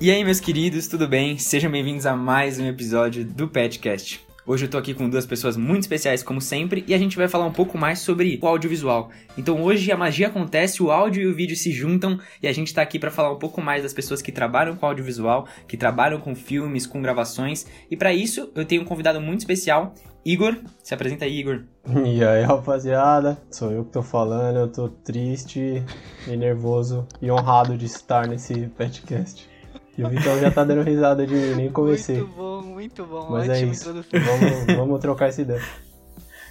E 0.00 0.10
aí, 0.10 0.24
meus 0.24 0.40
queridos, 0.40 0.88
tudo 0.88 1.06
bem? 1.06 1.36
Sejam 1.36 1.70
bem-vindos 1.70 2.06
a 2.06 2.16
mais 2.16 2.58
um 2.58 2.64
episódio 2.64 3.22
do 3.22 3.46
Petcast. 3.46 4.26
Hoje 4.46 4.64
eu 4.64 4.70
tô 4.70 4.78
aqui 4.78 4.94
com 4.94 5.10
duas 5.10 5.26
pessoas 5.26 5.58
muito 5.58 5.82
especiais, 5.82 6.22
como 6.22 6.40
sempre, 6.40 6.82
e 6.88 6.94
a 6.94 6.98
gente 6.98 7.18
vai 7.18 7.28
falar 7.28 7.44
um 7.44 7.52
pouco 7.52 7.76
mais 7.76 7.98
sobre 7.98 8.38
o 8.40 8.46
audiovisual. 8.46 9.10
Então 9.36 9.62
hoje 9.62 9.92
a 9.92 9.98
magia 9.98 10.28
acontece, 10.28 10.82
o 10.82 10.90
áudio 10.90 11.24
e 11.24 11.26
o 11.26 11.34
vídeo 11.34 11.54
se 11.54 11.70
juntam, 11.70 12.18
e 12.42 12.48
a 12.48 12.52
gente 12.52 12.72
tá 12.72 12.80
aqui 12.80 12.98
para 12.98 13.10
falar 13.10 13.30
um 13.30 13.38
pouco 13.38 13.60
mais 13.60 13.82
das 13.82 13.92
pessoas 13.92 14.22
que 14.22 14.32
trabalham 14.32 14.74
com 14.74 14.86
audiovisual, 14.86 15.46
que 15.68 15.76
trabalham 15.76 16.18
com 16.18 16.34
filmes, 16.34 16.86
com 16.86 17.02
gravações, 17.02 17.66
e 17.90 17.94
para 17.94 18.10
isso 18.10 18.50
eu 18.54 18.64
tenho 18.64 18.80
um 18.80 18.86
convidado 18.86 19.20
muito 19.20 19.40
especial, 19.40 19.92
Igor. 20.24 20.56
Se 20.82 20.94
apresenta 20.94 21.26
aí, 21.26 21.40
Igor. 21.40 21.64
E 22.06 22.24
aí, 22.24 22.42
rapaziada, 22.42 23.36
sou 23.50 23.70
eu 23.70 23.84
que 23.84 23.92
tô 23.92 24.02
falando, 24.02 24.60
eu 24.60 24.68
tô 24.68 24.88
triste 24.88 25.84
e 26.26 26.36
nervoso 26.38 27.06
e 27.20 27.30
honrado 27.30 27.76
de 27.76 27.84
estar 27.84 28.26
nesse 28.26 28.66
podcast. 28.68 29.49
E 29.98 30.04
o 30.04 30.08
Vitão 30.08 30.38
já 30.38 30.50
tá 30.50 30.64
dando 30.64 30.82
risada 30.82 31.26
de 31.26 31.54
nem 31.54 31.70
comecei. 31.70 32.16
Muito 32.16 32.32
bom, 32.34 32.62
muito 32.62 33.06
bom. 33.06 33.28
Mas 33.30 33.48
é 33.48 33.64
isso, 33.64 33.92
vamos, 33.92 34.66
vamos 34.76 35.00
trocar 35.00 35.28
essa 35.28 35.42
ideia. 35.42 35.62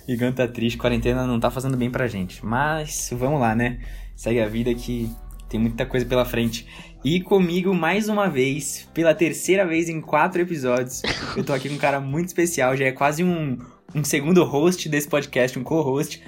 Igor 0.08 0.34
tá 0.34 0.48
triste, 0.48 0.78
quarentena 0.78 1.26
não 1.28 1.40
tá 1.40 1.52
fazendo 1.52 1.78
bem 1.78 1.90
pra 1.90 2.08
gente. 2.08 2.46
Mas 2.46 3.10
vamos 3.14 3.40
lá, 3.40 3.56
né? 3.56 3.80
Segue 4.16 4.40
a 4.40 4.48
vida 4.48 4.74
que 4.74 5.10
tem 5.48 5.60
muita 5.60 5.86
coisa 5.86 6.06
pela 6.06 6.26
frente. 6.26 6.68
E 7.04 7.22
comigo, 7.22 7.74
mais 7.74 8.10
uma 8.10 8.28
vez, 8.28 8.88
pela 8.94 9.16
terceira 9.16 9.66
vez 9.66 9.88
em 9.88 10.02
quatro 10.02 10.42
episódios, 10.42 11.02
eu 11.36 11.44
tô 11.44 11.54
aqui 11.54 11.70
com 11.70 11.76
um 11.76 11.80
cara 11.80 12.00
muito 12.00 12.28
especial, 12.28 12.76
já 12.76 12.86
é 12.86 12.92
quase 12.92 13.24
um, 13.24 13.58
um 13.96 14.04
segundo 14.04 14.44
host 14.44 14.90
desse 14.90 15.08
podcast, 15.08 15.58
um 15.58 15.64
co-host. 15.64 16.22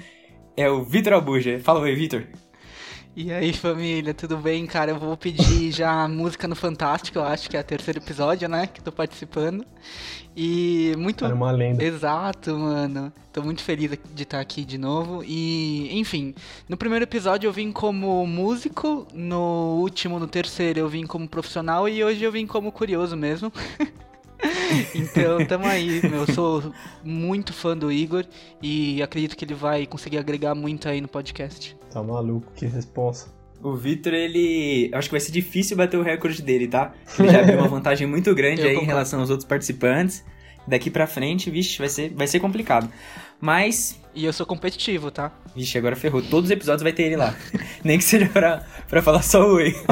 É 0.56 0.68
o 0.68 0.84
Vitor 0.84 1.12
Albuja. 1.14 1.58
Fala 1.60 1.80
oi, 1.80 1.94
Vitor. 1.94 2.24
E 3.14 3.30
aí, 3.30 3.52
família, 3.52 4.14
tudo 4.14 4.38
bem? 4.38 4.64
Cara, 4.64 4.90
eu 4.90 4.98
vou 4.98 5.14
pedir 5.18 5.70
já 5.70 6.08
música 6.08 6.48
no 6.48 6.56
Fantástico, 6.56 7.18
eu 7.18 7.24
acho 7.24 7.50
que 7.50 7.58
é 7.58 7.60
o 7.60 7.64
terceiro 7.64 8.00
episódio, 8.00 8.48
né? 8.48 8.66
Que 8.66 8.82
tô 8.82 8.90
participando. 8.90 9.66
E 10.34 10.94
muito. 10.96 11.22
Era 11.22 11.34
uma 11.34 11.50
lenda. 11.50 11.84
Exato, 11.84 12.56
mano. 12.56 13.12
Tô 13.30 13.42
muito 13.42 13.62
feliz 13.62 13.98
de 14.14 14.22
estar 14.22 14.40
aqui 14.40 14.64
de 14.64 14.78
novo. 14.78 15.22
E, 15.26 15.90
enfim, 15.98 16.34
no 16.66 16.74
primeiro 16.74 17.02
episódio 17.02 17.48
eu 17.48 17.52
vim 17.52 17.70
como 17.70 18.26
músico, 18.26 19.06
no 19.12 19.78
último, 19.82 20.18
no 20.18 20.26
terceiro, 20.26 20.78
eu 20.80 20.88
vim 20.88 21.04
como 21.04 21.28
profissional 21.28 21.86
e 21.86 22.02
hoje 22.02 22.24
eu 22.24 22.32
vim 22.32 22.46
como 22.46 22.72
curioso 22.72 23.14
mesmo. 23.14 23.52
então, 24.94 25.44
tamo 25.44 25.66
aí, 25.66 26.00
meu. 26.00 26.20
Eu 26.26 26.32
sou 26.32 26.72
muito 27.04 27.52
fã 27.52 27.76
do 27.76 27.92
Igor 27.92 28.24
e 28.62 29.02
acredito 29.02 29.36
que 29.36 29.44
ele 29.44 29.54
vai 29.54 29.84
conseguir 29.86 30.16
agregar 30.16 30.54
muito 30.54 30.88
aí 30.88 30.98
no 30.98 31.08
podcast. 31.08 31.76
Tá 31.92 32.02
maluco, 32.02 32.50
que 32.56 32.64
responsa. 32.66 33.26
O 33.62 33.76
Vitor, 33.76 34.14
ele. 34.14 34.90
Acho 34.92 35.08
que 35.08 35.12
vai 35.12 35.20
ser 35.20 35.30
difícil 35.30 35.76
bater 35.76 35.96
o 35.96 36.02
recorde 36.02 36.42
dele, 36.42 36.66
tá? 36.66 36.92
Ele 37.18 37.28
já 37.28 37.40
abriu 37.40 37.58
uma 37.58 37.68
vantagem 37.68 38.06
muito 38.06 38.34
grande 38.34 38.62
aí 38.62 38.76
em 38.76 38.84
relação 38.84 39.20
aos 39.20 39.30
outros 39.30 39.46
participantes. 39.46 40.24
Daqui 40.66 40.90
pra 40.90 41.06
frente, 41.06 41.50
vixe, 41.50 41.78
vai 41.78 41.88
ser, 41.88 42.12
vai 42.14 42.26
ser 42.26 42.40
complicado. 42.40 42.88
Mas. 43.40 44.00
E 44.14 44.24
eu 44.24 44.32
sou 44.32 44.46
competitivo, 44.46 45.10
tá? 45.10 45.32
Vixe, 45.54 45.76
agora 45.78 45.94
ferrou. 45.94 46.22
Todos 46.22 46.46
os 46.46 46.50
episódios 46.50 46.82
vai 46.82 46.92
ter 46.92 47.04
ele 47.04 47.16
lá. 47.16 47.34
Nem 47.84 47.98
que 47.98 48.04
seja 48.04 48.26
pra, 48.26 48.64
pra 48.88 49.02
falar 49.02 49.22
só 49.22 49.46
oi. 49.46 49.74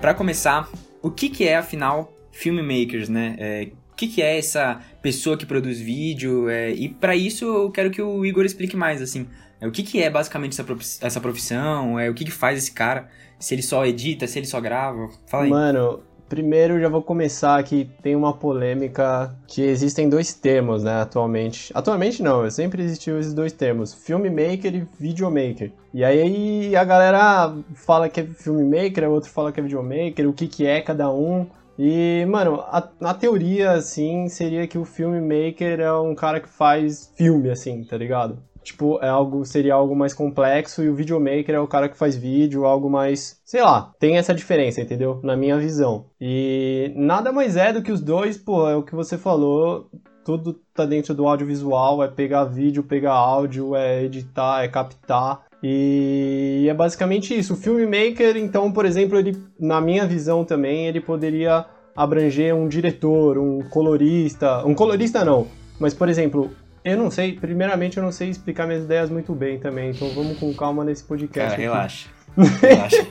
Para 0.00 0.14
começar, 0.14 0.66
o 1.02 1.10
que, 1.10 1.28
que 1.28 1.46
é, 1.46 1.56
afinal, 1.56 2.12
filmmakers, 2.32 3.08
né? 3.08 3.36
É, 3.38 3.68
o 3.92 3.96
que, 3.96 4.08
que 4.08 4.22
é 4.22 4.38
essa 4.38 4.80
pessoa 5.02 5.36
que 5.36 5.44
produz 5.44 5.78
vídeo? 5.78 6.48
É, 6.48 6.70
e 6.70 6.88
para 6.88 7.14
isso 7.14 7.44
eu 7.44 7.70
quero 7.70 7.90
que 7.90 8.00
o 8.00 8.24
Igor 8.24 8.44
explique 8.44 8.76
mais, 8.76 9.02
assim. 9.02 9.26
É, 9.60 9.66
o 9.66 9.70
que, 9.70 9.82
que 9.82 10.02
é 10.02 10.08
basicamente 10.08 10.58
essa 11.02 11.20
profissão? 11.20 11.98
É, 11.98 12.08
o 12.08 12.14
que, 12.14 12.24
que 12.24 12.30
faz 12.30 12.58
esse 12.58 12.72
cara? 12.72 13.08
Se 13.38 13.54
ele 13.54 13.62
só 13.62 13.84
edita, 13.84 14.26
se 14.26 14.38
ele 14.38 14.46
só 14.46 14.60
grava? 14.60 15.10
Fala 15.26 15.44
aí. 15.44 15.50
Mano, 15.50 16.02
Primeiro, 16.30 16.80
já 16.80 16.88
vou 16.88 17.02
começar 17.02 17.60
que 17.64 17.90
tem 18.00 18.14
uma 18.14 18.32
polêmica 18.32 19.34
que 19.48 19.62
existem 19.62 20.08
dois 20.08 20.32
termos, 20.32 20.84
né, 20.84 21.02
atualmente. 21.02 21.72
Atualmente 21.74 22.22
não, 22.22 22.48
sempre 22.48 22.84
existiu 22.84 23.18
esses 23.18 23.34
dois 23.34 23.52
termos, 23.52 23.92
filmmaker 23.92 24.72
e 24.72 24.86
videomaker. 24.96 25.72
E 25.92 26.04
aí 26.04 26.76
a 26.76 26.84
galera 26.84 27.52
fala 27.74 28.08
que 28.08 28.20
é 28.20 28.24
filmmaker, 28.24 29.10
outro 29.10 29.28
fala 29.28 29.50
que 29.50 29.58
é 29.58 29.62
videomaker, 29.64 30.28
o 30.28 30.32
que 30.32 30.46
que 30.46 30.64
é 30.64 30.80
cada 30.80 31.12
um. 31.12 31.48
E, 31.76 32.24
mano, 32.26 32.60
a, 32.60 32.88
na 33.00 33.12
teoria, 33.12 33.72
assim, 33.72 34.28
seria 34.28 34.68
que 34.68 34.78
o 34.78 34.84
filmmaker 34.84 35.80
é 35.80 35.92
um 35.92 36.14
cara 36.14 36.38
que 36.38 36.48
faz 36.48 37.12
filme, 37.16 37.50
assim, 37.50 37.82
tá 37.82 37.96
ligado? 37.96 38.38
Tipo, 38.62 38.98
é 39.02 39.08
algo, 39.08 39.44
seria 39.44 39.74
algo 39.74 39.96
mais 39.96 40.12
complexo 40.12 40.82
e 40.82 40.88
o 40.88 40.94
videomaker 40.94 41.54
é 41.54 41.60
o 41.60 41.66
cara 41.66 41.88
que 41.88 41.96
faz 41.96 42.16
vídeo, 42.16 42.64
algo 42.64 42.90
mais, 42.90 43.40
sei 43.44 43.62
lá, 43.62 43.92
tem 43.98 44.16
essa 44.16 44.34
diferença, 44.34 44.80
entendeu? 44.80 45.20
Na 45.22 45.36
minha 45.36 45.58
visão. 45.58 46.06
E 46.20 46.92
nada 46.96 47.32
mais 47.32 47.56
é 47.56 47.72
do 47.72 47.82
que 47.82 47.92
os 47.92 48.00
dois, 48.00 48.36
pô, 48.36 48.68
é 48.68 48.76
o 48.76 48.82
que 48.82 48.94
você 48.94 49.16
falou, 49.16 49.90
tudo 50.24 50.60
tá 50.74 50.84
dentro 50.84 51.14
do 51.14 51.26
audiovisual, 51.26 52.02
é 52.02 52.08
pegar 52.08 52.44
vídeo, 52.44 52.82
pegar 52.82 53.12
áudio, 53.12 53.74
é 53.74 54.04
editar, 54.04 54.62
é 54.62 54.68
captar. 54.68 55.42
E 55.62 56.66
é 56.70 56.72
basicamente 56.72 57.38
isso. 57.38 57.52
O 57.52 57.56
filmmaker, 57.56 58.36
então, 58.36 58.72
por 58.72 58.86
exemplo, 58.86 59.18
ele, 59.18 59.36
na 59.58 59.80
minha 59.80 60.06
visão 60.06 60.44
também, 60.44 60.86
ele 60.86 61.00
poderia 61.00 61.66
abranger 61.94 62.54
um 62.54 62.68
diretor, 62.68 63.36
um 63.36 63.60
colorista, 63.68 64.64
um 64.66 64.74
colorista 64.74 65.24
não, 65.24 65.46
mas 65.78 65.92
por 65.92 66.08
exemplo, 66.08 66.50
eu 66.84 66.96
não 66.96 67.10
sei, 67.10 67.34
primeiramente 67.34 67.96
eu 67.96 68.02
não 68.02 68.12
sei 68.12 68.30
explicar 68.30 68.66
minhas 68.66 68.84
ideias 68.84 69.10
muito 69.10 69.34
bem 69.34 69.58
também, 69.58 69.90
então 69.90 70.08
vamos 70.10 70.38
com 70.38 70.52
calma 70.54 70.84
nesse 70.84 71.04
podcast. 71.04 71.50
Cara, 71.50 71.60
relaxa. 71.60 72.08
relaxa. 72.60 73.06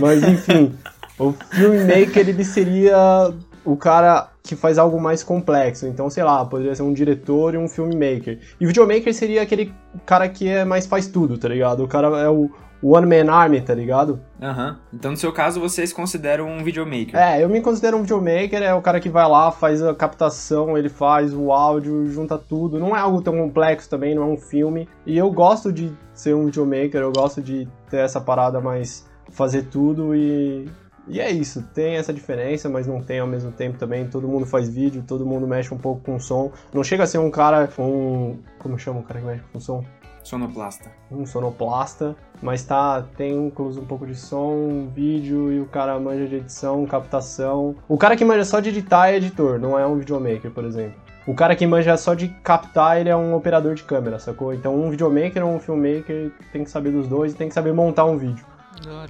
Mas 0.00 0.22
enfim, 0.22 0.74
o 1.18 1.32
filmmaker 1.32 2.28
ele 2.28 2.44
seria 2.44 3.32
o 3.64 3.76
cara 3.76 4.28
que 4.42 4.56
faz 4.56 4.78
algo 4.78 5.00
mais 5.00 5.22
complexo. 5.22 5.86
Então, 5.86 6.10
sei 6.10 6.24
lá, 6.24 6.44
poderia 6.44 6.74
ser 6.74 6.82
um 6.82 6.92
diretor 6.92 7.54
e 7.54 7.58
um 7.58 7.68
filmmaker. 7.68 8.38
E 8.60 8.64
o 8.64 8.68
videomaker 8.68 9.14
seria 9.14 9.42
aquele 9.42 9.72
cara 10.04 10.28
que 10.28 10.48
é 10.48 10.64
mais 10.64 10.86
faz 10.86 11.06
tudo, 11.06 11.38
tá 11.38 11.48
ligado? 11.48 11.84
O 11.84 11.88
cara 11.88 12.08
é 12.20 12.28
o, 12.28 12.50
One 12.82 13.06
Man 13.06 13.32
Army, 13.32 13.60
tá 13.60 13.74
ligado? 13.74 14.20
Aham. 14.40 14.70
Uhum. 14.70 14.76
Então, 14.94 15.10
no 15.12 15.16
seu 15.16 15.32
caso, 15.32 15.60
você 15.60 15.86
se 15.86 15.94
considera 15.94 16.44
um 16.44 16.64
videomaker. 16.64 17.14
É, 17.16 17.42
eu 17.42 17.48
me 17.48 17.60
considero 17.60 17.96
um 17.96 18.02
videomaker, 18.02 18.62
é 18.62 18.74
o 18.74 18.82
cara 18.82 18.98
que 18.98 19.08
vai 19.08 19.28
lá, 19.28 19.50
faz 19.50 19.82
a 19.82 19.94
captação, 19.94 20.76
ele 20.76 20.88
faz 20.88 21.32
o 21.32 21.52
áudio, 21.52 22.06
junta 22.08 22.36
tudo. 22.36 22.78
Não 22.78 22.96
é 22.96 23.00
algo 23.00 23.22
tão 23.22 23.36
complexo 23.36 23.88
também, 23.88 24.14
não 24.14 24.22
é 24.22 24.26
um 24.26 24.36
filme. 24.36 24.88
E 25.06 25.16
eu 25.16 25.30
gosto 25.30 25.72
de 25.72 25.92
ser 26.12 26.34
um 26.34 26.46
videomaker, 26.46 27.00
eu 27.00 27.12
gosto 27.12 27.40
de 27.40 27.68
ter 27.88 27.98
essa 27.98 28.20
parada 28.20 28.60
mais 28.60 29.06
fazer 29.30 29.62
tudo 29.62 30.14
e 30.14 30.68
e 31.06 31.20
é 31.20 31.30
isso, 31.30 31.62
tem 31.74 31.96
essa 31.96 32.12
diferença, 32.12 32.68
mas 32.68 32.86
não 32.86 33.02
tem 33.02 33.18
ao 33.18 33.26
mesmo 33.26 33.50
tempo 33.50 33.76
também. 33.76 34.06
Todo 34.06 34.28
mundo 34.28 34.46
faz 34.46 34.68
vídeo, 34.68 35.02
todo 35.06 35.26
mundo 35.26 35.46
mexe 35.46 35.74
um 35.74 35.78
pouco 35.78 36.00
com 36.02 36.18
som. 36.18 36.52
Não 36.72 36.84
chega 36.84 37.02
a 37.02 37.06
ser 37.06 37.18
um 37.18 37.30
cara, 37.30 37.68
um. 37.78 38.38
Como 38.58 38.78
chama 38.78 39.00
o 39.00 39.02
cara 39.02 39.20
que 39.20 39.26
mexe 39.26 39.42
com 39.52 39.58
som? 39.58 39.84
Sonoplasta. 40.22 40.90
Um 41.10 41.26
sonoplasta, 41.26 42.16
mas 42.40 42.64
tá, 42.64 43.04
tem 43.16 43.46
incluso 43.46 43.80
um 43.80 43.84
pouco 43.84 44.06
de 44.06 44.14
som, 44.14 44.88
vídeo 44.94 45.52
e 45.52 45.60
o 45.60 45.66
cara 45.66 45.98
manja 45.98 46.26
de 46.26 46.36
edição, 46.36 46.86
captação. 46.86 47.74
O 47.88 47.98
cara 47.98 48.16
que 48.16 48.24
manja 48.24 48.44
só 48.44 48.60
de 48.60 48.68
editar 48.68 49.08
é 49.08 49.16
editor, 49.16 49.58
não 49.58 49.78
é 49.78 49.86
um 49.86 49.98
videomaker, 49.98 50.50
por 50.50 50.64
exemplo. 50.64 51.00
O 51.26 51.34
cara 51.34 51.54
que 51.54 51.66
manja 51.66 51.96
só 51.96 52.14
de 52.14 52.28
captar, 52.42 53.00
ele 53.00 53.08
é 53.08 53.16
um 53.16 53.34
operador 53.34 53.74
de 53.74 53.84
câmera, 53.84 54.18
sacou? 54.18 54.52
Então 54.52 54.74
um 54.74 54.90
videomaker 54.90 55.44
ou 55.44 55.54
um 55.54 55.60
filmmaker 55.60 56.32
tem 56.52 56.64
que 56.64 56.70
saber 56.70 56.90
dos 56.90 57.06
dois 57.06 57.32
e 57.32 57.36
tem 57.36 57.48
que 57.48 57.54
saber 57.54 57.72
montar 57.72 58.04
um 58.04 58.18
vídeo. 58.18 58.44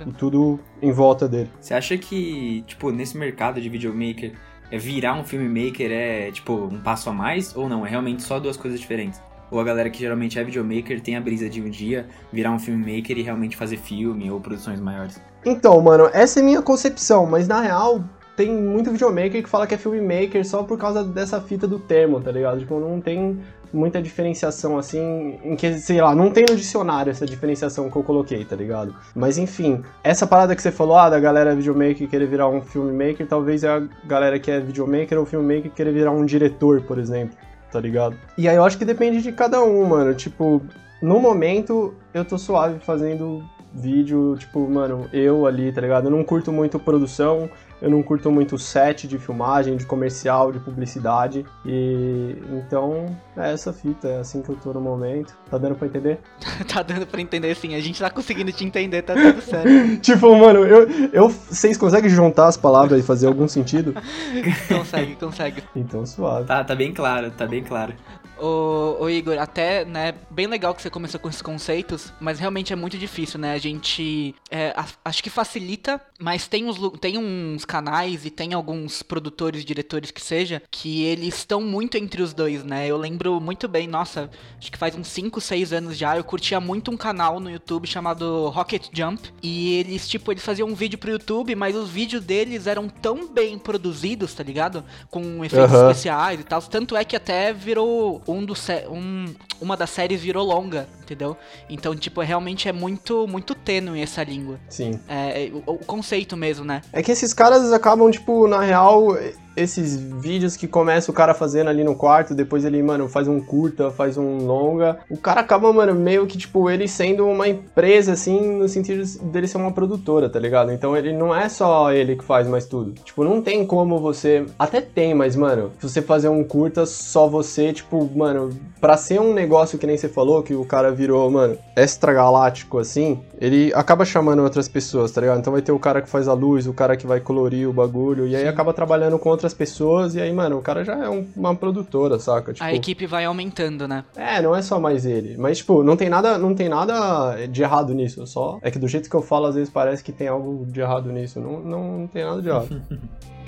E 0.06 0.12
tudo 0.12 0.60
em 0.82 0.92
volta 0.92 1.26
dele. 1.26 1.50
Você 1.58 1.72
acha 1.72 1.96
que, 1.96 2.62
tipo, 2.66 2.90
nesse 2.90 3.16
mercado 3.16 3.60
de 3.60 3.68
videomaker, 3.68 4.34
é 4.70 4.76
virar 4.76 5.14
um 5.14 5.24
filmmaker 5.24 5.90
é, 5.90 6.30
tipo, 6.30 6.52
um 6.52 6.80
passo 6.80 7.08
a 7.08 7.12
mais? 7.12 7.56
Ou 7.56 7.68
não? 7.68 7.86
É 7.86 7.88
realmente 7.88 8.22
só 8.22 8.38
duas 8.38 8.56
coisas 8.56 8.78
diferentes? 8.78 9.20
Ou 9.52 9.60
a 9.60 9.64
galera 9.64 9.90
que 9.90 10.00
geralmente 10.00 10.38
é 10.38 10.42
videomaker 10.42 11.00
tem 11.00 11.14
a 11.14 11.20
brisa 11.20 11.48
de 11.48 11.60
um 11.60 11.68
dia 11.68 12.06
virar 12.32 12.50
um 12.50 12.58
filmmaker 12.58 13.18
e 13.18 13.22
realmente 13.22 13.54
fazer 13.54 13.76
filme 13.76 14.30
ou 14.30 14.40
produções 14.40 14.80
maiores? 14.80 15.20
Então, 15.44 15.78
mano, 15.82 16.08
essa 16.12 16.40
é 16.40 16.42
minha 16.42 16.62
concepção, 16.62 17.26
mas 17.26 17.46
na 17.46 17.60
real 17.60 18.02
tem 18.34 18.50
muito 18.50 18.90
videomaker 18.90 19.42
que 19.42 19.48
fala 19.48 19.66
que 19.66 19.74
é 19.74 19.78
filmmaker 19.78 20.44
só 20.46 20.62
por 20.62 20.78
causa 20.78 21.04
dessa 21.04 21.38
fita 21.38 21.68
do 21.68 21.78
termo, 21.78 22.18
tá 22.18 22.32
ligado? 22.32 22.60
Tipo, 22.60 22.80
não 22.80 22.98
tem 22.98 23.38
muita 23.70 24.00
diferenciação 24.00 24.78
assim, 24.78 25.38
em 25.44 25.54
que, 25.54 25.78
sei 25.78 26.00
lá, 26.00 26.14
não 26.14 26.30
tem 26.30 26.44
no 26.48 26.56
dicionário 26.56 27.10
essa 27.10 27.26
diferenciação 27.26 27.90
que 27.90 27.96
eu 27.96 28.02
coloquei, 28.02 28.44
tá 28.46 28.56
ligado? 28.56 28.94
Mas 29.14 29.36
enfim, 29.36 29.82
essa 30.02 30.26
parada 30.26 30.56
que 30.56 30.62
você 30.62 30.70
falou, 30.70 30.96
ah, 30.96 31.10
da 31.10 31.20
galera 31.20 31.54
videomaker 31.54 32.08
querer 32.08 32.26
virar 32.26 32.48
um 32.48 32.62
filmmaker, 32.62 33.26
talvez 33.26 33.64
é 33.64 33.68
a 33.68 33.82
galera 34.06 34.38
que 34.38 34.50
é 34.50 34.60
videomaker 34.60 35.18
ou 35.18 35.26
filmmaker 35.26 35.70
querer 35.70 35.92
virar 35.92 36.10
um 36.10 36.24
diretor, 36.24 36.80
por 36.82 36.98
exemplo 36.98 37.36
tá 37.72 37.80
ligado? 37.80 38.16
E 38.36 38.48
aí 38.48 38.54
eu 38.54 38.64
acho 38.64 38.76
que 38.78 38.84
depende 38.84 39.22
de 39.22 39.32
cada 39.32 39.62
um, 39.64 39.84
mano. 39.86 40.14
Tipo, 40.14 40.62
no 41.00 41.18
momento 41.18 41.94
eu 42.12 42.24
tô 42.24 42.36
suave 42.36 42.78
fazendo 42.80 43.42
vídeo, 43.74 44.36
tipo, 44.38 44.68
mano, 44.68 45.08
eu 45.12 45.46
ali, 45.46 45.72
tá 45.72 45.80
ligado? 45.80 46.06
Eu 46.06 46.10
não 46.10 46.22
curto 46.22 46.52
muito 46.52 46.78
produção, 46.78 47.48
eu 47.82 47.90
não 47.90 48.00
curto 48.00 48.30
muito 48.30 48.56
set 48.58 49.08
de 49.08 49.18
filmagem, 49.18 49.76
de 49.76 49.84
comercial, 49.84 50.52
de 50.52 50.60
publicidade. 50.60 51.44
E 51.66 52.36
então 52.52 53.06
é 53.36 53.52
essa 53.52 53.72
fita, 53.72 54.06
é 54.06 54.20
assim 54.20 54.40
que 54.40 54.50
eu 54.50 54.56
tô 54.56 54.72
no 54.72 54.80
momento. 54.80 55.36
Tá 55.50 55.58
dando 55.58 55.74
pra 55.74 55.88
entender? 55.88 56.20
tá 56.72 56.80
dando 56.80 57.04
pra 57.04 57.20
entender 57.20 57.54
sim, 57.56 57.74
a 57.74 57.80
gente 57.80 57.98
tá 57.98 58.08
conseguindo 58.08 58.52
te 58.52 58.64
entender, 58.64 59.02
tá 59.02 59.14
tudo 59.14 59.42
certo. 59.42 59.68
tipo, 60.00 60.34
mano, 60.36 60.60
eu, 60.60 60.88
eu. 61.12 61.28
Vocês 61.28 61.76
conseguem 61.76 62.08
juntar 62.08 62.46
as 62.46 62.56
palavras 62.56 63.00
e 63.00 63.02
fazer 63.02 63.26
algum 63.26 63.48
sentido? 63.48 63.94
consegue, 64.68 65.16
consegue. 65.16 65.62
Então 65.74 66.06
suave. 66.06 66.46
Tá, 66.46 66.62
tá 66.62 66.76
bem 66.76 66.92
claro, 66.92 67.32
tá 67.32 67.46
bem 67.46 67.64
claro. 67.64 67.94
Ô, 68.42 68.96
ô, 68.98 69.08
Igor, 69.08 69.38
até, 69.38 69.84
né, 69.84 70.12
bem 70.28 70.48
legal 70.48 70.74
que 70.74 70.82
você 70.82 70.90
começou 70.90 71.20
com 71.20 71.28
esses 71.28 71.40
conceitos, 71.40 72.12
mas 72.20 72.40
realmente 72.40 72.72
é 72.72 72.76
muito 72.76 72.98
difícil, 72.98 73.38
né? 73.38 73.52
A 73.52 73.58
gente 73.58 74.34
é, 74.50 74.74
a, 74.76 74.84
acho 75.04 75.22
que 75.22 75.30
facilita, 75.30 76.00
mas 76.18 76.48
tem 76.48 76.68
uns, 76.68 76.76
tem 76.98 77.16
uns 77.16 77.64
canais 77.64 78.26
e 78.26 78.30
tem 78.30 78.52
alguns 78.52 79.00
produtores, 79.00 79.64
diretores 79.64 80.10
que 80.10 80.20
seja, 80.20 80.60
que 80.72 81.04
eles 81.04 81.36
estão 81.36 81.60
muito 81.60 81.96
entre 81.96 82.20
os 82.20 82.34
dois, 82.34 82.64
né? 82.64 82.84
Eu 82.88 82.96
lembro 82.96 83.40
muito 83.40 83.68
bem, 83.68 83.86
nossa, 83.86 84.28
acho 84.58 84.72
que 84.72 84.78
faz 84.78 84.96
uns 84.96 85.06
5, 85.06 85.40
6 85.40 85.72
anos 85.72 85.96
já, 85.96 86.16
eu 86.16 86.24
curtia 86.24 86.58
muito 86.60 86.90
um 86.90 86.96
canal 86.96 87.38
no 87.38 87.48
YouTube 87.48 87.86
chamado 87.86 88.48
Rocket 88.48 88.88
Jump, 88.92 89.22
e 89.40 89.74
eles, 89.74 90.08
tipo, 90.08 90.32
eles 90.32 90.44
faziam 90.44 90.68
um 90.68 90.74
vídeo 90.74 90.98
pro 90.98 91.12
YouTube, 91.12 91.54
mas 91.54 91.76
os 91.76 91.88
vídeos 91.88 92.24
deles 92.24 92.66
eram 92.66 92.88
tão 92.88 93.28
bem 93.28 93.56
produzidos, 93.56 94.34
tá 94.34 94.42
ligado? 94.42 94.84
Com 95.08 95.44
efeitos 95.44 95.72
uhum. 95.72 95.88
especiais 95.88 96.40
e 96.40 96.44
tal, 96.44 96.60
tanto 96.60 96.96
é 96.96 97.04
que 97.04 97.14
até 97.14 97.52
virou 97.52 98.20
um 98.32 98.44
dos 98.44 98.66
um, 98.90 99.26
uma 99.60 99.76
das 99.76 99.90
séries 99.90 100.20
virou 100.20 100.44
longa, 100.44 100.88
entendeu? 101.00 101.36
Então, 101.68 101.94
tipo, 101.94 102.20
realmente 102.20 102.68
é 102.68 102.72
muito 102.72 103.26
muito 103.26 103.54
tênue 103.54 104.00
essa 104.00 104.22
língua. 104.22 104.58
Sim. 104.68 104.98
É, 105.08 105.50
o, 105.66 105.74
o 105.74 105.78
conceito 105.78 106.36
mesmo, 106.36 106.64
né? 106.64 106.82
É 106.92 107.02
que 107.02 107.12
esses 107.12 107.32
caras 107.32 107.72
acabam, 107.72 108.10
tipo, 108.10 108.46
na 108.46 108.60
real, 108.60 109.16
esses 109.56 109.96
vídeos 109.96 110.56
que 110.56 110.66
começa 110.66 111.10
o 111.10 111.14
cara 111.14 111.34
fazendo 111.34 111.68
ali 111.68 111.84
no 111.84 111.94
quarto, 111.94 112.34
depois 112.34 112.64
ele, 112.64 112.82
mano, 112.82 113.08
faz 113.08 113.28
um 113.28 113.40
curta, 113.40 113.90
faz 113.90 114.16
um 114.16 114.46
longa. 114.46 114.98
O 115.10 115.16
cara 115.16 115.40
acaba, 115.40 115.72
mano, 115.72 115.94
meio 115.94 116.26
que, 116.26 116.38
tipo, 116.38 116.70
ele 116.70 116.88
sendo 116.88 117.26
uma 117.26 117.48
empresa, 117.48 118.12
assim, 118.12 118.58
no 118.58 118.68
sentido 118.68 119.02
dele 119.30 119.48
ser 119.48 119.58
uma 119.58 119.72
produtora, 119.72 120.28
tá 120.28 120.38
ligado? 120.38 120.72
Então 120.72 120.96
ele 120.96 121.12
não 121.12 121.34
é 121.34 121.48
só 121.48 121.92
ele 121.92 122.16
que 122.16 122.24
faz 122.24 122.46
mais 122.46 122.66
tudo. 122.66 122.92
Tipo, 123.04 123.24
não 123.24 123.42
tem 123.42 123.66
como 123.66 123.98
você. 123.98 124.46
Até 124.58 124.80
tem, 124.80 125.14
mas, 125.14 125.36
mano, 125.36 125.72
se 125.78 125.88
você 125.88 126.00
fazer 126.00 126.28
um 126.28 126.44
curta 126.44 126.86
só 126.86 127.26
você, 127.28 127.72
tipo, 127.72 128.08
mano, 128.14 128.50
pra 128.80 128.96
ser 128.96 129.20
um 129.20 129.32
negócio 129.32 129.78
que 129.78 129.86
nem 129.86 129.96
você 129.96 130.08
falou, 130.08 130.42
que 130.42 130.54
o 130.54 130.64
cara 130.64 130.90
virou, 130.90 131.30
mano, 131.30 131.56
extragaláctico, 131.76 132.78
assim, 132.78 133.20
ele 133.40 133.72
acaba 133.74 134.04
chamando 134.04 134.42
outras 134.42 134.68
pessoas, 134.68 135.10
tá 135.10 135.20
ligado? 135.20 135.40
Então 135.40 135.52
vai 135.52 135.62
ter 135.62 135.72
o 135.72 135.78
cara 135.78 136.00
que 136.00 136.08
faz 136.08 136.28
a 136.28 136.32
luz, 136.32 136.66
o 136.66 136.72
cara 136.72 136.96
que 136.96 137.06
vai 137.06 137.20
colorir 137.20 137.68
o 137.68 137.72
bagulho, 137.72 138.26
e 138.26 138.36
aí 138.36 138.42
Sim. 138.42 138.48
acaba 138.48 138.72
trabalhando 138.72 139.18
com 139.18 139.28
outras 139.28 139.41
pessoas, 139.52 140.14
e 140.14 140.20
aí, 140.20 140.32
mano, 140.32 140.58
o 140.58 140.62
cara 140.62 140.84
já 140.84 140.96
é 140.96 141.08
um, 141.08 141.26
uma 141.36 141.56
produtora, 141.56 142.18
saca? 142.18 142.52
Tipo, 142.52 142.64
a 142.64 142.72
equipe 142.72 143.06
vai 143.06 143.24
aumentando, 143.24 143.88
né? 143.88 144.04
É, 144.14 144.40
não 144.40 144.54
é 144.54 144.62
só 144.62 144.78
mais 144.78 145.04
ele. 145.04 145.36
Mas, 145.36 145.58
tipo, 145.58 145.82
não 145.82 145.96
tem 145.96 146.08
nada, 146.08 146.38
não 146.38 146.54
tem 146.54 146.68
nada 146.68 147.46
de 147.46 147.62
errado 147.62 147.92
nisso. 147.92 148.24
Só 148.26 148.60
é 148.62 148.70
que 148.70 148.78
do 148.78 148.86
jeito 148.86 149.10
que 149.10 149.16
eu 149.16 149.22
falo, 149.22 149.46
às 149.46 149.56
vezes 149.56 149.70
parece 149.70 150.04
que 150.04 150.12
tem 150.12 150.28
algo 150.28 150.64
de 150.66 150.80
errado 150.80 151.10
nisso. 151.10 151.40
Não, 151.40 151.60
não, 151.60 151.98
não 151.98 152.06
tem 152.06 152.24
nada 152.24 152.40
de 152.40 152.48
errado. 152.48 152.80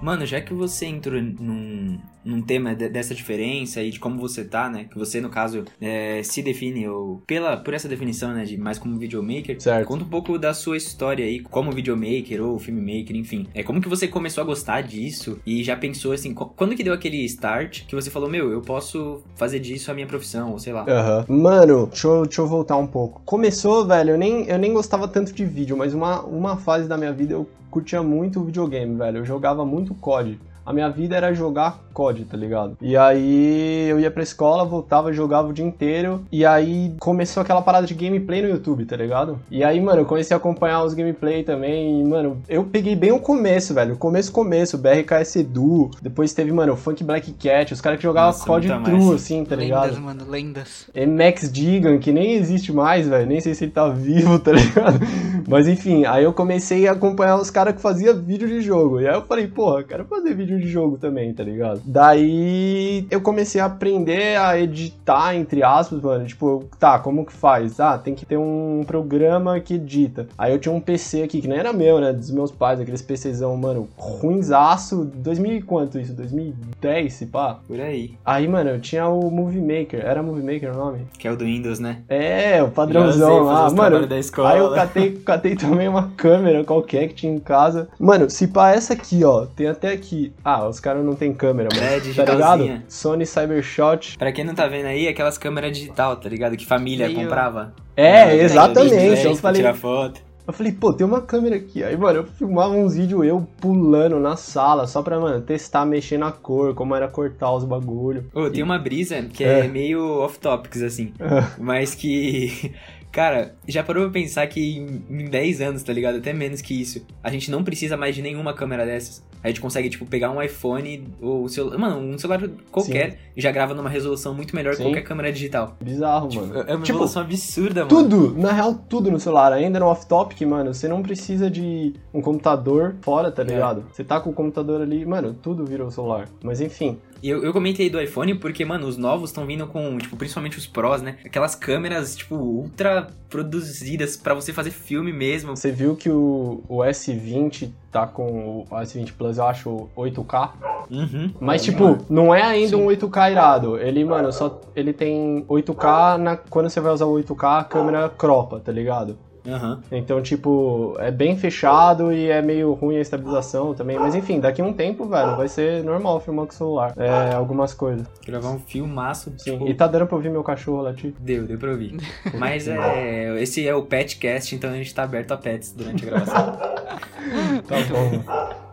Mano, 0.00 0.24
já 0.24 0.40
que 0.40 0.54
você 0.54 0.86
entrou 0.86 1.20
num, 1.20 1.98
num 2.28 2.42
tema 2.42 2.74
de, 2.74 2.88
dessa 2.90 3.14
diferença 3.14 3.82
e 3.82 3.90
de 3.90 3.98
como 3.98 4.20
você 4.20 4.44
tá, 4.44 4.68
né? 4.68 4.84
Que 4.84 4.98
você, 4.98 5.20
no 5.20 5.30
caso, 5.30 5.64
é, 5.80 6.22
se 6.22 6.42
define 6.42 6.86
ou 6.86 7.22
pela, 7.26 7.56
por 7.56 7.72
essa 7.72 7.88
definição, 7.88 8.34
né? 8.34 8.44
De 8.44 8.58
mais 8.58 8.78
como 8.78 8.98
videomaker. 8.98 9.60
Certo. 9.60 9.86
Conta 9.86 10.04
um 10.04 10.08
pouco 10.08 10.38
da 10.38 10.52
sua 10.52 10.76
história 10.76 11.24
aí 11.24 11.40
como 11.40 11.72
videomaker 11.72 12.44
ou 12.44 12.58
filmmaker, 12.58 13.16
enfim. 13.16 13.46
É 13.54 13.62
como 13.62 13.80
que 13.80 13.88
você 13.88 14.06
começou 14.06 14.42
a 14.42 14.46
gostar 14.46 14.82
disso 14.82 15.40
e 15.46 15.64
já 15.64 15.74
pensou 15.74 16.12
assim, 16.12 16.34
quando 16.34 16.76
que 16.76 16.84
deu 16.84 16.92
aquele 16.92 17.24
start 17.24 17.86
que 17.86 17.94
você 17.94 18.10
falou, 18.10 18.28
meu, 18.28 18.52
eu 18.52 18.60
posso 18.60 19.22
fazer 19.34 19.58
disso 19.58 19.90
a 19.90 19.94
minha 19.94 20.06
profissão, 20.06 20.52
ou 20.52 20.58
sei 20.58 20.72
lá. 20.72 20.84
Uhum. 21.28 21.42
Mano, 21.42 21.86
deixa 21.86 22.08
eu, 22.08 22.22
deixa 22.24 22.40
eu 22.42 22.46
voltar 22.46 22.76
um 22.76 22.86
pouco. 22.86 23.22
Começou, 23.24 23.86
velho, 23.86 24.10
eu 24.10 24.18
nem, 24.18 24.46
eu 24.46 24.58
nem 24.58 24.72
gostava 24.72 25.08
tanto 25.08 25.32
de 25.32 25.44
vídeo, 25.44 25.76
mas 25.76 25.94
uma, 25.94 26.20
uma 26.22 26.56
fase 26.58 26.86
da 26.86 26.98
minha 26.98 27.12
vida 27.12 27.32
eu 27.32 27.48
curtia 27.70 28.02
muito 28.02 28.42
videogame, 28.42 28.96
velho. 28.96 29.18
Eu 29.18 29.24
jogava 29.24 29.64
muito 29.64 29.94
COD. 29.94 30.38
A 30.68 30.72
minha 30.74 30.90
vida 30.90 31.16
era 31.16 31.32
jogar 31.32 31.80
COD, 31.94 32.26
tá 32.26 32.36
ligado? 32.36 32.76
E 32.82 32.94
aí 32.94 33.88
eu 33.88 33.98
ia 33.98 34.10
pra 34.10 34.22
escola, 34.22 34.66
voltava, 34.66 35.10
jogava 35.14 35.48
o 35.48 35.52
dia 35.52 35.64
inteiro. 35.64 36.22
E 36.30 36.44
aí 36.44 36.94
começou 37.00 37.40
aquela 37.40 37.62
parada 37.62 37.86
de 37.86 37.94
gameplay 37.94 38.42
no 38.42 38.50
YouTube, 38.50 38.84
tá 38.84 38.94
ligado? 38.94 39.40
E 39.50 39.64
aí, 39.64 39.80
mano, 39.80 40.02
eu 40.02 40.04
comecei 40.04 40.34
a 40.34 40.36
acompanhar 40.36 40.84
os 40.84 40.92
gameplay 40.92 41.42
também. 41.42 42.02
E, 42.02 42.04
mano, 42.04 42.42
eu 42.46 42.64
peguei 42.64 42.94
bem 42.94 43.12
o 43.12 43.18
começo, 43.18 43.72
velho. 43.72 43.96
Começo, 43.96 44.30
começo. 44.30 44.76
BRKS 44.76 45.36
Edu. 45.36 45.90
Depois 46.02 46.34
teve, 46.34 46.52
mano, 46.52 46.74
o 46.74 46.76
Funk 46.76 47.02
Black 47.02 47.32
Cat. 47.32 47.72
Os 47.72 47.80
caras 47.80 47.96
que 47.96 48.02
jogavam 48.02 48.32
Nossa, 48.32 48.46
COD 48.46 48.68
True, 48.84 49.14
assim, 49.14 49.46
tá 49.46 49.56
ligado? 49.56 49.84
Lendas, 49.86 49.98
mano, 49.98 50.30
lendas. 50.30 50.90
MX 50.94 51.50
Digan, 51.50 51.98
que 51.98 52.12
nem 52.12 52.34
existe 52.34 52.74
mais, 52.74 53.08
velho. 53.08 53.26
Nem 53.26 53.40
sei 53.40 53.54
se 53.54 53.64
ele 53.64 53.72
tá 53.72 53.88
vivo, 53.88 54.38
tá 54.38 54.52
ligado? 54.52 55.00
Mas 55.48 55.66
enfim, 55.66 56.04
aí 56.04 56.24
eu 56.24 56.32
comecei 56.34 56.86
a 56.86 56.92
acompanhar 56.92 57.40
os 57.40 57.50
caras 57.50 57.74
que 57.74 57.80
faziam 57.80 58.20
vídeo 58.20 58.46
de 58.46 58.60
jogo. 58.60 59.00
E 59.00 59.08
aí 59.08 59.14
eu 59.14 59.22
falei, 59.22 59.48
porra, 59.48 59.82
quero 59.82 60.04
fazer 60.04 60.34
vídeo 60.34 60.57
de 60.58 60.68
jogo 60.68 60.98
também, 60.98 61.32
tá 61.32 61.42
ligado? 61.42 61.80
Daí 61.84 63.06
eu 63.10 63.20
comecei 63.20 63.60
a 63.60 63.66
aprender 63.66 64.36
a 64.38 64.58
editar, 64.58 65.34
entre 65.34 65.62
aspas, 65.62 66.00
mano. 66.00 66.26
Tipo, 66.26 66.64
tá, 66.78 66.98
como 66.98 67.24
que 67.24 67.32
faz? 67.32 67.78
Ah, 67.80 67.98
tem 67.98 68.14
que 68.14 68.26
ter 68.26 68.36
um 68.36 68.82
programa 68.86 69.60
que 69.60 69.74
edita. 69.74 70.28
Aí 70.36 70.52
eu 70.52 70.58
tinha 70.58 70.74
um 70.74 70.80
PC 70.80 71.22
aqui, 71.22 71.40
que 71.40 71.48
nem 71.48 71.58
era 71.58 71.72
meu, 71.72 72.00
né? 72.00 72.12
Dos 72.12 72.30
meus 72.30 72.50
pais, 72.50 72.80
aqueles 72.80 73.02
PCzão, 73.02 73.56
mano, 73.56 73.88
ruinzaço. 73.96 75.04
2000 75.14 75.52
e 75.52 75.62
quanto 75.62 75.98
isso? 75.98 76.12
2010, 76.14 77.12
se 77.12 77.26
pá? 77.26 77.58
Por 77.66 77.80
aí. 77.80 78.14
Aí, 78.24 78.46
mano, 78.48 78.70
eu 78.70 78.80
tinha 78.80 79.08
o 79.08 79.30
Movie 79.30 79.60
Maker. 79.60 80.04
Era 80.04 80.22
Movie 80.22 80.42
Maker 80.42 80.72
o 80.72 80.76
nome? 80.76 81.06
Que 81.18 81.28
é 81.28 81.32
o 81.32 81.36
do 81.36 81.44
Windows, 81.44 81.78
né? 81.78 82.02
É, 82.08 82.62
o 82.62 82.70
padrãozão 82.70 83.44
lá. 83.44 83.70
Mano, 83.70 84.06
da 84.06 84.18
escola. 84.18 84.52
aí 84.52 84.58
eu 84.58 84.70
catei, 84.72 85.12
catei 85.12 85.56
também 85.56 85.88
uma 85.88 86.10
câmera 86.16 86.64
qualquer 86.64 87.08
que 87.08 87.14
tinha 87.14 87.32
em 87.32 87.38
casa. 87.38 87.88
Mano, 87.98 88.28
se 88.30 88.48
pá 88.48 88.70
essa 88.70 88.92
aqui, 88.92 89.24
ó, 89.24 89.46
tem 89.46 89.68
até 89.68 89.92
aqui. 89.92 90.32
Ah, 90.48 90.66
os 90.66 90.80
caras 90.80 91.04
não 91.04 91.14
tem 91.14 91.34
câmera, 91.34 91.68
mano. 91.74 91.86
É, 91.86 92.00
tá 92.24 92.32
ligado? 92.32 92.82
Sony 92.88 93.26
Cybershot. 93.26 94.16
Pra 94.16 94.32
quem 94.32 94.44
não 94.44 94.54
tá 94.54 94.66
vendo 94.66 94.86
aí, 94.86 95.06
aquelas 95.06 95.36
câmeras 95.36 95.76
digital, 95.76 96.16
tá 96.16 96.26
ligado? 96.26 96.56
Que 96.56 96.64
família 96.64 97.12
comprava. 97.12 97.74
É, 97.94 98.30
é 98.30 98.44
exatamente. 98.44 99.26
Eu 99.26 99.36
falei, 99.36 99.60
tirar 99.60 99.74
foto. 99.74 100.22
Eu 100.46 100.54
falei, 100.54 100.72
pô, 100.72 100.94
tem 100.94 101.06
uma 101.06 101.20
câmera 101.20 101.56
aqui. 101.56 101.84
Aí, 101.84 101.94
mano, 101.94 102.20
eu 102.20 102.24
filmava 102.24 102.72
uns 102.72 102.96
vídeos 102.96 103.26
eu 103.26 103.46
pulando 103.60 104.18
na 104.18 104.36
sala, 104.36 104.86
só 104.86 105.02
pra, 105.02 105.20
mano, 105.20 105.42
testar, 105.42 105.84
mexer 105.84 106.16
na 106.16 106.32
cor, 106.32 106.74
como 106.74 106.94
era 106.94 107.06
cortar 107.06 107.52
os 107.52 107.64
bagulho. 107.64 108.24
Ô, 108.32 108.44
oh, 108.44 108.50
tem 108.50 108.62
uma 108.62 108.78
brisa 108.78 109.20
que 109.24 109.44
é, 109.44 109.66
é 109.66 109.68
meio 109.68 110.20
off-topics, 110.20 110.80
assim, 110.80 111.12
é. 111.20 111.44
mas 111.58 111.94
que 111.94 112.72
Cara, 113.10 113.54
já 113.66 113.82
parou 113.82 114.04
pra 114.04 114.12
pensar 114.12 114.46
que 114.46 114.78
em, 115.08 115.24
10 115.28 115.60
anos, 115.60 115.82
tá 115.82 115.92
ligado? 115.92 116.18
Até 116.18 116.32
menos 116.32 116.60
que 116.60 116.78
isso. 116.80 117.04
A 117.22 117.30
gente 117.30 117.50
não 117.50 117.64
precisa 117.64 117.96
mais 117.96 118.14
de 118.14 118.22
nenhuma 118.22 118.52
câmera 118.52 118.84
dessas. 118.84 119.22
A 119.42 119.48
gente 119.48 119.60
consegue, 119.60 119.88
tipo, 119.88 120.04
pegar 120.04 120.30
um 120.30 120.42
iPhone 120.42 121.08
ou 121.20 121.44
o 121.44 121.48
celular. 121.48 121.78
Mano, 121.78 121.98
um 121.98 122.18
celular 122.18 122.42
qualquer 122.72 123.12
Sim. 123.12 123.16
e 123.36 123.40
já 123.40 123.52
grava 123.52 123.72
numa 123.72 123.88
resolução 123.88 124.34
muito 124.34 124.54
melhor 124.54 124.74
que 124.74 124.82
qualquer 124.82 125.02
câmera 125.02 125.32
digital. 125.32 125.76
Bizarro, 125.80 126.28
tipo, 126.28 126.44
mano. 126.44 126.60
É 126.60 126.74
uma 126.74 126.84
tipo, 126.84 126.98
resolução 126.98 127.22
absurda, 127.22 127.84
mano. 127.84 127.88
Tudo, 127.88 128.36
na 128.36 128.52
real, 128.52 128.74
tudo 128.74 129.10
no 129.10 129.20
celular. 129.20 129.52
Ainda 129.52 129.78
no 129.78 129.86
off-topic, 129.86 130.40
mano, 130.42 130.74
você 130.74 130.88
não 130.88 131.02
precisa 131.02 131.48
de 131.48 131.94
um 132.12 132.20
computador 132.20 132.96
fora, 133.00 133.30
tá 133.30 133.42
é. 133.42 133.46
ligado? 133.46 133.84
É. 133.88 133.94
Você 133.94 134.02
tá 134.02 134.20
com 134.20 134.30
o 134.30 134.32
computador 134.32 134.82
ali, 134.82 135.06
mano, 135.06 135.32
tudo 135.34 135.64
vira 135.64 135.84
o 135.84 135.90
celular. 135.90 136.28
Mas 136.42 136.60
enfim. 136.60 136.98
E 137.22 137.28
eu, 137.28 137.42
eu 137.42 137.52
comentei 137.52 137.90
do 137.90 138.00
iPhone 138.00 138.34
porque, 138.34 138.64
mano, 138.64 138.86
os 138.86 138.96
novos 138.96 139.30
estão 139.30 139.46
vindo 139.46 139.66
com, 139.66 139.98
tipo, 139.98 140.16
principalmente 140.16 140.58
os 140.58 140.66
Pros, 140.66 141.02
né? 141.02 141.16
Aquelas 141.24 141.54
câmeras, 141.54 142.16
tipo, 142.16 142.36
ultra 142.36 143.08
produzidas 143.28 144.16
para 144.16 144.34
você 144.34 144.52
fazer 144.52 144.70
filme 144.70 145.12
mesmo. 145.12 145.56
Você 145.56 145.70
viu 145.70 145.96
que 145.96 146.08
o, 146.08 146.62
o 146.68 146.78
S20 146.78 147.70
tá 147.90 148.06
com 148.06 148.64
o 148.70 148.74
S20 148.74 149.12
Plus, 149.16 149.38
eu 149.38 149.46
acho, 149.46 149.88
8K. 149.96 150.52
Uhum. 150.90 151.30
Mas, 151.40 151.62
tipo, 151.62 151.98
não 152.08 152.34
é 152.34 152.42
ainda 152.42 152.76
Sim. 152.76 152.82
um 152.82 152.86
8K 152.86 153.32
irado. 153.32 153.78
Ele, 153.78 154.04
mano, 154.04 154.32
só 154.32 154.60
ele 154.74 154.92
tem 154.92 155.44
8K 155.48 156.16
na, 156.16 156.36
quando 156.36 156.70
você 156.70 156.80
vai 156.80 156.92
usar 156.92 157.06
o 157.06 157.14
8K, 157.14 157.60
a 157.60 157.64
câmera 157.64 158.08
cropa, 158.08 158.60
tá 158.60 158.72
ligado? 158.72 159.18
Uhum. 159.46 159.80
Então, 159.90 160.22
tipo, 160.22 160.94
é 160.98 161.10
bem 161.10 161.36
fechado 161.36 162.12
e 162.12 162.30
é 162.30 162.42
meio 162.42 162.72
ruim 162.74 162.96
a 162.96 163.00
estabilização 163.00 163.74
também. 163.74 163.98
Mas 163.98 164.14
enfim, 164.14 164.40
daqui 164.40 164.60
a 164.60 164.64
um 164.64 164.72
tempo, 164.72 165.06
velho, 165.06 165.36
vai 165.36 165.48
ser 165.48 165.82
normal 165.84 166.20
filmar 166.20 166.46
com 166.46 166.52
o 166.52 166.54
celular. 166.54 166.94
É, 166.96 167.34
algumas 167.34 167.74
coisas. 167.74 168.06
Gravar 168.26 168.50
um 168.50 168.58
filmaço. 168.58 169.32
Sim. 169.38 169.52
Tipo... 169.52 169.68
E 169.68 169.74
tá 169.74 169.86
dando 169.86 170.06
pra 170.06 170.16
ouvir 170.16 170.30
meu 170.30 170.42
cachorro 170.42 170.82
latir? 170.82 171.14
Deu, 171.18 171.46
deu 171.46 171.58
pra 171.58 171.70
ouvir. 171.70 171.96
Mas 172.38 172.68
é. 172.68 173.40
Esse 173.42 173.66
é 173.66 173.74
o 173.74 173.82
Petcast, 173.82 174.54
então 174.54 174.70
a 174.70 174.74
gente 174.74 174.94
tá 174.94 175.02
aberto 175.02 175.32
a 175.32 175.36
pets 175.36 175.72
durante 175.72 176.06
a 176.06 176.10
gravação. 176.10 176.56
tá 177.66 177.76
bom. 177.90 178.67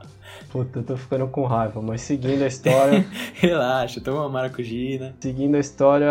Puta, 0.56 0.80
eu 0.80 0.84
tô 0.84 0.96
ficando 0.96 1.28
com 1.28 1.44
raiva, 1.44 1.82
mas 1.82 2.00
seguindo 2.00 2.42
a 2.42 2.48
história. 2.48 3.06
Relaxa, 3.36 4.00
toma 4.00 4.22
uma 4.22 4.30
maracujina. 4.30 5.14
Seguindo 5.20 5.56
a 5.56 5.60
história. 5.60 6.10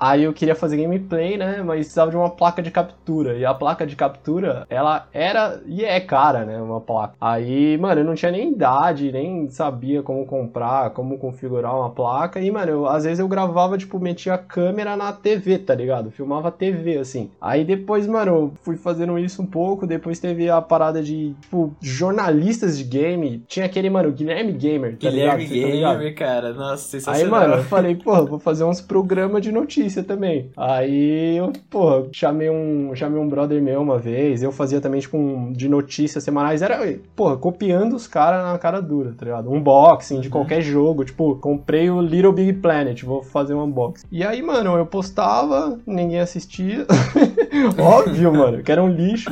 Aí 0.00 0.24
eu 0.24 0.32
queria 0.32 0.54
fazer 0.54 0.78
gameplay, 0.78 1.36
né? 1.36 1.62
Mas 1.62 1.80
precisava 1.80 2.10
de 2.10 2.16
uma 2.16 2.30
placa 2.30 2.62
de 2.62 2.70
captura. 2.70 3.36
E 3.36 3.44
a 3.44 3.52
placa 3.52 3.86
de 3.86 3.94
captura, 3.94 4.66
ela 4.70 5.06
era 5.12 5.60
e 5.66 5.84
é 5.84 6.00
cara, 6.00 6.46
né? 6.46 6.56
Uma 6.56 6.80
placa. 6.80 7.12
Aí, 7.20 7.76
mano, 7.76 8.00
eu 8.00 8.04
não 8.06 8.14
tinha 8.14 8.32
nem 8.32 8.50
idade, 8.50 9.12
nem 9.12 9.50
sabia 9.50 10.02
como 10.02 10.24
comprar, 10.24 10.88
como 10.94 11.18
configurar 11.18 11.76
uma 11.76 11.90
placa. 11.90 12.40
E, 12.40 12.50
mano, 12.50 12.70
eu, 12.70 12.86
às 12.86 13.04
vezes 13.04 13.18
eu 13.18 13.28
gravava, 13.28 13.76
tipo, 13.76 14.00
metia 14.00 14.32
a 14.32 14.38
câmera 14.38 14.96
na 14.96 15.12
TV, 15.12 15.58
tá 15.58 15.74
ligado? 15.74 16.10
Filmava 16.10 16.48
a 16.48 16.50
TV, 16.50 16.96
assim. 16.96 17.30
Aí 17.38 17.62
depois, 17.62 18.06
mano, 18.06 18.32
eu 18.32 18.52
fui 18.62 18.78
fazendo 18.78 19.18
isso 19.18 19.42
um 19.42 19.46
pouco. 19.46 19.86
Depois 19.86 20.18
teve 20.18 20.48
a 20.48 20.62
parada 20.62 21.02
de, 21.02 21.34
tipo, 21.42 21.74
jornalistas 21.78 22.78
de 22.78 22.84
game. 22.84 23.44
Tinha 23.50 23.66
aquele, 23.66 23.90
mano, 23.90 24.12
Guilherme 24.12 24.52
Gamer, 24.52 24.92
tá 24.96 25.10
Guilherme 25.10 25.44
ligado? 25.44 25.48
Cê 25.48 25.60
tá 25.60 25.66
Gamer, 25.66 25.98
ligado? 25.98 26.14
cara. 26.14 26.52
Nossa, 26.52 26.96
Aí, 26.96 27.00
sensacional. 27.02 27.40
mano, 27.40 27.54
eu 27.54 27.64
falei, 27.64 27.96
porra, 27.96 28.24
vou 28.24 28.38
fazer 28.38 28.62
uns 28.62 28.80
programas 28.80 29.42
de 29.42 29.50
notícia 29.50 30.04
também. 30.04 30.50
Aí 30.56 31.36
eu, 31.36 31.52
porra, 31.68 32.06
chamei 32.12 32.48
um, 32.48 32.94
chamei 32.94 33.20
um 33.20 33.28
brother 33.28 33.60
meu 33.60 33.82
uma 33.82 33.98
vez, 33.98 34.40
eu 34.40 34.52
fazia 34.52 34.80
também, 34.80 35.00
tipo, 35.00 35.16
um, 35.18 35.52
de 35.52 35.68
notícias 35.68 36.22
semanais. 36.22 36.62
Era, 36.62 36.78
porra, 37.16 37.36
copiando 37.36 37.96
os 37.96 38.06
caras 38.06 38.44
na 38.52 38.56
cara 38.56 38.80
dura, 38.80 39.14
tá 39.18 39.24
ligado? 39.24 39.50
Unboxing 39.52 40.20
de 40.20 40.28
Uhum. 40.28 40.32
qualquer 40.32 40.62
jogo. 40.62 41.04
Tipo, 41.04 41.34
comprei 41.34 41.90
o 41.90 42.00
Little 42.00 42.32
Big 42.32 42.52
Planet, 42.52 43.02
vou 43.02 43.20
fazer 43.20 43.54
um 43.54 43.64
unboxing. 43.64 44.06
E 44.12 44.22
aí, 44.22 44.40
mano, 44.42 44.76
eu 44.76 44.86
postava, 44.86 45.76
ninguém 45.84 46.20
assistia. 46.20 46.86
Óbvio, 47.78 48.32
mano, 48.32 48.62
que 48.62 48.70
era 48.70 48.80
um 48.80 48.88
lixo. 48.88 49.28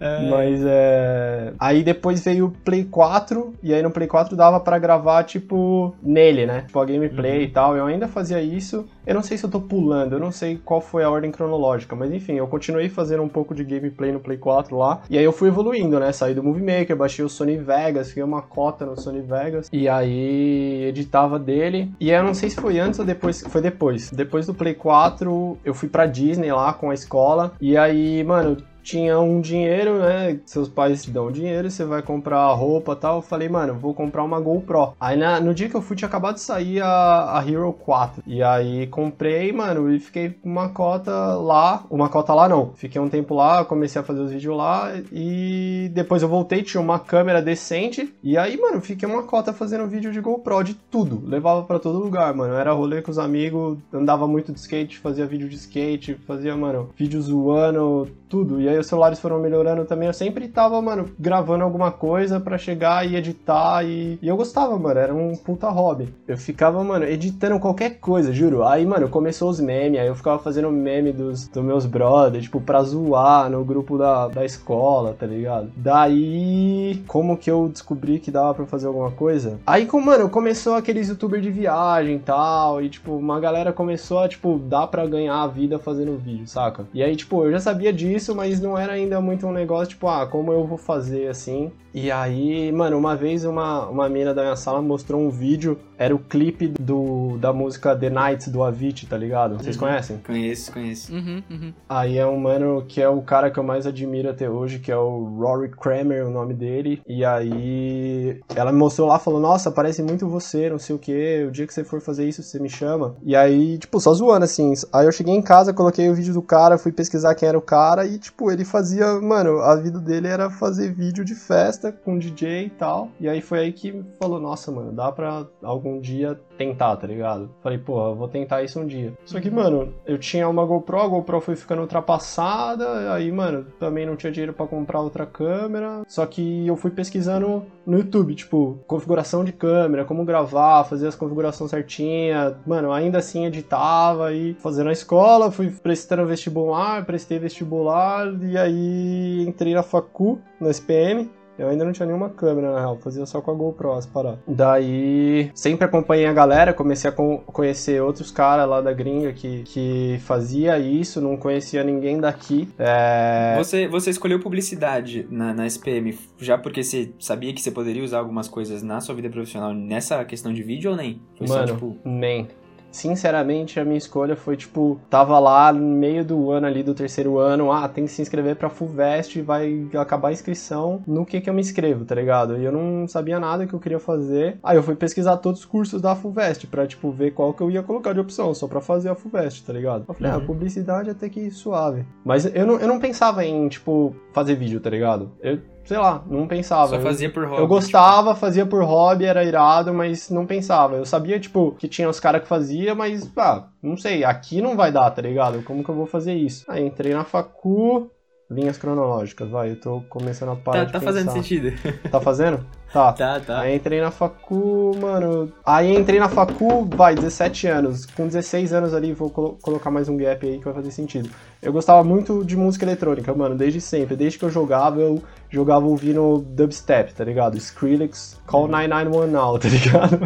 É. 0.00 0.28
Mas 0.30 0.60
é. 0.64 1.52
Aí 1.58 1.82
depois 1.82 2.24
veio 2.24 2.46
o 2.46 2.50
Play 2.50 2.84
4, 2.84 3.54
e 3.62 3.74
aí 3.74 3.82
no 3.82 3.90
Play 3.90 4.08
4 4.08 4.34
dava 4.34 4.58
pra 4.58 4.78
gravar, 4.78 5.24
tipo, 5.24 5.94
nele, 6.02 6.46
né? 6.46 6.62
Tipo, 6.66 6.80
a 6.80 6.84
gameplay 6.86 7.36
Uhum. 7.38 7.42
e 7.44 7.48
tal. 7.48 7.76
Eu 7.76 7.86
ainda 7.86 8.08
fazia 8.08 8.40
isso. 8.40 8.86
Eu 9.06 9.14
não 9.14 9.22
sei 9.22 9.36
se 9.36 9.44
eu 9.44 9.50
tô 9.50 9.60
pulando, 9.60 10.12
eu 10.14 10.20
não 10.20 10.30
sei 10.32 10.58
qual 10.64 10.80
foi 10.80 11.02
a 11.02 11.10
ordem 11.10 11.30
cronológica, 11.30 11.94
mas 11.96 12.12
enfim, 12.12 12.34
eu 12.34 12.46
continuei 12.46 12.88
fazendo 12.88 13.22
um 13.22 13.28
pouco 13.28 13.54
de 13.54 13.64
gameplay 13.64 14.12
no 14.12 14.20
Play 14.20 14.38
4 14.38 14.76
lá. 14.76 15.02
E 15.10 15.18
aí 15.18 15.24
eu 15.24 15.32
fui 15.32 15.48
evoluindo, 15.48 15.98
né? 16.00 16.12
Saí 16.12 16.34
do 16.34 16.42
Movie 16.42 16.62
Maker, 16.62 16.96
baixei 16.96 17.24
o 17.24 17.28
Sony 17.28 17.56
Vegas, 17.58 18.08
fiquei 18.08 18.22
uma 18.22 18.40
cota 18.42 18.86
no 18.86 18.98
Sony 18.98 19.20
Vegas. 19.20 19.68
E 19.72 19.88
aí 19.88 20.84
editava 20.84 21.38
dele. 21.38 21.90
E 22.00 22.10
aí 22.12 22.18
eu 22.18 22.24
não 22.24 22.34
sei 22.34 22.50
se 22.50 22.56
foi 22.56 22.78
antes 22.78 22.98
ou 23.00 23.04
depois. 23.06 23.42
Foi 23.48 23.60
depois. 23.60 24.10
Depois 24.10 24.46
do 24.46 24.54
Play 24.54 24.74
4, 24.74 25.58
eu 25.64 25.74
fui 25.74 25.88
pra 25.88 26.06
Disney 26.06 26.52
lá 26.52 26.72
com 26.72 26.90
a 26.90 26.94
escola. 26.94 27.52
E 27.60 27.76
aí, 27.76 28.22
mano, 28.24 28.56
tinha 28.82 29.18
um 29.20 29.40
dinheiro, 29.40 29.98
né? 29.98 30.38
Seus 30.46 30.68
pais 30.68 31.02
te 31.04 31.10
dão 31.10 31.30
dinheiro, 31.30 31.70
você 31.70 31.84
vai 31.84 32.02
comprar 32.02 32.46
roupa 32.52 32.96
tal. 32.96 33.16
Eu 33.16 33.22
falei, 33.22 33.48
mano, 33.48 33.74
vou 33.74 33.94
comprar 33.94 34.22
uma 34.24 34.40
GoPro. 34.40 34.94
Aí 35.00 35.16
na- 35.16 35.40
no 35.40 35.54
dia 35.54 35.68
que 35.68 35.74
eu 35.74 35.82
fui, 35.82 35.96
tinha 35.96 36.08
acabado 36.08 36.34
de 36.34 36.40
sair 36.40 36.80
a, 36.82 37.38
a 37.38 37.44
Hero 37.48 37.72
4. 37.72 38.22
E 38.26 38.42
aí 38.42 38.86
comprei, 38.86 39.52
mano, 39.52 39.92
e 39.92 39.98
fiquei 40.00 40.34
uma 40.44 40.68
cota 40.70 41.10
lá. 41.36 41.84
Uma 41.90 42.08
cota 42.08 42.34
lá 42.34 42.48
não. 42.48 42.72
Fiquei 42.74 43.00
um 43.00 43.08
tempo 43.08 43.34
lá, 43.34 43.64
comecei 43.64 44.00
a 44.00 44.04
fazer 44.04 44.20
os 44.20 44.30
vídeos 44.30 44.56
lá. 44.56 44.90
E 45.12 45.90
depois 45.92 46.22
eu 46.22 46.28
voltei, 46.28 46.62
tinha 46.62 46.80
uma 46.80 46.98
câmera 46.98 47.42
decente. 47.42 48.12
E 48.22 48.36
aí, 48.38 48.56
mano, 48.60 48.80
fiquei 48.80 49.08
uma 49.08 49.22
cota 49.24 49.52
fazendo 49.52 49.86
vídeo 49.86 50.12
de 50.12 50.20
GoPro 50.20 50.62
de 50.62 50.74
tudo. 50.74 51.22
Levava 51.26 51.62
pra 51.64 51.78
todo 51.78 51.98
lugar, 51.98 52.32
mano. 52.34 52.54
Era 52.54 52.72
rolê 52.72 53.02
com 53.02 53.10
os 53.10 53.18
amigos, 53.18 53.78
andava 53.92 54.26
muito 54.26 54.52
de 54.52 54.58
skate, 54.58 54.98
fazia 54.98 55.26
vídeo 55.26 55.48
de 55.48 55.56
skate, 55.56 56.14
fazia, 56.26 56.56
mano, 56.56 56.90
vídeo 56.96 57.20
zoando, 57.20 58.08
tudo. 58.30 58.60
E 58.60 58.68
aí 58.68 58.78
os 58.78 58.86
celulares 58.86 59.18
foram 59.18 59.40
melhorando 59.40 59.84
também. 59.84 60.06
Eu 60.06 60.14
sempre 60.14 60.46
tava, 60.48 60.80
mano, 60.80 61.10
gravando 61.18 61.64
alguma 61.64 61.90
coisa 61.90 62.38
pra 62.38 62.56
chegar 62.56 63.06
e 63.06 63.16
editar. 63.16 63.84
E, 63.84 64.18
e 64.22 64.28
eu 64.28 64.36
gostava, 64.36 64.78
mano. 64.78 65.00
Era 65.00 65.12
um 65.12 65.36
puta 65.36 65.68
hobby. 65.68 66.14
Eu 66.26 66.38
ficava, 66.38 66.82
mano, 66.84 67.04
editando 67.04 67.58
qualquer 67.58 67.98
coisa, 67.98 68.32
juro. 68.32 68.62
Aí, 68.64 68.86
mano, 68.86 69.08
começou 69.08 69.50
os 69.50 69.60
memes. 69.60 70.00
Aí 70.00 70.06
eu 70.06 70.14
ficava 70.14 70.38
fazendo 70.38 70.70
meme 70.70 71.12
dos, 71.12 71.48
dos 71.48 71.64
meus 71.64 71.84
brothers, 71.84 72.44
tipo, 72.44 72.60
pra 72.60 72.82
zoar 72.82 73.50
no 73.50 73.64
grupo 73.64 73.98
da, 73.98 74.28
da 74.28 74.44
escola, 74.44 75.14
tá 75.18 75.26
ligado? 75.26 75.70
Daí, 75.76 77.02
como 77.08 77.36
que 77.36 77.50
eu 77.50 77.68
descobri 77.68 78.20
que 78.20 78.30
dava 78.30 78.54
pra 78.54 78.66
fazer 78.66 78.86
alguma 78.86 79.10
coisa? 79.10 79.58
Aí, 79.66 79.86
como, 79.86 80.06
mano, 80.06 80.30
começou 80.30 80.74
aqueles 80.74 81.08
youtubers 81.08 81.42
de 81.42 81.50
viagem 81.50 82.16
e 82.16 82.20
tal. 82.20 82.80
E, 82.80 82.88
tipo, 82.88 83.12
uma 83.16 83.40
galera 83.40 83.72
começou 83.72 84.20
a, 84.20 84.28
tipo, 84.28 84.58
dar 84.58 84.86
pra 84.86 85.04
ganhar 85.06 85.42
a 85.42 85.46
vida 85.48 85.78
fazendo 85.78 86.16
vídeo, 86.16 86.46
saca? 86.46 86.86
E 86.94 87.02
aí, 87.02 87.16
tipo, 87.16 87.44
eu 87.44 87.50
já 87.50 87.58
sabia 87.58 87.92
disso, 87.92 88.19
mas 88.28 88.60
não 88.60 88.76
era 88.78 88.92
ainda 88.92 89.20
muito 89.20 89.46
um 89.46 89.52
negócio, 89.52 89.90
tipo, 89.90 90.06
ah, 90.08 90.26
como 90.26 90.52
eu 90.52 90.66
vou 90.66 90.78
fazer 90.78 91.28
assim? 91.28 91.72
E 91.92 92.10
aí, 92.10 92.70
mano, 92.70 92.96
uma 92.96 93.16
vez 93.16 93.44
uma, 93.44 93.88
uma 93.88 94.08
mina 94.08 94.32
da 94.32 94.42
minha 94.42 94.54
sala 94.56 94.80
mostrou 94.80 95.20
um 95.20 95.28
vídeo, 95.30 95.76
era 95.98 96.14
o 96.14 96.18
clipe 96.20 96.68
do, 96.80 97.36
da 97.38 97.52
música 97.52 97.96
The 97.96 98.08
Night 98.08 98.48
do 98.48 98.62
Avicii, 98.62 99.08
tá 99.08 99.16
ligado? 99.18 99.56
Vocês 99.56 99.74
Uhum. 99.76 99.80
conhecem? 99.82 100.18
Conheço, 100.24 100.72
conheço. 100.72 101.12
Uhum, 101.12 101.42
uhum. 101.50 101.72
Aí 101.88 102.16
é 102.16 102.24
um 102.26 102.38
mano 102.38 102.84
que 102.86 103.02
é 103.02 103.08
o 103.08 103.20
cara 103.22 103.50
que 103.50 103.58
eu 103.58 103.64
mais 103.64 103.86
admiro 103.86 104.30
até 104.30 104.48
hoje, 104.48 104.78
que 104.78 104.90
é 104.92 104.96
o 104.96 105.36
Rory 105.38 105.68
Kramer, 105.70 106.26
o 106.26 106.30
nome 106.30 106.54
dele. 106.54 107.02
E 107.08 107.24
aí 107.24 108.40
ela 108.54 108.72
me 108.72 108.78
mostrou 108.78 109.08
lá, 109.08 109.18
falou: 109.18 109.40
Nossa, 109.40 109.70
parece 109.70 110.02
muito 110.02 110.28
você, 110.28 110.70
não 110.70 110.78
sei 110.78 110.94
o 110.94 110.98
que. 110.98 111.44
O 111.48 111.50
dia 111.50 111.66
que 111.66 111.74
você 111.74 111.82
for 111.84 112.00
fazer 112.00 112.26
isso, 112.28 112.42
você 112.42 112.58
me 112.60 112.68
chama. 112.70 113.16
E 113.22 113.34
aí, 113.34 113.78
tipo, 113.78 113.98
só 114.00 114.14
zoando 114.14 114.44
assim. 114.44 114.72
Aí 114.92 115.06
eu 115.06 115.12
cheguei 115.12 115.34
em 115.34 115.42
casa, 115.42 115.72
coloquei 115.74 116.08
o 116.08 116.14
vídeo 116.14 116.32
do 116.34 116.42
cara, 116.42 116.78
fui 116.78 116.92
pesquisar 116.92 117.34
quem 117.34 117.48
era 117.48 117.58
o 117.58 117.62
cara. 117.62 118.06
E, 118.06 118.18
tipo, 118.18 118.50
ele 118.50 118.64
fazia, 118.64 119.20
mano, 119.20 119.58
a 119.60 119.74
vida 119.76 119.98
dele 119.98 120.28
era 120.28 120.48
fazer 120.50 120.92
vídeo 120.92 121.24
de 121.24 121.34
festa 121.34 121.79
com 122.04 122.18
DJ 122.18 122.66
e 122.66 122.70
tal. 122.70 123.08
E 123.18 123.28
aí 123.28 123.40
foi 123.40 123.60
aí 123.60 123.72
que 123.72 124.04
falou: 124.18 124.40
Nossa, 124.40 124.70
mano, 124.70 124.92
dá 124.92 125.10
pra 125.10 125.46
algum 125.62 126.00
dia 126.00 126.38
tentar, 126.60 126.94
tá 126.96 127.06
ligado? 127.06 127.50
Falei, 127.62 127.80
eu 127.88 128.14
vou 128.14 128.28
tentar 128.28 128.62
isso 128.62 128.78
um 128.78 128.86
dia. 128.86 129.14
Só 129.24 129.40
que, 129.40 129.50
mano, 129.50 129.94
eu 130.04 130.18
tinha 130.18 130.46
uma 130.46 130.66
GoPro, 130.66 131.00
a 131.00 131.08
GoPro 131.08 131.40
foi 131.40 131.56
ficando 131.56 131.80
ultrapassada, 131.80 133.14
aí, 133.14 133.32
mano, 133.32 133.64
também 133.78 134.04
não 134.04 134.14
tinha 134.14 134.30
dinheiro 134.30 134.52
pra 134.52 134.66
comprar 134.66 135.00
outra 135.00 135.24
câmera. 135.24 136.02
Só 136.06 136.26
que 136.26 136.66
eu 136.66 136.76
fui 136.76 136.90
pesquisando 136.90 137.64
no 137.86 137.96
YouTube, 137.96 138.34
tipo, 138.34 138.78
configuração 138.86 139.42
de 139.42 139.52
câmera, 139.52 140.04
como 140.04 140.22
gravar, 140.22 140.84
fazer 140.84 141.08
as 141.08 141.14
configurações 141.14 141.70
certinhas. 141.70 142.54
Mano, 142.66 142.92
ainda 142.92 143.18
assim 143.18 143.46
editava 143.46 144.34
e 144.34 144.54
fazendo 144.54 144.90
a 144.90 144.92
escola, 144.92 145.50
fui 145.50 145.70
prestando 145.70 146.26
vestibular, 146.26 147.06
prestei 147.06 147.38
vestibular 147.38 148.28
e 148.42 148.58
aí 148.58 149.44
entrei 149.48 149.72
na 149.72 149.82
facu, 149.82 150.38
no 150.60 150.68
SPM. 150.68 151.30
Eu 151.60 151.68
ainda 151.68 151.84
não 151.84 151.92
tinha 151.92 152.06
nenhuma 152.06 152.30
câmera, 152.30 152.72
na 152.72 152.78
real, 152.78 152.96
fazia 152.96 153.26
só 153.26 153.42
com 153.42 153.50
a 153.50 153.54
GoPro 153.54 153.92
as 153.92 154.06
paradas. 154.06 154.38
Daí, 154.46 155.50
sempre 155.54 155.84
acompanhei 155.84 156.24
a 156.26 156.32
galera, 156.32 156.72
comecei 156.72 157.10
a 157.10 157.12
con- 157.12 157.42
conhecer 157.44 158.00
outros 158.00 158.30
caras 158.30 158.66
lá 158.66 158.80
da 158.80 158.94
gringa 158.94 159.30
que, 159.34 159.62
que 159.64 160.18
fazia 160.24 160.78
isso, 160.78 161.20
não 161.20 161.36
conhecia 161.36 161.84
ninguém 161.84 162.18
daqui. 162.18 162.66
É... 162.78 163.56
Você, 163.58 163.86
você 163.86 164.08
escolheu 164.08 164.40
publicidade 164.40 165.26
na, 165.30 165.52
na 165.52 165.66
SPM 165.66 166.18
já 166.38 166.56
porque 166.56 166.82
você 166.82 167.12
sabia 167.18 167.52
que 167.52 167.60
você 167.60 167.70
poderia 167.70 168.02
usar 168.02 168.20
algumas 168.20 168.48
coisas 168.48 168.82
na 168.82 168.98
sua 169.02 169.14
vida 169.14 169.28
profissional 169.28 169.74
nessa 169.74 170.24
questão 170.24 170.54
de 170.54 170.62
vídeo 170.62 170.92
ou 170.92 170.96
nem? 170.96 171.20
Foi 171.36 171.46
Mano, 171.46 171.68
só, 171.68 171.74
tipo, 171.74 171.96
nem. 172.06 172.48
Sinceramente, 172.90 173.78
a 173.78 173.84
minha 173.84 173.96
escolha 173.98 174.36
foi, 174.36 174.56
tipo, 174.56 175.00
tava 175.08 175.38
lá 175.38 175.72
no 175.72 175.80
meio 175.96 176.24
do 176.24 176.50
ano 176.50 176.66
ali, 176.66 176.82
do 176.82 176.94
terceiro 176.94 177.38
ano, 177.38 177.70
ah, 177.72 177.88
tem 177.88 178.04
que 178.04 178.10
se 178.10 178.20
inscrever 178.20 178.56
pra 178.56 178.68
FUVEST, 178.68 179.40
vai 179.42 179.88
acabar 179.94 180.28
a 180.28 180.32
inscrição, 180.32 181.02
no 181.06 181.24
que 181.24 181.40
que 181.40 181.48
eu 181.48 181.54
me 181.54 181.60
inscrevo, 181.60 182.04
tá 182.04 182.14
ligado? 182.14 182.58
E 182.58 182.64
eu 182.64 182.72
não 182.72 183.06
sabia 183.06 183.38
nada 183.40 183.66
que 183.66 183.72
eu 183.74 183.78
queria 183.80 183.98
fazer. 184.00 184.58
Aí 184.62 184.76
eu 184.76 184.82
fui 184.82 184.94
pesquisar 184.96 185.36
todos 185.38 185.60
os 185.60 185.66
cursos 185.66 186.02
da 186.02 186.14
FUVEST 186.16 186.66
pra, 186.66 186.86
tipo, 186.86 187.10
ver 187.10 187.30
qual 187.32 187.54
que 187.54 187.62
eu 187.62 187.70
ia 187.70 187.82
colocar 187.82 188.12
de 188.12 188.20
opção, 188.20 188.52
só 188.54 188.66
pra 188.66 188.80
fazer 188.80 189.08
a 189.08 189.14
FUVEST, 189.14 189.64
tá 189.64 189.72
ligado? 189.72 190.04
Eu 190.08 190.14
falei, 190.14 190.32
Uhum. 190.32 190.38
ah, 190.38 190.40
publicidade 190.40 191.10
até 191.10 191.28
que 191.28 191.50
suave. 191.50 192.04
Mas 192.24 192.44
eu 192.54 192.66
não, 192.66 192.78
eu 192.78 192.88
não 192.88 192.98
pensava 192.98 193.44
em, 193.44 193.68
tipo, 193.68 194.14
fazer 194.32 194.54
vídeo, 194.56 194.80
tá 194.80 194.90
ligado? 194.90 195.30
Eu, 195.40 195.58
sei 195.84 195.98
lá, 195.98 196.22
não 196.26 196.46
pensava. 196.46 196.88
só 196.88 196.96
Eu- 196.96 197.02
fazia 197.02 197.30
por 197.32 197.44
hobby. 197.46 197.60
eu 197.62 197.66
gostava, 197.66 198.34
fazia 198.34 198.64
por 198.66 198.82
hobby, 198.84 199.24
era 199.24 199.44
irado, 199.44 199.92
mas 199.92 200.30
não 200.30 200.46
pensava. 200.46 200.96
Eu 200.96 201.04
sabia, 201.04 201.38
tipo, 201.40 201.72
que 201.72 201.88
tinha 201.88 202.08
os 202.08 202.20
caras 202.20 202.42
que 202.42 202.48
fazia, 202.48 202.94
mas, 202.94 203.30
ah, 203.36 203.64
não 203.82 203.96
sei, 203.96 204.22
aqui 204.24 204.60
não 204.62 204.76
vai 204.76 204.92
dar, 204.92 205.10
tá 205.10 205.22
ligado? 205.22 205.62
Como 205.62 205.82
que 205.82 205.90
eu 205.90 205.94
vou 205.94 206.06
fazer 206.06 206.34
isso? 206.34 206.64
Aí 206.68 206.84
entrei 206.86 207.12
na 207.14 207.24
facu, 207.24 208.10
linhas 208.50 208.76
cronológicas, 208.76 209.48
vai, 209.48 209.70
eu 209.70 209.76
tô 209.76 210.00
começando 210.08 210.50
a 210.50 210.56
parar 210.56 210.86
tá, 210.86 210.92
tá 210.92 211.00
fazendo 211.00 211.30
sentido. 211.30 211.72
Tá 212.10 212.20
fazendo? 212.20 212.66
Tá. 212.92 213.12
tá, 213.14 213.38
tá. 213.38 213.60
Aí 213.60 213.76
entrei 213.76 214.00
na 214.00 214.10
facu, 214.10 214.92
mano. 215.00 215.52
Aí 215.64 215.94
entrei 215.94 216.18
na 216.18 216.28
facu, 216.28 216.84
vai, 216.86 217.14
17 217.14 217.68
anos. 217.68 218.06
Com 218.06 218.26
16 218.26 218.72
anos 218.72 218.92
ali, 218.92 219.12
vou 219.12 219.30
colo- 219.30 219.56
colocar 219.62 219.90
mais 219.92 220.08
um 220.08 220.16
gap 220.16 220.44
aí 220.44 220.58
que 220.58 220.64
vai 220.64 220.74
fazer 220.74 220.90
sentido. 220.90 221.30
Eu 221.62 221.72
gostava 221.72 222.02
muito 222.02 222.44
de 222.44 222.56
música 222.56 222.84
eletrônica, 222.84 223.32
mano, 223.32 223.54
desde 223.54 223.80
sempre. 223.80 224.16
Desde 224.16 224.38
que 224.38 224.44
eu 224.44 224.50
jogava, 224.50 225.00
eu 225.00 225.22
jogava 225.48 225.86
ouvindo 225.86 226.44
dubstep, 226.48 227.14
tá 227.14 227.22
ligado? 227.22 227.56
Skrillex, 227.56 228.40
Call 228.46 228.66
991 228.66 229.26
Now, 229.28 229.58
tá 229.60 229.68
ligado? 229.68 230.18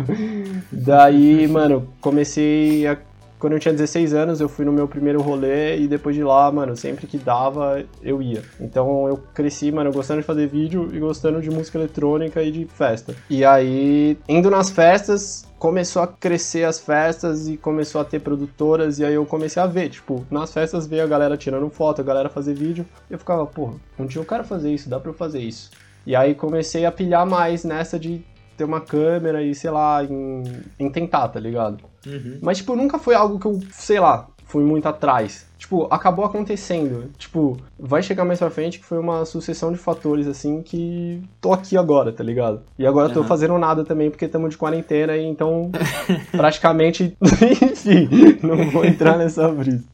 Daí, 0.72 1.46
mano, 1.46 1.88
comecei 2.00 2.86
a 2.86 2.96
quando 3.44 3.52
eu 3.52 3.60
tinha 3.60 3.74
16 3.74 4.14
anos, 4.14 4.40
eu 4.40 4.48
fui 4.48 4.64
no 4.64 4.72
meu 4.72 4.88
primeiro 4.88 5.20
rolê 5.20 5.76
e 5.76 5.86
depois 5.86 6.16
de 6.16 6.24
lá, 6.24 6.50
mano, 6.50 6.74
sempre 6.74 7.06
que 7.06 7.18
dava, 7.18 7.84
eu 8.02 8.22
ia. 8.22 8.42
Então 8.58 9.06
eu 9.06 9.18
cresci, 9.34 9.70
mano, 9.70 9.92
gostando 9.92 10.22
de 10.22 10.26
fazer 10.26 10.46
vídeo 10.46 10.88
e 10.94 10.98
gostando 10.98 11.42
de 11.42 11.50
música 11.50 11.76
eletrônica 11.76 12.42
e 12.42 12.50
de 12.50 12.64
festa. 12.64 13.14
E 13.28 13.44
aí, 13.44 14.16
indo 14.26 14.50
nas 14.50 14.70
festas, 14.70 15.44
começou 15.58 16.00
a 16.00 16.06
crescer 16.06 16.64
as 16.64 16.80
festas 16.80 17.46
e 17.46 17.58
começou 17.58 18.00
a 18.00 18.04
ter 18.06 18.20
produtoras, 18.20 18.98
e 18.98 19.04
aí 19.04 19.12
eu 19.12 19.26
comecei 19.26 19.62
a 19.62 19.66
ver, 19.66 19.90
tipo, 19.90 20.24
nas 20.30 20.50
festas 20.50 20.86
veio 20.86 21.04
a 21.04 21.06
galera 21.06 21.36
tirando 21.36 21.68
foto, 21.68 22.00
a 22.00 22.04
galera 22.04 22.30
fazer 22.30 22.54
vídeo, 22.54 22.86
eu 23.10 23.18
ficava, 23.18 23.44
porra, 23.44 23.74
um 23.98 24.06
dia 24.06 24.22
eu 24.22 24.24
quero 24.24 24.44
fazer 24.44 24.72
isso, 24.72 24.88
dá 24.88 24.98
pra 24.98 25.10
eu 25.10 25.14
fazer 25.14 25.40
isso. 25.40 25.70
E 26.06 26.16
aí 26.16 26.34
comecei 26.34 26.86
a 26.86 26.92
pilhar 26.92 27.26
mais 27.26 27.62
nessa 27.62 27.98
de 27.98 28.24
ter 28.56 28.64
uma 28.64 28.80
câmera 28.80 29.42
e, 29.42 29.54
sei 29.54 29.70
lá, 29.70 30.02
em, 30.04 30.42
em 30.78 30.90
tentar, 30.90 31.28
tá 31.28 31.40
ligado? 31.40 31.84
Uhum. 32.06 32.38
Mas, 32.42 32.58
tipo, 32.58 32.74
nunca 32.76 32.98
foi 32.98 33.14
algo 33.14 33.38
que 33.38 33.46
eu, 33.46 33.60
sei 33.70 34.00
lá, 34.00 34.28
fui 34.46 34.62
muito 34.62 34.86
atrás. 34.86 35.46
Tipo, 35.64 35.88
acabou 35.90 36.26
acontecendo. 36.26 37.10
Tipo, 37.16 37.56
vai 37.78 38.02
chegar 38.02 38.22
mais 38.26 38.38
pra 38.38 38.50
frente 38.50 38.78
que 38.78 38.84
foi 38.84 38.98
uma 38.98 39.24
sucessão 39.24 39.72
de 39.72 39.78
fatores, 39.78 40.26
assim, 40.26 40.60
que 40.60 41.22
tô 41.40 41.54
aqui 41.54 41.74
agora, 41.74 42.12
tá 42.12 42.22
ligado? 42.22 42.60
E 42.78 42.86
agora 42.86 43.08
tô 43.08 43.20
Aham. 43.20 43.28
fazendo 43.28 43.58
nada 43.58 43.82
também, 43.82 44.10
porque 44.10 44.26
estamos 44.26 44.50
de 44.50 44.58
quarentena, 44.58 45.16
e 45.16 45.24
então, 45.24 45.70
praticamente, 46.32 47.16
enfim, 47.62 48.10
não 48.42 48.70
vou 48.70 48.84
entrar 48.84 49.16
nessa 49.16 49.48
brisa. 49.48 49.84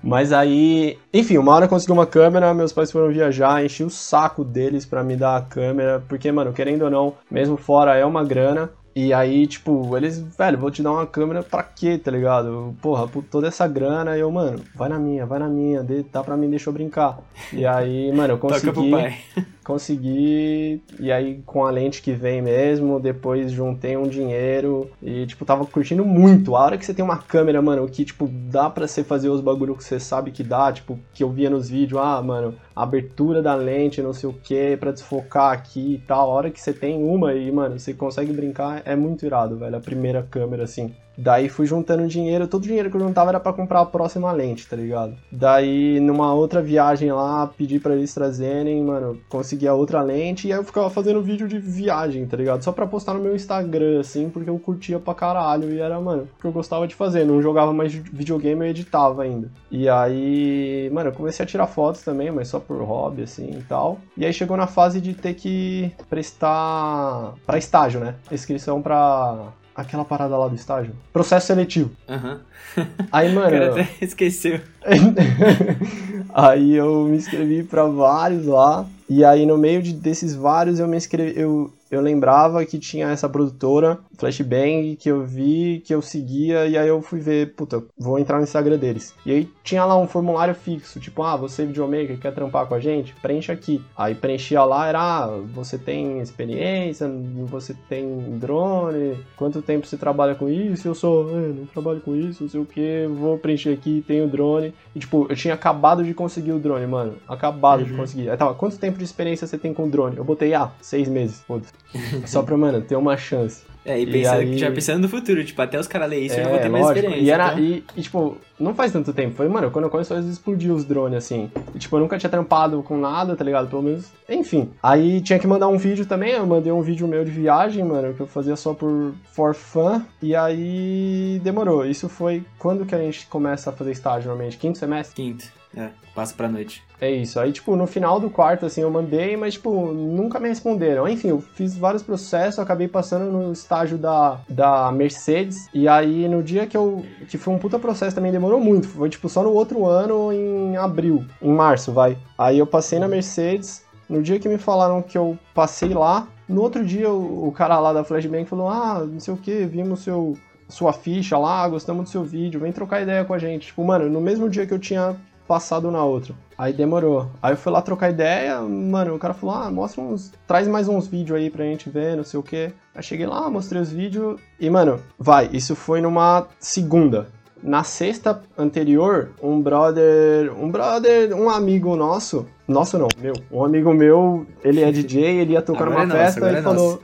Mas 0.00 0.32
aí, 0.32 0.96
enfim, 1.12 1.36
uma 1.36 1.52
hora 1.52 1.64
eu 1.64 1.68
consegui 1.68 1.90
uma 1.90 2.06
câmera, 2.06 2.54
meus 2.54 2.72
pais 2.72 2.92
foram 2.92 3.12
viajar, 3.12 3.64
enchi 3.64 3.82
o 3.82 3.90
saco 3.90 4.44
deles 4.44 4.86
pra 4.86 5.02
me 5.02 5.16
dar 5.16 5.36
a 5.36 5.42
câmera, 5.42 6.00
porque, 6.08 6.30
mano, 6.30 6.52
querendo 6.52 6.82
ou 6.82 6.90
não, 6.90 7.14
mesmo 7.28 7.56
fora 7.56 7.96
é 7.96 8.04
uma 8.04 8.22
grana. 8.22 8.70
E 8.94 9.12
aí, 9.12 9.46
tipo, 9.46 9.96
eles, 9.96 10.18
velho, 10.18 10.58
vou 10.58 10.70
te 10.70 10.82
dar 10.82 10.92
uma 10.92 11.06
câmera 11.06 11.42
pra 11.42 11.62
quê, 11.62 11.96
tá 11.96 12.10
ligado? 12.10 12.76
Porra, 12.82 13.08
por 13.08 13.24
toda 13.24 13.48
essa 13.48 13.66
grana, 13.66 14.16
eu, 14.18 14.30
mano, 14.30 14.60
vai 14.74 14.88
na 14.88 14.98
minha, 14.98 15.24
vai 15.24 15.38
na 15.38 15.48
minha, 15.48 15.84
dá 16.12 16.22
pra 16.22 16.36
mim, 16.36 16.50
deixa 16.50 16.68
eu 16.68 16.74
brincar. 16.74 17.18
E 17.52 17.64
aí, 17.64 18.12
mano, 18.12 18.34
eu 18.34 18.38
Toca 18.38 18.60
pro 18.60 18.72
consegui 18.74 18.90
pai. 18.90 19.18
Consegui, 19.64 20.82
e 20.98 21.10
aí 21.10 21.40
com 21.46 21.64
a 21.64 21.70
lente 21.70 22.02
que 22.02 22.12
vem 22.12 22.42
mesmo, 22.42 23.00
depois 23.00 23.50
juntei 23.50 23.96
um 23.96 24.08
dinheiro 24.08 24.90
e, 25.02 25.26
tipo, 25.26 25.44
tava 25.44 25.64
curtindo 25.66 26.04
muito. 26.04 26.56
A 26.56 26.64
hora 26.64 26.78
que 26.78 26.84
você 26.84 26.94
tem 26.94 27.04
uma 27.04 27.18
câmera, 27.18 27.62
mano, 27.62 27.88
que, 27.88 28.04
tipo, 28.04 28.28
dá 28.28 28.68
pra 28.68 28.86
você 28.86 29.02
fazer 29.04 29.28
os 29.28 29.40
bagulho 29.40 29.76
que 29.76 29.84
você 29.84 30.00
sabe 30.00 30.30
que 30.30 30.42
dá, 30.42 30.72
tipo, 30.72 30.98
que 31.14 31.22
eu 31.22 31.30
via 31.30 31.50
nos 31.50 31.68
vídeos, 31.68 32.00
ah, 32.02 32.20
mano, 32.22 32.54
abertura 32.74 33.42
da 33.42 33.54
lente, 33.54 34.02
não 34.02 34.12
sei 34.12 34.28
o 34.28 34.32
que, 34.32 34.76
pra 34.76 34.92
desfocar 34.92 35.52
aqui 35.52 35.94
e 35.94 35.98
tal. 35.98 36.30
A 36.30 36.34
hora 36.34 36.50
que 36.50 36.60
você 36.60 36.72
tem 36.72 37.02
uma 37.02 37.34
e, 37.34 37.50
mano, 37.50 37.78
você 37.78 37.94
consegue 37.94 38.32
brincar, 38.32 38.82
é 38.84 38.96
muito 38.96 39.24
irado, 39.24 39.56
velho, 39.56 39.76
a 39.76 39.80
primeira 39.80 40.22
câmera, 40.22 40.64
assim. 40.64 40.92
Daí 41.22 41.48
fui 41.48 41.66
juntando 41.66 42.08
dinheiro, 42.08 42.48
todo 42.48 42.64
o 42.64 42.66
dinheiro 42.66 42.90
que 42.90 42.96
eu 42.96 43.00
juntava 43.00 43.30
era 43.30 43.38
pra 43.38 43.52
comprar 43.52 43.80
a 43.80 43.86
próxima 43.86 44.32
lente, 44.32 44.66
tá 44.66 44.74
ligado? 44.74 45.14
Daí, 45.30 46.00
numa 46.00 46.34
outra 46.34 46.60
viagem 46.60 47.12
lá, 47.12 47.46
pedi 47.46 47.78
pra 47.78 47.94
eles 47.94 48.12
trazerem, 48.12 48.82
mano, 48.82 49.16
consegui 49.28 49.68
a 49.68 49.74
outra 49.74 50.02
lente 50.02 50.48
e 50.48 50.52
aí 50.52 50.58
eu 50.58 50.64
ficava 50.64 50.90
fazendo 50.90 51.22
vídeo 51.22 51.46
de 51.46 51.60
viagem, 51.60 52.26
tá 52.26 52.36
ligado? 52.36 52.64
Só 52.64 52.72
pra 52.72 52.88
postar 52.88 53.14
no 53.14 53.20
meu 53.20 53.36
Instagram, 53.36 54.00
assim, 54.00 54.28
porque 54.28 54.50
eu 54.50 54.58
curtia 54.58 54.98
pra 54.98 55.14
caralho 55.14 55.70
e 55.70 55.78
era, 55.78 56.00
mano, 56.00 56.24
o 56.24 56.40
que 56.40 56.44
eu 56.44 56.50
gostava 56.50 56.88
de 56.88 56.94
fazer. 56.96 57.24
Não 57.24 57.40
jogava 57.40 57.72
mais 57.72 57.92
videogame, 57.92 58.64
eu 58.64 58.70
editava 58.70 59.22
ainda. 59.22 59.48
E 59.70 59.88
aí, 59.88 60.90
mano, 60.92 61.10
eu 61.10 61.14
comecei 61.14 61.44
a 61.44 61.46
tirar 61.46 61.68
fotos 61.68 62.02
também, 62.02 62.32
mas 62.32 62.48
só 62.48 62.58
por 62.58 62.82
hobby, 62.82 63.22
assim 63.22 63.58
e 63.58 63.62
tal. 63.62 63.98
E 64.16 64.26
aí 64.26 64.32
chegou 64.32 64.56
na 64.56 64.66
fase 64.66 65.00
de 65.00 65.14
ter 65.14 65.34
que 65.34 65.92
prestar 66.10 67.34
pra 67.46 67.58
estágio, 67.58 68.00
né? 68.00 68.16
Inscrição 68.32 68.82
pra 68.82 69.52
aquela 69.74 70.04
parada 70.04 70.36
lá 70.36 70.48
do 70.48 70.54
estágio. 70.54 70.92
Processo 71.12 71.46
seletivo. 71.48 71.90
Aham. 72.08 72.40
Aí, 73.12 73.30
O 73.30 73.34
mano. 73.34 73.72
até 73.72 73.88
esqueceu. 74.00 74.60
aí 76.34 76.74
eu 76.74 77.04
me 77.04 77.16
inscrevi 77.16 77.62
pra 77.62 77.84
vários 77.84 78.46
lá. 78.46 78.86
E 79.08 79.24
aí, 79.24 79.44
no 79.44 79.58
meio 79.58 79.82
de, 79.82 79.92
desses 79.92 80.34
vários, 80.34 80.78
eu 80.78 80.88
me 80.88 80.96
inscrevi. 80.96 81.38
Eu, 81.38 81.70
eu 81.90 82.00
lembrava 82.00 82.64
que 82.64 82.78
tinha 82.78 83.08
essa 83.10 83.28
produtora, 83.28 83.98
Flashbang, 84.26 84.94
que 84.96 85.08
eu 85.10 85.24
vi, 85.24 85.82
que 85.84 85.92
eu 85.92 86.00
seguia, 86.00 86.64
e 86.66 86.78
aí 86.78 86.86
eu 86.86 87.02
fui 87.02 87.18
ver, 87.18 87.54
puta, 87.56 87.82
vou 87.98 88.20
entrar 88.20 88.36
no 88.36 88.44
Instagram 88.44 88.78
deles. 88.78 89.14
E 89.26 89.32
aí 89.32 89.50
tinha 89.64 89.84
lá 89.84 89.98
um 89.98 90.06
formulário 90.06 90.54
fixo, 90.54 91.00
tipo, 91.00 91.24
ah, 91.24 91.36
você 91.36 91.62
é 91.62 91.66
videomaker, 91.66 92.18
quer 92.20 92.32
trampar 92.32 92.66
com 92.66 92.74
a 92.76 92.78
gente? 92.80 93.14
Preenche 93.20 93.50
aqui. 93.50 93.82
Aí 93.96 94.14
preenchia 94.14 94.62
lá, 94.62 94.86
era, 94.86 95.00
ah, 95.00 95.26
você 95.52 95.76
tem 95.76 96.20
experiência, 96.20 97.10
você 97.48 97.74
tem 97.88 98.06
drone, 98.38 99.16
quanto 99.36 99.60
tempo 99.60 99.86
você 99.88 99.96
trabalha 99.96 100.36
com 100.36 100.48
isso? 100.48 100.86
Eu 100.86 100.94
sou, 100.94 101.28
"Ah, 101.28 101.40
não 101.40 101.66
trabalho 101.66 102.00
com 102.00 102.14
isso, 102.14 102.44
não 102.44 102.50
sei 102.50 102.60
o 102.60 102.64
que, 102.66 103.08
vou 103.10 103.36
preencher 103.38 103.70
aqui, 103.72 104.04
tenho 104.06 104.28
drone. 104.28 104.72
E 104.94 105.00
tipo, 105.00 105.26
eu 105.28 105.34
tinha 105.34 105.54
acabado 105.54 106.04
de 106.04 106.14
conseguir 106.14 106.52
o 106.52 106.60
drone, 106.60 106.86
mano. 106.86 107.14
Acabado 107.26 107.84
de 107.84 107.90
Uhum. 107.90 107.96
conseguir. 107.98 108.30
Aí 108.30 108.36
tava, 108.36 108.54
quanto 108.54 108.78
tempo 108.78 108.98
de 108.98 109.04
experiência 109.04 109.48
você 109.48 109.58
tem 109.58 109.74
com 109.74 109.88
drone? 109.88 110.16
Eu 110.16 110.24
botei, 110.24 110.54
ah, 110.54 110.70
seis 110.80 111.08
meses. 111.08 111.44
Só 112.26 112.42
pra, 112.42 112.56
mano, 112.56 112.80
ter 112.82 112.94
uma 112.94 113.16
chance. 113.16 113.64
É, 113.84 114.00
e, 114.00 114.26
aí- 114.26 114.58
já 114.58 114.70
pensando 114.70 115.02
no 115.02 115.08
futuro, 115.08 115.44
tipo, 115.44 115.60
até 115.60 115.78
os 115.78 115.88
caras 115.88 116.08
lerem 116.08 116.26
isso, 116.26 116.36
eu 116.36 116.44
já 116.44 116.48
vou 116.48 116.58
É, 116.58 116.62
ter 116.62 116.68
mais 116.68 116.84
lógico. 116.84 116.98
experiência. 117.00 117.26
E, 117.26 117.30
era, 117.30 117.46
então. 117.52 117.58
e, 117.64 117.84
e, 117.96 118.02
tipo, 118.02 118.36
não 118.60 118.74
faz 118.74 118.92
tanto 118.92 119.12
tempo. 119.12 119.34
Foi, 119.34 119.48
mano, 119.48 119.70
quando 119.72 119.86
eu 119.86 119.90
comecei 119.90 120.16
a 120.16 120.20
explodir 120.20 120.72
os 120.72 120.84
drones, 120.84 121.18
assim. 121.18 121.50
E, 121.74 121.78
tipo, 121.78 121.96
eu 121.96 122.00
nunca 122.00 122.16
tinha 122.16 122.30
trampado 122.30 122.80
com 122.84 122.96
nada, 122.96 123.34
tá 123.34 123.42
ligado? 123.44 123.68
Pelo 123.68 123.82
menos. 123.82 124.06
Enfim. 124.28 124.70
Aí 124.82 125.20
tinha 125.20 125.38
que 125.38 125.46
mandar 125.48 125.66
um 125.68 125.76
vídeo 125.78 126.06
também. 126.06 126.32
Eu 126.32 126.46
mandei 126.46 126.70
um 126.72 126.80
vídeo 126.82 127.08
meu 127.08 127.24
de 127.24 127.30
viagem, 127.32 127.82
mano, 127.84 128.14
que 128.14 128.20
eu 128.20 128.26
fazia 128.26 128.54
só 128.54 128.72
por 128.72 129.12
for 129.32 129.52
fun. 129.54 130.00
E 130.22 130.34
aí 130.36 131.40
demorou. 131.42 131.84
Isso 131.84 132.08
foi 132.08 132.44
quando 132.58 132.86
que 132.86 132.94
a 132.94 132.98
gente 132.98 133.26
começa 133.26 133.70
a 133.70 133.72
fazer 133.72 133.90
estágio 133.90 134.28
normalmente? 134.28 134.56
Quinto 134.58 134.78
semestre? 134.78 135.14
Quinto. 135.16 135.44
É, 135.76 135.88
passa 136.14 136.34
pra 136.34 136.48
noite. 136.48 136.82
É 137.00 137.10
isso. 137.10 137.40
Aí, 137.40 137.50
tipo, 137.50 137.74
no 137.74 137.86
final 137.86 138.20
do 138.20 138.30
quarto, 138.30 138.66
assim, 138.66 138.82
eu 138.82 138.90
mandei, 138.90 139.36
mas, 139.36 139.54
tipo, 139.54 139.92
nunca 139.92 140.38
me 140.38 140.48
responderam. 140.48 141.08
Enfim, 141.08 141.28
eu 141.28 141.40
fiz 141.40 141.76
vários 141.76 142.02
processos, 142.02 142.58
acabei 142.58 142.86
passando 142.86 143.30
no 143.30 143.52
estágio 143.52 143.98
da, 143.98 144.40
da 144.48 144.92
Mercedes. 144.92 145.68
E 145.72 145.88
aí, 145.88 146.28
no 146.28 146.42
dia 146.42 146.66
que 146.66 146.76
eu. 146.76 147.04
que 147.28 147.38
foi 147.38 147.54
um 147.54 147.58
puta 147.58 147.78
processo 147.78 148.14
também, 148.14 148.30
demorou 148.30 148.60
muito. 148.60 148.86
Foi, 148.86 149.08
tipo, 149.08 149.28
só 149.28 149.42
no 149.42 149.52
outro 149.52 149.86
ano, 149.86 150.32
em 150.32 150.76
abril. 150.76 151.24
Em 151.40 151.52
março, 151.52 151.92
vai. 151.92 152.16
Aí 152.36 152.58
eu 152.58 152.66
passei 152.66 152.98
na 152.98 153.08
Mercedes. 153.08 153.84
No 154.08 154.22
dia 154.22 154.38
que 154.38 154.48
me 154.48 154.58
falaram 154.58 155.00
que 155.00 155.16
eu 155.16 155.38
passei 155.54 155.94
lá, 155.94 156.28
no 156.46 156.60
outro 156.60 156.84
dia 156.84 157.08
o, 157.10 157.48
o 157.48 157.52
cara 157.52 157.80
lá 157.80 157.92
da 157.92 158.04
Flashbang 158.04 158.44
falou: 158.44 158.68
Ah, 158.68 159.00
não 159.00 159.18
sei 159.18 159.32
o 159.32 159.38
que, 159.38 159.64
vimos 159.64 160.00
seu. 160.00 160.36
Sua 160.68 160.92
ficha 160.92 161.36
lá, 161.36 161.68
gostamos 161.68 162.04
do 162.04 162.08
seu 162.08 162.24
vídeo, 162.24 162.58
vem 162.58 162.72
trocar 162.72 163.02
ideia 163.02 163.26
com 163.26 163.34
a 163.34 163.38
gente. 163.38 163.66
Tipo, 163.66 163.84
mano, 163.84 164.08
no 164.08 164.22
mesmo 164.22 164.48
dia 164.48 164.66
que 164.66 164.72
eu 164.72 164.78
tinha 164.78 165.16
passado 165.46 165.90
na 165.90 166.04
outra. 166.04 166.34
Aí 166.56 166.72
demorou. 166.72 167.28
Aí 167.42 167.52
eu 167.52 167.56
fui 167.56 167.72
lá 167.72 167.82
trocar 167.82 168.10
ideia, 168.10 168.60
mano, 168.60 169.14
o 169.14 169.18
cara 169.18 169.34
falou, 169.34 169.54
ah, 169.54 169.70
mostra 169.70 170.00
uns. 170.00 170.32
Traz 170.46 170.68
mais 170.68 170.88
uns 170.88 171.06
vídeos 171.06 171.38
aí 171.38 171.50
pra 171.50 171.64
gente 171.64 171.90
ver, 171.90 172.16
não 172.16 172.24
sei 172.24 172.38
o 172.38 172.42
quê. 172.42 172.72
Aí 172.94 173.02
cheguei 173.02 173.26
lá, 173.26 173.50
mostrei 173.50 173.80
os 173.80 173.90
vídeos 173.90 174.40
e, 174.60 174.70
mano, 174.70 175.00
vai, 175.18 175.48
isso 175.52 175.74
foi 175.74 176.00
numa 176.00 176.46
segunda. 176.58 177.28
Na 177.62 177.84
sexta 177.84 178.42
anterior, 178.58 179.30
um 179.40 179.60
brother. 179.60 180.52
Um 180.58 180.68
brother, 180.68 181.32
um 181.32 181.48
amigo 181.48 181.94
nosso. 181.94 182.44
Nosso 182.66 182.98
não, 182.98 183.06
meu. 183.18 183.34
Um 183.52 183.64
amigo 183.64 183.94
meu, 183.94 184.44
ele 184.64 184.82
é 184.82 184.90
DJ, 184.90 185.40
ele 185.40 185.52
ia 185.52 185.62
tocar 185.62 185.84
Agora 185.84 186.04
numa 186.06 186.14
é 186.14 186.24
nosso, 186.24 186.40
festa 186.40 186.50
e 186.50 186.56
é 186.56 186.62
falou. 186.62 187.00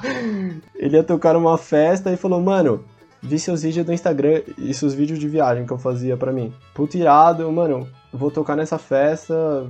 ele 0.74 0.96
ia 0.96 1.04
tocar 1.04 1.34
numa 1.34 1.58
festa 1.58 2.10
e 2.10 2.16
falou, 2.16 2.40
mano, 2.40 2.82
vi 3.24 3.38
seus 3.38 3.62
vídeos 3.62 3.86
do 3.86 3.92
Instagram 3.92 4.42
e 4.58 4.72
seus 4.74 4.92
vídeos 4.92 5.18
de 5.18 5.26
viagem 5.26 5.66
que 5.66 5.72
eu 5.72 5.78
fazia 5.78 6.16
pra 6.16 6.32
mim. 6.32 6.52
Puto 6.74 6.96
irado, 6.96 7.50
mano, 7.50 7.88
vou 8.12 8.30
tocar 8.30 8.54
nessa 8.54 8.76
festa, 8.78 9.66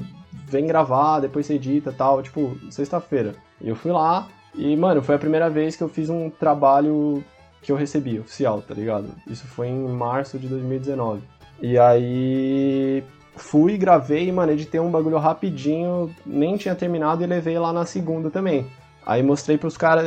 vem 0.46 0.66
gravar, 0.66 1.20
depois 1.20 1.46
você 1.46 1.54
edita 1.54 1.92
tal, 1.92 2.20
tipo, 2.22 2.56
sexta-feira. 2.70 3.34
E 3.60 3.68
eu 3.68 3.76
fui 3.76 3.92
lá 3.92 4.28
e, 4.54 4.76
mano, 4.76 5.02
foi 5.02 5.14
a 5.14 5.18
primeira 5.18 5.48
vez 5.48 5.76
que 5.76 5.82
eu 5.82 5.88
fiz 5.88 6.10
um 6.10 6.28
trabalho 6.28 7.22
que 7.62 7.70
eu 7.70 7.76
recebi, 7.76 8.18
oficial, 8.18 8.60
tá 8.60 8.74
ligado? 8.74 9.08
Isso 9.26 9.46
foi 9.46 9.68
em 9.68 9.88
março 9.88 10.38
de 10.38 10.48
2019. 10.48 11.22
E 11.62 11.78
aí 11.78 13.04
fui, 13.36 13.78
gravei, 13.78 14.30
mano, 14.32 14.52
editei 14.52 14.80
um 14.80 14.90
bagulho 14.90 15.16
rapidinho, 15.16 16.14
nem 16.26 16.56
tinha 16.56 16.74
terminado 16.74 17.22
e 17.22 17.26
levei 17.26 17.58
lá 17.58 17.72
na 17.72 17.86
segunda 17.86 18.30
também. 18.30 18.66
Aí 19.06 19.22
mostrei 19.22 19.56
pros 19.56 19.76
caras 19.76 20.06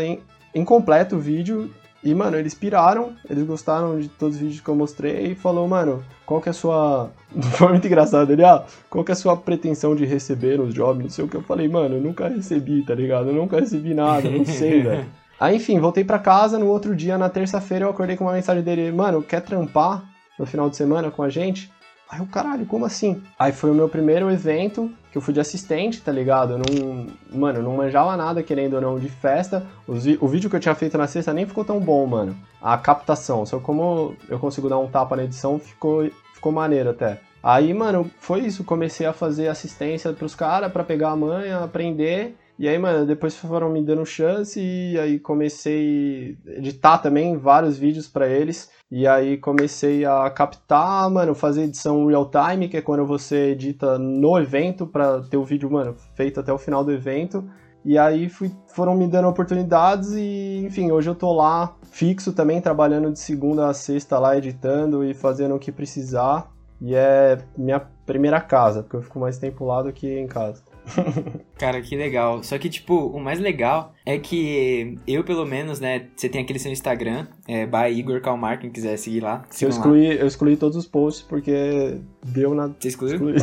incompleto 0.53 1.15
o 1.15 1.19
vídeo 1.19 1.71
e, 2.03 2.13
mano, 2.13 2.37
eles 2.37 2.53
piraram, 2.53 3.13
eles 3.29 3.43
gostaram 3.45 3.99
de 3.99 4.07
todos 4.07 4.35
os 4.35 4.41
vídeos 4.41 4.61
que 4.61 4.69
eu 4.69 4.75
mostrei 4.75 5.31
e 5.31 5.35
falou, 5.35 5.67
mano, 5.67 6.03
qual 6.25 6.41
que 6.41 6.49
é 6.49 6.51
a 6.51 6.53
sua. 6.53 7.09
Foi 7.57 7.69
muito 7.69 7.87
engraçado 7.87 8.31
ele, 8.31 8.43
ah, 8.43 8.63
qual 8.89 9.03
que 9.03 9.11
é 9.11 9.13
a 9.13 9.15
sua 9.15 9.35
pretensão 9.35 9.95
de 9.95 10.05
receber 10.05 10.57
nos 10.57 10.73
jobs? 10.73 11.03
Não 11.03 11.09
sei 11.09 11.25
o 11.25 11.27
que 11.27 11.35
eu 11.35 11.41
falei, 11.41 11.67
mano, 11.67 11.95
eu 11.95 12.01
nunca 12.01 12.27
recebi, 12.27 12.83
tá 12.83 12.93
ligado? 12.93 13.29
Eu 13.29 13.33
nunca 13.33 13.59
recebi 13.59 13.93
nada, 13.93 14.29
não 14.29 14.45
sei, 14.45 14.81
velho. 14.83 15.05
Aí, 15.39 15.55
enfim, 15.57 15.79
voltei 15.79 16.03
pra 16.03 16.17
casa, 16.17 16.57
no 16.57 16.67
outro 16.67 16.95
dia, 16.95 17.17
na 17.17 17.29
terça-feira, 17.29 17.85
eu 17.85 17.89
acordei 17.89 18.15
com 18.15 18.23
uma 18.23 18.33
mensagem 18.33 18.63
dele, 18.63 18.91
mano, 18.91 19.21
quer 19.21 19.41
trampar 19.41 20.03
no 20.37 20.45
final 20.45 20.69
de 20.69 20.75
semana 20.75 21.11
com 21.11 21.23
a 21.23 21.29
gente? 21.29 21.71
Aí 22.09 22.21
o 22.21 22.27
caralho, 22.27 22.65
como 22.65 22.85
assim? 22.85 23.21
Aí 23.37 23.51
foi 23.51 23.69
o 23.69 23.73
meu 23.73 23.89
primeiro 23.89 24.29
evento 24.31 24.89
que 25.11 25.17
eu 25.17 25.21
fui 25.21 25.33
de 25.33 25.39
assistente, 25.39 26.01
tá 26.01 26.11
ligado? 26.11 26.53
Eu 26.53 26.57
não, 26.59 27.07
mano, 27.31 27.61
não 27.61 27.75
manjava 27.75 28.15
nada, 28.15 28.41
querendo 28.41 28.75
ou 28.75 28.81
não, 28.81 28.99
de 28.99 29.09
festa. 29.09 29.65
o 29.87 30.27
vídeo 30.27 30.49
que 30.49 30.55
eu 30.55 30.59
tinha 30.59 30.75
feito 30.75 30.97
na 30.97 31.07
sexta 31.07 31.33
nem 31.33 31.45
ficou 31.45 31.65
tão 31.65 31.79
bom, 31.79 32.05
mano. 32.05 32.37
A 32.61 32.77
captação, 32.77 33.45
só 33.45 33.59
como 33.59 34.15
eu 34.29 34.39
consigo 34.39 34.69
dar 34.69 34.77
um 34.77 34.87
tapa 34.87 35.15
na 35.15 35.23
edição, 35.23 35.59
ficou, 35.59 36.09
ficou 36.33 36.51
maneiro 36.51 36.91
até. 36.91 37.19
Aí, 37.43 37.73
mano, 37.73 38.09
foi 38.19 38.41
isso. 38.41 38.63
Comecei 38.63 39.05
a 39.05 39.13
fazer 39.13 39.47
assistência 39.47 40.13
pros 40.13 40.35
caras 40.35 40.71
para 40.71 40.83
pegar 40.83 41.11
a 41.11 41.15
manha, 41.15 41.59
aprender. 41.59 42.35
E 42.59 42.67
aí, 42.67 42.77
mano, 42.77 43.05
depois 43.05 43.35
foram 43.37 43.69
me 43.69 43.83
dando 43.83 44.05
chance 44.05 44.59
e 44.59 44.99
aí 44.99 45.19
comecei 45.19 46.37
a 46.47 46.51
editar 46.51 46.97
também 46.97 47.37
vários 47.37 47.77
vídeos 47.77 48.07
para 48.07 48.27
eles. 48.27 48.69
E 48.89 49.05
aí 49.05 49.37
comecei 49.37 50.05
a 50.05 50.29
captar, 50.29 51.09
mano, 51.09 51.35
fazer 51.35 51.63
edição 51.63 52.05
real 52.05 52.29
time, 52.31 52.69
que 52.69 52.77
é 52.77 52.81
quando 52.81 53.05
você 53.05 53.51
edita 53.51 53.99
no 53.99 54.39
evento 54.39 54.87
para 54.87 55.21
ter 55.23 55.35
o 55.35 55.43
vídeo, 55.43 55.69
mano, 55.69 55.95
feito 56.15 56.39
até 56.39 56.53
o 56.53 56.57
final 56.57 56.85
do 56.85 56.91
evento. 56.93 57.43
E 57.83 57.97
aí 57.97 58.29
fui, 58.29 58.51
foram 58.67 58.95
me 58.95 59.07
dando 59.07 59.27
oportunidades 59.27 60.13
e, 60.13 60.63
enfim, 60.65 60.91
hoje 60.91 61.09
eu 61.09 61.15
tô 61.15 61.33
lá 61.33 61.75
fixo 61.91 62.31
também, 62.31 62.61
trabalhando 62.61 63.11
de 63.11 63.19
segunda 63.19 63.67
a 63.67 63.73
sexta 63.73 64.17
lá, 64.19 64.37
editando 64.37 65.03
e 65.03 65.13
fazendo 65.13 65.55
o 65.55 65.59
que 65.59 65.71
precisar. 65.71 66.49
E 66.79 66.95
é 66.95 67.37
minha 67.57 67.81
primeira 68.05 68.39
casa, 68.39 68.83
porque 68.83 68.95
eu 68.95 69.01
fico 69.01 69.19
mais 69.19 69.37
tempo 69.37 69.65
lá 69.65 69.81
do 69.81 69.91
que 69.91 70.17
em 70.17 70.27
casa. 70.27 70.63
Cara, 71.57 71.81
que 71.81 71.95
legal. 71.95 72.43
Só 72.43 72.57
que, 72.57 72.69
tipo, 72.69 73.07
o 73.07 73.19
mais 73.19 73.39
legal 73.39 73.93
é 74.05 74.17
que 74.17 74.97
eu, 75.07 75.23
pelo 75.23 75.45
menos, 75.45 75.79
né? 75.79 76.07
Você 76.15 76.29
tem 76.29 76.41
aquele 76.41 76.59
seu 76.59 76.71
Instagram, 76.71 77.27
é 77.47 77.65
by 77.65 77.97
Igor 77.97 78.21
Calmar, 78.21 78.59
quem 78.59 78.69
quiser 78.69 78.97
seguir 78.97 79.21
lá. 79.21 79.43
Eu 79.61 79.69
excluí, 79.69 80.07
lá. 80.07 80.13
eu 80.13 80.27
excluí 80.27 80.55
todos 80.57 80.77
os 80.77 80.87
posts 80.87 81.25
porque 81.27 81.97
deu 82.25 82.53
na. 82.53 82.67
Você 82.67 82.87
excluiu? 82.89 83.15
Excluí. 83.15 83.35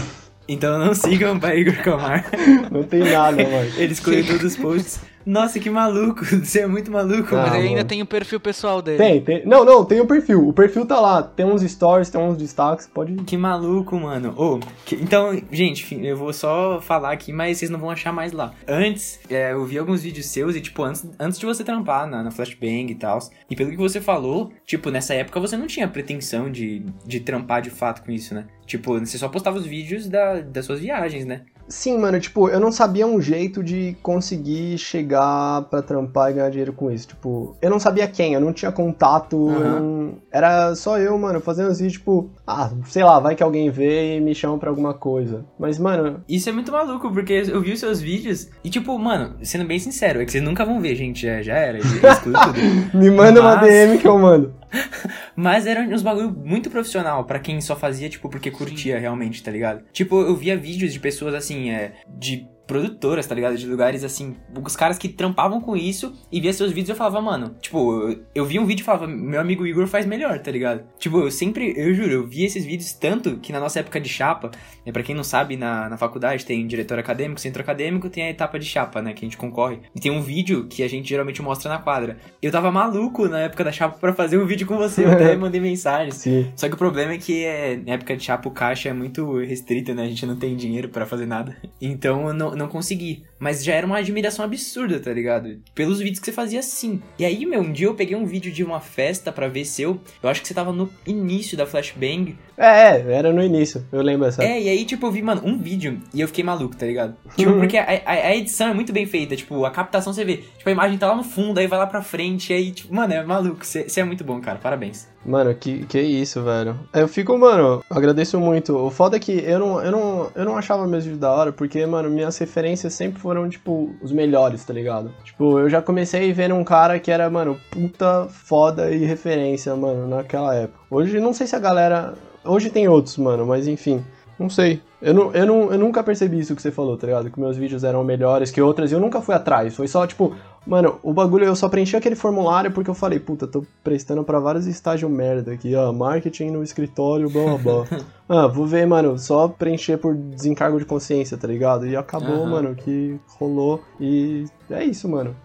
Então 0.48 0.78
não 0.78 0.92
sigam 0.94 1.38
by 1.38 1.58
Igor 1.58 1.82
Calmar. 1.82 2.24
Não 2.70 2.82
tem 2.82 3.00
nada, 3.00 3.42
mano. 3.42 3.70
Ele 3.76 3.92
excluiu 3.92 4.26
todos 4.26 4.44
os 4.44 4.56
posts. 4.56 5.00
Nossa, 5.26 5.58
que 5.58 5.70
maluco. 5.70 6.24
Você 6.44 6.60
é 6.60 6.66
muito 6.66 6.90
maluco, 6.90 7.34
ah, 7.34 7.46
Mas 7.48 7.54
ele 7.54 7.68
ainda 7.68 7.84
tem 7.84 8.02
o 8.02 8.06
perfil 8.06 8.38
pessoal 8.38 8.82
dele. 8.82 8.98
Tem, 8.98 9.20
tem. 9.20 9.46
Não, 9.46 9.64
não, 9.64 9.84
tem 9.84 10.00
o 10.00 10.06
perfil. 10.06 10.48
O 10.48 10.52
perfil 10.52 10.86
tá 10.86 11.00
lá. 11.00 11.22
Tem 11.22 11.46
uns 11.46 11.62
stories, 11.62 12.10
tem 12.10 12.20
uns 12.20 12.36
destaques. 12.36 12.86
Pode. 12.86 13.14
Que 13.24 13.36
maluco, 13.36 13.98
mano. 13.98 14.34
Oh, 14.36 14.58
que... 14.84 14.96
Então, 14.96 15.40
gente, 15.50 15.94
eu 16.04 16.16
vou 16.16 16.32
só 16.32 16.80
falar 16.80 17.12
aqui, 17.12 17.32
mas 17.32 17.58
vocês 17.58 17.70
não 17.70 17.78
vão 17.78 17.90
achar 17.90 18.12
mais 18.12 18.32
lá. 18.32 18.52
Antes, 18.68 19.20
é, 19.30 19.52
eu 19.52 19.64
vi 19.64 19.78
alguns 19.78 20.02
vídeos 20.02 20.26
seus 20.26 20.56
e, 20.56 20.60
tipo, 20.60 20.82
antes, 20.82 21.06
antes 21.18 21.38
de 21.38 21.46
você 21.46 21.64
trampar 21.64 22.06
na, 22.06 22.22
na 22.22 22.30
Flashbang 22.30 22.90
e 22.90 22.94
tal. 22.94 23.18
E 23.50 23.56
pelo 23.56 23.70
que 23.70 23.76
você 23.76 24.00
falou, 24.00 24.52
tipo, 24.66 24.90
nessa 24.90 25.14
época 25.14 25.40
você 25.40 25.56
não 25.56 25.66
tinha 25.66 25.88
pretensão 25.88 26.50
de, 26.50 26.84
de 27.06 27.20
trampar 27.20 27.62
de 27.62 27.70
fato 27.70 28.02
com 28.02 28.10
isso, 28.10 28.34
né? 28.34 28.46
Tipo, 28.66 28.98
você 28.98 29.18
só 29.18 29.28
postava 29.28 29.56
os 29.56 29.66
vídeos 29.66 30.08
da, 30.08 30.40
das 30.40 30.64
suas 30.64 30.80
viagens, 30.80 31.24
né? 31.24 31.42
Sim, 31.68 31.98
mano, 31.98 32.20
tipo, 32.20 32.48
eu 32.48 32.60
não 32.60 32.70
sabia 32.70 33.06
um 33.06 33.20
jeito 33.20 33.62
de 33.62 33.96
conseguir 34.02 34.78
chegar 34.78 35.62
pra 35.62 35.82
trampar 35.82 36.30
e 36.30 36.34
ganhar 36.34 36.50
dinheiro 36.50 36.72
com 36.72 36.90
isso. 36.90 37.08
Tipo, 37.08 37.56
eu 37.60 37.70
não 37.70 37.78
sabia 37.78 38.06
quem, 38.06 38.34
eu 38.34 38.40
não 38.40 38.52
tinha 38.52 38.70
contato, 38.70 39.36
uhum. 39.36 39.80
não... 39.80 40.14
era 40.30 40.74
só 40.74 40.98
eu, 40.98 41.16
mano, 41.18 41.40
fazendo 41.40 41.70
assim, 41.70 41.88
tipo, 41.88 42.30
ah, 42.46 42.70
sei 42.86 43.02
lá, 43.02 43.18
vai 43.18 43.34
que 43.34 43.42
alguém 43.42 43.70
vê 43.70 44.16
e 44.16 44.20
me 44.20 44.34
chama 44.34 44.58
pra 44.58 44.70
alguma 44.70 44.94
coisa. 44.94 45.44
Mas, 45.58 45.78
mano. 45.78 46.22
Isso 46.28 46.48
é 46.48 46.52
muito 46.52 46.72
maluco, 46.72 47.10
porque 47.10 47.44
eu 47.48 47.60
vi 47.60 47.72
os 47.72 47.80
seus 47.80 48.00
vídeos 48.00 48.48
e, 48.62 48.70
tipo, 48.70 48.98
mano, 48.98 49.36
sendo 49.42 49.64
bem 49.64 49.78
sincero, 49.78 50.20
é 50.20 50.24
que 50.24 50.32
vocês 50.32 50.44
nunca 50.44 50.64
vão 50.64 50.80
ver, 50.80 50.94
gente, 50.94 51.22
já, 51.22 51.42
já 51.42 51.54
era, 51.54 51.78
exclui 51.78 52.02
tudo. 52.22 52.58
me 52.94 53.10
manda 53.10 53.42
Mas... 53.42 53.54
uma 53.54 53.62
DM 53.62 53.98
que 53.98 54.08
eu 54.08 54.18
mando. 54.18 54.52
Mas 55.36 55.66
era 55.66 55.80
uns 55.80 56.02
bagulho 56.02 56.30
muito 56.30 56.70
profissional 56.70 57.24
para 57.24 57.38
quem 57.38 57.60
só 57.60 57.76
fazia, 57.76 58.08
tipo, 58.08 58.28
porque 58.28 58.50
curtia 58.50 58.98
realmente, 58.98 59.42
tá 59.42 59.50
ligado? 59.50 59.84
Tipo, 59.92 60.20
eu 60.20 60.36
via 60.36 60.56
vídeos 60.56 60.92
de 60.92 61.00
pessoas 61.00 61.34
assim, 61.34 61.70
é, 61.70 61.94
de 62.08 62.46
produtoras, 62.66 63.26
tá 63.26 63.34
ligado? 63.34 63.56
De 63.56 63.66
lugares 63.66 64.04
assim, 64.04 64.36
os 64.64 64.76
caras 64.76 64.98
que 64.98 65.08
trampavam 65.08 65.60
com 65.60 65.76
isso 65.76 66.14
e 66.30 66.40
via 66.40 66.52
seus 66.52 66.70
vídeos 66.70 66.90
eu 66.90 66.96
falava, 66.96 67.20
mano, 67.20 67.56
tipo, 67.60 68.16
eu 68.34 68.44
vi 68.44 68.58
um 68.58 68.66
vídeo 68.66 68.82
e 68.82 68.84
falava, 68.84 69.06
meu 69.06 69.40
amigo 69.40 69.66
Igor 69.66 69.86
faz 69.86 70.06
melhor, 70.06 70.38
tá 70.38 70.50
ligado? 70.50 70.84
Tipo, 70.98 71.18
eu 71.20 71.30
sempre, 71.30 71.74
eu 71.76 71.92
juro, 71.94 72.10
eu 72.10 72.26
vi 72.26 72.44
esses 72.44 72.64
vídeos 72.64 72.92
tanto 72.92 73.36
que 73.38 73.52
na 73.52 73.60
nossa 73.60 73.80
época 73.80 74.00
de 74.00 74.08
chapa, 74.08 74.50
né, 74.84 74.92
para 74.92 75.02
quem 75.02 75.14
não 75.14 75.24
sabe, 75.24 75.56
na, 75.56 75.88
na 75.88 75.96
faculdade 75.96 76.44
tem 76.44 76.66
diretor 76.66 76.98
acadêmico, 76.98 77.40
centro 77.40 77.62
acadêmico, 77.62 78.08
tem 78.08 78.24
a 78.24 78.30
etapa 78.30 78.58
de 78.58 78.66
chapa, 78.66 79.02
né, 79.02 79.12
que 79.12 79.24
a 79.24 79.26
gente 79.26 79.36
concorre. 79.36 79.80
E 79.94 80.00
tem 80.00 80.10
um 80.10 80.22
vídeo 80.22 80.66
que 80.66 80.82
a 80.82 80.88
gente 80.88 81.08
geralmente 81.08 81.42
mostra 81.42 81.70
na 81.70 81.78
quadra. 81.78 82.16
Eu 82.40 82.50
tava 82.50 82.70
maluco 82.70 83.28
na 83.28 83.40
época 83.40 83.64
da 83.64 83.72
chapa 83.72 83.98
para 83.98 84.12
fazer 84.12 84.38
um 84.38 84.46
vídeo 84.46 84.66
com 84.66 84.76
você, 84.76 85.04
eu 85.04 85.12
até 85.12 85.36
mandei 85.36 85.60
mensagem. 85.60 86.12
Sim. 86.12 86.50
Só 86.56 86.68
que 86.68 86.74
o 86.74 86.78
problema 86.78 87.12
é 87.12 87.18
que 87.18 87.44
é, 87.44 87.76
na 87.76 87.92
época 87.94 88.16
de 88.16 88.24
chapa 88.24 88.48
o 88.48 88.52
caixa 88.52 88.88
é 88.88 88.92
muito 88.92 89.38
restrito, 89.38 89.94
né? 89.94 90.04
A 90.04 90.08
gente 90.08 90.24
não 90.26 90.36
tem 90.36 90.56
dinheiro 90.56 90.88
para 90.88 91.04
fazer 91.06 91.26
nada. 91.26 91.56
Então 91.80 92.28
eu 92.28 92.53
não, 92.54 92.64
não 92.64 92.68
consegui. 92.68 93.24
Mas 93.38 93.62
já 93.62 93.74
era 93.74 93.86
uma 93.86 93.98
admiração 93.98 94.44
absurda, 94.44 94.98
tá 95.00 95.12
ligado? 95.12 95.60
Pelos 95.74 95.98
vídeos 95.98 96.18
que 96.18 96.26
você 96.26 96.32
fazia 96.32 96.60
assim. 96.60 97.02
E 97.18 97.24
aí, 97.24 97.44
meu, 97.44 97.60
um 97.60 97.72
dia 97.72 97.86
eu 97.86 97.94
peguei 97.94 98.16
um 98.16 98.26
vídeo 98.26 98.52
de 98.52 98.64
uma 98.64 98.80
festa 98.80 99.30
para 99.30 99.48
ver 99.48 99.64
seu. 99.64 100.00
Eu 100.22 100.28
acho 100.28 100.40
que 100.40 100.48
você 100.48 100.54
tava 100.54 100.72
no 100.72 100.90
início 101.06 101.56
da 101.56 101.66
Flashbang. 101.66 102.36
É, 102.56 102.66
é, 102.66 103.12
era 103.12 103.32
no 103.32 103.42
início, 103.42 103.84
eu 103.90 104.00
lembro 104.00 104.28
essa. 104.28 104.42
É, 104.42 104.62
e 104.62 104.68
aí, 104.68 104.84
tipo, 104.84 105.04
eu 105.06 105.10
vi, 105.10 105.22
mano, 105.22 105.42
um 105.44 105.58
vídeo 105.58 106.00
e 106.12 106.20
eu 106.20 106.28
fiquei 106.28 106.44
maluco, 106.44 106.76
tá 106.76 106.86
ligado? 106.86 107.16
Tipo, 107.36 107.54
porque 107.58 107.76
a, 107.76 107.84
a, 108.04 108.12
a, 108.12 108.36
edição 108.36 108.68
é 108.68 108.74
muito 108.74 108.92
bem 108.92 109.06
feita, 109.06 109.34
tipo, 109.34 109.64
a 109.64 109.70
captação 109.70 110.12
você 110.12 110.24
vê, 110.24 110.36
tipo, 110.36 110.68
a 110.68 110.72
imagem 110.72 110.96
tá 110.96 111.08
lá 111.08 111.16
no 111.16 111.24
fundo, 111.24 111.58
aí 111.58 111.66
vai 111.66 111.78
lá 111.78 111.86
pra 111.86 112.00
frente, 112.00 112.52
aí, 112.52 112.70
tipo, 112.70 112.94
mano, 112.94 113.12
é 113.12 113.24
maluco, 113.24 113.64
você 113.64 114.00
é 114.00 114.04
muito 114.04 114.22
bom, 114.22 114.40
cara, 114.40 114.58
parabéns. 114.58 115.08
Mano, 115.24 115.54
que, 115.54 115.84
que 115.86 116.00
isso, 116.00 116.42
velho. 116.42 116.78
Eu 116.92 117.08
fico, 117.08 117.36
mano, 117.38 117.82
agradeço 117.88 118.38
muito. 118.38 118.76
O 118.76 118.90
foda 118.90 119.16
é 119.16 119.20
que 119.20 119.32
eu 119.32 119.58
não, 119.58 119.82
eu 119.82 119.90
não, 119.90 120.30
eu 120.34 120.44
não 120.44 120.56
achava 120.56 120.86
meus 120.86 121.04
vídeos 121.04 121.20
da 121.20 121.32
hora, 121.32 121.52
porque, 121.52 121.84
mano, 121.86 122.10
minhas 122.10 122.36
referências 122.36 122.92
sempre 122.94 123.20
foram, 123.20 123.48
tipo, 123.48 123.94
os 124.02 124.12
melhores, 124.12 124.64
tá 124.64 124.72
ligado? 124.72 125.10
Tipo, 125.24 125.58
eu 125.58 125.70
já 125.70 125.80
comecei 125.80 126.32
vendo 126.32 126.54
um 126.54 126.64
cara 126.64 126.98
que 126.98 127.10
era, 127.10 127.28
mano, 127.30 127.58
puta 127.70 128.26
foda 128.28 128.90
e 128.90 129.04
referência, 129.04 129.74
mano, 129.74 130.06
naquela 130.06 130.54
época. 130.54 130.78
Hoje, 130.90 131.18
não 131.18 131.32
sei 131.32 131.46
se 131.46 131.56
a 131.56 131.58
galera 131.58 132.14
Hoje 132.44 132.68
tem 132.68 132.86
outros, 132.86 133.16
mano, 133.16 133.46
mas 133.46 133.66
enfim. 133.66 134.04
Não 134.38 134.50
sei. 134.50 134.82
Eu, 135.00 135.14
não, 135.14 135.32
eu, 135.32 135.46
não, 135.46 135.72
eu 135.72 135.78
nunca 135.78 136.02
percebi 136.02 136.38
isso 136.40 136.54
que 136.54 136.60
você 136.60 136.70
falou, 136.70 136.96
tá 136.96 137.06
ligado? 137.06 137.30
Que 137.30 137.40
meus 137.40 137.56
vídeos 137.56 137.84
eram 137.84 138.04
melhores 138.04 138.50
que 138.50 138.60
outras 138.60 138.90
e 138.90 138.94
eu 138.94 139.00
nunca 139.00 139.20
fui 139.20 139.34
atrás. 139.34 139.74
Foi 139.74 139.88
só, 139.88 140.06
tipo, 140.06 140.34
mano, 140.66 140.98
o 141.02 141.12
bagulho 141.12 141.44
eu 141.44 141.56
só 141.56 141.68
preenchi 141.68 141.96
aquele 141.96 142.14
formulário 142.14 142.70
porque 142.70 142.90
eu 142.90 142.94
falei, 142.94 143.18
puta, 143.18 143.46
tô 143.46 143.64
prestando 143.82 144.24
para 144.24 144.38
vários 144.38 144.66
estágios 144.66 145.10
merda 145.10 145.52
aqui, 145.52 145.74
ó, 145.74 145.92
marketing 145.92 146.50
no 146.50 146.62
escritório, 146.62 147.28
blá 147.28 147.56
blá 147.56 147.58
blá. 147.58 148.04
ah, 148.28 148.46
vou 148.46 148.66
ver, 148.66 148.86
mano, 148.86 149.18
só 149.18 149.48
preencher 149.48 149.98
por 149.98 150.14
desencargo 150.14 150.78
de 150.78 150.84
consciência, 150.84 151.36
tá 151.36 151.46
ligado? 151.46 151.86
E 151.86 151.96
acabou, 151.96 152.40
uhum. 152.40 152.50
mano, 152.50 152.74
que 152.74 153.18
rolou 153.38 153.82
e 154.00 154.46
é 154.70 154.84
isso, 154.84 155.08
mano. 155.08 155.36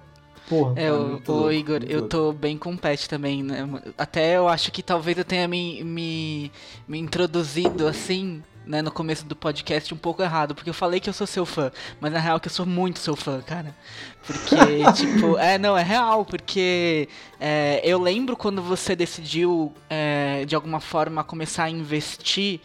Porra, 0.50 0.74
é, 0.78 0.92
o, 0.92 1.22
o 1.28 1.52
Igor, 1.52 1.82
eu 1.88 2.08
tô 2.08 2.34
bem 2.34 2.58
com 2.58 2.74
o 2.74 2.78
Pet 2.78 3.08
também, 3.08 3.44
né? 3.44 3.70
Até 3.96 4.36
eu 4.36 4.48
acho 4.48 4.72
que 4.72 4.82
talvez 4.82 5.16
eu 5.16 5.24
tenha 5.24 5.48
me, 5.48 5.84
me, 5.84 6.52
me 6.88 6.98
introduzido 6.98 7.88
assim 7.88 8.42
né, 8.70 8.84
no 8.84 8.92
começo 8.92 9.26
do 9.26 9.36
podcast 9.36 9.92
um 9.96 9.98
pouco 9.98 10.22
errado, 10.22 10.54
porque 10.54 10.70
eu 10.70 10.76
falei 10.76 11.00
que 11.00 11.10
eu 11.10 11.14
sou 11.14 11.26
seu 11.26 11.44
fã, 11.44 11.72
mas 12.00 12.14
na 12.14 12.20
real 12.20 12.38
é 12.38 12.40
que 12.40 12.48
eu 12.48 12.52
sou 12.52 12.68
muito 12.68 13.00
seu 13.00 13.16
fã, 13.16 13.42
cara. 13.42 13.76
Porque, 14.28 14.56
tipo, 14.94 15.40
é, 15.40 15.58
não, 15.58 15.76
é 15.76 15.82
real, 15.82 16.24
porque 16.24 17.10
é, 17.40 17.82
eu 17.84 18.00
lembro 18.00 18.38
quando 18.38 18.62
você 18.62 18.96
decidiu, 18.96 19.74
é, 19.90 20.46
de 20.46 20.54
alguma 20.54 20.80
forma, 20.80 21.24
começar 21.24 21.64
a 21.64 21.70
investir 21.70 22.62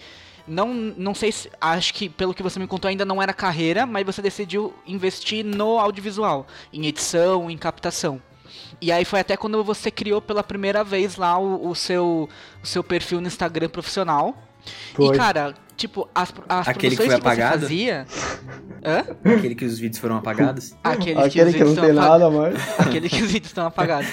não, 0.47 0.75
não 0.75 1.15
sei 1.15 1.33
se. 1.33 1.51
Acho 1.59 1.95
que, 1.95 2.07
pelo 2.07 2.35
que 2.35 2.43
você 2.43 2.61
me 2.61 2.67
contou, 2.67 2.91
ainda 2.91 3.07
não 3.07 3.23
era 3.23 3.33
carreira, 3.33 3.87
mas 3.87 4.05
você 4.05 4.21
decidiu 4.21 4.75
investir 4.87 5.43
no 5.43 5.79
audiovisual, 5.79 6.47
em 6.71 6.85
edição, 6.85 7.51
em 7.51 7.57
captação. 7.57 8.21
E 8.79 8.93
aí 8.93 9.07
foi 9.07 9.21
até 9.21 9.39
quando 9.39 9.65
você 9.65 9.91
criou 9.91 10.21
pela 10.21 10.43
primeira 10.43 10.85
vez 10.85 11.17
lá 11.17 11.39
o, 11.39 11.71
o 11.71 11.75
seu, 11.75 12.29
o 12.63 12.67
seu 12.67 12.85
perfil 12.85 13.23
no 13.23 13.27
Instagram 13.27 13.71
profissional. 13.71 14.37
Foi. 14.95 15.15
E, 15.15 15.19
cara, 15.19 15.55
tipo, 15.77 16.09
as, 16.15 16.33
as 16.49 16.69
Aquele 16.69 16.97
que 16.97 17.05
foi 17.05 17.15
apagado? 17.15 17.61
fazia... 17.61 18.07
Hã? 18.85 19.05
Aquele 19.35 19.55
que 19.55 19.65
os 19.65 19.79
vídeos 19.79 19.99
foram 19.99 20.17
apagados? 20.17 20.75
Aquele, 20.85 21.19
Aquele 21.23 21.53
que, 21.53 21.59
que 21.59 21.65
não 21.65 21.75
tem 21.75 21.93
nada 21.93 22.31
mais. 22.31 22.57
Aquele 22.79 23.09
que 23.09 23.23
os 23.23 23.31
vídeos 23.31 23.49
estão 23.49 23.67
apagados. 23.67 24.11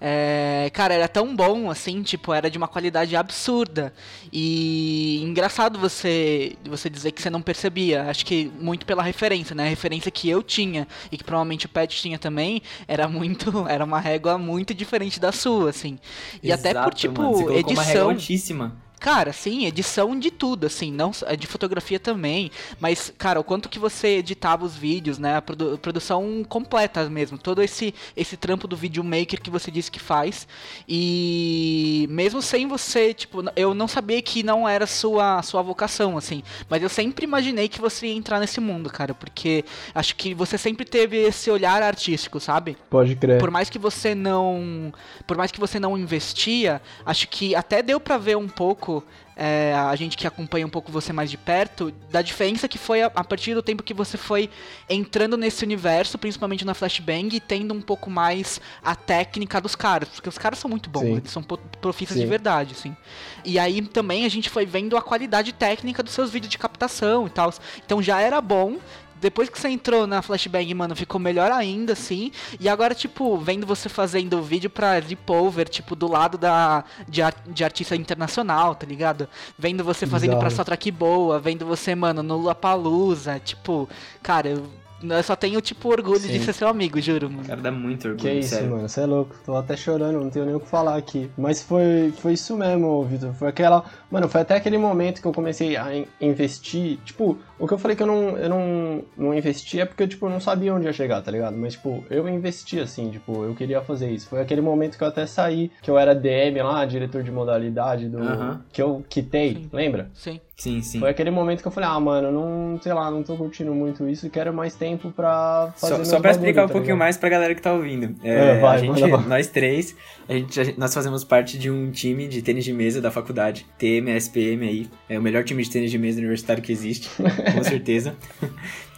É, 0.00 0.70
cara, 0.72 0.94
era 0.94 1.08
tão 1.08 1.34
bom, 1.34 1.70
assim, 1.70 2.02
tipo, 2.02 2.32
era 2.32 2.48
de 2.48 2.56
uma 2.56 2.68
qualidade 2.68 3.16
absurda. 3.16 3.92
E 4.32 5.20
engraçado 5.22 5.78
você, 5.78 6.56
você 6.64 6.88
dizer 6.88 7.12
que 7.12 7.20
você 7.20 7.28
não 7.30 7.42
percebia. 7.42 8.04
Acho 8.04 8.24
que 8.24 8.50
muito 8.60 8.86
pela 8.86 9.02
referência, 9.02 9.54
né? 9.54 9.64
A 9.64 9.68
referência 9.68 10.10
que 10.10 10.28
eu 10.28 10.42
tinha 10.42 10.86
e 11.10 11.16
que 11.16 11.24
provavelmente 11.24 11.66
o 11.66 11.68
Pet 11.68 12.00
tinha 12.00 12.18
também 12.18 12.62
era 12.86 13.08
muito. 13.08 13.48
Era 13.68 13.84
uma 13.84 14.00
régua 14.00 14.38
muito 14.38 14.72
diferente 14.72 15.20
da 15.20 15.32
sua, 15.32 15.70
assim. 15.70 15.98
E 16.42 16.50
Exato, 16.50 16.68
até 16.68 16.82
por, 16.82 16.94
tipo, 16.94 17.22
mano. 17.22 17.36
Você 17.36 17.54
edição. 17.54 17.74
Uma 17.74 17.82
régua 17.82 18.12
altíssima. 18.12 18.76
Cara, 18.98 19.32
sim, 19.32 19.64
edição 19.64 20.18
de 20.18 20.30
tudo, 20.30 20.66
assim, 20.66 20.90
não 20.90 21.12
de 21.38 21.46
fotografia 21.46 22.00
também, 22.00 22.50
mas, 22.80 23.12
cara, 23.16 23.38
o 23.38 23.44
quanto 23.44 23.68
que 23.68 23.78
você 23.78 24.18
editava 24.18 24.64
os 24.64 24.76
vídeos, 24.76 25.18
né, 25.18 25.36
a 25.36 25.42
produ 25.42 25.78
produção 25.78 26.44
completa 26.48 27.08
mesmo, 27.08 27.38
todo 27.38 27.62
esse 27.62 27.94
esse 28.16 28.36
trampo 28.36 28.66
do 28.66 28.76
videomaker 28.76 29.40
que 29.40 29.50
você 29.50 29.70
disse 29.70 29.90
que 29.90 30.00
faz, 30.00 30.48
e 30.88 32.06
mesmo 32.10 32.42
sem 32.42 32.66
você, 32.66 33.14
tipo, 33.14 33.42
eu 33.54 33.72
não 33.72 33.86
sabia 33.86 34.20
que 34.20 34.42
não 34.42 34.68
era 34.68 34.86
sua 34.86 35.42
sua 35.42 35.62
vocação, 35.62 36.18
assim, 36.18 36.42
mas 36.68 36.82
eu 36.82 36.88
sempre 36.88 37.24
imaginei 37.24 37.68
que 37.68 37.80
você 37.80 38.08
ia 38.08 38.14
entrar 38.14 38.40
nesse 38.40 38.60
mundo, 38.60 38.90
cara, 38.90 39.14
porque 39.14 39.64
acho 39.94 40.16
que 40.16 40.34
você 40.34 40.58
sempre 40.58 40.84
teve 40.84 41.16
esse 41.16 41.50
olhar 41.50 41.82
artístico, 41.82 42.40
sabe? 42.40 42.76
Pode 42.90 43.14
crer. 43.14 43.38
Por 43.38 43.50
mais 43.50 43.70
que 43.70 43.78
você 43.78 44.14
não, 44.14 44.92
por 45.26 45.36
mais 45.36 45.52
que 45.52 45.60
você 45.60 45.78
não 45.78 45.96
investia, 45.96 46.82
acho 47.06 47.28
que 47.28 47.54
até 47.54 47.82
deu 47.82 48.00
para 48.00 48.18
ver 48.18 48.36
um 48.36 48.48
pouco 48.48 48.87
é, 49.36 49.72
a 49.72 49.94
gente 49.94 50.16
que 50.16 50.26
acompanha 50.26 50.66
um 50.66 50.70
pouco 50.70 50.90
você 50.90 51.12
mais 51.12 51.30
de 51.30 51.36
perto, 51.36 51.92
da 52.10 52.20
diferença 52.20 52.66
que 52.66 52.76
foi 52.76 53.02
a, 53.02 53.06
a, 53.06 53.22
partir 53.22 53.54
do 53.54 53.62
tempo 53.62 53.82
que 53.82 53.94
você 53.94 54.16
foi 54.16 54.50
entrando 54.90 55.36
nesse 55.36 55.64
universo, 55.64 56.18
principalmente 56.18 56.64
na 56.64 56.74
Flashbang, 56.74 57.36
e 57.36 57.38
tendo 57.40 57.72
um 57.72 57.80
pouco 57.80 58.10
mais 58.10 58.60
a 58.82 58.96
técnica 58.96 59.60
dos 59.60 59.76
caras, 59.76 60.08
porque 60.08 60.28
os 60.28 60.38
caras 60.38 60.58
são 60.58 60.68
muito 60.68 60.90
bons, 60.90 61.02
Sim. 61.02 61.16
eles 61.16 61.30
são 61.30 61.42
profistas 61.80 62.16
Sim. 62.16 62.24
de 62.24 62.28
verdade, 62.28 62.74
assim. 62.76 62.96
E 63.44 63.58
aí 63.58 63.80
também 63.82 64.24
a 64.24 64.28
gente 64.28 64.50
foi 64.50 64.66
vendo 64.66 64.96
a 64.96 65.02
qualidade 65.02 65.52
técnica 65.52 66.02
dos 66.02 66.12
seus 66.12 66.30
vídeos 66.30 66.50
de 66.50 66.58
captação 66.58 67.26
e 67.26 67.30
tal. 67.30 67.52
Então 67.84 68.02
já 68.02 68.20
era 68.20 68.40
bom, 68.40 68.78
depois 69.20 69.48
que 69.48 69.58
você 69.58 69.68
entrou 69.68 70.06
na 70.06 70.22
Flashbang, 70.22 70.72
mano, 70.74 70.94
ficou 70.96 71.20
melhor 71.20 71.50
ainda, 71.50 71.92
assim. 71.92 72.30
E 72.58 72.68
agora, 72.68 72.94
tipo, 72.94 73.36
vendo 73.38 73.66
você 73.66 73.88
fazendo 73.88 74.42
vídeo 74.42 74.70
pra 74.70 75.00
Deepover, 75.00 75.68
tipo, 75.68 75.94
do 75.94 76.08
lado 76.08 76.38
da, 76.38 76.84
de, 77.08 77.20
de 77.46 77.64
artista 77.64 77.96
internacional, 77.96 78.74
tá 78.74 78.86
ligado? 78.86 79.28
Vendo 79.58 79.84
você 79.84 80.06
fazendo 80.06 80.30
Exato. 80.30 80.40
pra 80.40 80.50
Soundtrack 80.50 80.90
Boa, 80.90 81.38
vendo 81.38 81.66
você, 81.66 81.94
mano, 81.94 82.22
no 82.22 82.40
Lapalusa, 82.42 83.38
tipo, 83.38 83.88
cara, 84.22 84.48
eu 84.48 84.64
eu 85.00 85.22
só 85.22 85.36
tenho, 85.36 85.60
tipo, 85.60 85.88
orgulho 85.88 86.18
Sim. 86.18 86.32
de 86.32 86.44
ser 86.44 86.52
seu 86.52 86.66
amigo, 86.66 87.00
juro, 87.00 87.30
mano. 87.30 87.46
Cara, 87.46 87.60
dá 87.60 87.70
muito 87.70 88.08
orgulho, 88.08 88.20
Que 88.20 88.32
isso, 88.40 88.48
sério. 88.50 88.70
mano, 88.70 88.88
você 88.88 89.02
é 89.02 89.06
louco. 89.06 89.36
Tô 89.44 89.54
até 89.54 89.76
chorando, 89.76 90.20
não 90.20 90.28
tenho 90.28 90.44
nem 90.44 90.54
o 90.56 90.60
que 90.60 90.66
falar 90.68 90.96
aqui. 90.96 91.30
Mas 91.38 91.62
foi, 91.62 92.12
foi 92.18 92.32
isso 92.32 92.56
mesmo, 92.56 93.04
Vitor. 93.04 93.32
Foi 93.34 93.46
aquela... 93.48 93.84
Mano, 94.10 94.28
foi 94.28 94.40
até 94.40 94.56
aquele 94.56 94.76
momento 94.76 95.22
que 95.22 95.28
eu 95.28 95.32
comecei 95.32 95.76
a 95.76 95.86
investir. 96.20 96.98
Tipo, 97.04 97.38
o 97.58 97.66
que 97.66 97.74
eu 97.74 97.78
falei 97.78 97.96
que 97.96 98.02
eu 98.02 98.06
não, 98.06 98.36
eu 98.38 98.48
não, 98.48 99.02
não 99.16 99.34
investi 99.34 99.80
é 99.80 99.84
porque, 99.84 100.06
tipo, 100.06 100.26
eu 100.26 100.30
não 100.30 100.40
sabia 100.40 100.74
onde 100.74 100.86
ia 100.86 100.92
chegar, 100.92 101.20
tá 101.22 101.30
ligado? 101.30 101.56
Mas, 101.56 101.74
tipo, 101.74 102.04
eu 102.10 102.28
investi, 102.28 102.78
assim, 102.80 103.10
tipo, 103.10 103.44
eu 103.44 103.54
queria 103.54 103.80
fazer 103.80 104.10
isso. 104.10 104.28
Foi 104.28 104.40
aquele 104.40 104.60
momento 104.60 104.96
que 104.96 105.04
eu 105.04 105.08
até 105.08 105.26
saí, 105.26 105.70
que 105.82 105.90
eu 105.90 105.98
era 105.98 106.14
DM 106.14 106.60
lá, 106.62 106.84
diretor 106.84 107.22
de 107.22 107.30
modalidade 107.30 108.08
do... 108.08 108.18
Uh 108.18 108.22
-huh. 108.22 108.58
Que 108.72 108.82
eu 108.82 109.04
quitei, 109.08 109.54
Sim. 109.54 109.68
lembra? 109.72 110.10
Sim. 110.14 110.40
Sim, 110.58 110.82
sim. 110.82 110.98
Foi 110.98 111.08
aquele 111.10 111.30
momento 111.30 111.62
que 111.62 111.68
eu 111.68 111.70
falei, 111.70 111.88
ah, 111.88 112.00
mano, 112.00 112.32
não, 112.32 112.80
sei 112.82 112.92
lá, 112.92 113.08
não 113.12 113.22
tô 113.22 113.36
curtindo 113.36 113.72
muito 113.72 114.08
isso 114.08 114.26
e 114.26 114.30
quero 114.30 114.52
mais 114.52 114.74
tempo 114.74 115.12
pra 115.12 115.72
fazer 115.76 115.94
Só, 115.98 116.04
só 116.04 116.20
pra 116.20 116.32
explicar 116.32 116.64
um 116.64 116.66
tá 116.66 116.72
pouquinho 116.72 116.94
ligado? 116.94 116.98
mais 116.98 117.16
pra 117.16 117.28
galera 117.28 117.54
que 117.54 117.62
tá 117.62 117.72
ouvindo. 117.72 118.16
É, 118.24 118.56
é, 118.56 118.58
vai, 118.58 118.74
a 118.74 118.78
gente, 118.78 119.06
nós 119.28 119.46
três, 119.46 119.94
a 120.28 120.32
gente, 120.32 120.60
a 120.60 120.64
gente, 120.64 120.76
nós 120.80 120.92
fazemos 120.92 121.22
parte 121.22 121.56
de 121.56 121.70
um 121.70 121.92
time 121.92 122.26
de 122.26 122.42
tênis 122.42 122.64
de 122.64 122.72
mesa 122.72 123.00
da 123.00 123.08
faculdade, 123.08 123.66
TM, 123.78 124.10
SPM 124.16 124.66
aí, 124.66 124.88
é 125.08 125.16
o 125.16 125.22
melhor 125.22 125.44
time 125.44 125.62
de 125.62 125.70
tênis 125.70 125.92
de 125.92 125.98
mesa 125.98 126.18
universitário 126.18 126.60
que 126.60 126.72
existe, 126.72 127.08
com 127.52 127.64
certeza. 127.64 128.16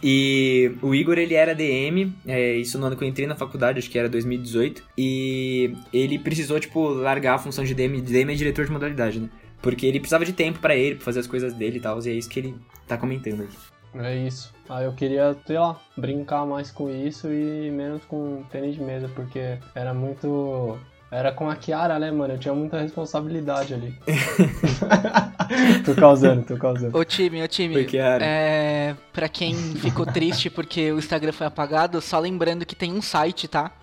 E 0.03 0.71
o 0.81 0.95
Igor, 0.95 1.19
ele 1.19 1.35
era 1.35 1.53
DM, 1.53 2.11
é, 2.25 2.55
isso 2.55 2.79
no 2.79 2.87
ano 2.87 2.95
que 2.95 3.03
eu 3.03 3.07
entrei 3.07 3.27
na 3.27 3.35
faculdade, 3.35 3.77
acho 3.77 3.89
que 3.89 3.99
era 3.99 4.09
2018, 4.09 4.83
e 4.97 5.75
ele 5.93 6.17
precisou, 6.17 6.59
tipo, 6.59 6.87
largar 6.89 7.35
a 7.35 7.37
função 7.37 7.63
de 7.63 7.75
DM, 7.75 8.01
DM 8.01 8.33
é 8.33 8.35
diretor 8.35 8.65
de 8.65 8.71
modalidade, 8.71 9.19
né? 9.19 9.29
Porque 9.61 9.85
ele 9.85 9.99
precisava 9.99 10.25
de 10.25 10.33
tempo 10.33 10.57
para 10.57 10.75
ele, 10.75 10.95
pra 10.95 11.05
fazer 11.05 11.19
as 11.19 11.27
coisas 11.27 11.53
dele 11.53 11.77
e 11.77 11.79
tal, 11.79 12.03
e 12.03 12.09
é 12.09 12.13
isso 12.13 12.27
que 12.27 12.39
ele 12.39 12.55
tá 12.87 12.97
comentando 12.97 13.41
aí. 13.41 13.49
É 13.93 14.15
isso. 14.25 14.53
Ah, 14.69 14.81
eu 14.81 14.93
queria, 14.93 15.35
sei 15.45 15.59
lá, 15.59 15.79
brincar 15.97 16.45
mais 16.45 16.71
com 16.71 16.89
isso 16.89 17.27
e 17.31 17.69
menos 17.69 18.03
com 18.05 18.43
tênis 18.49 18.75
de 18.75 18.81
mesa, 18.81 19.09
porque 19.13 19.57
era 19.75 19.93
muito. 19.93 20.79
Era 21.11 21.29
com 21.29 21.49
a 21.49 21.55
Kiara, 21.57 21.99
né, 21.99 22.09
mano? 22.09 22.35
Eu 22.35 22.39
tinha 22.39 22.53
muita 22.53 22.79
responsabilidade 22.79 23.73
ali. 23.73 23.93
tô 25.83 25.93
causando, 25.93 26.43
tô 26.43 26.55
causando. 26.55 26.97
Ô 26.97 27.03
time, 27.03 27.43
ô 27.43 27.47
time. 27.49 27.73
Foi 27.73 27.83
Kiara. 27.83 28.23
É, 28.25 28.95
pra 29.11 29.27
quem 29.27 29.53
ficou 29.53 30.05
triste 30.05 30.49
porque 30.49 30.89
o 30.89 30.97
Instagram 30.97 31.33
foi 31.33 31.45
apagado, 31.45 31.99
só 31.99 32.17
lembrando 32.17 32.65
que 32.65 32.75
tem 32.75 32.93
um 32.93 33.01
site, 33.01 33.49
tá? 33.49 33.73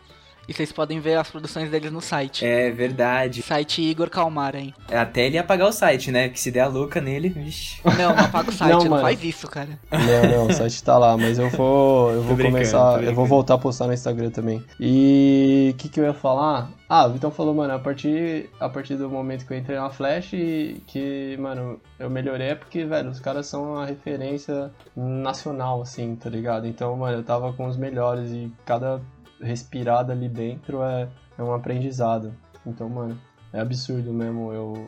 E 0.48 0.54
vocês 0.54 0.72
podem 0.72 0.98
ver 0.98 1.18
as 1.18 1.30
produções 1.30 1.70
deles 1.70 1.92
no 1.92 2.00
site. 2.00 2.42
É 2.42 2.70
verdade. 2.70 3.42
Site 3.42 3.82
Igor 3.82 4.08
Calmar, 4.08 4.56
hein? 4.56 4.74
É, 4.90 4.96
até 4.96 5.26
ele 5.26 5.36
apagar 5.36 5.68
o 5.68 5.72
site, 5.72 6.10
né? 6.10 6.30
Que 6.30 6.40
se 6.40 6.50
der 6.50 6.60
a 6.60 6.66
louca 6.66 7.02
nele, 7.02 7.28
vixi. 7.28 7.82
Não, 7.84 8.16
não 8.16 8.24
apaga 8.24 8.48
o 8.48 8.52
site, 8.52 8.70
não, 8.88 8.96
não 8.96 9.00
faz 9.02 9.22
isso, 9.22 9.46
cara. 9.46 9.78
Não, 9.90 10.30
não, 10.30 10.46
o 10.46 10.52
site 10.54 10.82
tá 10.82 10.96
lá, 10.96 11.18
mas 11.18 11.38
eu 11.38 11.50
vou. 11.50 12.10
Eu 12.12 12.22
vou 12.22 12.34
começar. 12.34 13.04
Eu 13.04 13.14
vou 13.14 13.26
voltar 13.26 13.54
a 13.54 13.58
postar 13.58 13.86
no 13.88 13.92
Instagram 13.92 14.30
também. 14.30 14.64
E 14.80 15.72
o 15.74 15.76
que, 15.76 15.90
que 15.90 16.00
eu 16.00 16.04
ia 16.04 16.14
falar? 16.14 16.70
Ah, 16.88 17.04
o 17.06 17.12
Vitão 17.12 17.30
falou, 17.30 17.54
mano, 17.54 17.74
a 17.74 17.78
partir, 17.78 18.48
a 18.58 18.66
partir 18.66 18.96
do 18.96 19.10
momento 19.10 19.46
que 19.46 19.52
eu 19.52 19.58
entrei 19.58 19.76
na 19.76 19.90
Flash, 19.90 20.30
que, 20.86 21.36
mano, 21.38 21.78
eu 21.98 22.08
melhorei 22.08 22.48
é 22.48 22.54
porque, 22.54 22.82
velho, 22.86 23.10
os 23.10 23.20
caras 23.20 23.46
são 23.46 23.74
uma 23.74 23.84
referência 23.84 24.70
nacional, 24.96 25.82
assim, 25.82 26.16
tá 26.16 26.30
ligado? 26.30 26.66
Então, 26.66 26.96
mano, 26.96 27.18
eu 27.18 27.22
tava 27.22 27.52
com 27.52 27.66
os 27.66 27.76
melhores 27.76 28.30
e 28.30 28.50
cada 28.64 29.02
respirada 29.40 30.12
ali 30.12 30.28
dentro 30.28 30.82
é, 30.82 31.08
é 31.36 31.42
um 31.42 31.52
aprendizado. 31.52 32.34
Então, 32.66 32.88
mano, 32.88 33.18
é 33.52 33.60
absurdo 33.60 34.12
mesmo. 34.12 34.52
Eu. 34.52 34.86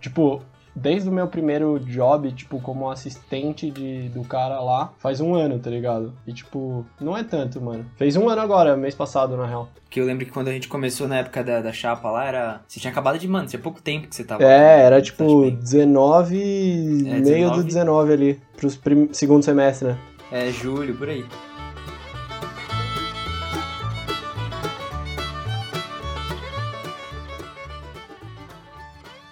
Tipo, 0.00 0.42
desde 0.74 1.08
o 1.08 1.12
meu 1.12 1.26
primeiro 1.28 1.78
job, 1.80 2.30
tipo, 2.32 2.60
como 2.60 2.90
assistente 2.90 3.70
de, 3.70 4.08
do 4.08 4.22
cara 4.22 4.60
lá, 4.60 4.92
faz 4.98 5.20
um 5.20 5.34
ano, 5.34 5.58
tá 5.58 5.70
ligado? 5.70 6.12
E, 6.26 6.32
tipo, 6.32 6.84
não 7.00 7.16
é 7.16 7.22
tanto, 7.22 7.60
mano. 7.60 7.84
Fez 7.96 8.16
um 8.16 8.28
ano 8.28 8.40
agora, 8.40 8.76
mês 8.76 8.94
passado, 8.94 9.36
na 9.36 9.46
real. 9.46 9.68
Que 9.88 10.00
eu 10.00 10.06
lembro 10.06 10.24
que 10.24 10.32
quando 10.32 10.48
a 10.48 10.52
gente 10.52 10.68
começou 10.68 11.06
na 11.06 11.18
época 11.18 11.44
da, 11.44 11.60
da 11.60 11.72
chapa 11.72 12.10
lá, 12.10 12.24
era. 12.24 12.60
Você 12.66 12.80
tinha 12.80 12.90
acabado 12.90 13.18
de, 13.18 13.28
mano, 13.28 13.46
tinha 13.46 13.60
pouco 13.60 13.80
tempo 13.80 14.08
que 14.08 14.16
você 14.16 14.24
tava. 14.24 14.42
É, 14.42 14.82
era 14.82 15.00
tipo 15.00 15.50
19. 15.50 16.36
É, 16.36 17.20
meio 17.20 17.50
19... 17.50 17.56
do 17.56 17.64
19 17.64 18.12
ali, 18.12 18.40
pros 18.56 18.76
prim... 18.76 19.08
segundo 19.12 19.44
semestre, 19.44 19.88
né? 19.88 19.98
É, 20.30 20.50
julho, 20.50 20.96
por 20.96 21.08
aí. 21.08 21.24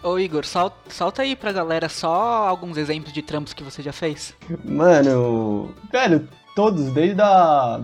Ô 0.02 0.18
Igor, 0.18 0.46
salta, 0.46 0.76
salta 0.88 1.22
aí 1.22 1.36
pra 1.36 1.52
galera 1.52 1.88
só 1.88 2.48
alguns 2.48 2.78
exemplos 2.78 3.12
de 3.12 3.20
trampos 3.20 3.52
que 3.52 3.62
você 3.62 3.82
já 3.82 3.92
fez. 3.92 4.34
Mano, 4.64 5.74
velho, 5.92 6.26
todos, 6.56 6.90
desde 6.92 7.20
a 7.20 7.78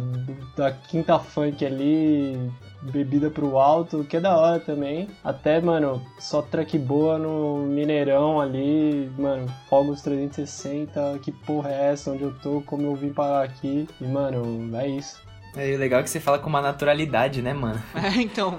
da 0.57 0.73
quinta 0.73 1.19
funk 1.19 1.65
ali, 1.65 2.51
bebida 2.81 3.31
pro 3.31 3.59
alto, 3.59 4.03
que 4.05 4.17
é 4.17 4.21
da 4.21 4.35
hora 4.35 4.59
também. 4.59 5.09
Até, 5.23 5.61
mano, 5.61 6.03
só 6.19 6.41
track 6.41 6.79
boa 6.79 7.19
no 7.19 7.59
Mineirão 7.67 8.41
ali, 8.41 9.11
mano, 9.19 9.47
Fogos 9.69 10.01
360, 10.01 11.19
que 11.23 11.31
porra 11.31 11.71
é 11.71 11.93
essa? 11.93 12.13
Onde 12.13 12.23
eu 12.23 12.35
tô, 12.39 12.63
como 12.63 12.87
eu 12.87 12.97
vim 12.97 13.13
parar 13.13 13.45
aqui. 13.45 13.87
E, 14.01 14.05
mano, 14.05 14.75
é 14.75 14.89
isso. 14.89 15.26
É 15.57 15.77
legal 15.77 16.03
que 16.03 16.11
você 16.11 16.21
fala 16.21 16.39
com 16.39 16.49
uma 16.49 16.61
naturalidade, 16.61 17.43
né, 17.43 17.53
mano? 17.53 17.83
É, 17.97 18.21
então. 18.21 18.59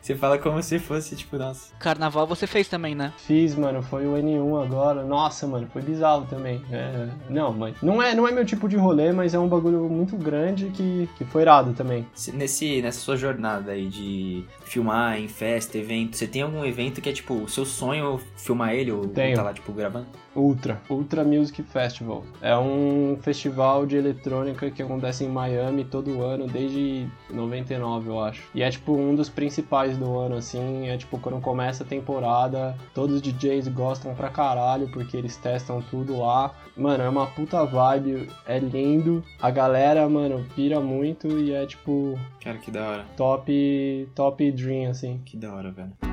Você 0.00 0.14
fala 0.14 0.38
como 0.38 0.62
se 0.62 0.78
fosse, 0.78 1.14
tipo, 1.14 1.36
nossa. 1.36 1.74
Carnaval 1.78 2.26
você 2.26 2.46
fez 2.46 2.66
também, 2.66 2.94
né? 2.94 3.12
Fiz, 3.18 3.54
mano. 3.54 3.82
Foi 3.82 4.06
o 4.06 4.14
N1 4.14 4.64
agora. 4.64 5.04
Nossa, 5.04 5.46
mano, 5.46 5.68
foi 5.72 5.82
bizarro 5.82 6.26
também. 6.26 6.62
É... 6.72 7.08
Não, 7.28 7.52
mas. 7.52 7.76
Não 7.82 8.02
é, 8.02 8.14
não 8.14 8.26
é 8.26 8.32
meu 8.32 8.44
tipo 8.44 8.68
de 8.68 8.76
rolê, 8.76 9.12
mas 9.12 9.34
é 9.34 9.38
um 9.38 9.48
bagulho 9.48 9.84
muito 9.88 10.16
grande 10.16 10.70
que, 10.70 11.08
que 11.16 11.24
foi 11.26 11.42
irado 11.42 11.74
também. 11.74 12.06
Nesse, 12.32 12.80
nessa 12.80 13.00
sua 13.00 13.16
jornada 13.16 13.72
aí 13.72 13.86
de 13.86 14.44
filmar 14.64 15.18
em 15.18 15.28
festa, 15.28 15.76
evento, 15.76 16.16
você 16.16 16.26
tem 16.26 16.42
algum 16.42 16.64
evento 16.64 17.00
que 17.00 17.08
é, 17.08 17.12
tipo, 17.12 17.34
o 17.34 17.48
seu 17.48 17.64
sonho 17.64 18.20
filmar 18.36 18.72
ele 18.74 18.90
ou 18.90 19.06
Tenho. 19.06 19.36
tá 19.36 19.42
lá, 19.42 19.52
tipo, 19.52 19.72
gravando? 19.72 20.06
Ultra, 20.38 20.80
Ultra 20.88 21.24
Music 21.24 21.62
Festival. 21.62 22.24
É 22.40 22.56
um 22.56 23.18
festival 23.20 23.84
de 23.84 23.96
eletrônica 23.96 24.70
que 24.70 24.82
acontece 24.82 25.24
em 25.24 25.28
Miami 25.28 25.84
todo 25.84 26.22
ano, 26.22 26.46
desde 26.46 27.08
99, 27.30 28.08
eu 28.08 28.20
acho. 28.20 28.44
E 28.54 28.62
é 28.62 28.70
tipo 28.70 28.92
um 28.92 29.14
dos 29.14 29.28
principais 29.28 29.98
do 29.98 30.16
ano, 30.16 30.36
assim. 30.36 30.88
É 30.88 30.96
tipo 30.96 31.18
quando 31.18 31.40
começa 31.40 31.82
a 31.82 31.86
temporada, 31.86 32.76
todos 32.94 33.16
os 33.16 33.22
DJs 33.22 33.68
gostam 33.68 34.14
pra 34.14 34.28
caralho, 34.28 34.88
porque 34.90 35.16
eles 35.16 35.36
testam 35.36 35.82
tudo 35.90 36.18
lá. 36.18 36.54
Mano, 36.76 37.02
é 37.02 37.08
uma 37.08 37.26
puta 37.26 37.64
vibe, 37.64 38.30
é 38.46 38.58
lindo. 38.58 39.24
A 39.40 39.50
galera, 39.50 40.08
mano, 40.08 40.46
pira 40.54 40.80
muito 40.80 41.26
e 41.38 41.52
é 41.52 41.66
tipo. 41.66 42.18
Cara, 42.40 42.58
que 42.58 42.70
da 42.70 42.88
hora. 42.88 43.04
Top, 43.16 44.08
top 44.14 44.52
dream, 44.52 44.90
assim. 44.90 45.20
Que 45.24 45.36
da 45.36 45.52
hora, 45.52 45.72
velho. 45.72 46.07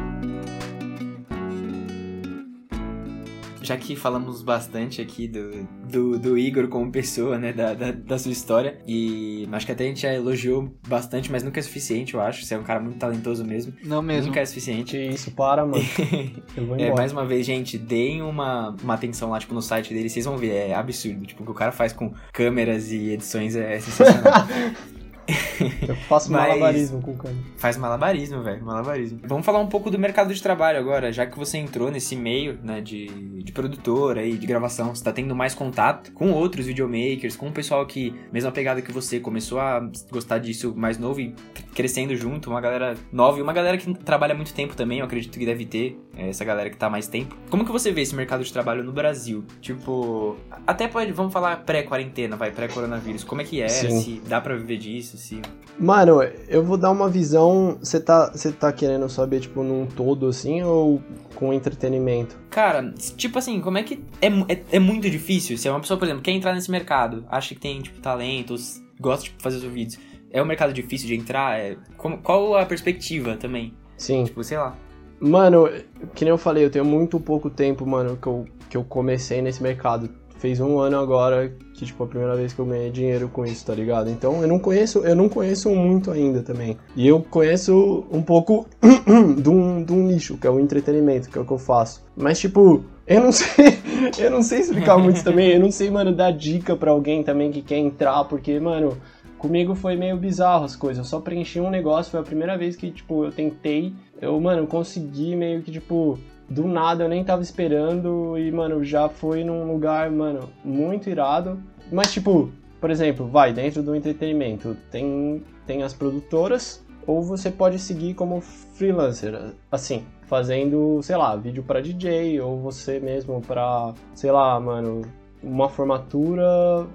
Já 3.65 3.77
que 3.77 3.95
falamos 3.95 4.41
bastante 4.41 5.01
aqui 5.01 5.27
do, 5.27 5.67
do, 5.89 6.19
do 6.19 6.37
Igor 6.37 6.67
como 6.67 6.91
pessoa, 6.91 7.37
né, 7.37 7.51
da, 7.51 7.73
da, 7.73 7.91
da, 7.91 8.17
sua 8.17 8.31
história, 8.31 8.79
e 8.87 9.47
acho 9.51 9.65
que 9.65 9.71
até 9.71 9.83
a 9.83 9.87
gente 9.87 10.01
já 10.01 10.13
elogiou 10.13 10.73
bastante, 10.87 11.31
mas 11.31 11.43
nunca 11.43 11.59
é 11.59 11.63
suficiente, 11.63 12.13
eu 12.13 12.21
acho. 12.21 12.45
Você 12.45 12.55
é 12.55 12.57
um 12.57 12.63
cara 12.63 12.79
muito 12.79 12.97
talentoso 12.97 13.43
mesmo. 13.43 13.73
Não 13.83 14.01
mesmo. 14.01 14.27
Nunca 14.27 14.39
é 14.39 14.45
suficiente. 14.45 14.91
Que 14.91 15.07
isso, 15.07 15.31
para, 15.31 15.65
mano. 15.65 15.83
eu 16.55 16.65
vou 16.65 16.75
embora. 16.75 16.81
É, 16.81 16.95
mais 16.95 17.11
uma 17.11 17.25
vez, 17.25 17.45
gente, 17.45 17.77
deem 17.77 18.21
uma, 18.21 18.75
uma 18.81 18.93
atenção 18.93 19.29
lá, 19.29 19.39
tipo, 19.39 19.53
no 19.53 19.61
site 19.61 19.93
dele, 19.93 20.09
vocês 20.09 20.25
vão 20.25 20.37
ver, 20.37 20.69
é 20.69 20.73
absurdo. 20.73 21.25
Tipo, 21.25 21.43
o 21.43 21.45
que 21.45 21.51
o 21.51 21.55
cara 21.55 21.71
faz 21.71 21.93
com 21.93 22.13
câmeras 22.31 22.91
e 22.91 23.09
edições 23.09 23.55
é 23.55 23.79
sensacional. 23.79 24.47
Eu 25.87 25.95
faço 25.95 26.31
Mas... 26.31 26.47
malabarismo 26.47 27.01
com 27.01 27.11
o 27.11 27.17
câmera. 27.17 27.39
Faz 27.57 27.77
malabarismo, 27.77 28.41
velho. 28.43 28.63
Malabarismo. 28.63 29.19
Vamos 29.23 29.45
falar 29.45 29.59
um 29.59 29.67
pouco 29.67 29.89
do 29.89 29.97
mercado 29.97 30.33
de 30.33 30.41
trabalho 30.41 30.79
agora, 30.79 31.11
já 31.11 31.25
que 31.25 31.37
você 31.37 31.57
entrou 31.57 31.91
nesse 31.91 32.15
meio, 32.15 32.59
né, 32.63 32.81
de, 32.81 33.07
de 33.07 33.51
produtora 33.51 34.25
e 34.25 34.37
de 34.37 34.45
gravação. 34.45 34.93
Você 34.93 35.03
tá 35.03 35.11
tendo 35.11 35.35
mais 35.35 35.55
contato 35.55 36.11
com 36.13 36.31
outros 36.31 36.65
videomakers, 36.65 37.35
com 37.35 37.47
o 37.47 37.51
pessoal 37.51 37.85
que, 37.85 38.13
mesma 38.31 38.51
pegada 38.51 38.81
que 38.81 38.91
você, 38.91 39.19
começou 39.19 39.59
a 39.59 39.89
gostar 40.11 40.39
disso 40.39 40.73
mais 40.75 40.97
novo 40.97 41.19
e 41.19 41.33
crescendo 41.73 42.15
junto, 42.15 42.49
uma 42.49 42.61
galera 42.61 42.95
nova 43.11 43.39
e 43.39 43.41
uma 43.41 43.53
galera 43.53 43.77
que 43.77 43.93
trabalha 43.93 44.35
muito 44.35 44.53
tempo 44.53 44.75
também, 44.75 44.99
eu 44.99 45.05
acredito 45.05 45.37
que 45.37 45.45
deve 45.45 45.65
ter 45.65 45.99
é, 46.15 46.29
essa 46.29 46.45
galera 46.45 46.69
que 46.69 46.77
tá 46.77 46.89
mais 46.89 47.07
tempo. 47.07 47.35
Como 47.49 47.65
que 47.65 47.71
você 47.71 47.91
vê 47.91 48.01
esse 48.01 48.15
mercado 48.15 48.43
de 48.43 48.51
trabalho 48.51 48.83
no 48.83 48.91
Brasil? 48.91 49.43
Tipo, 49.61 50.37
até 50.65 50.87
pode, 50.87 51.11
vamos 51.11 51.33
falar 51.33 51.57
pré-quarentena, 51.57 52.35
vai, 52.35 52.51
pré-coronavírus. 52.51 53.23
Como 53.23 53.41
é 53.41 53.43
que 53.43 53.61
é? 53.61 53.67
Sim. 53.67 54.01
Se 54.01 54.21
dá 54.27 54.39
pra 54.39 54.55
viver 54.55 54.77
disso? 54.77 55.14
Se. 55.15 55.41
Mano, 55.79 56.21
eu 56.47 56.63
vou 56.63 56.77
dar 56.77 56.91
uma 56.91 57.09
visão. 57.09 57.77
Você 57.79 57.99
tá, 57.99 58.31
tá 58.59 58.71
querendo 58.71 59.07
saber, 59.09 59.41
tipo, 59.41 59.63
num 59.63 59.85
todo 59.85 60.27
assim 60.27 60.63
ou 60.63 61.01
com 61.35 61.53
entretenimento? 61.53 62.37
Cara, 62.49 62.93
tipo 63.17 63.37
assim, 63.37 63.59
como 63.59 63.77
é 63.77 63.83
que. 63.83 64.03
É, 64.21 64.27
é, 64.27 64.63
é 64.73 64.79
muito 64.79 65.09
difícil. 65.09 65.57
Se 65.57 65.67
é 65.67 65.71
uma 65.71 65.79
pessoa, 65.79 65.97
por 65.97 66.05
exemplo, 66.05 66.23
quer 66.23 66.31
entrar 66.31 66.53
nesse 66.53 66.71
mercado, 66.71 67.25
acha 67.29 67.53
que 67.53 67.61
tem, 67.61 67.81
tipo, 67.81 67.99
talentos, 67.99 68.81
gosta 68.99 69.23
de 69.23 69.29
tipo, 69.31 69.43
fazer 69.43 69.57
os 69.57 69.63
vídeos. 69.63 69.99
É 70.31 70.41
um 70.41 70.45
mercado 70.45 70.73
difícil 70.73 71.07
de 71.07 71.15
entrar? 71.15 71.59
É, 71.59 71.77
como, 71.97 72.17
qual 72.19 72.55
a 72.57 72.65
perspectiva 72.65 73.37
também? 73.37 73.73
Sim. 73.97 74.23
Tipo, 74.25 74.43
sei 74.43 74.57
lá. 74.57 74.75
Mano, 75.19 75.69
que 76.13 76.25
nem 76.25 76.31
eu 76.31 76.37
falei, 76.37 76.65
eu 76.65 76.69
tenho 76.69 76.85
muito 76.85 77.19
pouco 77.19 77.49
tempo, 77.49 77.85
mano, 77.85 78.17
que 78.17 78.27
eu, 78.27 78.45
que 78.69 78.77
eu 78.77 78.83
comecei 78.83 79.41
nesse 79.41 79.63
mercado 79.63 80.09
fez 80.45 80.59
um 80.59 80.77
ano 80.79 80.99
agora 80.99 81.51
que, 81.73 81.85
tipo, 81.85 82.03
a 82.03 82.07
primeira 82.07 82.35
vez 82.35 82.53
que 82.53 82.59
eu 82.59 82.65
ganhei 82.65 82.91
dinheiro 82.91 83.27
com 83.27 83.43
isso, 83.43 83.65
tá 83.65 83.73
ligado? 83.73 84.11
Então 84.11 84.43
eu 84.43 84.47
não 84.47 84.59
conheço, 84.59 84.99
eu 84.99 85.15
não 85.15 85.27
conheço 85.27 85.71
muito 85.71 86.11
ainda 86.11 86.43
também. 86.43 86.77
E 86.95 87.07
eu 87.07 87.19
conheço 87.19 88.05
um 88.11 88.21
pouco 88.21 88.67
de 89.41 89.49
um, 89.49 89.83
de 89.83 89.91
um 89.91 90.03
nicho, 90.03 90.37
que 90.37 90.45
é 90.45 90.49
o 90.49 90.59
entretenimento, 90.59 91.31
que 91.31 91.37
é 91.39 91.41
o 91.41 91.45
que 91.45 91.51
eu 91.51 91.57
faço. 91.57 92.05
Mas, 92.15 92.39
tipo, 92.39 92.85
eu 93.07 93.21
não 93.21 93.31
sei, 93.33 93.79
eu 94.19 94.29
não 94.29 94.43
sei 94.43 94.59
explicar 94.59 94.99
muito 94.99 95.23
também. 95.23 95.49
Eu 95.49 95.59
não 95.59 95.71
sei, 95.71 95.89
mano, 95.89 96.13
dar 96.13 96.31
dica 96.31 96.75
para 96.75 96.91
alguém 96.91 97.23
também 97.23 97.51
que 97.51 97.63
quer 97.63 97.79
entrar, 97.79 98.23
porque, 98.25 98.59
mano, 98.59 98.95
comigo 99.39 99.73
foi 99.73 99.95
meio 99.95 100.17
bizarro 100.17 100.65
as 100.65 100.75
coisas. 100.75 100.99
Eu 100.99 101.09
só 101.09 101.19
preenchi 101.19 101.59
um 101.59 101.71
negócio, 101.71 102.11
foi 102.11 102.19
a 102.19 102.23
primeira 102.23 102.55
vez 102.55 102.75
que, 102.75 102.91
tipo, 102.91 103.25
eu 103.25 103.31
tentei. 103.31 103.93
Eu, 104.21 104.39
mano, 104.39 104.67
consegui 104.67 105.35
meio 105.35 105.63
que, 105.63 105.71
tipo, 105.71 106.19
do 106.49 106.67
nada, 106.67 107.03
eu 107.03 107.09
nem 107.09 107.23
tava 107.23 107.41
esperando 107.41 108.37
e, 108.37 108.51
mano, 108.51 108.83
já 108.83 109.09
foi 109.09 109.43
num 109.43 109.71
lugar, 109.71 110.09
mano, 110.11 110.49
muito 110.63 111.09
irado. 111.09 111.59
Mas, 111.91 112.13
tipo, 112.13 112.51
por 112.79 112.89
exemplo, 112.89 113.27
vai, 113.27 113.53
dentro 113.53 113.81
do 113.81 113.95
entretenimento, 113.95 114.75
tem, 114.91 115.43
tem 115.65 115.83
as 115.83 115.93
produtoras, 115.93 116.83
ou 117.07 117.23
você 117.23 117.51
pode 117.51 117.79
seguir 117.79 118.13
como 118.13 118.41
freelancer, 118.41 119.53
assim, 119.71 120.03
fazendo, 120.23 121.01
sei 121.03 121.15
lá, 121.15 121.35
vídeo 121.35 121.63
para 121.63 121.81
DJ, 121.81 122.41
ou 122.41 122.59
você 122.59 122.99
mesmo 122.99 123.41
para, 123.41 123.93
sei 124.13 124.31
lá, 124.31 124.59
mano, 124.59 125.03
uma 125.41 125.69
formatura. 125.69 126.87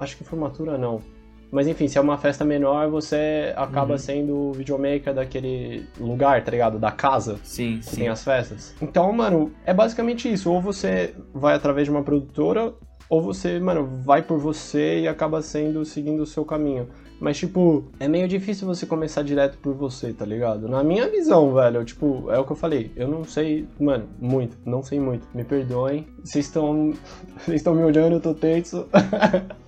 Acho 0.00 0.16
que 0.16 0.24
formatura 0.24 0.78
não 0.78 1.02
mas 1.50 1.66
enfim, 1.66 1.88
se 1.88 1.98
é 1.98 2.00
uma 2.00 2.18
festa 2.18 2.44
menor, 2.44 2.90
você 2.90 3.52
acaba 3.56 3.92
uhum. 3.92 3.98
sendo 3.98 4.36
o 4.36 4.52
videomaker 4.52 5.14
daquele 5.14 5.86
lugar, 5.98 6.44
tá 6.44 6.50
ligado? 6.50 6.78
Da 6.78 6.90
casa. 6.90 7.38
Sim, 7.42 7.78
que 7.78 7.86
sim. 7.86 7.96
tem 7.96 8.08
as 8.08 8.22
festas. 8.22 8.74
Então, 8.80 9.12
mano, 9.12 9.52
é 9.64 9.72
basicamente 9.72 10.30
isso. 10.30 10.50
Ou 10.52 10.60
você 10.60 11.14
vai 11.32 11.54
através 11.54 11.86
de 11.86 11.90
uma 11.90 12.02
produtora, 12.02 12.74
ou 13.08 13.22
você, 13.22 13.58
mano, 13.58 13.88
vai 14.04 14.22
por 14.22 14.38
você 14.38 15.00
e 15.00 15.08
acaba 15.08 15.40
sendo 15.40 15.84
seguindo 15.84 16.22
o 16.22 16.26
seu 16.26 16.44
caminho. 16.44 16.88
Mas, 17.20 17.36
tipo, 17.36 17.90
é 17.98 18.06
meio 18.06 18.28
difícil 18.28 18.66
você 18.66 18.86
começar 18.86 19.22
direto 19.22 19.58
por 19.58 19.74
você, 19.74 20.12
tá 20.12 20.24
ligado? 20.24 20.68
Na 20.68 20.84
minha 20.84 21.08
visão, 21.08 21.52
velho, 21.52 21.84
tipo, 21.84 22.30
é 22.30 22.38
o 22.38 22.44
que 22.44 22.52
eu 22.52 22.56
falei. 22.56 22.92
Eu 22.94 23.08
não 23.08 23.24
sei, 23.24 23.66
mano, 23.80 24.08
muito. 24.20 24.56
Não 24.64 24.82
sei 24.82 25.00
muito. 25.00 25.26
Me 25.34 25.42
perdoem. 25.42 26.06
Vocês 26.22 26.44
estão. 26.44 26.92
Vocês 27.44 27.56
estão 27.56 27.74
me 27.74 27.82
olhando, 27.82 28.16
eu 28.16 28.20
tô 28.20 28.34
tenso. 28.34 28.86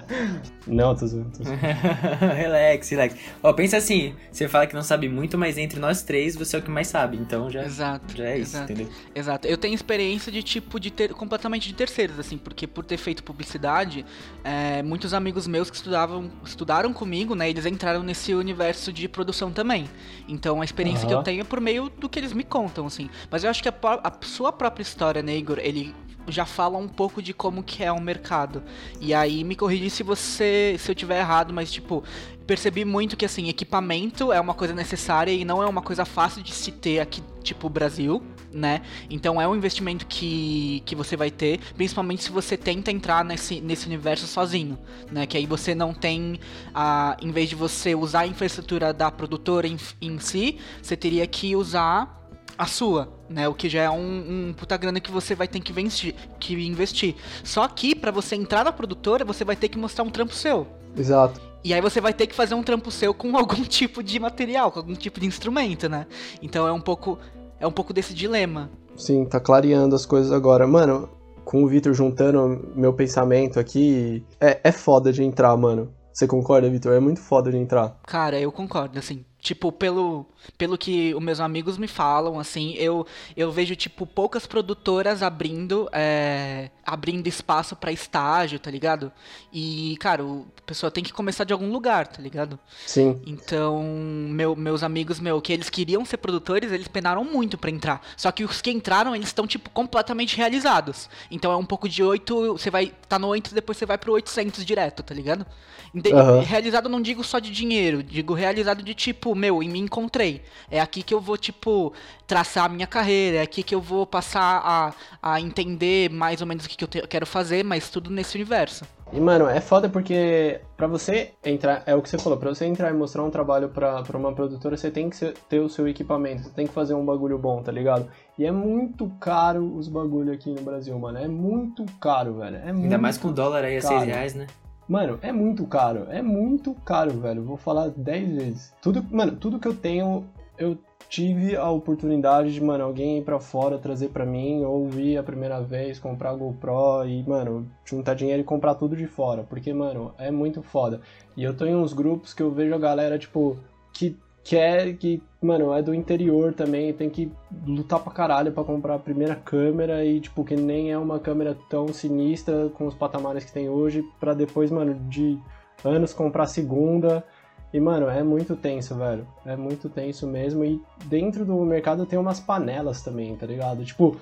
Não, 0.66 0.94
tô 0.94 1.07
zoando. 1.07 1.31
Tô 1.37 1.44
zoando. 1.44 1.61
relax, 2.37 2.88
relax. 2.90 3.16
Ó, 3.42 3.53
pensa 3.53 3.77
assim, 3.77 4.14
você 4.31 4.49
fala 4.49 4.66
que 4.66 4.75
não 4.75 4.83
sabe 4.83 5.09
muito, 5.09 5.37
mas 5.38 5.59
entre 5.59 5.79
nós 5.79 6.03
três 6.03 6.37
você 6.37 6.57
é 6.57 6.59
o 6.59 6.62
que 6.62 6.70
mais 6.70 6.88
sabe, 6.88 7.16
então 7.16 7.51
já, 7.51 7.64
exato, 7.64 8.16
já 8.16 8.25
é 8.25 8.38
isso, 8.38 8.57
exato, 8.57 8.73
entendeu? 8.73 8.92
Exato. 9.14 9.49
Eu 9.49 9.57
tenho 9.57 9.75
experiência 9.75 10.31
de 10.31 10.42
tipo 10.42 10.79
de 10.79 10.90
ter 10.90 11.12
completamente 11.14 11.68
de 11.68 11.75
terceiros, 11.75 12.18
assim, 12.18 12.37
porque 12.37 12.66
por 12.66 12.85
ter 12.85 12.96
feito 12.96 13.23
publicidade, 13.23 14.05
é, 14.44 14.83
muitos 14.83 15.14
amigos 15.14 15.46
meus 15.46 15.70
que 15.70 15.77
estudavam, 15.77 16.31
estudaram 16.44 16.92
comigo, 16.92 17.35
né, 17.35 17.49
eles 17.49 17.66
entraram 17.66 18.03
nesse 18.03 18.35
universo 18.35 18.92
de 18.92 19.09
produção 19.09 19.51
também. 19.51 19.88
Então 20.29 20.61
a 20.61 20.64
experiência 20.64 21.03
uhum. 21.03 21.09
que 21.09 21.14
eu 21.14 21.23
tenho 21.23 21.40
é 21.40 21.44
por 21.44 21.61
meio 21.61 21.88
do 21.88 22.09
que 22.09 22.18
eles 22.18 22.33
me 22.33 22.44
contam, 22.44 22.87
assim. 22.87 23.09
Mas 23.31 23.44
eu 23.44 23.51
acho 23.51 23.62
que 23.62 23.68
a, 23.68 23.75
a 23.83 24.12
sua 24.23 24.53
própria 24.53 24.83
história, 24.83 25.23
né, 25.23 25.37
Igor, 25.37 25.59
ele 25.59 25.94
já 26.28 26.44
fala 26.44 26.78
um 26.78 26.88
pouco 26.88 27.22
de 27.22 27.33
como 27.33 27.62
que 27.62 27.83
é 27.83 27.92
o 27.92 28.00
mercado. 28.00 28.62
E 29.00 29.12
aí 29.14 29.44
me 29.44 29.56
corrige 29.56 29.90
se 29.90 30.02
você 30.02 30.76
se 30.78 30.90
eu 30.90 30.94
tiver 30.94 31.20
errado, 31.20 31.52
mas 31.52 31.70
tipo, 31.70 32.02
percebi 32.46 32.85
muito 32.85 33.16
que 33.16 33.24
assim, 33.24 33.48
equipamento 33.48 34.33
é 34.33 34.40
uma 34.40 34.54
coisa 34.54 34.74
necessária 34.74 35.30
e 35.30 35.44
não 35.44 35.62
é 35.62 35.66
uma 35.66 35.83
coisa 35.83 36.04
fácil 36.04 36.42
de 36.42 36.52
se 36.52 36.72
ter 36.72 36.98
aqui, 36.98 37.22
tipo 37.42 37.68
Brasil, 37.68 38.22
né? 38.52 38.83
Então 39.09 39.40
é 39.40 39.46
um 39.46 39.54
investimento 39.54 40.04
que, 40.06 40.83
que 40.85 40.96
você 40.96 41.16
vai 41.16 41.30
ter, 41.30 41.61
principalmente 41.76 42.24
se 42.24 42.30
você 42.30 42.56
tenta 42.56 42.90
entrar 42.90 43.24
nesse, 43.24 43.61
nesse 43.61 43.87
universo 43.87 44.26
sozinho, 44.26 44.78
né? 45.12 45.26
Que 45.26 45.37
aí 45.37 45.46
você 45.46 45.74
não 45.74 45.94
tem 45.94 46.40
a 46.74 47.16
em 47.22 47.30
vez 47.30 47.48
de 47.48 47.54
você 47.54 47.94
usar 47.94 48.20
a 48.20 48.26
infraestrutura 48.26 48.92
da 48.92 49.11
produtora 49.11 49.68
em, 49.68 49.76
em 50.00 50.18
si, 50.18 50.59
você 50.83 50.96
teria 50.96 51.26
que 51.26 51.54
usar 51.54 52.19
a 52.61 52.66
sua, 52.66 53.09
né? 53.27 53.49
O 53.49 53.55
que 53.55 53.70
já 53.70 53.85
é 53.85 53.90
um, 53.90 54.49
um 54.49 54.53
puta 54.53 54.77
grana 54.77 55.01
que 55.01 55.11
você 55.11 55.35
vai 55.35 55.49
ter 55.49 55.61
que 55.61 55.73
investir, 55.73 56.14
que 56.38 56.53
investir. 56.53 57.16
Só 57.42 57.66
que 57.66 57.94
para 57.94 58.11
você 58.11 58.37
entrar 58.37 58.64
na 58.64 58.70
produtora, 58.70 59.25
você 59.25 59.46
vai 59.46 59.57
ter 59.57 59.70
que 59.70 59.79
mostrar 59.79 60.05
um 60.05 60.11
trampo 60.11 60.35
seu. 60.35 60.66
Exato. 60.94 61.40
E 61.64 61.73
aí 61.73 61.81
você 61.81 62.03
vai 62.03 62.12
ter 62.12 62.27
que 62.27 62.35
fazer 62.35 62.55
um 62.55 62.62
trampo 62.62 62.90
seu 62.90 63.14
com 63.14 63.35
algum 63.38 63.64
tipo 63.64 64.03
de 64.03 64.20
material, 64.20 64.70
com 64.70 64.79
algum 64.79 64.94
tipo 64.94 65.18
de 65.18 65.27
instrumento, 65.27 65.88
né? 65.88 66.07
Então 66.42 66.68
é 66.68 66.73
um 66.73 66.81
pouco 66.83 67.18
é 67.59 67.66
um 67.66 67.73
pouco 67.73 67.94
desse 67.94 68.12
dilema. 68.12 68.70
Sim, 68.94 69.25
tá 69.25 69.40
clareando 69.40 69.96
as 69.96 70.05
coisas 70.05 70.31
agora. 70.31 70.66
Mano, 70.66 71.09
com 71.42 71.64
o 71.64 71.66
Vitor 71.66 71.94
juntando 71.94 72.70
meu 72.77 72.92
pensamento 72.92 73.59
aqui, 73.59 74.23
é, 74.38 74.61
é 74.64 74.70
foda 74.70 75.11
de 75.11 75.25
entrar, 75.25 75.57
mano. 75.57 75.94
Você 76.12 76.27
concorda, 76.27 76.68
Vitor? 76.68 76.92
É 76.92 77.01
muito 77.01 77.20
foda 77.20 77.51
de 77.51 77.57
entrar. 77.57 77.96
Cara, 78.07 78.38
eu 78.38 78.53
concordo, 78.53 78.99
assim. 78.99 79.25
Tipo, 79.38 79.73
pelo, 79.73 80.27
pelo 80.57 80.76
que 80.76 81.14
os 81.14 81.22
meus 81.22 81.40
amigos 81.40 81.79
me 81.79 81.88
falam, 81.88 82.38
assim, 82.38 82.74
eu, 82.74 83.07
eu 83.37 83.50
vejo, 83.50 83.74
tipo, 83.76 84.07
poucas 84.07 84.46
produtoras 84.46 85.22
abrindo 85.22 85.88
é, 85.92 86.70
abrindo 86.85 87.26
espaço 87.26 87.76
para 87.76 87.92
estágio, 87.92 88.59
tá 88.59 88.70
ligado? 88.70 89.12
E, 89.53 89.96
cara, 90.00 90.22
a 90.22 90.62
pessoa 90.66 90.90
tem 90.90 91.05
que 91.05 91.12
começar 91.12 91.44
de 91.44 91.53
algum 91.53 91.70
lugar, 91.70 92.07
tá 92.07 92.20
ligado? 92.20 92.59
Sim. 92.87 93.20
Então, 93.26 93.83
meu, 93.83 94.57
meus 94.57 94.83
amigos, 94.83 95.20
meu, 95.20 95.40
que 95.40 95.53
eles 95.53 95.70
queriam 95.70 96.05
ser 96.05 96.16
produtores, 96.16 96.72
eles 96.72 96.88
penaram 96.88 97.24
muito 97.24 97.57
para 97.57 97.70
entrar. 97.70 98.03
Só 98.16 98.31
que 98.33 98.44
os 98.44 98.61
que 98.61 98.70
entraram, 98.70 99.14
eles 99.14 99.29
estão, 99.29 99.46
tipo, 99.46 99.70
completamente 99.70 100.37
realizados. 100.37 101.09
Então 101.31 101.53
é 101.53 101.57
um 101.57 101.64
pouco 101.64 101.88
de 101.88 102.03
8, 102.03 102.53
você 102.53 102.70
vai, 102.70 102.92
tá 103.09 103.18
no 103.18 103.29
8, 103.29 103.55
depois 103.55 103.79
você 103.79 103.87
vai 103.87 103.98
pro 103.98 104.12
800 104.12 104.64
direto, 104.64 105.03
tá 105.03 105.14
ligado? 105.14 105.46
De, 105.94 106.12
uhum. 106.12 106.40
Realizado 106.40 106.88
não 106.88 107.03
digo 107.03 107.24
só 107.24 107.38
de 107.38 107.50
dinheiro, 107.50 108.03
digo 108.03 108.33
realizado 108.33 108.83
de 108.83 108.94
tipo, 108.94 109.35
meu, 109.35 109.62
em 109.62 109.68
me 109.68 109.79
encontrei. 109.79 110.30
É 110.71 110.81
aqui 110.81 111.03
que 111.03 111.14
eu 111.14 111.21
vou, 111.21 111.37
tipo, 111.37 111.93
traçar 112.27 112.66
a 112.66 112.69
minha 112.69 112.87
carreira, 112.87 113.38
é 113.38 113.43
aqui 113.43 113.62
que 113.62 113.75
eu 113.75 113.81
vou 113.81 114.07
passar 114.07 114.61
a, 114.64 114.95
a 115.23 115.40
entender 115.40 116.11
mais 116.11 116.40
ou 116.40 116.47
menos 116.47 116.64
o 116.64 116.69
que, 116.69 116.77
que 116.77 116.85
eu 116.85 116.88
te, 116.88 117.01
quero 117.07 117.27
fazer, 117.27 117.64
mas 117.64 117.88
tudo 117.88 118.11
nesse 118.11 118.37
universo. 118.37 118.85
E, 119.12 119.19
mano, 119.19 119.49
é 119.49 119.61
foda 119.61 119.88
porque 119.88 120.61
pra 120.77 120.87
você 120.87 121.33
entrar, 121.45 121.83
é 121.85 121.95
o 121.97 122.03
que 122.03 122.09
você 122.09 122.19
falou, 122.19 122.38
pra 122.38 122.51
você 122.51 122.64
entrar 122.64 122.90
e 122.90 122.93
mostrar 122.93 123.25
um 123.25 123.31
trabalho 123.31 123.69
pra, 123.69 124.03
pra 124.03 124.16
uma 124.16 124.33
produtora, 124.33 124.77
você 124.77 124.90
tem 124.90 125.11
que 125.11 125.16
ser, 125.16 125.35
ter 125.49 125.59
o 125.59 125.69
seu 125.69 125.88
equipamento, 125.88 126.45
você 126.45 126.51
tem 126.51 126.66
que 126.66 126.73
fazer 126.73 126.95
um 126.95 127.05
bagulho 127.05 127.37
bom, 127.37 127.61
tá 127.62 127.73
ligado? 127.73 128.09
E 128.38 128.47
é 128.47 128.53
muito 128.53 129.11
caro 129.19 129.75
os 129.77 129.88
bagulho 129.88 130.33
aqui 130.33 130.51
no 130.51 130.62
Brasil, 130.62 130.97
mano. 130.99 131.19
É 131.19 131.27
muito 131.27 131.85
caro, 132.01 132.38
velho. 132.38 132.57
É 132.57 132.71
Ainda 132.71 132.99
mais 132.99 133.19
com 133.19 133.33
dólar 133.33 133.64
aí 133.64 133.79
a 133.79 133.83
6 133.83 134.05
reais, 134.05 134.35
né? 134.35 134.47
Mano, 134.90 135.20
é 135.22 135.31
muito 135.31 135.64
caro. 135.68 136.09
É 136.11 136.20
muito 136.20 136.74
caro, 136.85 137.12
velho. 137.12 137.44
Vou 137.44 137.57
falar 137.57 137.90
10 137.90 138.35
vezes. 138.35 138.74
Tudo, 138.83 139.07
mano, 139.09 139.37
tudo 139.37 139.61
que 139.61 139.68
eu 139.68 139.74
tenho, 139.76 140.24
eu 140.59 140.76
tive 141.09 141.55
a 141.57 141.70
oportunidade 141.70 142.53
de, 142.53 142.61
mano, 142.61 142.83
alguém 142.83 143.18
ir 143.18 143.22
pra 143.22 143.38
fora 143.38 143.79
trazer 143.79 144.09
pra 144.09 144.26
mim, 144.26 144.64
ou 144.64 144.88
vir 144.88 145.16
a 145.16 145.22
primeira 145.22 145.61
vez, 145.62 146.00
comprar 146.00 146.31
a 146.31 146.35
GoPro 146.35 147.07
e, 147.07 147.22
mano, 147.22 147.70
juntar 147.85 148.14
dinheiro 148.14 148.40
e 148.40 148.44
comprar 148.44 148.74
tudo 148.74 148.96
de 148.96 149.07
fora. 149.07 149.44
Porque, 149.44 149.72
mano, 149.72 150.12
é 150.18 150.29
muito 150.29 150.61
foda. 150.61 151.00
E 151.37 151.44
eu 151.44 151.57
tô 151.57 151.66
em 151.66 151.76
uns 151.76 151.92
grupos 151.92 152.35
que 152.35 152.42
eu 152.42 152.50
vejo 152.50 152.74
a 152.74 152.79
galera, 152.79 153.16
tipo, 153.16 153.59
que 153.93 154.18
quer, 154.43 154.95
que, 154.95 155.22
mano, 155.41 155.72
é 155.72 155.82
do 155.82 155.95
interior 155.95 156.53
também, 156.53 156.93
tem 156.93 157.11
que 157.11 157.30
lutar 157.66 158.01
pra 158.01 158.12
caralho 158.12 158.53
pra 158.53 158.64
comprar 158.64 158.95
a 158.95 158.99
primeira 158.99 159.34
câmera 159.34 160.05
e, 160.05 160.20
tipo, 160.20 160.45
que 160.45 160.57
nem 160.57 160.91
é 160.91 160.99
uma 160.99 161.18
câmera 161.18 161.57
tão 161.68 161.93
sinistra 161.93 162.68
com 162.74 162.86
os 162.86 162.95
patamares 162.95 163.45
que 163.45 163.53
tem 163.53 163.68
hoje, 163.68 164.05
pra 164.18 164.34
depois, 164.34 164.70
mano, 164.70 164.95
de 165.09 165.38
anos 165.84 166.12
comprar 166.12 166.45
a 166.45 166.47
segunda 166.47 167.24
e, 167.72 167.78
mano, 167.78 168.09
é 168.09 168.22
muito 168.22 168.57
tenso, 168.57 168.97
velho. 168.97 169.26
É 169.47 169.57
muito 169.57 169.88
tenso 169.88 170.26
mesmo. 170.26 170.64
E 170.64 170.80
dentro 171.05 171.45
do 171.45 171.55
mercado 171.61 172.05
tem 172.05 172.18
umas 172.18 172.41
panelas 172.41 173.03
também, 173.03 173.36
tá 173.36 173.47
ligado? 173.47 173.84
Tipo, 173.84 174.16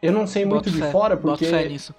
eu 0.00 0.12
não 0.12 0.26
sei 0.26 0.44
muito 0.44 0.64
Boto 0.64 0.70
de 0.70 0.78
fé, 0.78 0.92
fora, 0.92 1.16
porque 1.16 1.46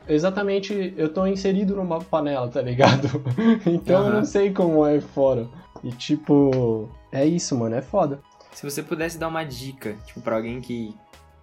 exatamente 0.07 0.93
eu 0.95 1.09
tô 1.09 1.27
inserido 1.27 1.75
numa 1.75 1.99
panela, 1.99 2.47
tá 2.47 2.61
ligado? 2.61 3.21
então 3.65 3.99
eu 3.99 4.07
Aham. 4.07 4.15
não 4.17 4.25
sei 4.25 4.53
como 4.53 4.85
é 4.85 5.01
fora. 5.01 5.47
E 5.83 5.91
tipo, 5.91 6.89
é 7.11 7.25
isso, 7.25 7.57
mano, 7.57 7.75
é 7.75 7.81
foda. 7.81 8.19
Se 8.53 8.63
você 8.63 8.81
pudesse 8.81 9.17
dar 9.17 9.27
uma 9.27 9.43
dica, 9.43 9.95
tipo, 10.05 10.21
pra 10.21 10.35
alguém 10.35 10.59
que 10.59 10.95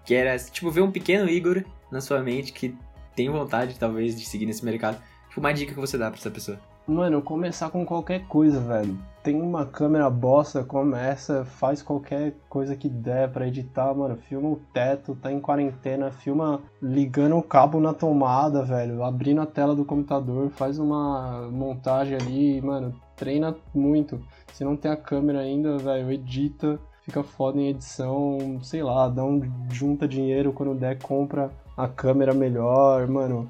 quer, 0.05 0.39
tipo, 0.51 0.71
ver 0.71 0.81
um 0.81 0.91
pequeno 0.91 1.29
Igor 1.29 1.65
na 1.91 2.01
sua 2.01 2.21
mente 2.21 2.53
que 2.53 2.77
tem 3.15 3.31
vontade, 3.31 3.79
talvez, 3.79 4.19
de 4.19 4.27
seguir 4.27 4.47
nesse 4.47 4.65
mercado, 4.65 4.99
tipo, 5.29 5.41
uma 5.41 5.53
dica 5.53 5.73
que 5.73 5.81
você 5.81 5.97
dá 5.97 6.11
pra 6.11 6.19
essa 6.19 6.31
pessoa. 6.31 6.59
Mano, 6.87 7.23
começar 7.23 7.71
com 7.71 7.87
qualquer 7.87 8.27
coisa, 8.27 8.61
velho. 8.61 8.99
Tem 9.23 9.41
uma 9.41 9.65
câmera 9.65 10.11
bosta, 10.11 10.62
começa, 10.62 11.43
faz 11.43 11.81
qualquer 11.81 12.35
coisa 12.47 12.77
que 12.77 12.91
der 12.91 13.31
pra 13.31 13.49
editar, 13.49 13.95
mano. 13.95 14.19
Filma 14.19 14.51
o 14.51 14.61
teto, 14.71 15.15
tá 15.15 15.33
em 15.33 15.41
quarentena, 15.41 16.11
filma 16.11 16.61
ligando 16.83 17.39
o 17.39 17.43
cabo 17.43 17.81
na 17.81 17.95
tomada, 17.95 18.62
velho. 18.62 19.03
Abrindo 19.03 19.41
a 19.41 19.47
tela 19.47 19.75
do 19.75 19.83
computador, 19.83 20.51
faz 20.51 20.79
uma 20.79 21.49
montagem 21.51 22.19
ali, 22.19 22.61
mano. 22.61 22.95
Treina 23.17 23.55
muito. 23.75 24.21
Se 24.53 24.65
não 24.65 24.77
tem 24.77 24.91
a 24.91 24.97
câmera 24.97 25.41
ainda, 25.41 25.79
velho, 25.79 26.11
edita. 26.12 26.79
Fica 27.03 27.23
foda 27.23 27.59
em 27.61 27.69
edição, 27.69 28.59
sei 28.62 28.83
lá, 28.83 29.09
dá 29.09 29.23
um 29.23 29.43
junta 29.71 30.09
dinheiro 30.09 30.53
quando 30.55 30.75
der, 30.75 30.99
compra 30.99 31.51
a 31.77 31.87
câmera 31.87 32.33
melhor, 32.33 33.07
mano. 33.09 33.49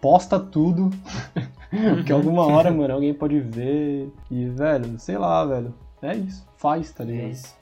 Posta 0.00 0.40
tudo. 0.40 0.90
Porque 1.94 2.12
alguma 2.12 2.46
hora, 2.46 2.70
mano, 2.70 2.94
alguém 2.94 3.12
pode 3.12 3.40
ver. 3.40 4.10
E, 4.30 4.46
velho, 4.46 4.98
sei 4.98 5.18
lá, 5.18 5.44
velho. 5.44 5.74
É 6.00 6.14
isso. 6.16 6.46
Faz, 6.56 6.92
tá 6.92 7.04
É 7.04 7.06
ligado? 7.06 7.30
isso. 7.30 7.54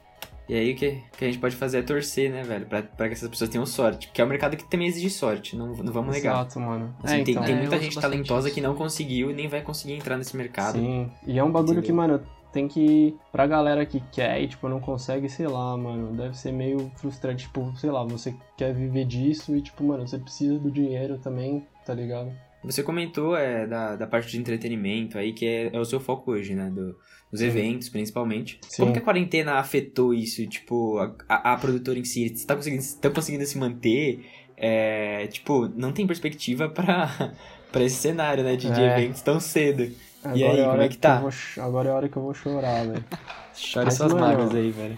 E 0.49 0.53
aí 0.55 0.73
o 0.73 0.75
que, 0.75 1.01
que 1.17 1.23
a 1.23 1.27
gente 1.27 1.39
pode 1.39 1.55
fazer 1.55 1.79
é 1.79 1.81
torcer, 1.81 2.29
né, 2.31 2.43
velho? 2.43 2.65
Pra, 2.65 2.83
pra 2.83 3.07
que 3.07 3.13
essas 3.13 3.29
pessoas 3.29 3.49
tenham 3.49 3.65
sorte. 3.65 4.07
Porque 4.07 4.21
é 4.21 4.25
um 4.25 4.27
mercado 4.27 4.57
que 4.57 4.65
também 4.69 4.87
exige 4.87 5.09
sorte, 5.09 5.55
não, 5.55 5.67
não 5.67 5.93
vamos 5.93 6.13
negar. 6.13 6.33
Exato, 6.41 6.59
mano. 6.59 6.93
Assim, 7.01 7.21
é, 7.21 7.23
tem, 7.23 7.33
então. 7.33 7.45
tem 7.45 7.55
É, 7.55 7.59
muita 7.59 7.79
gente 7.79 7.99
talentosa 7.99 8.47
isso. 8.47 8.55
que 8.55 8.61
não 8.61 8.75
conseguiu 8.75 9.31
e 9.31 9.33
nem 9.33 9.47
vai 9.47 9.61
conseguir 9.61 9.93
entrar 9.93 10.17
nesse 10.17 10.35
mercado. 10.35 10.77
Sim. 10.77 11.09
E 11.25 11.39
é 11.39 11.43
um 11.43 11.51
bagulho 11.51 11.79
Entendeu? 11.79 11.83
que, 11.83 11.93
mano, 11.93 12.21
tem 12.51 12.67
que. 12.67 13.15
Pra 13.31 13.47
galera 13.47 13.85
que 13.85 14.01
quer 14.11 14.41
e, 14.41 14.47
tipo, 14.49 14.67
não 14.67 14.79
consegue, 14.81 15.29
sei 15.29 15.47
lá, 15.47 15.77
mano. 15.77 16.15
Deve 16.15 16.37
ser 16.37 16.51
meio 16.51 16.91
frustrante. 16.97 17.45
Tipo, 17.45 17.73
sei 17.77 17.89
lá, 17.89 18.03
você 18.03 18.35
quer 18.57 18.73
viver 18.73 19.05
disso 19.05 19.55
e, 19.55 19.61
tipo, 19.61 19.81
mano, 19.83 20.05
você 20.07 20.19
precisa 20.19 20.59
do 20.59 20.69
dinheiro 20.69 21.17
também, 21.19 21.65
tá 21.85 21.93
ligado? 21.93 22.31
Você 22.63 22.81
comentou 22.81 23.35
é, 23.35 23.67
da, 23.67 23.95
da 23.95 24.07
parte 24.07 24.31
de 24.31 24.37
entretenimento 24.39 25.17
aí, 25.17 25.33
que 25.33 25.45
é, 25.45 25.69
é 25.75 25.79
o 25.79 25.85
seu 25.85 25.99
foco 25.99 26.31
hoje, 26.31 26.55
né? 26.55 26.69
Do, 26.69 26.95
dos 27.31 27.41
eventos, 27.41 27.89
principalmente. 27.89 28.59
Sim. 28.69 28.81
Como 28.83 28.93
que 28.93 28.99
a 28.99 29.01
quarentena 29.01 29.55
afetou 29.55 30.13
isso? 30.13 30.45
Tipo, 30.47 30.97
a, 30.99 31.13
a, 31.27 31.53
a 31.53 31.57
produtora 31.57 31.99
em 31.99 32.05
si, 32.05 32.29
você 32.29 32.45
tá 32.47 32.55
conseguindo, 32.55 32.83
tá 33.01 33.09
conseguindo 33.09 33.45
se 33.45 33.57
manter? 33.57 34.25
É, 34.55 35.27
tipo, 35.27 35.67
não 35.75 35.91
tem 35.91 36.07
perspectiva 36.07 36.69
pra, 36.69 37.33
pra 37.71 37.83
esse 37.83 37.95
cenário, 37.97 38.43
né? 38.43 38.55
De, 38.55 38.71
de 38.71 38.81
É. 38.81 38.97
eventos 38.99 39.21
tão 39.21 39.39
cedo. 39.39 39.91
Agora 40.23 40.37
E 40.37 40.43
aí, 40.43 40.59
é 40.59 40.61
como 40.63 40.69
hora 40.73 40.85
é 40.85 40.87
que 40.87 40.97
tá? 40.97 41.15
eu 41.17 41.21
vou 41.21 41.31
ch- 41.31 41.57
agora 41.59 41.89
é 41.89 41.91
a 41.91 41.95
hora 41.95 42.07
que 42.07 42.15
eu 42.15 42.21
vou 42.23 42.33
chorar, 42.33 42.85
velho. 42.85 43.03
Chore 43.53 43.85
Mas, 43.85 43.95
suas 43.95 44.13
mágoas 44.13 44.55
aí, 44.55 44.71
velho. 44.71 44.97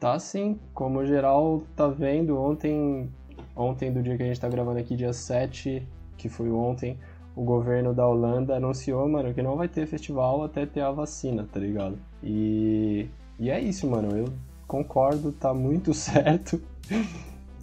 Tá 0.00 0.18
sim, 0.18 0.58
como 0.74 1.06
geral 1.06 1.62
tá 1.76 1.86
vendo, 1.86 2.36
ontem, 2.36 3.08
ontem 3.54 3.92
do 3.92 4.02
dia 4.02 4.16
que 4.16 4.22
a 4.24 4.26
gente 4.26 4.40
tá 4.40 4.48
gravando 4.48 4.80
aqui, 4.80 4.96
dia 4.96 5.12
7, 5.12 5.86
que 6.22 6.28
foi 6.28 6.50
ontem, 6.50 6.96
o 7.34 7.42
governo 7.42 7.92
da 7.92 8.06
Holanda 8.06 8.56
anunciou, 8.56 9.08
mano, 9.08 9.34
que 9.34 9.42
não 9.42 9.56
vai 9.56 9.66
ter 9.66 9.86
festival 9.86 10.44
até 10.44 10.64
ter 10.64 10.80
a 10.80 10.90
vacina, 10.92 11.48
tá 11.52 11.58
ligado? 11.58 11.98
E, 12.22 13.08
e 13.40 13.50
é 13.50 13.60
isso, 13.60 13.88
mano, 13.90 14.16
eu 14.16 14.32
concordo, 14.68 15.32
tá 15.32 15.52
muito 15.52 15.92
certo. 15.94 16.62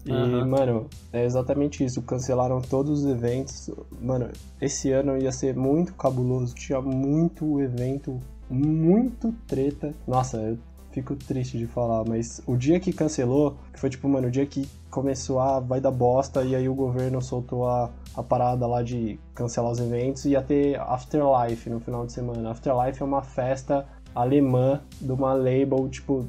E, 0.06 0.12
Aham. 0.12 0.46
mano, 0.46 0.90
é 1.14 1.24
exatamente 1.24 1.84
isso. 1.84 2.02
Cancelaram 2.02 2.62
todos 2.62 3.04
os 3.04 3.12
eventos. 3.12 3.70
Mano, 4.02 4.30
esse 4.60 4.92
ano 4.92 5.18
ia 5.18 5.32
ser 5.32 5.56
muito 5.56 5.94
cabuloso. 5.94 6.56
Tinha 6.56 6.82
muito 6.82 7.62
evento, 7.62 8.20
muito 8.50 9.32
treta. 9.48 9.94
Nossa, 10.08 10.38
eu 10.38 10.58
fico 10.92 11.16
triste 11.16 11.58
de 11.58 11.68
falar, 11.68 12.04
mas 12.06 12.42
o 12.48 12.56
dia 12.56 12.80
que 12.80 12.92
cancelou, 12.92 13.58
que 13.74 13.80
foi 13.80 13.90
tipo, 13.90 14.08
mano, 14.08 14.28
o 14.28 14.32
dia 14.32 14.46
que 14.46 14.68
começou 14.90 15.40
a 15.40 15.60
vai 15.60 15.80
dar 15.80 15.92
bosta 15.92 16.44
e 16.44 16.56
aí 16.56 16.68
o 16.68 16.74
governo 16.74 17.22
soltou 17.22 17.68
a, 17.68 17.92
a 18.16 18.24
parada 18.24 18.66
lá 18.66 18.82
de 18.82 19.20
cancelar 19.36 19.72
os 19.72 19.80
eventos 19.80 20.26
e 20.26 20.30
ia 20.30 20.42
ter 20.42 20.80
Afterlife 20.80 21.70
no 21.70 21.80
final 21.80 22.06
de 22.06 22.14
semana. 22.14 22.52
Afterlife 22.52 23.02
é 23.02 23.06
uma 23.06 23.22
festa 23.22 23.86
alemã 24.16 24.82
de 25.00 25.12
uma 25.12 25.34
label, 25.34 25.88
tipo, 25.90 26.26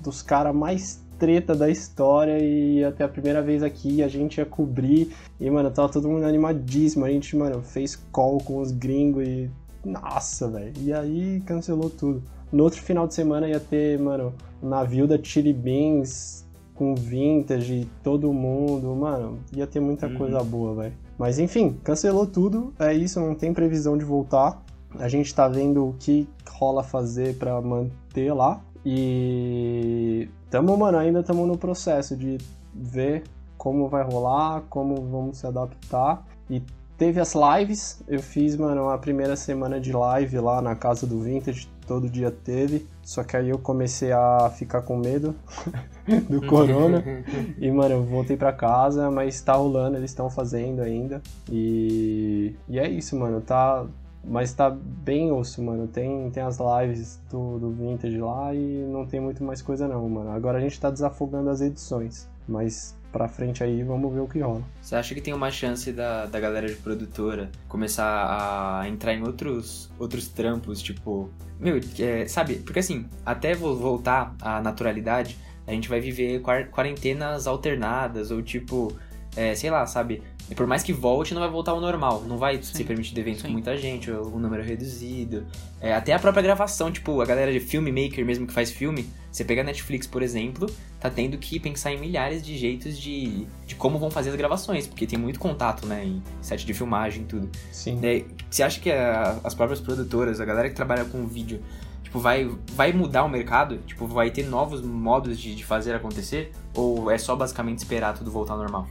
dos 0.00 0.22
caras 0.22 0.54
mais 0.54 1.00
treta 1.18 1.54
da 1.54 1.68
história 1.68 2.38
e 2.38 2.80
ter 2.92 3.04
a 3.04 3.08
primeira 3.08 3.42
vez 3.42 3.62
aqui, 3.62 4.02
a 4.02 4.08
gente 4.08 4.38
ia 4.38 4.46
cobrir 4.46 5.12
e, 5.40 5.50
mano, 5.50 5.70
tava 5.70 5.88
todo 5.88 6.08
mundo 6.08 6.24
animadíssimo. 6.24 7.04
A 7.04 7.10
gente, 7.10 7.36
mano, 7.36 7.60
fez 7.62 7.96
call 8.12 8.38
com 8.38 8.58
os 8.58 8.70
gringos 8.70 9.26
e. 9.26 9.50
Nossa, 9.88 10.48
velho. 10.48 10.72
E 10.80 10.92
aí 10.92 11.40
cancelou 11.46 11.88
tudo. 11.90 12.22
No 12.52 12.64
outro 12.64 12.80
final 12.82 13.06
de 13.06 13.14
semana 13.14 13.48
ia 13.48 13.60
ter, 13.60 13.98
mano, 13.98 14.32
o 14.62 14.68
navio 14.68 15.06
da 15.06 15.18
Chili 15.22 15.52
Beans 15.52 16.44
com 16.74 16.94
vintage, 16.94 17.88
todo 18.04 18.32
mundo, 18.32 18.94
mano, 18.94 19.38
ia 19.52 19.66
ter 19.66 19.80
muita 19.80 20.06
Uhum. 20.06 20.14
coisa 20.16 20.42
boa, 20.44 20.74
velho. 20.74 20.94
Mas 21.18 21.38
enfim, 21.38 21.76
cancelou 21.82 22.24
tudo, 22.26 22.72
é 22.78 22.94
isso, 22.94 23.18
não 23.18 23.34
tem 23.34 23.52
previsão 23.52 23.98
de 23.98 24.04
voltar. 24.04 24.62
A 24.98 25.08
gente 25.08 25.34
tá 25.34 25.48
vendo 25.48 25.84
o 25.88 25.94
que 25.98 26.28
rola 26.48 26.82
fazer 26.84 27.36
pra 27.36 27.60
manter 27.60 28.32
lá. 28.32 28.60
E 28.86 30.28
tamo, 30.50 30.76
mano, 30.76 30.98
ainda 30.98 31.20
estamos 31.20 31.46
no 31.46 31.58
processo 31.58 32.16
de 32.16 32.38
ver 32.74 33.24
como 33.56 33.88
vai 33.88 34.04
rolar, 34.04 34.62
como 34.70 34.94
vamos 35.06 35.38
se 35.38 35.46
adaptar. 35.46 36.24
E 36.48 36.62
teve 36.98 37.20
as 37.20 37.34
lives, 37.34 38.02
eu 38.08 38.20
fiz, 38.20 38.56
mano, 38.56 38.90
a 38.90 38.98
primeira 38.98 39.36
semana 39.36 39.80
de 39.80 39.92
live 39.92 40.40
lá 40.40 40.60
na 40.60 40.74
casa 40.74 41.06
do 41.06 41.20
Vintage, 41.20 41.70
todo 41.86 42.10
dia 42.10 42.30
teve. 42.30 42.86
Só 43.02 43.22
que 43.22 43.36
aí 43.36 43.48
eu 43.48 43.58
comecei 43.58 44.12
a 44.12 44.50
ficar 44.50 44.82
com 44.82 44.96
medo 44.96 45.34
do 46.28 46.44
corona. 46.46 47.02
E, 47.56 47.70
mano, 47.70 47.94
eu 47.94 48.04
voltei 48.04 48.36
pra 48.36 48.52
casa, 48.52 49.10
mas 49.10 49.40
tá 49.40 49.54
rolando, 49.54 49.96
eles 49.96 50.10
estão 50.10 50.28
fazendo 50.28 50.82
ainda. 50.82 51.22
E, 51.50 52.54
e 52.68 52.78
é 52.78 52.88
isso, 52.88 53.16
mano, 53.16 53.40
tá. 53.40 53.86
Mas 54.24 54.52
tá 54.52 54.68
bem 54.68 55.30
osso, 55.30 55.62
mano. 55.62 55.86
Tem, 55.86 56.30
tem 56.30 56.42
as 56.42 56.58
lives 56.58 57.20
do, 57.30 57.58
do 57.58 57.70
Vintage 57.70 58.18
lá 58.18 58.52
e 58.52 58.86
não 58.90 59.06
tem 59.06 59.20
muito 59.20 59.44
mais 59.44 59.62
coisa 59.62 59.86
não, 59.86 60.08
mano. 60.08 60.30
Agora 60.30 60.58
a 60.58 60.60
gente 60.60 60.78
tá 60.78 60.90
desafogando 60.90 61.48
as 61.48 61.60
edições. 61.60 62.28
Mas 62.46 62.97
pra 63.12 63.28
frente 63.28 63.62
aí, 63.64 63.82
vamos 63.82 64.12
ver 64.12 64.20
o 64.20 64.28
que 64.28 64.38
rola. 64.40 64.62
Você 64.80 64.94
acha 64.96 65.14
que 65.14 65.20
tem 65.20 65.32
uma 65.34 65.50
chance 65.50 65.92
da, 65.92 66.26
da 66.26 66.38
galera 66.38 66.66
de 66.68 66.74
produtora 66.76 67.50
começar 67.68 68.80
a 68.82 68.88
entrar 68.88 69.14
em 69.14 69.22
outros, 69.22 69.90
outros 69.98 70.28
trampos, 70.28 70.82
tipo. 70.82 71.30
Meu, 71.58 71.80
é, 71.98 72.26
sabe? 72.28 72.56
Porque 72.56 72.78
assim, 72.78 73.06
até 73.26 73.54
vo- 73.54 73.76
voltar 73.76 74.34
à 74.40 74.60
naturalidade, 74.60 75.36
a 75.66 75.72
gente 75.72 75.88
vai 75.88 76.00
viver 76.00 76.40
quar- 76.40 76.68
quarentenas 76.70 77.46
alternadas, 77.46 78.30
ou 78.30 78.40
tipo, 78.42 78.92
é, 79.36 79.54
sei 79.54 79.70
lá, 79.70 79.84
sabe? 79.86 80.22
E 80.50 80.54
por 80.54 80.66
mais 80.66 80.82
que 80.82 80.94
volte, 80.94 81.34
não 81.34 81.40
vai 81.42 81.50
voltar 81.50 81.72
ao 81.72 81.80
normal. 81.80 82.22
Não 82.26 82.38
vai 82.38 82.56
Sim, 82.62 82.74
ser 82.74 82.84
permitido 82.84 83.18
eventos 83.18 83.42
com 83.42 83.48
sim. 83.48 83.52
muita 83.52 83.76
gente, 83.76 84.10
ou 84.10 84.34
um 84.34 84.38
número 84.38 84.62
reduzido. 84.62 85.46
É, 85.80 85.92
até 85.94 86.14
a 86.14 86.18
própria 86.18 86.42
gravação, 86.42 86.90
tipo, 86.90 87.20
a 87.20 87.26
galera 87.26 87.52
de 87.52 87.60
filmmaker 87.60 88.24
mesmo 88.24 88.46
que 88.46 88.52
faz 88.52 88.70
filme, 88.70 89.06
você 89.30 89.44
pega 89.44 89.60
a 89.60 89.64
Netflix, 89.64 90.06
por 90.06 90.22
exemplo, 90.22 90.66
tá 90.98 91.10
tendo 91.10 91.36
que 91.36 91.60
pensar 91.60 91.92
em 91.92 92.00
milhares 92.00 92.42
de 92.42 92.56
jeitos 92.56 92.98
de, 92.98 93.46
de 93.66 93.74
como 93.74 93.98
vão 93.98 94.10
fazer 94.10 94.30
as 94.30 94.36
gravações, 94.36 94.86
porque 94.86 95.06
tem 95.06 95.18
muito 95.18 95.38
contato, 95.38 95.86
né, 95.86 96.04
em 96.06 96.22
set 96.40 96.64
de 96.64 96.72
filmagem 96.72 97.22
e 97.22 97.26
tudo. 97.26 97.50
Sim. 97.70 98.00
É, 98.02 98.24
você 98.50 98.62
acha 98.62 98.80
que 98.80 98.90
a- 98.90 99.38
as 99.44 99.54
próprias 99.54 99.80
produtoras, 99.80 100.40
a 100.40 100.46
galera 100.46 100.70
que 100.70 100.74
trabalha 100.74 101.04
com 101.04 101.26
vídeo, 101.26 101.60
tipo, 102.02 102.18
vai, 102.18 102.50
vai 102.72 102.90
mudar 102.94 103.22
o 103.24 103.28
mercado? 103.28 103.76
Tipo, 103.86 104.06
vai 104.06 104.30
ter 104.30 104.46
novos 104.46 104.80
modos 104.80 105.38
de, 105.38 105.54
de 105.54 105.62
fazer 105.62 105.94
acontecer? 105.94 106.52
Ou 106.74 107.10
é 107.10 107.18
só 107.18 107.36
basicamente 107.36 107.78
esperar 107.80 108.14
tudo 108.16 108.30
voltar 108.30 108.54
ao 108.54 108.58
normal? 108.60 108.88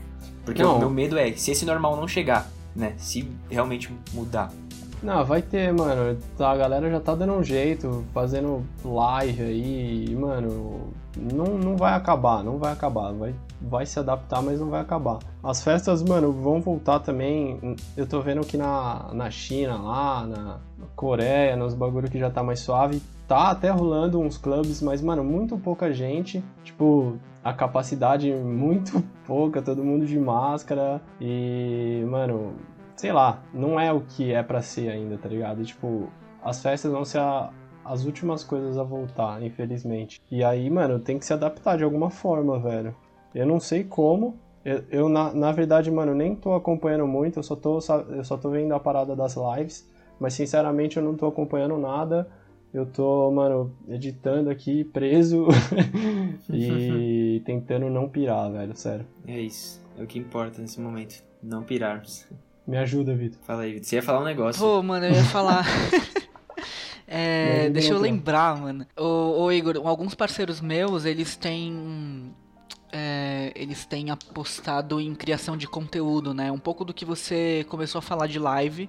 Porque 0.48 0.62
Não. 0.62 0.76
o 0.76 0.78
meu 0.78 0.88
medo 0.88 1.18
é 1.18 1.30
se 1.32 1.50
esse 1.50 1.66
normal 1.66 1.94
não 1.94 2.08
chegar, 2.08 2.48
né, 2.74 2.94
se 2.96 3.30
realmente 3.50 3.94
mudar. 4.14 4.50
Não, 5.02 5.22
vai 5.22 5.42
ter, 5.42 5.70
mano. 5.74 6.18
Tá, 6.38 6.50
a 6.50 6.56
galera 6.56 6.90
já 6.90 6.98
tá 6.98 7.14
dando 7.14 7.34
um 7.34 7.44
jeito, 7.44 8.02
fazendo 8.14 8.64
live 8.82 9.42
aí, 9.42 10.06
e, 10.08 10.16
mano. 10.16 10.88
não, 11.14 11.58
não 11.58 11.76
vai 11.76 11.92
acabar, 11.92 12.42
não 12.42 12.56
vai 12.56 12.72
acabar. 12.72 13.12
Vai, 13.12 13.34
vai 13.60 13.84
se 13.84 13.98
adaptar, 13.98 14.40
mas 14.42 14.58
não 14.58 14.70
vai 14.70 14.80
acabar. 14.80 15.18
As 15.44 15.62
festas, 15.62 16.02
mano, 16.02 16.32
vão 16.32 16.62
voltar 16.62 16.98
também. 17.00 17.76
Eu 17.94 18.06
tô 18.06 18.22
vendo 18.22 18.40
que 18.40 18.56
na, 18.56 19.10
na 19.12 19.30
China, 19.30 19.76
lá, 19.76 20.26
na 20.26 20.56
Coreia, 20.96 21.56
nos 21.56 21.74
bagulho 21.74 22.10
que 22.10 22.18
já 22.18 22.30
tá 22.30 22.42
mais 22.42 22.60
suave, 22.60 23.02
tá 23.28 23.50
até 23.50 23.68
rolando 23.68 24.18
uns 24.18 24.38
clubes, 24.38 24.80
mas, 24.80 25.02
mano, 25.02 25.22
muito 25.22 25.58
pouca 25.58 25.92
gente. 25.92 26.42
Tipo, 26.64 27.18
a 27.44 27.52
capacidade 27.52 28.32
muito 28.34 29.04
pouca, 29.26 29.60
todo 29.60 29.84
mundo 29.84 30.06
de 30.06 30.18
máscara. 30.18 31.00
E, 31.20 32.02
mano, 32.08 32.54
sei 32.96 33.12
lá, 33.12 33.42
não 33.52 33.78
é 33.78 33.92
o 33.92 34.00
que 34.00 34.32
é 34.32 34.42
para 34.42 34.62
ser 34.62 34.88
ainda, 34.90 35.18
tá 35.18 35.28
ligado? 35.28 35.62
Tipo, 35.62 36.08
as 36.42 36.62
festas 36.62 36.90
vão 36.90 37.04
ser 37.04 37.18
a, 37.18 37.50
as 37.84 38.06
últimas 38.06 38.42
coisas 38.42 38.78
a 38.78 38.82
voltar, 38.82 39.42
infelizmente. 39.42 40.20
E 40.30 40.42
aí, 40.42 40.68
mano, 40.70 40.98
tem 40.98 41.18
que 41.18 41.26
se 41.26 41.34
adaptar 41.34 41.76
de 41.76 41.84
alguma 41.84 42.08
forma, 42.08 42.58
velho. 42.58 42.96
Eu 43.34 43.46
não 43.46 43.60
sei 43.60 43.84
como. 43.84 44.36
Eu, 44.64 44.84
eu 44.90 45.08
na, 45.08 45.32
na 45.34 45.52
verdade, 45.52 45.90
mano, 45.90 46.14
nem 46.14 46.34
tô 46.34 46.54
acompanhando 46.54 47.06
muito, 47.06 47.38
eu 47.38 47.42
só 47.42 47.54
tô, 47.54 47.78
eu 48.08 48.24
só 48.24 48.36
tô 48.38 48.50
vendo 48.50 48.72
a 48.72 48.80
parada 48.80 49.14
das 49.14 49.36
lives. 49.36 49.86
Mas, 50.18 50.32
sinceramente, 50.32 50.96
eu 50.96 51.02
não 51.02 51.14
tô 51.14 51.26
acompanhando 51.26 51.76
nada. 51.76 52.26
Eu 52.72 52.84
tô, 52.84 53.30
mano, 53.30 53.74
editando 53.88 54.50
aqui, 54.50 54.84
preso 54.84 55.46
e 56.52 57.40
tentando 57.44 57.88
não 57.88 58.08
pirar, 58.08 58.50
velho, 58.52 58.76
sério. 58.76 59.06
É 59.26 59.40
isso. 59.40 59.82
É 59.98 60.02
o 60.02 60.06
que 60.06 60.18
importa 60.18 60.60
nesse 60.60 60.80
momento. 60.80 61.22
Não 61.42 61.62
pirarmos. 61.62 62.26
Me 62.66 62.76
ajuda, 62.76 63.14
Vitor. 63.14 63.40
Fala 63.42 63.62
aí, 63.62 63.72
Vitor. 63.72 63.86
Você 63.86 63.96
ia 63.96 64.02
falar 64.02 64.20
um 64.20 64.24
negócio. 64.24 64.60
Pô, 64.60 64.82
mano, 64.82 65.06
eu 65.06 65.12
ia 65.12 65.24
falar. 65.24 65.64
É, 67.10 67.70
deixa 67.70 67.94
eu 67.94 67.98
lembrar, 67.98 68.54
mano. 68.60 68.86
O, 68.94 69.44
o, 69.44 69.50
Igor, 69.50 69.80
alguns 69.82 70.14
parceiros 70.14 70.60
meus, 70.60 71.06
eles 71.06 71.36
têm. 71.36 72.34
É, 72.90 73.52
eles 73.54 73.84
têm 73.84 74.10
apostado 74.10 75.00
em 75.00 75.14
criação 75.14 75.56
de 75.56 75.66
conteúdo, 75.66 76.32
né? 76.32 76.50
Um 76.50 76.58
pouco 76.58 76.84
do 76.84 76.94
que 76.94 77.04
você 77.04 77.66
começou 77.68 77.98
a 77.98 78.02
falar 78.02 78.26
de 78.26 78.38
live, 78.38 78.88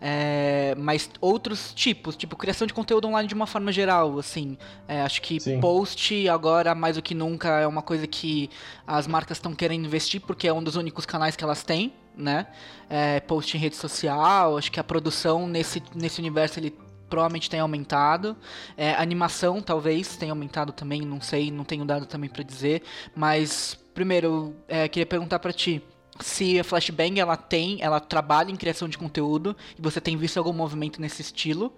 é, 0.00 0.74
mas 0.76 1.10
outros 1.20 1.72
tipos, 1.74 2.16
tipo 2.16 2.36
criação 2.36 2.66
de 2.66 2.74
conteúdo 2.74 3.06
online 3.08 3.28
de 3.28 3.34
uma 3.34 3.46
forma 3.46 3.72
geral, 3.72 4.18
assim. 4.18 4.56
É, 4.86 5.02
acho 5.02 5.22
que 5.22 5.40
Sim. 5.40 5.60
post 5.60 6.28
agora 6.28 6.74
mais 6.74 6.96
do 6.96 7.02
que 7.02 7.14
nunca 7.14 7.60
é 7.60 7.66
uma 7.66 7.82
coisa 7.82 8.06
que 8.06 8.50
as 8.86 9.06
marcas 9.06 9.38
estão 9.38 9.54
querendo 9.54 9.86
investir 9.86 10.20
porque 10.20 10.46
é 10.46 10.52
um 10.52 10.62
dos 10.62 10.76
únicos 10.76 11.06
canais 11.06 11.34
que 11.34 11.42
elas 11.42 11.62
têm, 11.62 11.92
né? 12.16 12.46
É, 12.88 13.20
post 13.20 13.56
em 13.56 13.60
rede 13.60 13.76
social, 13.76 14.56
acho 14.58 14.70
que 14.70 14.78
a 14.78 14.84
produção 14.84 15.48
nesse, 15.48 15.82
nesse 15.94 16.20
universo 16.20 16.58
ele 16.58 16.76
provavelmente 17.12 17.50
tem 17.50 17.60
aumentado. 17.60 18.34
É, 18.74 18.94
animação 18.94 19.60
talvez 19.60 20.16
tenha 20.16 20.32
aumentado 20.32 20.72
também, 20.72 21.02
não 21.02 21.20
sei, 21.20 21.50
não 21.50 21.62
tenho 21.62 21.84
dado 21.84 22.06
também 22.06 22.30
para 22.30 22.42
dizer. 22.42 22.82
Mas 23.14 23.78
primeiro, 23.92 24.56
é, 24.66 24.88
queria 24.88 25.04
perguntar 25.04 25.38
para 25.38 25.52
ti 25.52 25.82
se 26.20 26.58
a 26.58 26.64
Flashbang 26.64 27.20
ela 27.20 27.36
tem, 27.36 27.78
ela 27.82 28.00
trabalha 28.00 28.50
em 28.50 28.56
criação 28.56 28.88
de 28.88 28.96
conteúdo 28.96 29.54
e 29.78 29.82
você 29.82 30.00
tem 30.00 30.16
visto 30.16 30.38
algum 30.38 30.54
movimento 30.54 31.02
nesse 31.02 31.20
estilo. 31.20 31.74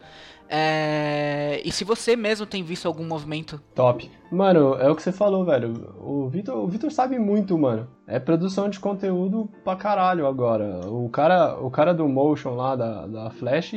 É... 0.49 1.61
E 1.65 1.73
se 1.73 1.85
você 1.85 2.15
mesmo 2.15 2.47
tem 2.47 2.63
visto 2.63 2.87
algum 2.87 3.05
movimento? 3.05 3.61
Top. 3.75 4.09
Mano, 4.31 4.75
é 4.75 4.89
o 4.89 4.95
que 4.95 5.03
você 5.03 5.11
falou, 5.11 5.45
velho. 5.45 5.95
O 5.99 6.29
Vitor, 6.29 6.59
o 6.59 6.69
Vitor 6.69 6.93
sabe 6.93 7.19
muito, 7.19 7.59
mano. 7.59 7.89
É 8.07 8.21
produção 8.21 8.69
de 8.69 8.79
conteúdo 8.79 9.49
pra 9.65 9.75
caralho 9.75 10.27
agora. 10.27 10.81
O 10.89 11.09
cara, 11.09 11.59
o 11.59 11.71
cara 11.71 11.93
do 11.93 12.07
Motion 12.09 12.55
lá 12.55 12.77
da, 12.77 13.07
da 13.07 13.31
Flash 13.31 13.73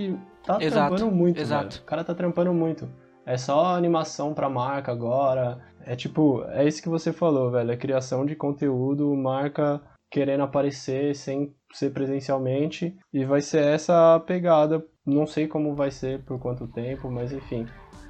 tá 0.48 0.64
exato, 0.64 0.96
trampando 0.96 1.16
muito, 1.16 1.40
exato. 1.40 1.76
Velho. 1.76 1.82
O 1.82 1.86
cara 1.86 2.04
tá 2.04 2.16
trampando 2.16 2.54
muito. 2.54 2.90
É 3.26 3.38
só 3.38 3.76
animação 3.76 4.34
pra 4.34 4.50
marca 4.50 4.92
agora. 4.92 5.60
É 5.86 5.96
tipo, 5.96 6.44
é 6.50 6.66
isso 6.66 6.82
que 6.82 6.90
você 6.90 7.12
falou, 7.12 7.52
velho. 7.52 7.72
É 7.72 7.78
criação 7.78 8.26
de 8.26 8.36
conteúdo, 8.36 9.14
marca 9.16 9.82
querendo 10.10 10.44
aparecer 10.44 11.14
sem 11.14 11.54
ser 11.74 11.92
presencialmente. 11.92 12.98
E 13.14 13.26
vai 13.26 13.42
ser 13.42 13.64
essa 13.64 14.20
pegada. 14.26 14.84
Não 15.06 15.28
sei 15.28 15.48
como 15.48 15.76
vai 15.76 15.92
ser, 15.92 16.24
por 16.24 16.40
quanto 16.40 16.68
tempo, 16.68 17.12
mas 17.12 17.34
enfim. 17.34 17.66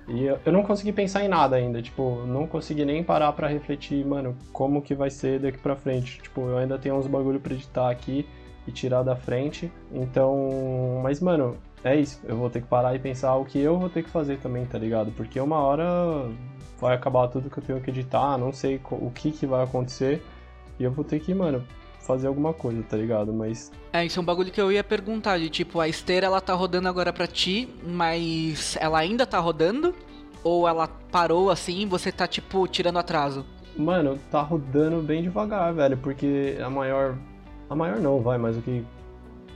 E 0.07 0.25
eu, 0.25 0.39
não 0.53 0.63
consegui 0.63 0.93
pensar 0.93 1.23
em 1.23 1.27
nada 1.27 1.57
ainda, 1.57 1.81
tipo, 1.81 2.23
não 2.25 2.47
consegui 2.47 2.85
nem 2.85 3.03
parar 3.03 3.33
para 3.33 3.47
refletir, 3.47 4.05
mano, 4.05 4.37
como 4.53 4.81
que 4.81 4.95
vai 4.95 5.09
ser 5.09 5.39
daqui 5.39 5.57
pra 5.57 5.75
frente. 5.75 6.21
Tipo, 6.21 6.41
eu 6.41 6.57
ainda 6.57 6.77
tenho 6.77 6.95
uns 6.95 7.07
bagulho 7.07 7.41
pra 7.41 7.53
editar 7.53 7.89
aqui 7.89 8.25
e 8.65 8.71
tirar 8.71 9.03
da 9.03 9.15
frente. 9.15 9.71
Então, 9.91 11.01
mas 11.03 11.19
mano, 11.19 11.57
é 11.83 11.95
isso. 11.95 12.19
Eu 12.23 12.37
vou 12.37 12.49
ter 12.49 12.61
que 12.61 12.67
parar 12.67 12.95
e 12.95 12.99
pensar 12.99 13.35
o 13.35 13.45
que 13.45 13.59
eu 13.59 13.77
vou 13.77 13.89
ter 13.89 14.03
que 14.03 14.09
fazer 14.09 14.37
também, 14.37 14.65
tá 14.65 14.77
ligado? 14.77 15.11
Porque 15.11 15.39
uma 15.39 15.57
hora 15.57 15.85
vai 16.79 16.95
acabar 16.95 17.27
tudo 17.27 17.49
que 17.49 17.57
eu 17.57 17.63
tenho 17.63 17.81
que 17.81 17.89
editar, 17.89 18.37
não 18.37 18.51
sei 18.51 18.79
o 18.91 19.09
que 19.11 19.31
que 19.31 19.45
vai 19.45 19.63
acontecer 19.63 20.23
e 20.79 20.83
eu 20.83 20.91
vou 20.91 21.03
ter 21.03 21.19
que, 21.19 21.33
mano, 21.33 21.63
fazer 21.99 22.27
alguma 22.27 22.53
coisa, 22.53 22.81
tá 22.83 22.95
ligado? 22.95 23.33
Mas. 23.33 23.71
É, 23.91 24.05
isso 24.05 24.19
é 24.19 24.21
um 24.21 24.25
bagulho 24.25 24.51
que 24.51 24.61
eu 24.61 24.71
ia 24.71 24.83
perguntar, 24.83 25.37
de 25.37 25.49
tipo, 25.49 25.79
a 25.79 25.87
esteira 25.87 26.27
ela 26.27 26.39
tá 26.39 26.53
rodando 26.53 26.87
agora 26.87 27.11
pra 27.11 27.27
ti, 27.27 27.67
mas 27.83 28.77
ela 28.79 28.99
ainda 28.99 29.25
tá 29.25 29.39
rodando? 29.39 29.93
Ou 30.43 30.67
ela 30.67 30.87
parou 31.11 31.49
assim 31.49 31.81
e 31.81 31.85
você 31.85 32.11
tá, 32.11 32.27
tipo, 32.27 32.67
tirando 32.67 32.99
atraso? 32.99 33.45
Mano, 33.75 34.17
tá 34.31 34.41
rodando 34.41 35.01
bem 35.01 35.21
devagar, 35.21 35.73
velho, 35.73 35.97
porque 35.97 36.57
a 36.63 36.69
maior. 36.69 37.17
A 37.69 37.75
maior 37.75 37.99
não, 37.99 38.21
vai, 38.21 38.37
mas 38.37 38.55
o 38.55 38.61
que 38.61 38.85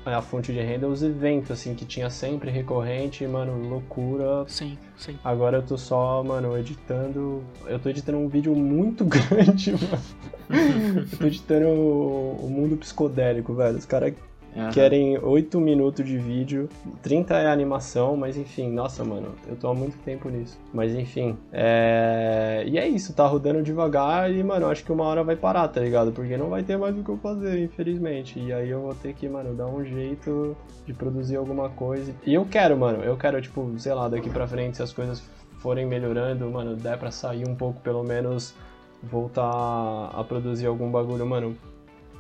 a 0.06 0.22
fonte 0.22 0.52
de 0.52 0.60
renda, 0.60 0.88
os 0.88 1.04
eventos, 1.04 1.52
assim, 1.52 1.76
que 1.76 1.86
tinha 1.86 2.10
sempre 2.10 2.50
recorrente, 2.50 3.26
mano, 3.28 3.70
loucura. 3.70 4.46
Sim, 4.48 4.78
sim. 4.98 5.18
Agora 5.24 5.58
eu 5.58 5.64
tô 5.64 5.78
só, 5.78 6.24
mano, 6.24 6.58
editando. 6.58 7.44
Eu 7.68 7.80
tô 7.80 7.90
editando 7.90 8.18
um 8.18 8.28
vídeo 8.28 8.56
muito 8.56 9.06
grande, 9.06 9.72
mano. 9.72 11.08
eu 11.12 11.18
tô 11.18 11.26
editando 11.26 11.68
o, 11.68 12.50
mundo 12.50 12.78
psicodélico, 12.78 13.54
velho. 13.54 13.78
Os 13.78 13.86
caras 13.86 14.14
Uhum. 14.56 14.70
Querem 14.70 15.18
8 15.18 15.60
minutos 15.62 16.06
de 16.06 16.18
vídeo, 16.18 16.68
30 17.02 17.38
é 17.38 17.48
animação, 17.48 18.18
mas 18.18 18.36
enfim, 18.36 18.70
nossa, 18.70 19.04
mano, 19.04 19.30
eu 19.48 19.56
tô 19.56 19.70
há 19.70 19.74
muito 19.74 19.98
tempo 20.04 20.30
nisso. 20.30 20.60
Mas 20.74 20.94
enfim, 20.94 21.38
é... 21.54 22.64
E 22.68 22.78
é 22.78 22.88
isso, 22.88 23.14
tá 23.14 23.26
rodando 23.26 23.64
devagar 23.64 24.32
e, 24.32 24.44
mano, 24.44 24.68
acho 24.68 24.84
que 24.84 24.92
uma 24.92 25.06
hora 25.06 25.24
vai 25.24 25.36
parar, 25.36 25.68
tá 25.70 25.80
ligado? 25.80 26.12
Porque 26.12 26.36
não 26.36 26.50
vai 26.50 26.64
ter 26.64 26.78
mais 26.78 26.98
o 26.98 27.04
que 27.04 27.10
eu 27.10 27.18
fazer, 27.18 27.64
infelizmente. 27.64 28.40
E 28.40 28.52
aí 28.52 28.70
eu 28.70 28.82
vou 28.82 28.94
ter 28.94 29.14
que, 29.14 29.28
mano, 29.30 29.56
dar 29.56 29.68
um 29.68 29.86
jeito 29.86 30.56
de 30.86 30.94
produzir 30.94 31.38
alguma 31.38 31.70
coisa. 31.70 32.14
E 32.26 32.34
eu 32.34 32.46
quero, 32.46 32.78
mano, 32.78 33.04
eu 33.04 33.16
quero, 33.16 33.42
tipo, 33.42 33.74
sei 33.78 33.94
lá, 33.94 34.10
daqui 34.10 34.30
pra 34.30 34.48
frente, 34.48 34.78
se 34.78 34.84
as 34.84 34.92
coisas 34.92 35.24
forem 35.60 35.86
melhorando, 35.86 36.50
mano, 36.50 36.76
der 36.76 36.98
pra 36.98 37.12
sair 37.12 37.48
um 37.48 37.56
pouco, 37.56 37.80
pelo 37.82 38.04
menos 38.04 38.54
voltar 39.02 40.12
a 40.14 40.24
produzir 40.28 40.66
algum 40.66 40.92
bagulho, 40.92 41.26
mano, 41.26 41.56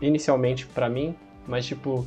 inicialmente 0.02 0.66
para 0.68 0.90
mim, 0.90 1.16
mas 1.48 1.66
tipo, 1.66 2.06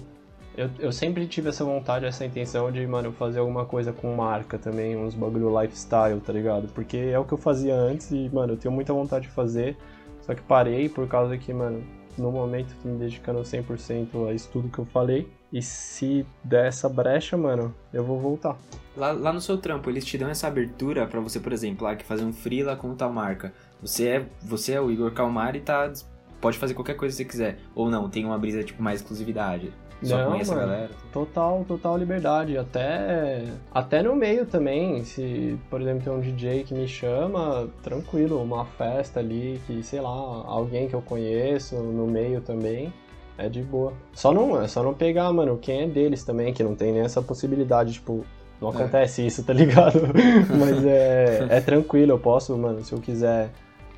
eu, 0.56 0.70
eu 0.78 0.92
sempre 0.92 1.26
tive 1.26 1.48
essa 1.48 1.64
vontade, 1.64 2.04
essa 2.04 2.24
intenção 2.24 2.70
de, 2.70 2.86
mano, 2.86 3.12
fazer 3.12 3.40
alguma 3.40 3.64
coisa 3.64 3.92
com 3.92 4.14
marca 4.14 4.58
também, 4.58 4.96
uns 4.96 5.14
bagulho 5.14 5.60
lifestyle, 5.60 6.20
tá 6.20 6.32
ligado? 6.32 6.68
Porque 6.68 6.96
é 6.96 7.18
o 7.18 7.24
que 7.24 7.32
eu 7.32 7.38
fazia 7.38 7.74
antes 7.74 8.10
e, 8.10 8.30
mano, 8.32 8.52
eu 8.52 8.56
tenho 8.56 8.72
muita 8.72 8.92
vontade 8.92 9.26
de 9.26 9.32
fazer, 9.32 9.76
só 10.20 10.34
que 10.34 10.42
parei 10.42 10.88
por 10.88 11.08
causa 11.08 11.36
que, 11.36 11.52
mano, 11.52 11.84
no 12.16 12.30
momento 12.30 12.74
tô 12.80 12.88
me 12.88 12.98
dedicando 12.98 13.40
100% 13.40 14.28
a 14.28 14.32
isso 14.32 14.48
tudo 14.52 14.68
que 14.68 14.78
eu 14.78 14.84
falei. 14.84 15.28
E 15.52 15.62
se 15.62 16.26
der 16.42 16.66
essa 16.66 16.88
brecha, 16.88 17.36
mano, 17.36 17.74
eu 17.92 18.04
vou 18.04 18.18
voltar. 18.18 18.56
Lá, 18.96 19.12
lá 19.12 19.32
no 19.32 19.40
seu 19.40 19.58
trampo, 19.58 19.88
eles 19.90 20.04
te 20.04 20.18
dão 20.18 20.28
essa 20.28 20.46
abertura 20.46 21.06
para 21.06 21.20
você, 21.20 21.38
por 21.38 21.52
exemplo, 21.52 21.84
lá 21.84 21.94
que 21.94 22.04
fazer 22.04 22.24
um 22.24 22.32
freela 22.32 22.76
com 22.76 22.94
tal 22.94 23.12
marca. 23.12 23.52
Você 23.80 24.08
é, 24.08 24.26
você 24.42 24.72
é 24.72 24.80
o 24.80 24.90
Igor 24.90 25.12
Calmar 25.12 25.54
e 25.56 25.60
tá 25.60 25.92
pode 26.40 26.58
fazer 26.58 26.74
qualquer 26.74 26.94
coisa 26.94 27.14
que 27.16 27.22
você 27.22 27.24
quiser. 27.24 27.58
Ou 27.74 27.88
não, 27.90 28.08
tem 28.08 28.24
uma 28.24 28.38
brisa 28.38 28.62
tipo 28.62 28.82
mais 28.82 29.00
exclusividade. 29.00 29.72
Só 30.04 30.18
não, 30.18 30.32
conhece 30.32 30.50
mano, 30.50 30.62
a 30.62 30.66
galera? 30.66 30.90
Total, 31.12 31.64
total 31.66 31.96
liberdade. 31.96 32.58
Até, 32.58 33.44
até 33.72 34.02
no 34.02 34.14
meio 34.14 34.46
também. 34.46 35.04
Se, 35.04 35.58
por 35.70 35.80
exemplo, 35.80 36.02
tem 36.02 36.12
um 36.12 36.20
DJ 36.20 36.64
que 36.64 36.74
me 36.74 36.86
chama, 36.86 37.68
tranquilo, 37.82 38.42
uma 38.42 38.64
festa 38.64 39.20
ali, 39.20 39.60
que, 39.66 39.82
sei 39.82 40.00
lá, 40.00 40.10
alguém 40.10 40.88
que 40.88 40.94
eu 40.94 41.02
conheço 41.02 41.76
no 41.76 42.06
meio 42.06 42.40
também. 42.40 42.92
É 43.36 43.48
de 43.48 43.62
boa. 43.62 43.92
Só 44.12 44.32
não, 44.32 44.62
é 44.62 44.68
só 44.68 44.82
não 44.82 44.94
pegar, 44.94 45.32
mano, 45.32 45.58
quem 45.58 45.82
é 45.82 45.86
deles 45.88 46.22
também, 46.22 46.52
que 46.52 46.62
não 46.62 46.74
tem 46.76 46.92
nem 46.92 47.02
essa 47.02 47.20
possibilidade, 47.20 47.94
tipo, 47.94 48.24
não 48.60 48.68
é. 48.68 48.72
acontece 48.72 49.22
é. 49.22 49.26
isso, 49.26 49.42
tá 49.42 49.52
ligado? 49.52 50.00
Mas 50.58 50.84
é, 50.84 51.46
é 51.50 51.60
tranquilo, 51.60 52.12
eu 52.12 52.18
posso, 52.18 52.56
mano, 52.56 52.84
se 52.84 52.92
eu 52.92 53.00
quiser 53.00 53.50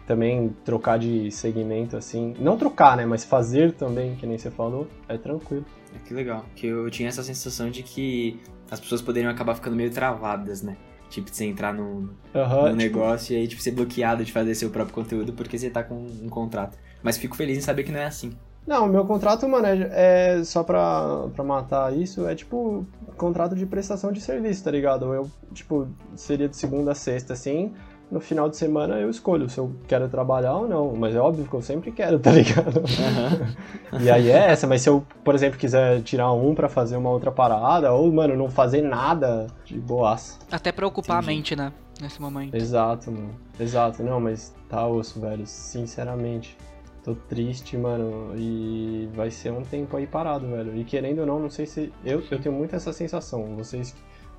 também 0.06 0.54
trocar 0.64 0.98
de 0.98 1.30
segmento 1.30 1.96
assim. 1.96 2.34
Não 2.38 2.56
trocar, 2.56 2.96
né? 2.96 3.04
Mas 3.04 3.24
fazer 3.24 3.72
também, 3.72 4.14
que 4.16 4.26
nem 4.26 4.38
você 4.38 4.50
falou, 4.50 4.86
é 5.08 5.18
tranquilo. 5.18 5.64
Que 6.04 6.14
legal. 6.14 6.44
Que 6.54 6.66
eu 6.66 6.88
tinha 6.90 7.08
essa 7.08 7.22
sensação 7.22 7.70
de 7.70 7.82
que 7.82 8.40
as 8.70 8.80
pessoas 8.80 9.02
poderiam 9.02 9.30
acabar 9.30 9.54
ficando 9.54 9.76
meio 9.76 9.90
travadas, 9.90 10.62
né? 10.62 10.76
Tipo, 11.08 11.30
de 11.30 11.36
você 11.36 11.44
entrar 11.44 11.72
no, 11.72 11.84
uhum, 11.84 12.08
no 12.34 12.64
tipo... 12.64 12.76
negócio 12.76 13.34
e 13.34 13.36
aí, 13.36 13.48
tipo, 13.48 13.62
ser 13.62 13.70
bloqueado 13.70 14.24
de 14.24 14.32
fazer 14.32 14.54
seu 14.54 14.70
próprio 14.70 14.94
conteúdo 14.94 15.32
porque 15.32 15.58
você 15.58 15.70
tá 15.70 15.82
com 15.82 15.94
um 15.94 16.28
contrato. 16.28 16.76
Mas 17.02 17.16
fico 17.16 17.36
feliz 17.36 17.58
em 17.58 17.60
saber 17.60 17.84
que 17.84 17.92
não 17.92 18.00
é 18.00 18.06
assim. 18.06 18.36
Não, 18.66 18.88
meu 18.88 19.04
contrato, 19.04 19.48
mano, 19.48 19.66
é, 19.66 20.38
é 20.38 20.44
só 20.44 20.64
pra, 20.64 21.28
pra 21.32 21.44
matar 21.44 21.96
isso, 21.96 22.26
é 22.26 22.34
tipo 22.34 22.84
contrato 23.16 23.54
de 23.54 23.64
prestação 23.64 24.12
de 24.12 24.20
serviço, 24.20 24.64
tá 24.64 24.70
ligado? 24.70 25.14
Eu, 25.14 25.30
tipo, 25.54 25.88
seria 26.16 26.48
de 26.48 26.56
segunda 26.56 26.92
a 26.92 26.94
sexta, 26.94 27.32
assim, 27.32 27.72
no 28.10 28.20
final 28.20 28.48
de 28.48 28.56
semana 28.56 28.98
eu 28.98 29.10
escolho 29.10 29.48
se 29.48 29.58
eu 29.58 29.72
quero 29.88 30.08
trabalhar 30.08 30.54
ou 30.56 30.68
não. 30.68 30.94
Mas 30.94 31.14
é 31.14 31.20
óbvio 31.20 31.44
que 31.44 31.54
eu 31.54 31.62
sempre 31.62 31.90
quero, 31.90 32.18
tá 32.18 32.30
ligado? 32.30 32.78
Aham. 32.80 34.00
e 34.00 34.10
aí 34.10 34.30
é 34.30 34.50
essa, 34.50 34.66
mas 34.66 34.82
se 34.82 34.88
eu, 34.88 35.04
por 35.24 35.34
exemplo, 35.34 35.58
quiser 35.58 36.02
tirar 36.02 36.32
um 36.32 36.54
pra 36.54 36.68
fazer 36.68 36.96
uma 36.96 37.10
outra 37.10 37.32
parada, 37.32 37.92
ou, 37.92 38.10
mano, 38.12 38.36
não 38.36 38.48
fazer 38.48 38.82
nada 38.82 39.46
de 39.64 39.78
boas. 39.78 40.38
Até 40.50 40.70
pra 40.70 40.86
ocupar 40.86 41.18
Entendi. 41.22 41.32
a 41.32 41.36
mente, 41.36 41.56
né? 41.56 41.72
Nesse 42.00 42.20
momento. 42.20 42.54
Exato, 42.54 43.10
mano. 43.10 43.34
Exato. 43.58 44.02
Não, 44.02 44.20
mas 44.20 44.54
tá 44.68 44.86
osso, 44.86 45.20
velho. 45.20 45.46
Sinceramente. 45.46 46.56
Tô 47.02 47.14
triste, 47.14 47.76
mano. 47.76 48.34
E 48.36 49.08
vai 49.14 49.30
ser 49.30 49.50
um 49.52 49.62
tempo 49.62 49.96
aí 49.96 50.06
parado, 50.06 50.46
velho. 50.46 50.76
E 50.76 50.84
querendo 50.84 51.20
ou 51.20 51.26
não, 51.26 51.38
não 51.38 51.48
sei 51.50 51.64
se. 51.64 51.92
Eu, 52.04 52.22
eu 52.30 52.38
tenho 52.38 52.54
muito 52.54 52.76
essa 52.76 52.92
sensação. 52.92 53.56
Vocês. 53.56 53.94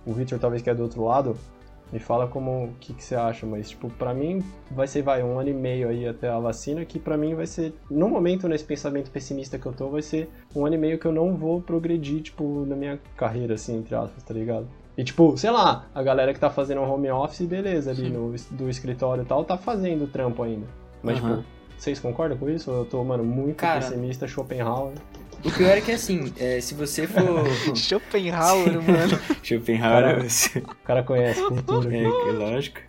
O 0.06 0.14
Victor, 0.14 0.40
talvez 0.40 0.62
que 0.62 0.70
é 0.70 0.76
do 0.76 0.84
outro 0.84 1.04
lado, 1.04 1.36
me 1.92 2.00
fala 2.00 2.28
como. 2.28 2.66
O 2.66 2.74
que, 2.80 2.94
que 2.94 3.04
você 3.04 3.16
acha, 3.16 3.46
mas, 3.46 3.70
tipo, 3.70 3.90
pra 3.92 4.14
mim 4.14 4.44
vai 4.72 4.88
ser, 4.88 5.02
vai, 5.02 5.24
um 5.24 5.40
ano 5.40 5.50
e 5.50 5.54
meio 5.54 5.90
aí 5.90 6.08
até 6.08 6.30
a 6.30 6.40
vacina, 6.40 6.84
que 6.86 7.00
pra 7.00 7.18
mim 7.18 7.36
vai 7.36 7.48
ser. 7.48 7.74
No 7.90 8.10
momento, 8.10 8.48
nesse 8.48 8.64
pensamento 8.64 9.10
pessimista 9.12 9.58
que 9.58 9.66
eu 9.66 9.74
tô, 9.74 9.90
vai 9.90 10.02
ser 10.02 10.30
um 10.56 10.66
ano 10.66 10.76
e 10.76 10.78
meio 10.78 11.00
que 11.00 11.06
eu 11.06 11.12
não 11.12 11.36
vou 11.36 11.62
progredir, 11.62 12.22
tipo, 12.22 12.66
na 12.66 12.76
minha 12.76 13.00
carreira, 13.16 13.56
assim, 13.56 13.78
entre 13.78 13.96
aspas, 13.96 14.24
tá 14.24 14.34
ligado? 14.34 14.68
E 14.98 15.04
tipo, 15.04 15.38
sei 15.38 15.52
lá, 15.52 15.86
a 15.94 16.02
galera 16.02 16.34
que 16.34 16.40
tá 16.40 16.50
fazendo 16.50 16.82
home 16.82 17.10
office, 17.12 17.42
beleza, 17.42 17.92
ali 17.92 18.08
Sim. 18.08 18.10
no, 18.10 18.36
do 18.52 18.68
escritório 18.68 19.24
e 19.24 19.26
tal, 19.26 19.46
tá 19.46 19.56
fazendo 19.56 20.08
trampo 20.08 20.42
ainda. 20.42 20.66
Mas, 21.04 21.20
Aham. 21.20 21.38
tipo, 21.38 21.48
vocês 21.78 22.00
concordam 22.00 22.38
com 22.38 22.50
isso? 22.50 22.72
Eu 22.72 22.86
tô, 22.86 23.04
mano, 23.04 23.24
muito 23.24 23.58
Cara. 23.58 23.80
pessimista, 23.80 24.28
Schopenhauer. 24.28 24.96
O 25.44 25.52
pior 25.52 25.78
é 25.78 25.82
que 25.82 25.92
assim, 25.92 26.34
é, 26.38 26.60
se 26.60 26.74
você 26.74 27.08
for. 27.08 27.46
Schopenhauer, 27.76 28.74
mano. 28.82 29.20
Schopenhauer, 29.44 30.26
O 30.26 30.76
cara 30.86 31.04
conhece 31.04 31.42
cultura. 31.44 31.96
é, 31.96 32.04
é 32.04 32.32
lógico. 32.32 32.80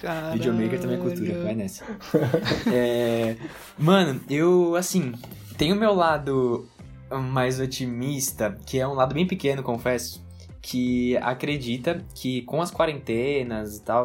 Caralho. 0.00 0.32
Videomaker 0.34 0.80
também 0.80 0.96
é 0.96 1.00
cultura, 1.00 1.42
vai 1.42 1.54
nessa. 1.54 1.84
É, 2.72 3.36
mano, 3.78 4.20
eu, 4.28 4.74
assim, 4.74 5.12
tenho 5.56 5.76
o 5.76 5.78
meu 5.78 5.94
lado 5.94 6.68
mais 7.30 7.60
otimista, 7.60 8.56
que 8.66 8.80
é 8.80 8.86
um 8.88 8.94
lado 8.94 9.14
bem 9.14 9.26
pequeno, 9.26 9.62
confesso, 9.62 10.24
que 10.60 11.16
acredita 11.18 12.04
que 12.14 12.42
com 12.42 12.60
as 12.60 12.70
quarentenas 12.70 13.76
e 13.76 13.82
tal, 13.82 14.04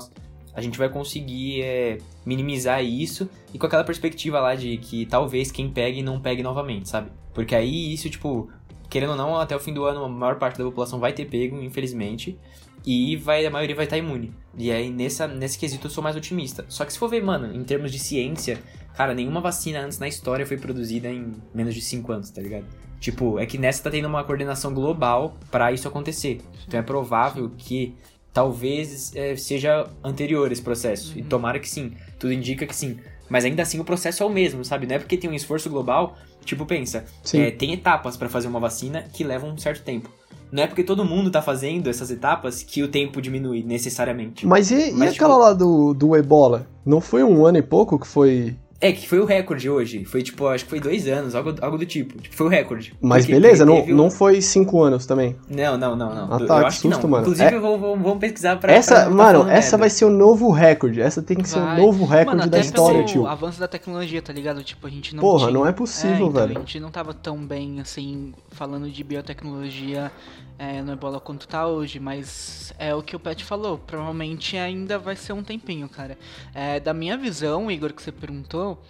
a 0.57 0.61
gente 0.61 0.75
vai 0.75 0.89
conseguir 0.89 1.61
é, 1.61 1.99
minimizar 2.25 2.83
isso 2.83 3.29
e 3.53 3.59
com 3.59 3.67
aquela 3.67 3.83
perspectiva 3.83 4.39
lá 4.39 4.55
de 4.55 4.77
que 4.77 5.05
talvez 5.05 5.51
quem 5.51 5.69
pegue 5.69 6.01
não 6.01 6.19
pegue 6.19 6.41
novamente, 6.41 6.89
sabe? 6.89 7.11
Porque 7.31 7.53
aí 7.53 7.93
isso, 7.93 8.09
tipo, 8.09 8.49
querendo 8.89 9.11
ou 9.11 9.15
não, 9.15 9.37
até 9.37 9.55
o 9.55 9.59
fim 9.59 9.71
do 9.71 9.85
ano 9.85 10.03
a 10.03 10.09
maior 10.09 10.39
parte 10.39 10.57
da 10.57 10.63
população 10.63 10.99
vai 10.99 11.13
ter 11.13 11.25
pego, 11.25 11.61
infelizmente. 11.61 12.39
E 12.83 13.15
vai, 13.17 13.45
a 13.45 13.51
maioria 13.51 13.75
vai 13.75 13.85
estar 13.85 13.99
imune. 13.99 14.33
E 14.57 14.71
aí, 14.71 14.89
nessa, 14.89 15.27
nesse 15.27 15.59
quesito, 15.59 15.85
eu 15.85 15.91
sou 15.91 16.03
mais 16.03 16.15
otimista. 16.15 16.65
Só 16.69 16.85
que 16.85 16.93
se 16.93 16.97
for 16.97 17.07
ver, 17.07 17.21
mano, 17.21 17.53
em 17.53 17.63
termos 17.63 17.91
de 17.91 17.99
ciência, 17.99 18.59
cara, 18.95 19.13
nenhuma 19.13 19.39
vacina 19.39 19.81
antes 19.81 19.99
na 19.99 20.07
história 20.07 20.43
foi 20.43 20.57
produzida 20.57 21.07
em 21.07 21.35
menos 21.53 21.75
de 21.75 21.81
5 21.81 22.11
anos, 22.11 22.31
tá 22.31 22.41
ligado? 22.41 22.65
Tipo, 22.99 23.37
é 23.37 23.45
que 23.45 23.59
nessa 23.59 23.83
tá 23.83 23.91
tendo 23.91 24.07
uma 24.07 24.23
coordenação 24.23 24.73
global 24.73 25.37
pra 25.51 25.71
isso 25.71 25.87
acontecer. 25.87 26.41
Então 26.67 26.79
é 26.79 26.83
provável 26.83 27.51
que 27.55 27.93
talvez 28.37 29.15
é, 29.15 29.35
seja 29.35 29.89
anterior 30.03 30.51
esse 30.51 30.61
processo. 30.61 31.17
E 31.17 31.23
tomara 31.23 31.59
que 31.59 31.67
sim. 31.67 31.93
Tudo 32.19 32.31
indica 32.31 32.67
que 32.67 32.75
sim. 32.75 32.97
Mas 33.27 33.43
ainda 33.43 33.63
assim 33.63 33.79
o 33.79 33.83
processo 33.83 34.21
é 34.21 34.25
o 34.27 34.29
mesmo, 34.29 34.63
sabe? 34.63 34.85
Não 34.85 34.95
é 34.95 34.99
porque 34.99 35.17
tem 35.17 35.27
um 35.27 35.33
esforço 35.33 35.67
global. 35.71 36.15
Tipo, 36.45 36.63
pensa, 36.63 37.03
é, 37.33 37.49
tem 37.49 37.73
etapas 37.73 38.15
pra 38.15 38.29
fazer 38.29 38.47
uma 38.47 38.59
vacina 38.59 39.01
que 39.11 39.23
levam 39.23 39.49
um 39.49 39.57
certo 39.57 39.83
tempo. 39.83 40.11
Não 40.51 40.61
é 40.61 40.67
porque 40.67 40.83
todo 40.83 41.03
mundo 41.03 41.31
tá 41.31 41.41
fazendo 41.41 41.89
essas 41.89 42.11
etapas 42.11 42.61
que 42.61 42.83
o 42.83 42.87
tempo 42.87 43.19
diminui 43.19 43.63
necessariamente. 43.63 44.45
Mas 44.45 44.69
e, 44.69 44.91
e 44.91 44.93
Mas, 44.93 45.15
aquela 45.15 45.33
tipo- 45.33 45.43
lá 45.43 45.53
do, 45.53 45.95
do 45.95 46.15
Ebola? 46.15 46.67
Não 46.85 47.01
foi 47.01 47.23
um 47.23 47.43
ano 47.43 47.57
e 47.57 47.63
pouco 47.63 47.97
que 47.97 48.07
foi. 48.07 48.55
É, 48.79 48.91
que 48.91 49.07
foi 49.07 49.19
o 49.19 49.25
recorde 49.25 49.67
hoje. 49.67 50.05
Foi 50.05 50.21
tipo, 50.21 50.45
acho 50.47 50.63
que 50.65 50.69
foi 50.69 50.79
dois 50.79 51.07
anos, 51.07 51.33
algo, 51.33 51.55
algo 51.61 51.79
do 51.79 51.85
tipo. 51.85 52.15
Tipo, 52.21 52.35
foi 52.35 52.45
o 52.45 52.49
recorde. 52.49 52.93
Mas 53.01 53.25
Porque- 53.25 53.33
beleza, 53.39 53.65
não, 53.65 53.81
um- 53.81 53.87
não 53.87 54.11
foi 54.11 54.39
cinco 54.39 54.83
anos 54.83 55.07
também. 55.07 55.35
Não, 55.49 55.75
não, 55.77 55.95
não, 55.95 56.13
não. 56.13 56.33
Ah, 56.35 56.37
Eu 56.39 56.45
tá, 56.45 56.59
que 56.59 56.65
acho 56.67 56.81
que 56.81 56.87
susto, 56.87 57.01
não. 57.03 57.09
mano. 57.09 57.23
Inclusive, 57.23 57.49
É- 57.49 57.55
eu 57.55 57.61
vou, 57.61 57.79
vou- 57.79 57.97
vamos 57.97 58.19
pesquisar 58.19 58.55
pra. 58.57 58.71
essa, 58.71 58.93
pra 58.93 59.03
tá 59.05 59.09
mano, 59.09 59.39
essa 59.49 59.51
merda. 59.71 59.77
vai 59.79 59.89
ser 59.89 60.05
o 60.05 60.11
novo 60.11 60.51
recorde. 60.51 61.01
Essa 61.01 61.23
tem 61.23 61.37
que 61.37 61.49
ser 61.49 61.57
o 61.57 61.75
novo 61.75 62.05
recorde 62.05 62.37
Mano, 62.37 62.51
da 62.51 62.59
história, 62.59 63.03
tio. 63.03 63.25
avanço 63.25 63.59
da 63.59 63.67
tecnologia, 63.67 64.21
tá 64.21 64.31
ligado? 64.31 64.63
Tipo, 64.63 64.85
a 64.85 64.89
gente 64.91 65.15
não 65.15 65.21
Porra, 65.21 65.47
tinha... 65.47 65.51
não 65.53 65.65
é 65.65 65.69
É, 65.69 65.73
possível, 65.73 66.27
então, 66.27 66.31
velho. 66.47 66.57
A 66.57 66.59
gente 66.59 66.79
não 66.79 66.91
tava 66.91 67.15
tão 67.15 67.37
bem, 67.47 67.79
assim, 67.81 68.31
falando 68.51 68.87
de 68.91 69.03
biotecnologia 69.03 70.11
é, 70.59 70.81
no 70.81 70.93
Ebola 70.93 71.19
quanto 71.19 71.47
tá 71.47 71.67
hoje, 71.67 71.99
mas 71.99 72.73
é 72.79 72.93
o 72.93 73.03
que 73.03 73.15
o 73.15 73.19
Pet 73.19 73.43
falou. 73.43 73.77
Provavelmente 73.77 74.57
ainda 74.57 74.97
vai 74.97 75.15
ser 75.15 75.33
um 75.33 75.43
tempinho, 75.43 75.87
cara. 75.87 76.17
É, 76.53 76.79
da 76.79 76.93
minha 76.93 77.17
visão, 77.17 77.69
Igor, 77.69 77.93
que 77.93 78.01
você 78.01 78.11
perguntou, 78.11 78.81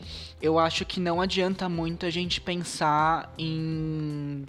eu 0.41 0.57
acho 0.57 0.85
que 0.85 0.99
não 0.99 1.21
adianta 1.21 1.67
muito 1.67 2.05
a 2.05 2.09
gente 2.09 2.39
pensar 2.39 3.33
em 3.37 4.45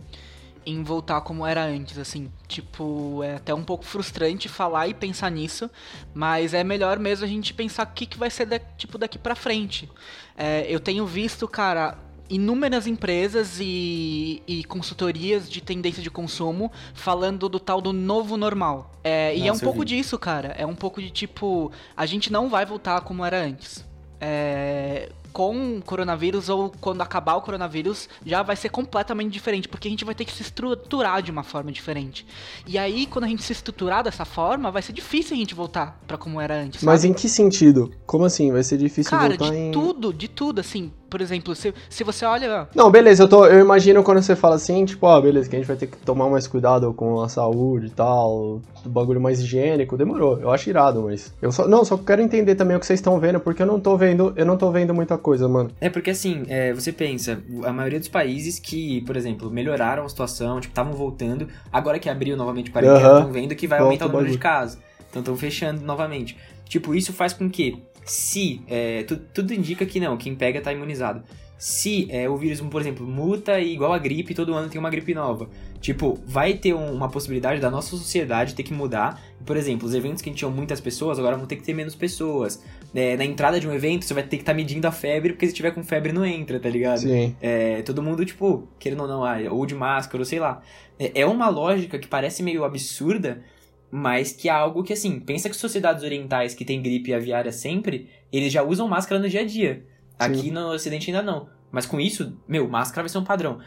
em 0.66 0.82
voltar 0.82 1.22
como 1.22 1.46
era 1.46 1.64
antes, 1.64 1.96
assim. 1.96 2.30
Tipo, 2.46 3.22
é 3.22 3.36
até 3.36 3.54
um 3.54 3.64
pouco 3.64 3.86
frustrante 3.86 4.50
falar 4.50 4.86
e 4.86 4.92
pensar 4.92 5.30
nisso, 5.30 5.70
mas 6.12 6.52
é 6.52 6.62
melhor 6.62 6.98
mesmo 6.98 7.24
a 7.24 7.28
gente 7.28 7.54
pensar 7.54 7.86
o 7.86 7.92
que, 7.94 8.04
que 8.04 8.18
vai 8.18 8.28
ser 8.28 8.46
tipo, 8.76 8.98
daqui 8.98 9.18
pra 9.18 9.34
frente. 9.34 9.88
É, 10.36 10.66
eu 10.68 10.78
tenho 10.78 11.06
visto, 11.06 11.48
cara, 11.48 11.96
inúmeras 12.28 12.86
empresas 12.86 13.58
e, 13.60 14.42
e 14.46 14.64
consultorias 14.64 15.48
de 15.48 15.60
tendência 15.60 16.02
de 16.02 16.10
consumo 16.10 16.70
falando 16.94 17.48
do 17.48 17.58
tal 17.58 17.80
do 17.80 17.92
novo 17.92 18.36
normal. 18.36 18.92
É, 19.02 19.34
e 19.34 19.42
é 19.42 19.44
um 19.44 19.48
Nossa, 19.48 19.64
pouco 19.64 19.80
vi. 19.80 19.86
disso, 19.86 20.18
cara. 20.18 20.54
É 20.58 20.66
um 20.66 20.74
pouco 20.74 21.00
de 21.00 21.10
tipo, 21.10 21.72
a 21.96 22.06
gente 22.06 22.30
não 22.32 22.48
vai 22.48 22.66
voltar 22.66 23.00
como 23.00 23.24
era 23.24 23.40
antes. 23.40 23.86
É, 24.20 25.10
com 25.32 25.76
o 25.76 25.82
coronavírus 25.82 26.48
ou 26.48 26.72
quando 26.80 27.00
acabar 27.00 27.36
o 27.36 27.40
coronavírus 27.40 28.08
já 28.24 28.42
vai 28.42 28.56
ser 28.56 28.70
completamente 28.70 29.32
diferente, 29.32 29.68
porque 29.68 29.86
a 29.86 29.90
gente 29.90 30.04
vai 30.04 30.12
ter 30.14 30.24
que 30.24 30.32
se 30.32 30.42
estruturar 30.42 31.22
de 31.22 31.30
uma 31.30 31.42
forma 31.42 31.70
diferente. 31.70 32.26
E 32.66 32.76
aí, 32.76 33.06
quando 33.06 33.24
a 33.24 33.28
gente 33.28 33.42
se 33.42 33.52
estruturar 33.52 34.02
dessa 34.02 34.24
forma, 34.24 34.70
vai 34.70 34.82
ser 34.82 34.92
difícil 34.92 35.36
a 35.36 35.38
gente 35.38 35.54
voltar 35.54 36.00
pra 36.06 36.18
como 36.18 36.40
era 36.40 36.60
antes. 36.60 36.82
Mas 36.82 37.02
sabe? 37.02 37.12
em 37.12 37.14
que 37.14 37.28
sentido? 37.28 37.92
Como 38.06 38.24
assim? 38.24 38.50
Vai 38.50 38.62
ser 38.62 38.78
difícil 38.78 39.10
Cara, 39.10 39.28
voltar 39.28 39.50
de 39.50 39.56
em. 39.56 39.70
tudo, 39.70 40.12
de 40.12 40.26
tudo, 40.26 40.60
assim. 40.60 40.92
Por 41.08 41.20
exemplo, 41.20 41.54
se, 41.54 41.72
se 41.88 42.04
você 42.04 42.24
olha. 42.24 42.68
Não, 42.74 42.90
beleza, 42.90 43.22
eu, 43.22 43.28
tô, 43.28 43.46
eu 43.46 43.60
imagino 43.60 44.02
quando 44.02 44.22
você 44.22 44.36
fala 44.36 44.56
assim, 44.56 44.84
tipo, 44.84 45.06
ó, 45.06 45.20
beleza, 45.20 45.48
que 45.48 45.56
a 45.56 45.58
gente 45.58 45.68
vai 45.68 45.76
ter 45.76 45.86
que 45.86 45.96
tomar 45.98 46.28
mais 46.28 46.46
cuidado 46.46 46.92
com 46.92 47.20
a 47.20 47.28
saúde 47.28 47.86
e 47.86 47.90
tal, 47.90 48.60
o 48.84 48.88
bagulho 48.88 49.20
mais 49.20 49.40
higiênico, 49.40 49.96
demorou. 49.96 50.38
Eu 50.38 50.50
acho 50.50 50.68
irado, 50.68 51.02
mas. 51.02 51.34
Eu 51.40 51.50
só. 51.50 51.66
Não, 51.66 51.84
só 51.84 51.96
quero 51.96 52.20
entender 52.20 52.54
também 52.54 52.76
o 52.76 52.80
que 52.80 52.86
vocês 52.86 53.00
estão 53.00 53.18
vendo, 53.18 53.40
porque 53.40 53.62
eu 53.62 53.66
não 53.66 53.80
tô 53.80 53.96
vendo. 53.96 54.32
Eu 54.36 54.44
não 54.44 54.56
tô 54.56 54.70
vendo 54.70 54.94
muita 54.94 55.16
coisa, 55.16 55.48
mano. 55.48 55.70
É 55.80 55.88
porque 55.88 56.10
assim, 56.10 56.44
é, 56.48 56.72
você 56.72 56.92
pensa, 56.92 57.42
a 57.64 57.72
maioria 57.72 57.98
dos 57.98 58.08
países 58.08 58.58
que, 58.58 59.00
por 59.02 59.16
exemplo, 59.16 59.50
melhoraram 59.50 60.04
a 60.04 60.08
situação, 60.08 60.60
tipo, 60.60 60.72
estavam 60.72 60.92
voltando, 60.92 61.48
agora 61.72 61.98
que 61.98 62.08
abriu 62.08 62.36
novamente 62.36 62.70
para 62.70 62.86
Aham. 62.86 63.18
estão 63.18 63.32
vendo 63.32 63.54
que 63.54 63.66
vai 63.66 63.78
Volta 63.78 63.88
aumentar 63.88 64.06
o 64.06 64.08
o 64.08 64.12
número 64.12 64.30
de 64.30 64.38
casos. 64.38 64.78
Então 65.10 65.20
estão 65.20 65.36
fechando 65.36 65.80
novamente. 65.82 66.36
Tipo, 66.68 66.94
isso 66.94 67.14
faz 67.14 67.32
com 67.32 67.48
que, 67.48 67.82
se, 68.10 68.62
é, 68.66 69.02
tu- 69.04 69.16
tudo 69.34 69.52
indica 69.54 69.84
que 69.86 70.00
não, 70.00 70.16
quem 70.16 70.34
pega 70.34 70.60
tá 70.60 70.72
imunizado. 70.72 71.22
Se 71.60 72.06
é, 72.10 72.28
o 72.28 72.36
vírus, 72.36 72.60
por 72.60 72.80
exemplo, 72.80 73.04
muta 73.04 73.58
e 73.58 73.72
igual 73.74 73.92
a 73.92 73.98
gripe, 73.98 74.32
todo 74.32 74.54
ano 74.54 74.68
tem 74.68 74.78
uma 74.78 74.90
gripe 74.90 75.12
nova. 75.12 75.50
Tipo, 75.80 76.16
vai 76.24 76.54
ter 76.54 76.72
um- 76.72 76.92
uma 76.92 77.08
possibilidade 77.08 77.60
da 77.60 77.68
nossa 77.68 77.90
sociedade 77.90 78.54
ter 78.54 78.62
que 78.62 78.72
mudar. 78.72 79.20
Por 79.44 79.56
exemplo, 79.56 79.86
os 79.88 79.92
eventos 79.92 80.22
que 80.22 80.30
tinham 80.30 80.52
muitas 80.52 80.80
pessoas, 80.80 81.18
agora 81.18 81.36
vão 81.36 81.46
ter 81.46 81.56
que 81.56 81.64
ter 81.64 81.74
menos 81.74 81.96
pessoas. 81.96 82.62
É, 82.94 83.16
na 83.16 83.24
entrada 83.24 83.58
de 83.58 83.66
um 83.66 83.72
evento, 83.74 84.04
você 84.04 84.14
vai 84.14 84.22
ter 84.22 84.36
que 84.36 84.42
estar 84.42 84.54
medindo 84.54 84.86
a 84.86 84.92
febre, 84.92 85.32
porque 85.32 85.48
se 85.48 85.52
tiver 85.52 85.72
com 85.72 85.82
febre 85.82 86.12
não 86.12 86.24
entra, 86.24 86.60
tá 86.60 86.68
ligado? 86.68 87.00
Sim. 87.00 87.34
É, 87.40 87.82
todo 87.82 88.00
mundo, 88.04 88.24
tipo, 88.24 88.68
querendo 88.78 89.02
ou 89.02 89.08
não, 89.08 89.24
ah, 89.24 89.36
ou 89.50 89.66
de 89.66 89.74
máscara, 89.74 90.20
ou 90.20 90.24
sei 90.24 90.38
lá. 90.38 90.62
É, 90.96 91.22
é 91.22 91.26
uma 91.26 91.48
lógica 91.48 91.98
que 91.98 92.06
parece 92.06 92.40
meio 92.40 92.62
absurda, 92.64 93.42
mas 93.90 94.32
que 94.32 94.48
é 94.48 94.52
algo 94.52 94.82
que, 94.82 94.92
assim, 94.92 95.18
pensa 95.20 95.48
que 95.48 95.56
sociedades 95.56 96.04
orientais 96.04 96.54
que 96.54 96.64
têm 96.64 96.82
gripe 96.82 97.14
aviária 97.14 97.52
sempre, 97.52 98.08
eles 98.32 98.52
já 98.52 98.62
usam 98.62 98.88
máscara 98.88 99.20
no 99.20 99.28
dia 99.28 99.40
a 99.40 99.44
dia. 99.44 99.86
Aqui 100.18 100.50
no 100.50 100.72
ocidente 100.72 101.10
ainda 101.10 101.22
não. 101.22 101.48
Mas 101.70 101.86
com 101.86 102.00
isso, 102.00 102.36
meu, 102.46 102.68
máscara 102.68 103.02
vai 103.02 103.08
ser 103.08 103.18
um 103.18 103.24
padrão. 103.24 103.60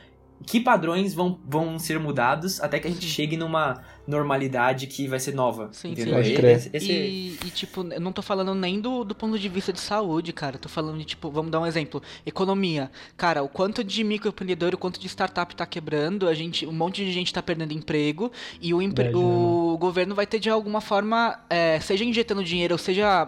Que 0.45 0.59
padrões 0.59 1.13
vão, 1.13 1.39
vão 1.47 1.77
ser 1.77 1.99
mudados 1.99 2.59
até 2.61 2.79
que 2.79 2.87
a 2.87 2.91
gente 2.91 3.05
chegue 3.07 3.37
numa 3.37 3.81
normalidade 4.07 4.87
que 4.87 5.07
vai 5.07 5.19
ser 5.19 5.33
nova? 5.33 5.69
Sim, 5.71 5.91
entendeu? 5.91 6.15
sim. 6.15 6.21
Pode 6.21 6.33
crer. 6.35 6.55
Esse- 6.57 6.69
esse- 6.73 6.91
E, 6.91 7.37
e, 7.45 7.49
tipo, 7.51 7.81
eu 7.91 7.99
não 8.01 8.11
tô 8.11 8.21
falando 8.21 8.53
nem 8.53 8.79
do, 8.79 9.03
do 9.03 9.15
ponto 9.15 9.37
de 9.37 9.47
vista 9.49 9.71
de 9.71 9.79
saúde, 9.79 10.33
cara. 10.33 10.57
Tô 10.57 10.67
falando 10.67 10.97
de, 10.97 11.05
tipo, 11.05 11.29
vamos 11.29 11.51
dar 11.51 11.59
um 11.59 11.65
exemplo. 11.65 12.01
Economia. 12.25 12.91
Cara, 13.15 13.43
o 13.43 13.47
quanto 13.49 13.83
de 13.83 14.03
microempreendedor, 14.03 14.73
o 14.73 14.77
quanto 14.77 14.99
de 14.99 15.07
startup 15.07 15.55
tá 15.55 15.65
quebrando, 15.65 16.27
a 16.27 16.33
gente, 16.33 16.65
um 16.65 16.71
monte 16.73 17.05
de 17.05 17.11
gente 17.11 17.33
tá 17.33 17.41
perdendo 17.41 17.73
emprego 17.73 18.31
e 18.61 18.73
o, 18.73 18.81
empre- 18.81 19.11
o 19.15 19.77
governo 19.79 20.13
vai 20.15 20.25
ter 20.27 20.39
de 20.39 20.49
alguma 20.49 20.81
forma, 20.81 21.39
é, 21.49 21.79
seja 21.79 22.03
injetando 22.03 22.43
dinheiro, 22.43 22.73
ou 22.73 22.77
seja 22.79 23.27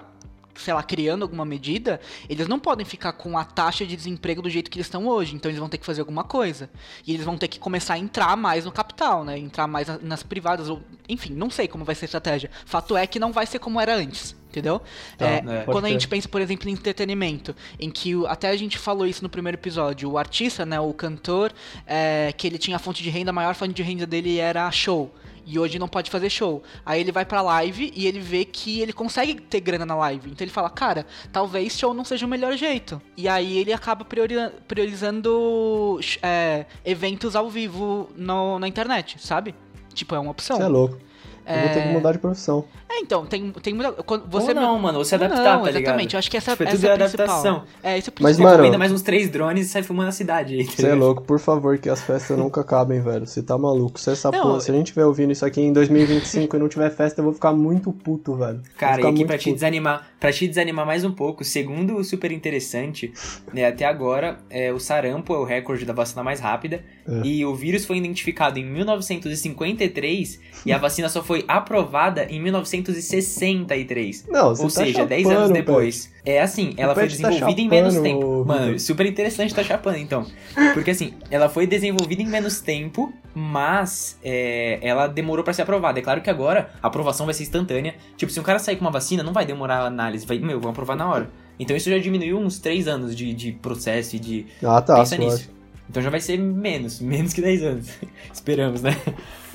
sei 0.55 0.73
lá, 0.73 0.83
criando 0.83 1.23
alguma 1.23 1.43
medida, 1.45 1.99
eles 2.29 2.47
não 2.47 2.59
podem 2.59 2.85
ficar 2.85 3.13
com 3.13 3.37
a 3.37 3.43
taxa 3.43 3.85
de 3.85 3.95
desemprego 3.95 4.41
do 4.41 4.49
jeito 4.49 4.69
que 4.69 4.77
eles 4.77 4.87
estão 4.87 5.07
hoje. 5.07 5.35
Então 5.35 5.49
eles 5.49 5.59
vão 5.59 5.69
ter 5.69 5.77
que 5.77 5.85
fazer 5.85 6.01
alguma 6.01 6.23
coisa. 6.23 6.69
E 7.05 7.13
eles 7.13 7.25
vão 7.25 7.37
ter 7.37 7.47
que 7.47 7.59
começar 7.59 7.95
a 7.95 7.97
entrar 7.97 8.35
mais 8.37 8.65
no 8.65 8.71
capital, 8.71 9.23
né? 9.23 9.37
Entrar 9.37 9.67
mais 9.67 9.87
na- 9.87 9.99
nas 10.01 10.23
privadas, 10.23 10.69
ou 10.69 10.81
enfim, 11.09 11.33
não 11.33 11.49
sei 11.49 11.67
como 11.67 11.83
vai 11.83 11.95
ser 11.95 12.05
a 12.05 12.07
estratégia. 12.07 12.51
Fato 12.65 12.95
é 12.95 13.05
que 13.07 13.19
não 13.19 13.31
vai 13.31 13.45
ser 13.45 13.59
como 13.59 13.79
era 13.79 13.95
antes. 13.95 14.35
Entendeu? 14.53 14.83
Tá, 15.17 15.25
É, 15.27 15.37
é. 15.37 15.63
quando 15.65 15.85
a 15.85 15.89
gente 15.89 16.07
pensa, 16.07 16.29
por 16.29 16.39
exemplo, 16.39 16.69
em 16.69 16.73
entretenimento, 16.73 17.55
em 17.79 17.89
que 17.89 18.15
o- 18.15 18.27
até 18.27 18.49
a 18.49 18.55
gente 18.55 18.77
falou 18.77 19.07
isso 19.07 19.23
no 19.23 19.29
primeiro 19.29 19.57
episódio, 19.57 20.11
o 20.11 20.15
artista, 20.15 20.63
né, 20.63 20.79
o 20.79 20.93
cantor, 20.93 21.51
é, 21.87 22.31
que 22.37 22.45
ele 22.45 22.59
tinha 22.59 22.75
a 22.75 22.79
fonte 22.79 23.01
de 23.01 23.09
renda, 23.09 23.31
a 23.31 23.33
maior 23.33 23.55
fonte 23.55 23.73
de 23.73 23.81
renda 23.81 24.05
dele 24.05 24.37
era 24.37 24.69
show. 24.71 25.11
E 25.45 25.59
hoje 25.59 25.77
não 25.77 25.87
pode 25.87 26.09
fazer 26.09 26.29
show. 26.29 26.63
Aí 26.85 27.01
ele 27.01 27.11
vai 27.11 27.25
pra 27.25 27.41
live 27.41 27.91
e 27.95 28.07
ele 28.07 28.19
vê 28.19 28.45
que 28.45 28.79
ele 28.79 28.93
consegue 28.93 29.35
ter 29.35 29.59
grana 29.59 29.85
na 29.85 29.95
live. 29.95 30.29
Então 30.31 30.43
ele 30.45 30.51
fala, 30.51 30.69
cara, 30.69 31.05
talvez 31.31 31.77
show 31.77 31.93
não 31.93 32.05
seja 32.05 32.25
o 32.25 32.29
melhor 32.29 32.55
jeito. 32.55 33.01
E 33.17 33.27
aí 33.27 33.57
ele 33.57 33.73
acaba 33.73 34.05
priori- 34.05 34.49
priorizando 34.67 35.99
é, 36.21 36.65
eventos 36.85 37.35
ao 37.35 37.49
vivo 37.49 38.09
no- 38.15 38.59
na 38.59 38.67
internet, 38.67 39.17
sabe? 39.19 39.53
Tipo, 39.93 40.15
é 40.15 40.19
uma 40.19 40.31
opção. 40.31 40.57
Você 40.57 40.63
é 40.63 40.67
louco. 40.67 40.97
Eu 41.45 41.59
vou 41.59 41.69
ter 41.69 41.81
que 41.83 41.87
É. 41.89 41.91
mudar 41.93 42.11
de 42.13 42.19
profissão. 42.19 42.65
É, 42.89 42.99
então, 42.99 43.25
tem, 43.25 43.51
tem 43.51 43.73
muita. 43.73 43.91
Quando 44.03 44.27
Você 44.29 44.47
você 44.47 44.53
não, 44.53 44.77
mano, 44.79 44.99
ou 44.99 45.05
se 45.05 45.15
Ou 45.15 45.21
adaptar, 45.23 45.57
não, 45.57 45.63
tá 45.63 45.71
ligado? 45.71 45.81
exatamente. 45.83 46.13
Eu 46.13 46.19
acho 46.19 46.29
que 46.31 46.37
essa, 46.37 46.51
Tipo, 46.51 46.63
é 46.63 46.67
essa 46.67 46.75
tudo 46.75 46.85
é 46.85 46.91
a 46.91 46.93
adaptação. 46.93 47.59
principal. 47.61 47.91
É, 47.91 47.97
isso 47.97 48.09
é 48.09 48.11
o 48.11 48.13
Mas, 48.23 48.31
principal. 48.35 48.51
mano, 48.51 48.63
Ainda 48.65 48.77
mais 48.77 48.91
uns 48.91 49.01
três 49.01 49.29
drones 49.29 49.65
e 49.65 49.69
sai 49.69 49.81
filmando 49.83 50.09
a 50.09 50.11
cidade 50.11 50.55
aí. 50.55 50.63
Você 50.65 50.87
é 50.87 50.93
louco, 50.93 51.23
por 51.23 51.39
favor, 51.39 51.77
que 51.79 51.89
as 51.89 52.01
festas 52.01 52.37
nunca 52.37 52.61
acabem, 52.61 53.01
velho. 53.01 53.25
Você 53.25 53.41
tá 53.41 53.57
maluco. 53.57 53.99
Se 53.99 54.11
essa 54.11 54.29
Não, 54.31 54.41
porra, 54.41 54.59
se 54.61 54.69
a 54.69 54.73
gente 54.75 54.85
estiver 54.87 55.05
ouvindo 55.05 55.31
isso 55.31 55.43
aqui 55.45 55.59
em 55.61 55.73
2025 55.73 56.55
e 56.55 56.59
não 56.59 56.69
tiver 56.69 56.89
festa, 56.91 57.19
eu 57.19 57.25
vou 57.25 57.33
ficar 57.33 57.51
muito 57.51 57.91
puto, 57.91 58.35
velho. 58.35 58.61
Cara, 58.77 59.01
e 59.01 59.05
aqui 59.07 59.25
pra 59.25 59.37
te 59.39 59.51
desanimar, 59.51 60.07
para 60.19 60.31
te 60.31 60.47
desanimar 60.47 60.85
mais 60.85 61.03
um 61.03 61.11
pouco, 61.11 61.43
segundo 61.43 61.95
o 61.97 62.03
super 62.03 62.31
interessante, 62.31 63.11
né, 63.51 63.65
até 63.65 63.85
agora, 63.85 64.37
é, 64.51 64.71
o 64.71 64.79
sarampo 64.79 65.33
é 65.33 65.37
o 65.39 65.43
recorde 65.43 65.83
da 65.83 65.93
vacina 65.93 66.23
mais 66.23 66.39
rápida 66.39 66.83
É. 67.07 67.21
e 67.27 67.43
o 67.45 67.55
vírus 67.55 67.85
foi 67.85 67.97
identificado 67.97 68.59
em 68.59 68.65
1953 68.65 70.39
e 70.65 70.71
a 70.71 70.77
vacina 70.77 71.09
só 71.09 71.23
foi 71.23 71.32
aprovada 71.47 72.25
em 72.25 72.39
1963. 72.41 74.25
Não, 74.29 74.49
você 74.55 74.61
Ou 74.63 74.67
tá 74.67 74.73
seja, 74.83 75.05
10 75.05 75.21
chapando, 75.23 75.37
anos 75.37 75.51
velho. 75.51 75.65
depois. 75.65 76.13
É 76.25 76.41
assim, 76.41 76.73
ela 76.77 76.93
foi 76.93 77.03
Pet 77.03 77.21
tá 77.21 77.29
desenvolvida 77.29 77.61
em 77.61 77.67
menos 77.69 77.93
chapando, 77.95 78.09
tempo. 78.09 78.45
Mano, 78.45 78.79
super 78.79 79.05
interessante 79.05 79.53
tá 79.53 79.63
chapando, 79.63 79.97
então. 79.97 80.25
Porque 80.73 80.91
assim, 80.91 81.13
ela 81.29 81.49
foi 81.49 81.67
desenvolvida 81.67 82.21
em 82.21 82.27
menos 82.27 82.61
tempo, 82.61 83.11
mas 83.33 84.17
é, 84.23 84.79
ela 84.81 85.07
demorou 85.07 85.43
pra 85.43 85.53
ser 85.53 85.63
aprovada. 85.63 85.99
É 85.99 86.01
claro 86.01 86.21
que 86.21 86.29
agora 86.29 86.69
a 86.81 86.87
aprovação 86.87 87.25
vai 87.25 87.33
ser 87.33 87.43
instantânea. 87.43 87.95
Tipo, 88.15 88.31
se 88.31 88.39
um 88.39 88.43
cara 88.43 88.59
sair 88.59 88.75
com 88.77 88.85
uma 88.85 88.91
vacina, 88.91 89.21
não 89.23 89.33
vai 89.33 89.45
demorar 89.45 89.79
a 89.79 89.85
análise. 89.87 90.25
Vai, 90.25 90.39
meu, 90.39 90.59
vão 90.59 90.71
aprovar 90.71 90.95
na 90.95 91.09
hora. 91.09 91.29
Então 91.59 91.75
isso 91.75 91.89
já 91.89 91.97
diminuiu 91.97 92.37
uns 92.39 92.57
3 92.59 92.87
anos 92.87 93.15
de, 93.15 93.33
de 93.33 93.51
processo 93.51 94.15
e 94.15 94.19
de. 94.19 94.45
Ah, 94.63 94.81
tá, 94.81 94.95
Pensa 94.95 95.15
suave. 95.15 95.31
nisso. 95.31 95.49
Então 95.93 96.01
já 96.01 96.09
vai 96.09 96.19
ser 96.19 96.39
menos, 96.39 96.97
menos 97.01 97.33
que 97.33 97.41
10 97.41 97.63
anos. 97.63 97.87
Esperamos, 98.33 98.81
né? 98.81 98.97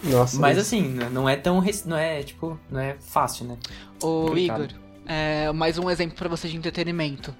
Nossa, 0.04 0.38
Mas 0.38 0.56
assim, 0.56 0.96
não 1.10 1.28
é 1.28 1.34
tão. 1.34 1.60
Não 1.84 1.96
é, 1.96 2.22
tipo, 2.22 2.56
não 2.70 2.78
é 2.78 2.94
fácil, 3.00 3.44
né? 3.44 3.56
Ô, 4.00 4.26
Complicado. 4.26 4.62
Igor, 4.66 4.76
é, 5.04 5.50
mais 5.50 5.78
um 5.78 5.90
exemplo 5.90 6.16
pra 6.16 6.28
você 6.28 6.46
de 6.46 6.56
entretenimento. 6.56 7.34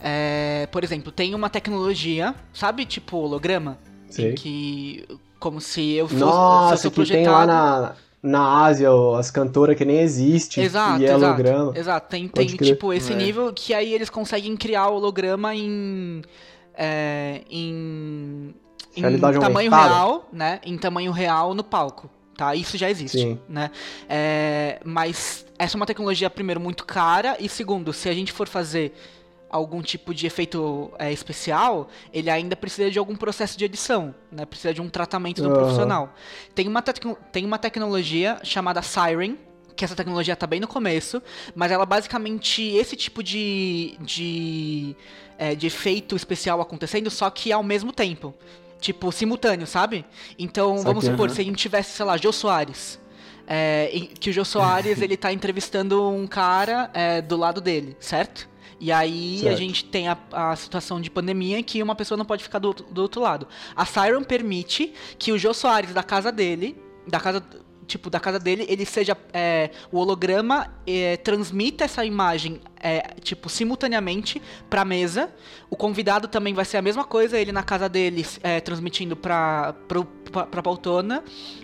É, 0.00 0.68
por 0.70 0.84
exemplo, 0.84 1.10
tem 1.10 1.34
uma 1.34 1.50
tecnologia, 1.50 2.32
sabe, 2.52 2.86
tipo 2.86 3.16
holograma? 3.16 3.76
Sei. 4.08 4.30
Em 4.30 4.34
que. 4.36 5.04
Como 5.40 5.60
se 5.60 5.94
eu 5.94 6.06
fosse. 6.06 6.20
se 6.20 6.24
Nossa, 6.24 6.74
eu 6.74 6.78
sou 6.78 6.90
que 6.92 7.10
tem 7.10 7.26
lá 7.26 7.44
na, 7.44 7.92
na 8.22 8.62
Ásia 8.64 8.88
as 9.18 9.32
cantoras 9.32 9.76
que 9.76 9.84
nem 9.84 9.98
existe 9.98 10.60
Exato, 10.60 11.02
e 11.02 11.06
é 11.06 11.08
exato. 11.08 11.24
holograma. 11.24 11.76
Exato, 11.76 12.08
tem, 12.08 12.28
tem 12.28 12.46
tipo 12.46 12.92
esse 12.92 13.12
É. 13.12 13.16
nível 13.16 13.52
que 13.52 13.74
aí 13.74 13.92
eles 13.92 14.08
conseguem 14.08 14.56
criar 14.56 14.88
holograma 14.88 15.52
em. 15.52 16.22
É, 16.76 17.42
em. 17.50 18.54
em 18.96 19.02
tamanho 19.02 19.42
aumentada? 19.44 19.88
real, 19.88 20.28
né? 20.32 20.60
Em 20.64 20.76
tamanho 20.76 21.12
real 21.12 21.54
no 21.54 21.64
palco. 21.64 22.10
Tá? 22.36 22.54
Isso 22.54 22.76
já 22.76 22.90
existe, 22.90 23.18
Sim. 23.18 23.38
né? 23.48 23.70
É, 24.08 24.80
mas 24.84 25.46
essa 25.56 25.76
é 25.76 25.78
uma 25.78 25.86
tecnologia, 25.86 26.28
primeiro, 26.28 26.60
muito 26.60 26.84
cara, 26.84 27.36
e 27.38 27.48
segundo, 27.48 27.92
se 27.92 28.08
a 28.08 28.12
gente 28.12 28.32
for 28.32 28.48
fazer 28.48 28.92
algum 29.48 29.80
tipo 29.80 30.12
de 30.12 30.26
efeito 30.26 30.90
é, 30.98 31.12
especial, 31.12 31.88
ele 32.12 32.28
ainda 32.28 32.56
precisa 32.56 32.90
de 32.90 32.98
algum 32.98 33.14
processo 33.14 33.56
de 33.56 33.64
edição, 33.64 34.12
né? 34.32 34.44
Precisa 34.44 34.74
de 34.74 34.82
um 34.82 34.88
tratamento 34.88 35.40
do 35.40 35.48
Aham. 35.48 35.58
profissional. 35.58 36.14
Tem 36.56 36.66
uma, 36.66 36.82
tem 36.82 37.44
uma 37.44 37.56
tecnologia 37.56 38.40
chamada 38.42 38.82
Siren, 38.82 39.38
que 39.76 39.84
essa 39.84 39.94
tecnologia 39.96 40.36
tá 40.36 40.46
bem 40.46 40.60
no 40.60 40.68
começo, 40.68 41.22
mas 41.54 41.70
ela 41.72 41.84
basicamente 41.84 42.62
esse 42.62 42.94
tipo 42.96 43.22
de 43.22 43.96
de, 44.00 44.96
é, 45.38 45.54
de 45.54 45.66
efeito 45.66 46.14
especial 46.16 46.60
acontecendo, 46.60 47.10
só 47.10 47.28
que 47.30 47.50
ao 47.52 47.62
mesmo 47.62 47.92
tempo. 47.92 48.34
Tipo, 48.80 49.10
simultâneo, 49.10 49.66
sabe? 49.66 50.04
Então, 50.38 50.76
vamos 50.82 51.04
Saquei. 51.04 51.10
supor, 51.16 51.26
Aham. 51.28 51.34
se 51.34 51.40
a 51.40 51.44
gente 51.44 51.56
tivesse, 51.56 51.96
sei 51.96 52.04
lá, 52.04 52.16
Jô 52.18 52.30
Soares. 52.32 53.00
é, 53.46 53.90
que 54.20 54.28
o 54.28 54.32
Jô 54.32 54.44
Soares, 54.44 55.00
ele 55.02 55.16
tá 55.16 55.32
entrevistando 55.32 56.06
um 56.10 56.26
cara 56.26 56.90
é, 56.92 57.22
do 57.22 57.34
lado 57.36 57.60
dele, 57.62 57.96
certo? 57.98 58.46
E 58.78 58.92
aí 58.92 59.38
a 59.38 59.42
Certo. 59.44 59.56
gente 59.58 59.84
tem 59.86 60.08
a, 60.08 60.18
a 60.32 60.54
situação 60.56 61.00
de 61.00 61.08
pandemia 61.10 61.58
em 61.58 61.62
que 61.62 61.82
uma 61.82 61.94
pessoa 61.94 62.18
não 62.18 62.26
pode 62.26 62.42
ficar 62.42 62.58
do, 62.58 62.68
outro- 62.68 62.86
do 62.90 63.00
outro 63.00 63.20
lado. 63.22 63.48
A 63.74 63.86
Siren 63.86 64.22
permite 64.22 64.92
que 65.18 65.32
o 65.32 65.38
Jô 65.38 65.54
Soares 65.54 65.94
da 65.94 66.02
casa 66.02 66.30
dele, 66.30 66.76
da 67.08 67.18
casa 67.18 67.42
tipo 67.86 68.10
da 68.10 68.18
casa 68.18 68.38
dele, 68.38 68.66
ele 68.68 68.84
seja 68.84 69.16
é, 69.32 69.70
o 69.92 69.98
holograma 69.98 70.72
é, 70.86 71.16
transmita 71.18 71.84
essa 71.84 72.04
imagem 72.04 72.60
é, 72.80 73.14
tipo 73.20 73.48
simultaneamente 73.48 74.40
pra 74.68 74.84
mesa. 74.84 75.32
O 75.70 75.76
convidado 75.76 76.28
também 76.28 76.54
vai 76.54 76.64
ser 76.64 76.76
a 76.76 76.82
mesma 76.82 77.04
coisa, 77.04 77.38
ele 77.38 77.52
na 77.52 77.62
casa 77.62 77.88
dele 77.88 78.26
é, 78.42 78.60
transmitindo 78.60 79.16
pra, 79.16 79.74
pro, 79.88 80.04
pra, 80.04 80.62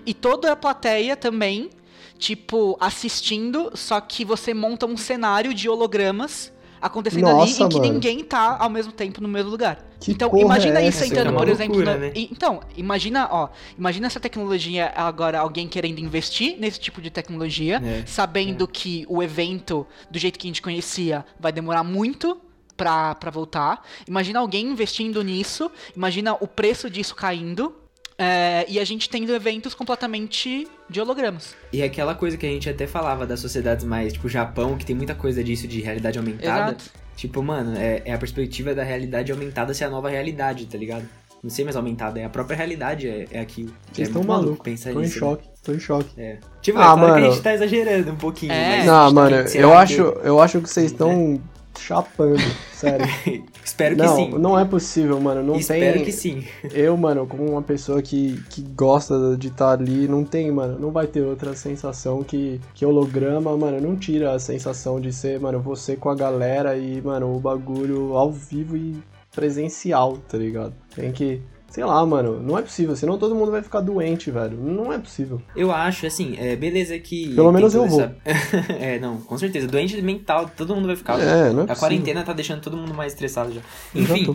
e 0.06 0.14
toda 0.14 0.52
a 0.52 0.56
plateia 0.56 1.16
também 1.16 1.70
tipo 2.18 2.76
assistindo, 2.78 3.72
só 3.74 3.98
que 3.98 4.24
você 4.26 4.52
monta 4.52 4.84
um 4.84 4.96
cenário 4.96 5.54
de 5.54 5.68
hologramas 5.68 6.52
acontecendo 6.80 7.26
ali 7.26 7.34
Nossa, 7.36 7.62
em 7.64 7.68
que 7.68 7.78
mano. 7.78 7.92
ninguém 7.92 8.24
tá 8.24 8.56
ao 8.58 8.70
mesmo 8.70 8.92
tempo 8.92 9.20
no 9.20 9.28
mesmo 9.28 9.50
lugar. 9.50 9.84
Que 10.00 10.12
então, 10.12 10.30
imagina 10.36 10.80
é 10.80 10.88
isso 10.88 11.02
essa, 11.04 11.06
entrando, 11.12 11.34
por 11.34 11.42
É 11.42 11.44
uma 11.46 11.50
exemplo, 11.52 11.74
loucura, 11.76 11.94
no- 11.94 12.00
né? 12.06 12.12
então, 12.14 12.60
imagina, 12.76 13.28
ó, 13.30 13.48
imagina 13.78 14.06
essa 14.06 14.18
tecnologia 14.18 14.92
agora 14.96 15.38
alguém 15.40 15.68
querendo 15.68 15.98
investir 15.98 16.56
nesse 16.58 16.80
tipo 16.80 17.02
de 17.02 17.10
tecnologia, 17.10 17.80
É, 17.84 18.04
sabendo 18.06 18.66
que 18.66 19.04
o 19.08 19.22
evento 19.22 19.86
do 20.10 20.18
jeito 20.18 20.38
que 20.38 20.46
a 20.46 20.48
gente 20.48 20.62
conhecia 20.62 21.24
vai 21.38 21.52
demorar 21.52 21.84
muito 21.84 22.40
pra, 22.76 23.14
pra 23.14 23.30
voltar. 23.30 23.86
Imagina 24.08 24.38
alguém 24.40 24.66
investindo 24.68 25.22
nisso, 25.22 25.70
imagina 25.94 26.34
o 26.40 26.46
preço 26.46 26.88
disso 26.88 27.14
caindo. 27.14 27.74
É, 28.22 28.66
e 28.68 28.78
a 28.78 28.84
gente 28.84 29.08
tendo 29.08 29.34
eventos 29.34 29.72
completamente 29.72 30.68
de 30.90 31.00
hologramas. 31.00 31.54
E 31.72 31.82
aquela 31.82 32.14
coisa 32.14 32.36
que 32.36 32.44
a 32.44 32.50
gente 32.50 32.68
até 32.68 32.86
falava 32.86 33.26
das 33.26 33.40
sociedades 33.40 33.84
mais, 33.84 34.12
tipo, 34.12 34.28
Japão, 34.28 34.76
que 34.76 34.84
tem 34.84 34.94
muita 34.94 35.14
coisa 35.14 35.42
disso 35.42 35.66
de 35.66 35.80
realidade 35.80 36.18
aumentada. 36.18 36.72
Exato. 36.72 36.84
Tipo, 37.16 37.42
mano, 37.42 37.76
é, 37.78 38.02
é 38.04 38.12
a 38.12 38.18
perspectiva 38.18 38.74
da 38.74 38.82
realidade 38.82 39.32
aumentada 39.32 39.72
ser 39.72 39.84
a 39.84 39.90
nova 39.90 40.10
realidade, 40.10 40.66
tá 40.66 40.76
ligado? 40.76 41.08
Não 41.42 41.48
sei 41.48 41.64
mais 41.64 41.74
aumentada, 41.76 42.20
é 42.20 42.24
a 42.24 42.28
própria 42.28 42.54
realidade, 42.56 43.08
é, 43.08 43.26
é 43.30 43.40
aquilo. 43.40 43.72
Vocês 43.90 44.08
é 44.08 44.10
estão 44.10 44.22
maluco 44.22 44.44
malucos. 44.48 44.64
pensar 44.64 44.92
Tô 44.92 45.00
em 45.00 45.04
nisso. 45.04 45.14
né? 45.14 45.20
choque, 45.20 45.48
tô 45.62 45.72
em 45.72 45.78
choque. 45.78 46.10
É. 46.20 46.36
Tipo, 46.60 46.78
Ah, 46.78 46.82
é 46.82 46.84
claro 46.84 46.98
que 47.00 47.04
a 47.04 47.08
mano. 47.20 47.32
gente 47.32 47.42
tá 47.42 47.54
exagerando 47.54 48.10
um 48.12 48.16
pouquinho. 48.16 48.52
É. 48.52 48.76
mas 48.78 48.86
Não, 48.86 49.12
mano, 49.14 49.36
tá- 49.38 49.46
será 49.46 49.64
eu 49.64 49.70
que- 49.70 49.76
acho, 49.76 50.02
eu 50.02 50.40
acho 50.40 50.60
que 50.60 50.68
vocês 50.68 50.92
estão 50.92 51.40
chapando, 51.80 52.38
sério. 52.72 53.06
Espero 53.64 53.96
que 53.96 54.02
não, 54.02 54.16
sim. 54.16 54.30
não 54.38 54.58
é 54.58 54.64
possível, 54.64 55.20
mano. 55.20 55.42
Não 55.42 55.56
Espero 55.56 55.94
tem. 55.94 56.04
que 56.04 56.12
sim. 56.12 56.44
Eu, 56.72 56.96
mano, 56.96 57.26
como 57.26 57.44
uma 57.50 57.62
pessoa 57.62 58.02
que, 58.02 58.42
que 58.50 58.62
gosta 58.62 59.36
de 59.36 59.48
estar 59.48 59.72
ali, 59.72 60.06
não 60.06 60.24
tem, 60.24 60.50
mano, 60.50 60.78
não 60.78 60.90
vai 60.90 61.06
ter 61.06 61.22
outra 61.22 61.54
sensação 61.54 62.22
que, 62.22 62.60
que 62.74 62.84
holograma, 62.84 63.56
mano, 63.56 63.80
não 63.80 63.96
tira 63.96 64.32
a 64.34 64.38
sensação 64.38 65.00
de 65.00 65.12
ser, 65.12 65.40
mano, 65.40 65.60
você 65.60 65.96
com 65.96 66.08
a 66.10 66.14
galera 66.14 66.76
e, 66.76 67.00
mano, 67.00 67.34
o 67.34 67.40
bagulho 67.40 68.14
ao 68.14 68.30
vivo 68.30 68.76
e 68.76 69.02
presencial, 69.34 70.18
tá 70.28 70.36
ligado? 70.36 70.74
Tem 70.94 71.12
que. 71.12 71.40
Sei 71.70 71.84
lá, 71.84 72.04
mano, 72.04 72.40
não 72.42 72.58
é 72.58 72.62
possível, 72.62 72.94
senão 72.96 73.16
todo 73.16 73.34
mundo 73.34 73.50
vai 73.52 73.62
ficar 73.62 73.80
doente, 73.80 74.28
velho. 74.30 74.56
Não 74.58 74.92
é 74.92 74.98
possível. 74.98 75.40
Eu 75.54 75.70
acho, 75.72 76.04
assim, 76.04 76.36
é, 76.36 76.56
beleza 76.56 76.98
que. 76.98 77.32
Pelo 77.34 77.52
menos 77.52 77.72
eu 77.74 77.86
vou. 77.86 78.00
essa- 78.24 78.72
é, 78.78 78.98
não, 78.98 79.18
com 79.20 79.38
certeza. 79.38 79.68
Doente 79.68 80.00
mental, 80.02 80.50
todo 80.56 80.74
mundo 80.74 80.88
vai 80.88 80.96
ficar. 80.96 81.18
É, 81.20 81.24
não 81.24 81.60
é 81.60 81.62
a 81.62 81.66
possível. 81.68 81.76
quarentena 81.76 82.22
tá 82.24 82.32
deixando 82.32 82.60
todo 82.60 82.76
mundo 82.76 82.92
mais 82.92 83.12
estressado 83.12 83.52
já. 83.52 83.60
Enfim. 83.94 84.34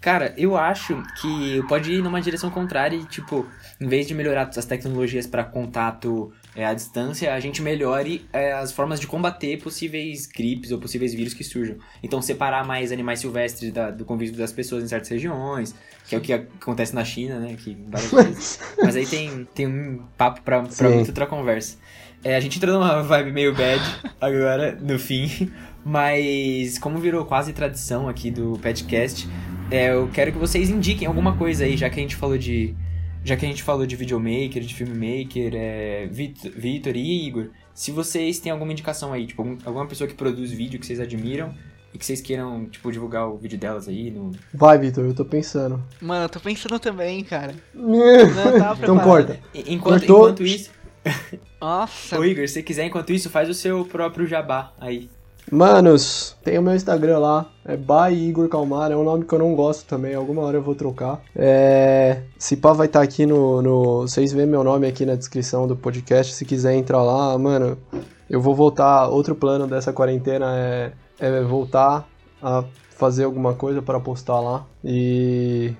Cara, 0.00 0.32
eu 0.38 0.56
acho 0.56 1.02
que 1.20 1.62
pode 1.68 1.92
ir 1.92 2.02
numa 2.02 2.22
direção 2.22 2.48
contrária 2.50 2.96
e, 2.96 3.04
tipo, 3.04 3.44
em 3.78 3.86
vez 3.86 4.06
de 4.06 4.14
melhorar 4.14 4.48
as 4.56 4.64
tecnologias 4.64 5.26
para 5.26 5.44
contato 5.44 6.32
é, 6.54 6.64
à 6.64 6.74
distância, 6.74 7.32
a 7.32 7.38
gente 7.40 7.62
melhore 7.62 8.26
é, 8.32 8.52
as 8.52 8.72
formas 8.72 8.98
de 8.98 9.06
combater 9.06 9.56
possíveis 9.62 10.26
gripes 10.26 10.72
ou 10.72 10.78
possíveis 10.78 11.14
vírus 11.14 11.32
que 11.34 11.44
surjam. 11.44 11.76
Então, 12.02 12.20
separar 12.20 12.66
mais 12.66 12.90
animais 12.90 13.20
silvestres 13.20 13.72
da- 13.72 13.90
do 13.90 14.04
convívio 14.04 14.36
das 14.36 14.52
pessoas 14.52 14.82
em 14.82 14.88
certas 14.88 15.08
regiões, 15.08 15.74
que 16.08 16.14
é 16.14 16.18
o 16.18 16.20
que 16.20 16.32
acontece 16.32 16.94
na 16.94 17.04
China, 17.04 17.38
né? 17.38 17.56
Que 17.56 17.76
várias 17.88 18.10
vezes. 18.12 18.58
Mas 18.82 18.96
aí 18.96 19.06
tem, 19.06 19.46
tem 19.54 19.66
um 19.66 20.02
papo 20.18 20.40
Sim. 20.70 20.84
muita 20.94 21.10
outra 21.10 21.26
conversa. 21.26 21.76
É, 22.22 22.36
a 22.36 22.40
gente 22.40 22.58
entrou 22.58 22.78
numa 22.78 23.02
vibe 23.02 23.32
meio 23.32 23.54
bad 23.54 23.80
agora, 24.20 24.76
no 24.80 24.98
fim. 24.98 25.50
Mas, 25.84 26.78
como 26.78 26.98
virou 26.98 27.24
quase 27.24 27.52
tradição 27.52 28.08
aqui 28.08 28.30
do 28.30 28.58
podcast, 28.60 29.26
é, 29.70 29.90
eu 29.92 30.10
quero 30.12 30.30
que 30.32 30.36
vocês 30.38 30.68
indiquem 30.68 31.06
alguma 31.08 31.36
coisa 31.36 31.64
aí, 31.64 31.76
já 31.76 31.88
que 31.88 31.98
a 31.98 32.02
gente 32.02 32.16
falou 32.16 32.36
de 32.36 32.74
já 33.24 33.36
que 33.36 33.44
a 33.44 33.48
gente 33.48 33.62
falou 33.62 33.86
de 33.86 33.96
videomaker, 33.96 34.62
de 34.62 34.74
filmmaker, 34.74 35.52
é, 35.54 36.06
Vitor 36.06 36.96
e 36.96 37.26
Igor, 37.26 37.48
se 37.74 37.90
vocês 37.90 38.38
têm 38.38 38.50
alguma 38.52 38.72
indicação 38.72 39.12
aí, 39.12 39.26
tipo, 39.26 39.42
alguma 39.64 39.86
pessoa 39.86 40.08
que 40.08 40.14
produz 40.14 40.50
vídeo 40.50 40.78
que 40.78 40.86
vocês 40.86 41.00
admiram 41.00 41.54
e 41.92 41.98
que 41.98 42.04
vocês 42.06 42.20
queiram, 42.20 42.66
tipo, 42.66 42.90
divulgar 42.92 43.28
o 43.28 43.36
vídeo 43.36 43.58
delas 43.58 43.88
aí 43.88 44.10
no... 44.10 44.30
Vai, 44.54 44.78
Vitor, 44.78 45.04
eu 45.04 45.14
tô 45.14 45.24
pensando. 45.24 45.82
Mano, 46.00 46.24
eu 46.24 46.28
tô 46.28 46.40
pensando 46.40 46.78
também, 46.78 47.22
cara. 47.24 47.54
Não, 47.74 48.58
tava 48.58 48.82
então 48.82 48.98
corta. 48.98 49.40
Enquanto, 49.54 50.04
enquanto 50.04 50.42
isso... 50.44 50.70
Nossa. 51.60 52.18
Ô 52.18 52.24
Igor, 52.24 52.46
se 52.46 52.54
você 52.54 52.62
quiser, 52.62 52.86
enquanto 52.86 53.10
isso, 53.12 53.30
faz 53.30 53.48
o 53.48 53.54
seu 53.54 53.84
próprio 53.84 54.26
jabá 54.26 54.72
aí. 54.78 55.08
Manos, 55.50 56.36
tem 56.44 56.56
o 56.58 56.62
meu 56.62 56.76
Instagram 56.76 57.18
lá, 57.18 57.50
é 57.64 57.76
by 57.76 58.14
Igor 58.14 58.48
Calmar, 58.48 58.92
é 58.92 58.96
um 58.96 59.02
nome 59.02 59.24
que 59.24 59.34
eu 59.34 59.38
não 59.40 59.54
gosto 59.56 59.84
também, 59.84 60.14
alguma 60.14 60.42
hora 60.42 60.58
eu 60.58 60.62
vou 60.62 60.76
trocar. 60.76 61.20
É, 61.34 62.22
se 62.38 62.56
pá 62.56 62.72
vai 62.72 62.86
estar 62.86 63.00
tá 63.00 63.04
aqui 63.04 63.26
no, 63.26 63.60
no. 63.60 64.02
Vocês 64.02 64.32
vêem 64.32 64.46
meu 64.46 64.62
nome 64.62 64.86
aqui 64.86 65.04
na 65.04 65.16
descrição 65.16 65.66
do 65.66 65.74
podcast, 65.76 66.34
se 66.34 66.44
quiser 66.44 66.74
entrar 66.74 67.02
lá, 67.02 67.36
mano, 67.36 67.76
eu 68.28 68.40
vou 68.40 68.54
voltar. 68.54 69.08
Outro 69.08 69.34
plano 69.34 69.66
dessa 69.66 69.92
quarentena 69.92 70.56
é, 70.56 70.92
é 71.18 71.42
voltar 71.42 72.08
a 72.40 72.64
fazer 72.90 73.24
alguma 73.24 73.54
coisa 73.54 73.82
para 73.82 73.98
postar 73.98 74.38
lá. 74.40 74.64
E. 74.84 75.74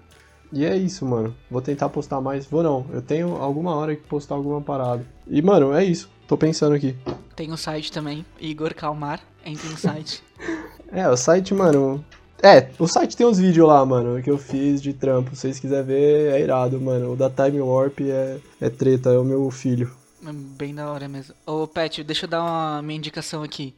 E 0.53 0.65
é 0.65 0.77
isso, 0.77 1.07
mano. 1.07 1.33
Vou 1.49 1.63
tentar 1.63 1.89
postar 1.91 2.21
mais. 2.21 2.45
Vou 2.45 2.61
não, 2.61 2.85
eu 2.93 3.01
tenho 3.01 3.37
alguma 3.37 3.73
hora 3.77 3.95
que 3.95 4.03
postar 4.03 4.35
alguma 4.35 4.61
parada. 4.61 5.07
E, 5.29 5.41
mano, 5.41 5.73
é 5.73 5.85
isso. 5.85 6.11
Tô 6.31 6.39
pensando 6.39 6.77
aqui. 6.77 6.95
Tem 7.35 7.51
o 7.51 7.57
site 7.57 7.91
também, 7.91 8.25
Igor 8.41 8.73
Calmar. 8.73 9.19
Entre 9.45 9.69
no 9.69 9.77
site. 9.77 10.23
é, 10.93 11.09
o 11.09 11.17
site, 11.17 11.53
mano. 11.53 12.05
É, 12.41 12.69
o 12.79 12.87
site 12.87 13.17
tem 13.17 13.27
uns 13.27 13.41
vídeos 13.41 13.67
lá, 13.67 13.85
mano, 13.85 14.23
que 14.23 14.31
eu 14.31 14.39
fiz 14.39 14.81
de 14.81 14.93
trampo. 14.93 15.35
Se 15.35 15.41
vocês 15.41 15.59
quiserem 15.59 15.85
ver, 15.85 16.33
é 16.33 16.41
irado, 16.41 16.81
mano. 16.81 17.15
O 17.15 17.17
da 17.17 17.29
Time 17.29 17.61
Warp 17.61 18.03
é, 18.03 18.39
é 18.61 18.71
treta, 18.71 19.11
é 19.11 19.19
o 19.19 19.25
meu 19.25 19.51
filho. 19.51 19.91
É 20.25 20.33
bem 20.33 20.73
da 20.73 20.89
hora 20.93 21.09
mesmo. 21.09 21.35
Ô, 21.45 21.67
Pet, 21.67 22.05
deixa 22.05 22.27
eu 22.27 22.31
dar 22.31 22.43
uma 22.43 22.81
minha 22.81 22.99
indicação 22.99 23.43
aqui. 23.43 23.75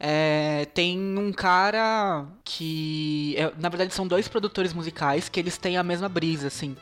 É, 0.00 0.66
tem 0.74 0.98
um 0.98 1.32
cara 1.32 2.26
que. 2.42 3.36
É, 3.38 3.52
na 3.60 3.68
verdade, 3.68 3.94
são 3.94 4.08
dois 4.08 4.26
produtores 4.26 4.72
musicais 4.72 5.28
que 5.28 5.38
eles 5.38 5.56
têm 5.56 5.76
a 5.76 5.84
mesma 5.84 6.08
brisa, 6.08 6.48
assim. 6.48 6.76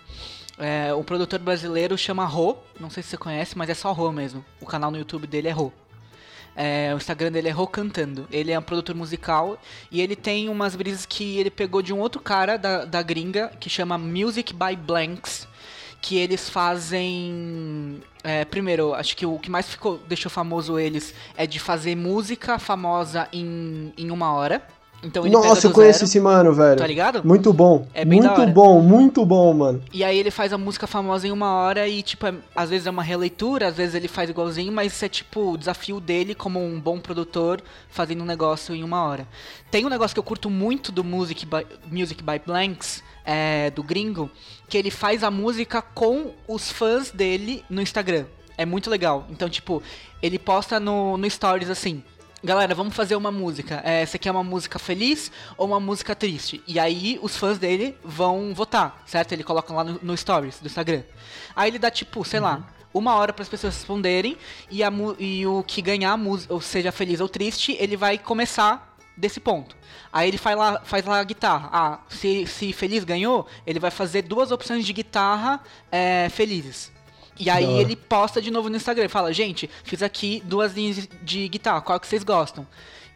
É, 0.61 0.92
o 0.92 1.02
produtor 1.02 1.38
brasileiro 1.38 1.96
chama 1.96 2.24
Ro, 2.26 2.58
não 2.78 2.90
sei 2.90 3.02
se 3.02 3.08
você 3.08 3.16
conhece, 3.16 3.56
mas 3.56 3.70
é 3.70 3.74
só 3.74 3.92
Ro 3.92 4.12
mesmo. 4.12 4.44
O 4.61 4.66
canal 4.66 4.90
no 4.90 4.98
YouTube 4.98 5.26
dele 5.26 5.48
é 5.48 5.50
Ro. 5.50 5.72
É, 6.54 6.92
o 6.92 6.98
Instagram 6.98 7.32
dele 7.32 7.48
é 7.48 7.50
Ro 7.50 7.66
Cantando. 7.66 8.28
Ele 8.30 8.52
é 8.52 8.58
um 8.58 8.62
produtor 8.62 8.94
musical 8.94 9.58
e 9.90 10.02
ele 10.02 10.14
tem 10.14 10.50
umas 10.50 10.76
brisas 10.76 11.06
que 11.06 11.38
ele 11.38 11.50
pegou 11.50 11.80
de 11.80 11.94
um 11.94 11.98
outro 11.98 12.20
cara 12.20 12.58
da, 12.58 12.84
da 12.84 13.02
gringa 13.02 13.48
que 13.58 13.70
chama 13.70 13.96
Music 13.96 14.52
by 14.52 14.76
Blanks. 14.76 15.48
Que 16.02 16.16
eles 16.16 16.48
fazem. 16.48 18.02
É, 18.22 18.44
primeiro, 18.44 18.94
acho 18.94 19.16
que 19.16 19.26
o 19.26 19.38
que 19.38 19.50
mais 19.50 19.68
ficou, 19.68 19.98
deixou 20.08 20.30
famoso 20.30 20.78
eles 20.78 21.14
é 21.36 21.46
de 21.46 21.58
fazer 21.58 21.94
música 21.94 22.58
famosa 22.58 23.28
em, 23.32 23.92
em 23.96 24.11
uma 24.11 24.32
hora. 24.32 24.66
Então 25.03 25.24
ele 25.24 25.32
Nossa, 25.32 25.66
eu 25.66 25.72
conheço 25.72 26.01
zero, 26.01 26.09
esse 26.09 26.20
mano, 26.20 26.53
velho. 26.53 26.78
Tá 26.78 26.86
ligado? 26.86 27.26
Muito 27.26 27.53
bom. 27.53 27.86
É 27.94 28.05
bem 28.05 28.20
Muito 28.20 28.46
bom, 28.48 28.80
muito 28.80 29.24
bom, 29.24 29.53
mano. 29.55 29.82
E 29.92 30.05
aí 30.05 30.18
ele 30.18 30.30
faz 30.30 30.53
a 30.53 30.59
música 30.59 30.86
famosa 30.86 31.26
em 31.26 31.30
uma 31.30 31.55
hora 31.55 31.88
e, 31.88 32.03
tipo, 32.03 32.26
é, 32.26 32.34
às 32.55 32.70
vezes 32.70 32.86
é 32.86 32.90
uma 32.90 33.03
releitura, 33.03 33.68
às 33.68 33.76
vezes 33.76 33.94
ele 33.94 34.09
faz 34.09 34.28
igualzinho, 34.28 34.72
mas 34.72 34.92
isso 34.92 35.05
é, 35.05 35.09
tipo, 35.09 35.53
o 35.53 35.57
desafio 35.59 36.01
dele 36.01 36.34
como 36.34 36.62
um 36.62 36.78
bom 36.78 36.98
produtor 36.98 37.62
fazendo 37.88 38.22
um 38.22 38.26
negócio 38.26 38.74
em 38.74 38.84
uma 38.84 39.03
hora. 39.05 39.26
Tem 39.70 39.86
um 39.86 39.88
negócio 39.88 40.14
que 40.14 40.20
eu 40.20 40.24
curto 40.24 40.51
muito 40.51 40.92
do 40.92 41.03
Music 41.03 41.46
by, 41.46 41.66
Music 41.90 42.22
by 42.22 42.40
Blanks, 42.44 43.03
é, 43.24 43.70
do 43.70 43.82
gringo, 43.82 44.30
que 44.68 44.76
ele 44.76 44.90
faz 44.90 45.24
a 45.24 45.30
música 45.30 45.80
com 45.80 46.32
os 46.46 46.70
fãs 46.70 47.11
dele 47.11 47.64
no 47.70 47.80
Instagram. 47.80 48.26
É 48.59 48.66
muito 48.66 48.90
legal. 48.90 49.26
Então, 49.30 49.48
tipo, 49.48 49.82
ele 50.20 50.38
posta 50.38 50.78
no, 50.78 51.16
no 51.16 51.30
Stories 51.30 51.70
assim 51.70 52.03
galera, 52.43 52.74
vamos 52.74 52.95
fazer 52.95 53.16
uma 53.16 53.30
música. 53.30 53.82
É, 53.84 54.03
essa 54.03 54.16
aqui 54.16 54.28
é 54.28 54.32
uma 54.32 54.43
música 54.43 54.78
feliz 54.78 55.30
ou 55.57 55.66
uma 55.66 55.80
música 55.80 56.14
triste? 56.14 56.62
E 56.66 56.78
aí 56.78 57.18
os 57.22 57.36
fãs 57.36 57.59
dele 57.59 57.97
vão 58.03 58.55
votar, 58.55 59.03
certo? 59.07 59.32
Ele 59.32 59.45
coloca 59.45 59.72
lá 59.72 59.84
no, 59.84 59.99
no 60.03 60.16
Stories 60.16 60.59
do 60.61 60.66
Instagram. 60.66 61.03
Aí 61.55 61.70
ele 61.70 61.78
dá 61.78 61.91
tipo, 61.91 62.24
sei 62.24 62.41
uhum. 62.41 62.47
lá, 62.47 62.66
uma 62.93 63.14
hora 63.14 63.32
para 63.32 63.43
as 63.43 63.49
pessoas 63.49 63.74
responderem 63.74 64.36
e, 64.70 64.82
a, 64.82 64.91
e 65.18 65.47
o 65.47 65.62
que 65.62 65.82
ganhar 65.82 66.12
a 66.12 66.16
música, 66.16 66.53
ou 66.53 66.61
seja 66.61 66.91
feliz 66.91 67.20
ou 67.20 67.28
triste, 67.28 67.76
ele 67.78 67.97
vai 67.97 68.18
começar 68.18 68.97
desse 69.16 69.38
ponto. 69.38 69.76
Aí 70.12 70.28
ele 70.28 70.38
faz 70.38 70.57
lá, 70.57 70.80
faz 70.82 71.05
lá 71.05 71.20
a 71.20 71.24
guitarra. 71.24 71.68
Ah, 71.72 71.99
se, 72.09 72.47
se 72.47 72.72
feliz 72.72 73.05
ganhou, 73.05 73.47
ele 73.66 73.78
vai 73.78 73.91
fazer 73.91 74.22
duas 74.22 74.51
opções 74.51 74.84
de 74.84 74.93
guitarra 74.93 75.61
é, 75.93 76.28
felizes. 76.30 76.91
E 77.41 77.49
aí 77.49 77.80
ele 77.80 77.97
posta 77.97 78.41
de 78.41 78.51
novo 78.51 78.68
no 78.68 78.76
Instagram, 78.76 79.09
fala, 79.09 79.32
gente, 79.32 79.68
fiz 79.82 80.03
aqui 80.03 80.43
duas 80.45 80.74
linhas 80.74 81.09
de 81.22 81.49
guitarra, 81.49 81.80
qual 81.80 81.99
que 81.99 82.07
vocês 82.07 82.22
gostam? 82.22 82.66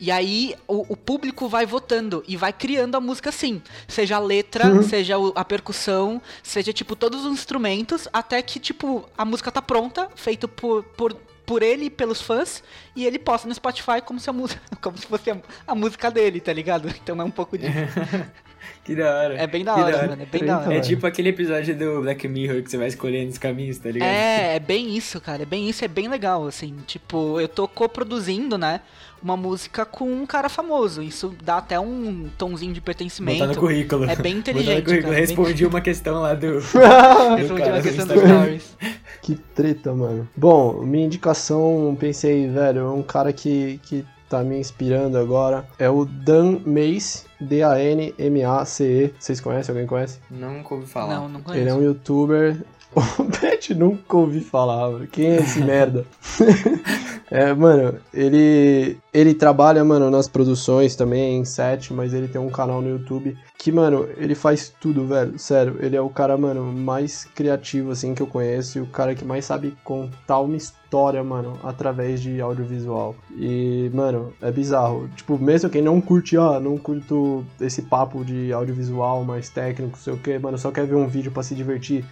E 0.01 0.11
aí 0.11 0.57
o, 0.67 0.95
o, 0.95 0.97
público 0.97 1.47
vai 1.47 1.67
votando 1.67 2.25
e 2.27 2.37
vai 2.37 2.53
criando 2.53 2.97
a 2.97 3.01
música 3.01 3.29
assim. 3.29 3.63
Seja 3.87 4.17
a 4.17 4.19
letra, 4.19 4.67
uhum. 4.67 4.83
seja 4.83 5.15
a 5.35 5.45
percussão, 5.45 6.21
seja 6.43 6.73
tipo 6.73 6.97
todos 6.97 7.25
os 7.25 7.33
instrumentos, 7.33 8.09
até 8.13 8.41
que 8.43 8.59
tipo 8.59 9.09
a 9.17 9.25
música 9.25 9.53
tá 9.53 9.63
pronta, 9.63 10.09
feito 10.17 10.49
por, 10.49 10.83
por, 10.83 11.15
por 11.47 11.63
ele 11.63 11.87
e 11.87 11.91
pelos 11.91 12.21
fãs, 12.21 12.63
e 12.97 13.05
ele 13.05 13.19
posta 13.19 13.47
no 13.47 13.55
Spotify 13.55 14.01
como 14.05 14.19
se 14.19 14.29
a 14.29 14.33
música, 14.33 14.61
como 14.81 14.97
se 14.99 15.07
fosse 15.07 15.31
a, 15.31 15.37
a 15.67 15.75
música 15.75 16.11
dele, 16.11 16.41
tá 16.41 16.53
ligado? 16.53 16.89
Então 16.89 17.21
é 17.21 17.25
um 17.25 17.31
pouco 17.31 17.57
de 17.57 17.67
Que 18.85 18.95
da 18.95 19.19
hora. 19.19 19.35
É 19.35 19.47
bem 19.47 19.65
da 19.65 19.75
hora, 19.75 19.93
da 19.93 20.07
mano. 20.09 20.23
É 20.23 20.27
bem 20.27 20.45
da 20.45 20.59
hora. 20.61 20.75
É 20.75 20.81
tipo 20.81 21.07
aquele 21.07 21.31
episódio 21.31 21.75
do 21.77 22.03
Black 22.03 22.29
Mirror 22.29 22.63
que 22.63 22.71
você 22.71 22.77
vai 22.77 22.89
escolhendo 22.89 23.31
os 23.31 23.39
caminhos, 23.39 23.79
tá 23.79 23.91
ligado? 23.91 24.09
É, 24.09 24.57
é 24.57 24.61
bem 24.61 24.95
isso, 24.97 25.21
cara. 25.21 25.43
É 25.43 25.47
bem 25.47 25.69
isso, 25.69 25.85
é 25.85 25.89
bem 25.89 26.09
legal, 26.09 26.47
assim. 26.47 26.77
Tipo, 26.87 27.41
eu 27.41 27.49
tô 27.49 27.67
coproduzindo, 27.67 28.59
né? 28.59 28.81
Uma 29.23 29.39
música 29.39 29.87
com 29.87 30.05
um 30.05 30.27
cara 30.27 30.51
famoso. 30.51 31.03
Isso 31.03 31.35
dá 31.43 31.57
até 31.57 31.81
um 31.81 32.29
tomzinho 32.37 32.75
de 32.75 32.81
pertencimento. 32.81 33.39
Botar 33.39 33.55
no 33.55 33.59
currículo. 33.59 34.05
É 34.05 34.17
bem 34.17 34.37
inteligente. 34.37 34.67
Botar 34.67 34.79
no 34.81 34.85
currículo. 34.85 35.13
Cara, 35.13 35.21
Respondi 35.27 35.63
bem... 35.63 35.67
uma 35.67 35.81
questão 35.81 36.21
lá 36.21 36.35
do. 36.35 36.59
Respondi 37.39 37.63
uma 37.63 37.83
questão 37.83 38.07
do 38.07 38.21
Stories. 38.21 38.77
Que 39.23 39.35
treta, 39.35 39.95
mano. 39.95 40.29
Bom, 40.37 40.83
minha 40.83 41.07
indicação, 41.07 41.97
pensei, 41.99 42.47
velho, 42.47 42.81
é 42.81 42.91
um 42.91 43.03
cara 43.03 43.33
que, 43.33 43.81
que 43.85 44.05
tá 44.29 44.43
me 44.43 44.59
inspirando 44.59 45.19
agora 45.19 45.67
é 45.79 45.89
o 45.89 46.05
Dan 46.05 46.61
Mace, 46.65 47.25
D-A-N-M-A-C-E. 47.41 49.15
Vocês 49.19 49.41
conhecem? 49.41 49.73
Alguém 49.73 49.87
conhece? 49.87 50.19
Nunca 50.31 50.75
ouvi 50.75 50.87
falar. 50.87 51.17
Não, 51.17 51.29
não 51.29 51.43
conheço. 51.43 51.63
Ele 51.63 51.71
é 51.71 51.75
um 51.75 51.83
youtuber. 51.83 52.65
O 53.19 53.25
Pet 53.25 53.75
nunca 53.75 54.17
ouvi 54.17 54.41
falar, 54.41 55.07
quem 55.09 55.27
é 55.27 55.37
esse 55.37 55.61
merda? 55.61 56.07
é, 57.31 57.53
mano, 57.53 57.99
ele 58.13 58.97
ele 59.13 59.33
trabalha, 59.33 59.85
mano, 59.85 60.11
nas 60.11 60.27
produções 60.27 60.97
também, 60.97 61.39
em 61.39 61.45
set, 61.45 61.93
mas 61.93 62.13
ele 62.13 62.27
tem 62.27 62.41
um 62.41 62.51
canal 62.51 62.83
no 62.83 62.89
YouTube 62.89 63.37
que, 63.57 63.71
mano, 63.71 64.09
ele 64.17 64.35
faz 64.35 64.75
tudo, 64.81 65.07
velho. 65.07 65.39
Sério, 65.39 65.77
ele 65.81 65.97
é 65.97 66.01
o 66.01 66.11
cara, 66.11 66.37
mano, 66.37 66.73
mais 66.73 67.25
criativo, 67.25 67.93
assim, 67.93 68.15
que 68.15 68.21
eu 68.21 68.27
conheço 68.27 68.79
e 68.79 68.81
o 68.81 68.87
cara 68.87 69.15
que 69.15 69.25
mais 69.25 69.45
sabe 69.45 69.75
contar 69.85 70.41
uma 70.41 70.57
história, 70.57 71.23
mano, 71.23 71.59
através 71.63 72.21
de 72.21 72.41
audiovisual. 72.41 73.15
E, 73.37 73.91
mano, 73.95 74.33
é 74.43 74.51
bizarro. 74.51 75.09
Tipo, 75.17 75.39
mesmo 75.39 75.71
quem 75.71 75.81
não 75.81 76.01
curte, 76.01 76.37
ó, 76.37 76.59
não 76.59 76.77
curto 76.77 77.45
esse 77.61 77.83
papo 77.83 78.25
de 78.25 78.53
audiovisual 78.53 79.25
mais 79.25 79.49
técnico, 79.49 79.97
sei 79.97 80.13
o 80.13 80.19
que, 80.19 80.39
mano, 80.39 80.59
só 80.59 80.71
quer 80.71 80.87
ver 80.87 80.97
um 80.97 81.07
vídeo 81.07 81.31
para 81.33 81.43
se 81.43 81.55
divertir. 81.55 82.05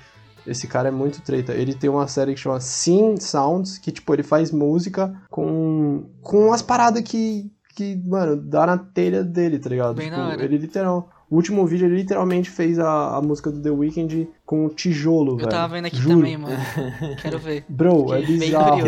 Esse 0.47 0.67
cara 0.67 0.89
é 0.89 0.93
muito 0.93 1.23
treta. 1.23 1.53
Ele 1.53 1.75
tem 1.75 1.89
uma 1.89 2.07
série 2.09 2.35
que 2.35 2.41
chama 2.41 2.61
Sim 2.61 3.17
Sounds, 3.19 3.79
que, 3.79 3.93
tipo, 3.93 4.13
ele 4.15 4.23
faz 4.23 4.51
música 4.51 5.15
com, 5.31 6.05
com 6.21 6.47
umas 6.49 6.63
paradas 6.63 7.03
que, 7.03 7.51
que, 7.75 7.97
mano, 8.05 8.37
dá 8.37 8.67
na 8.67 8.79
telha 8.79 9.23
dele, 9.23 9.59
tá 9.59 9.69
ligado? 9.69 9.95
Bem 9.95 10.07
tipo, 10.07 10.17
na 10.17 10.29
hora. 10.29 10.45
Ele 10.45 10.59
literal 10.59 11.09
o 11.33 11.37
último 11.37 11.67
vídeo 11.67 11.87
ele 11.87 11.97
literalmente 11.97 12.51
fez 12.51 12.79
a, 12.79 13.17
a 13.17 13.23
música 13.23 13.51
do 13.51 13.63
The 13.63 13.71
Weeknd 13.71 14.29
com 14.45 14.69
tijolo, 14.69 15.33
Eu 15.33 15.37
velho. 15.39 15.49
tava 15.49 15.73
vendo 15.73 15.87
aqui 15.87 15.97
Juro. 15.97 16.17
também, 16.17 16.37
mano. 16.37 16.55
Quero 17.23 17.39
ver. 17.39 17.65
Bro, 17.71 18.13
é 18.13 18.21
bizarro. 18.21 18.81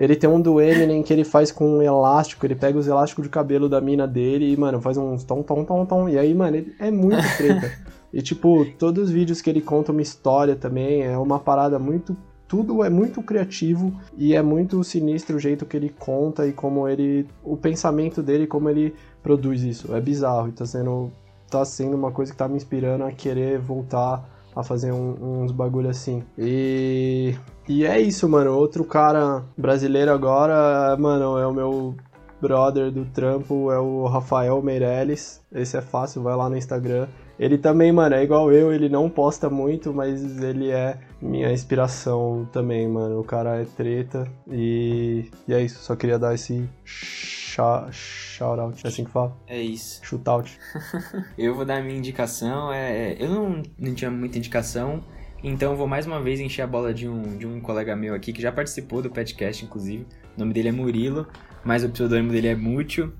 Ele 0.00 0.16
tem 0.16 0.30
um 0.30 0.40
do 0.40 0.58
Eminem 0.60 1.02
que 1.02 1.12
ele 1.12 1.24
faz 1.24 1.52
com 1.52 1.76
um 1.76 1.82
elástico, 1.82 2.46
ele 2.46 2.54
pega 2.54 2.78
os 2.78 2.86
elásticos 2.86 3.24
de 3.24 3.28
cabelo 3.28 3.68
da 3.68 3.82
mina 3.82 4.08
dele 4.08 4.50
e, 4.50 4.56
mano, 4.56 4.80
faz 4.80 4.96
uns 4.96 5.24
tom, 5.24 5.42
tom, 5.42 5.62
tom, 5.62 5.84
tom. 5.84 6.08
E 6.08 6.18
aí, 6.18 6.32
mano, 6.32 6.56
ele 6.56 6.74
é 6.78 6.90
muito 6.90 7.22
treta. 7.36 7.70
e, 8.10 8.22
tipo, 8.22 8.64
todos 8.78 9.04
os 9.04 9.10
vídeos 9.10 9.42
que 9.42 9.50
ele 9.50 9.60
conta 9.60 9.92
uma 9.92 10.00
história 10.00 10.56
também, 10.56 11.02
é 11.02 11.18
uma 11.18 11.38
parada 11.38 11.78
muito 11.78 12.16
tudo 12.48 12.82
é 12.82 12.90
muito 12.90 13.22
criativo 13.22 13.94
e 14.18 14.34
é 14.34 14.42
muito 14.42 14.82
sinistro 14.82 15.36
o 15.36 15.38
jeito 15.38 15.64
que 15.64 15.76
ele 15.76 15.88
conta 15.88 16.48
e 16.48 16.52
como 16.52 16.88
ele. 16.88 17.28
o 17.44 17.56
pensamento 17.56 18.20
dele, 18.20 18.44
como 18.44 18.68
ele 18.68 18.92
produz 19.22 19.62
isso. 19.62 19.94
É 19.94 20.00
bizarro 20.00 20.48
e 20.48 20.52
tá 20.52 20.66
sendo 20.66 21.12
tá 21.48 21.64
sendo 21.64 21.96
uma 21.96 22.10
coisa 22.10 22.32
que 22.32 22.38
tá 22.38 22.48
me 22.48 22.56
inspirando 22.56 23.04
a 23.04 23.12
querer 23.12 23.58
voltar 23.58 24.28
a 24.54 24.62
fazer 24.62 24.92
um, 24.92 25.42
uns 25.42 25.52
bagulho 25.52 25.88
assim. 25.88 26.22
E. 26.38 27.34
E 27.68 27.86
é 27.86 28.00
isso, 28.00 28.28
mano. 28.28 28.52
Outro 28.56 28.84
cara 28.84 29.44
brasileiro 29.56 30.10
agora, 30.10 30.96
mano, 30.96 31.38
é 31.38 31.46
o 31.46 31.52
meu 31.52 31.94
brother 32.40 32.90
do 32.90 33.04
trampo, 33.04 33.70
é 33.70 33.78
o 33.78 34.06
Rafael 34.06 34.60
Meirelles. 34.62 35.40
Esse 35.52 35.76
é 35.76 35.80
fácil, 35.80 36.22
vai 36.22 36.34
lá 36.34 36.48
no 36.48 36.56
Instagram. 36.56 37.06
Ele 37.38 37.56
também, 37.56 37.90
mano, 37.90 38.14
é 38.14 38.22
igual 38.22 38.52
eu, 38.52 38.72
ele 38.72 38.88
não 38.88 39.08
posta 39.08 39.48
muito, 39.48 39.94
mas 39.94 40.42
ele 40.42 40.70
é 40.70 40.98
minha 41.22 41.50
inspiração 41.52 42.46
também, 42.52 42.86
mano. 42.86 43.18
O 43.18 43.24
cara 43.24 43.62
é 43.62 43.64
treta 43.64 44.26
e, 44.50 45.30
e 45.48 45.54
é 45.54 45.62
isso. 45.62 45.82
Só 45.82 45.96
queria 45.96 46.18
dar 46.18 46.34
esse 46.34 46.68
shout 46.84 48.29
out, 48.42 48.84
é 48.84 48.88
assim 48.88 49.04
que 49.04 49.10
fala? 49.10 49.36
É 49.46 49.60
isso. 49.60 50.00
Shootout. 50.04 50.58
eu 51.36 51.54
vou 51.54 51.64
dar 51.64 51.78
a 51.78 51.82
minha 51.82 51.98
indicação. 51.98 52.72
É, 52.72 53.16
eu 53.18 53.28
não, 53.28 53.62
não 53.78 53.94
tinha 53.94 54.10
muita 54.10 54.38
indicação, 54.38 55.04
então 55.42 55.76
vou 55.76 55.86
mais 55.86 56.06
uma 56.06 56.20
vez 56.20 56.40
encher 56.40 56.62
a 56.62 56.66
bola 56.66 56.92
de 56.92 57.08
um, 57.08 57.36
de 57.36 57.46
um 57.46 57.60
colega 57.60 57.96
meu 57.96 58.14
aqui 58.14 58.32
que 58.32 58.42
já 58.42 58.52
participou 58.52 59.02
do 59.02 59.10
podcast, 59.10 59.64
inclusive. 59.64 60.06
O 60.36 60.40
nome 60.40 60.52
dele 60.52 60.68
é 60.68 60.72
Murilo, 60.72 61.26
mas 61.64 61.82
o 61.84 61.88
pseudônimo 61.88 62.30
dele 62.32 62.48
é 62.48 62.54
Mútil. 62.54 63.12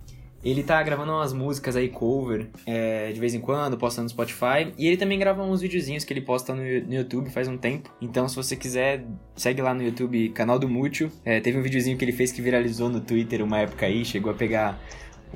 Ele 0.43 0.62
tá 0.62 0.83
gravando 0.83 1.12
umas 1.12 1.35
músicas 1.35 1.77
aí, 1.77 1.91
cover, 1.91 2.49
é, 2.64 3.12
de 3.12 3.21
vez 3.21 3.35
em 3.35 3.41
quando, 3.41 3.77
postando 3.77 4.05
no 4.05 4.09
Spotify. 4.09 4.73
E 4.79 4.87
ele 4.87 4.97
também 4.97 5.18
grava 5.18 5.43
uns 5.43 5.61
videozinhos 5.61 6.03
que 6.03 6.12
ele 6.14 6.23
posta 6.23 6.55
no, 6.55 6.62
no, 6.62 6.95
YouTube 6.95 7.29
faz 7.29 7.47
um 7.47 7.59
tempo. 7.59 7.91
Então, 8.01 8.27
se 8.27 8.37
você 8.37 8.57
quiser, 8.57 9.05
segue 9.37 9.61
lá 9.61 9.75
no 9.75 9.83
YouTube, 9.83 10.31
canal 10.31 10.59
do 10.59 10.66
Mútil. 10.66 11.11
É, 11.27 11.41
teve 11.41 11.59
um 11.59 11.62
videozinho 11.62 11.99
que 11.99 12.05
ele 12.05 12.12
fez 12.12 12.33
que 12.33 12.41
viralizou 12.41 12.89
no 12.89 13.01
Twitter 13.01 13.45
uma 13.45 13.59
época 13.59 13.85
aí, 13.85 14.03
chegou 14.03 14.33
a 14.33 14.35
pegar 14.35 14.81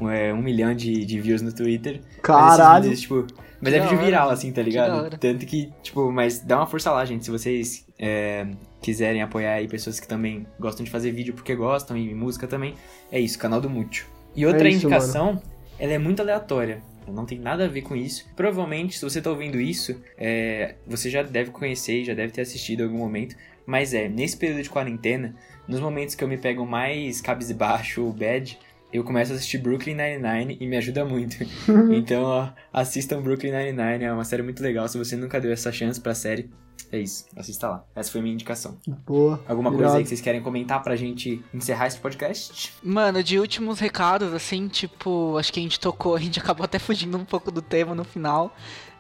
um, 0.01 0.09
é, 0.09 0.33
um 0.33 0.43
milhão 0.43 0.75
de, 0.75 1.05
de 1.05 1.21
views 1.21 1.43
no 1.43 1.53
Twitter. 1.53 2.01
Caralho! 2.23 2.89
Mas, 2.89 3.01
tipo, 3.01 3.27
mas 3.61 3.73
é 3.73 3.81
vídeo 3.81 3.99
viral, 3.99 4.31
assim, 4.31 4.53
tá 4.53 4.61
ligado? 4.61 5.17
Tanto 5.19 5.47
que, 5.47 5.73
tipo, 5.83 6.13
mas 6.13 6.41
dá 6.41 6.59
uma 6.59 6.67
força 6.67 6.91
lá, 6.91 7.05
gente. 7.05 7.25
Se 7.25 7.31
vocês 7.31 7.87
é, 7.99 8.47
quiserem 8.83 9.23
apoiar 9.23 9.55
aí 9.55 9.67
pessoas 9.67 9.99
que 9.99 10.07
também 10.07 10.47
gostam 10.61 10.85
de 10.85 10.91
fazer 10.91 11.11
vídeo 11.13 11.33
porque 11.33 11.55
gostam 11.55 11.97
e 11.97 12.15
música 12.15 12.47
também, 12.47 12.75
é 13.11 13.19
isso, 13.19 13.39
canal 13.39 13.61
do 13.61 13.71
Mútil. 13.71 14.07
E 14.37 14.45
outra 14.45 14.69
é 14.69 14.71
isso, 14.71 14.87
indicação, 14.87 15.27
mano. 15.27 15.43
ela 15.79 15.93
é 15.93 15.99
muito 15.99 16.21
aleatória. 16.21 16.83
Não 17.07 17.25
tem 17.25 17.39
nada 17.39 17.65
a 17.65 17.69
ver 17.69 17.83
com 17.83 17.95
isso. 17.95 18.27
Provavelmente, 18.35 18.99
se 18.99 19.05
você 19.05 19.21
tá 19.21 19.31
ouvindo 19.31 19.61
isso, 19.61 20.01
é, 20.19 20.75
você 20.87 21.09
já 21.09 21.23
deve 21.23 21.51
conhecer 21.51 22.01
e 22.01 22.05
já 22.05 22.15
deve 22.15 22.33
ter 22.33 22.41
assistido 22.41 22.81
em 22.81 22.85
algum 22.85 22.99
momento. 22.99 23.37
Mas 23.67 23.95
é, 23.95 24.09
nesse 24.09 24.37
período 24.37 24.63
de 24.63 24.71
quarentena, 24.71 25.35
nos 25.67 25.81
momentos 25.81 26.15
que 26.15 26.25
eu 26.25 26.29
me 26.29 26.37
pego 26.37 26.67
mais 26.67 27.21
cabisbaixo 27.21 28.03
ou 28.03 28.13
bad, 28.13 28.59
eu 28.95 29.03
começo 29.03 29.33
a 29.33 29.35
assistir 29.35 29.59
Brooklyn 29.59 29.97
Nine-Nine 29.97 30.57
e 30.61 30.67
me 30.69 30.77
ajuda 30.77 31.05
muito. 31.05 31.37
então, 31.93 32.23
ó, 32.23 32.49
assistam 32.73 33.21
Brooklyn 33.21 33.51
Nine-Nine, 33.51 34.05
é 34.05 34.13
uma 34.13 34.25
série 34.25 34.45
muito 34.45 34.63
legal. 34.63 34.87
Se 34.87 34.97
você 34.97 35.17
nunca 35.17 35.41
deu 35.41 35.53
essa 35.53 35.73
chance 35.73 36.01
pra 36.01 36.15
série, 36.15 36.49
é 36.93 37.01
isso, 37.01 37.27
assista 37.35 37.69
lá. 37.69 37.85
Essa 37.93 38.13
foi 38.13 38.21
a 38.21 38.23
minha 38.23 38.35
indicação. 38.35 38.79
Boa. 39.05 39.43
Alguma 39.49 39.71
irado. 39.71 39.83
coisa 39.83 39.97
aí 39.97 40.05
que 40.05 40.09
vocês 40.09 40.21
querem 40.21 40.41
comentar 40.41 40.81
pra 40.81 40.95
gente 40.95 41.43
encerrar 41.53 41.89
esse 41.89 41.99
podcast? 41.99 42.73
Mano, 42.85 43.21
de 43.21 43.37
últimos 43.37 43.81
recados, 43.81 44.33
assim, 44.33 44.69
tipo, 44.69 45.37
acho 45.39 45.53
que 45.53 45.59
a 45.59 45.63
gente 45.65 45.81
tocou, 45.81 46.15
a 46.15 46.21
gente 46.21 46.39
acabou 46.39 46.63
até 46.65 46.79
fugindo 46.79 47.19
um 47.19 47.25
pouco 47.25 47.51
do 47.51 47.61
tema 47.61 47.97
no 47.97 48.05
final. 48.05 48.55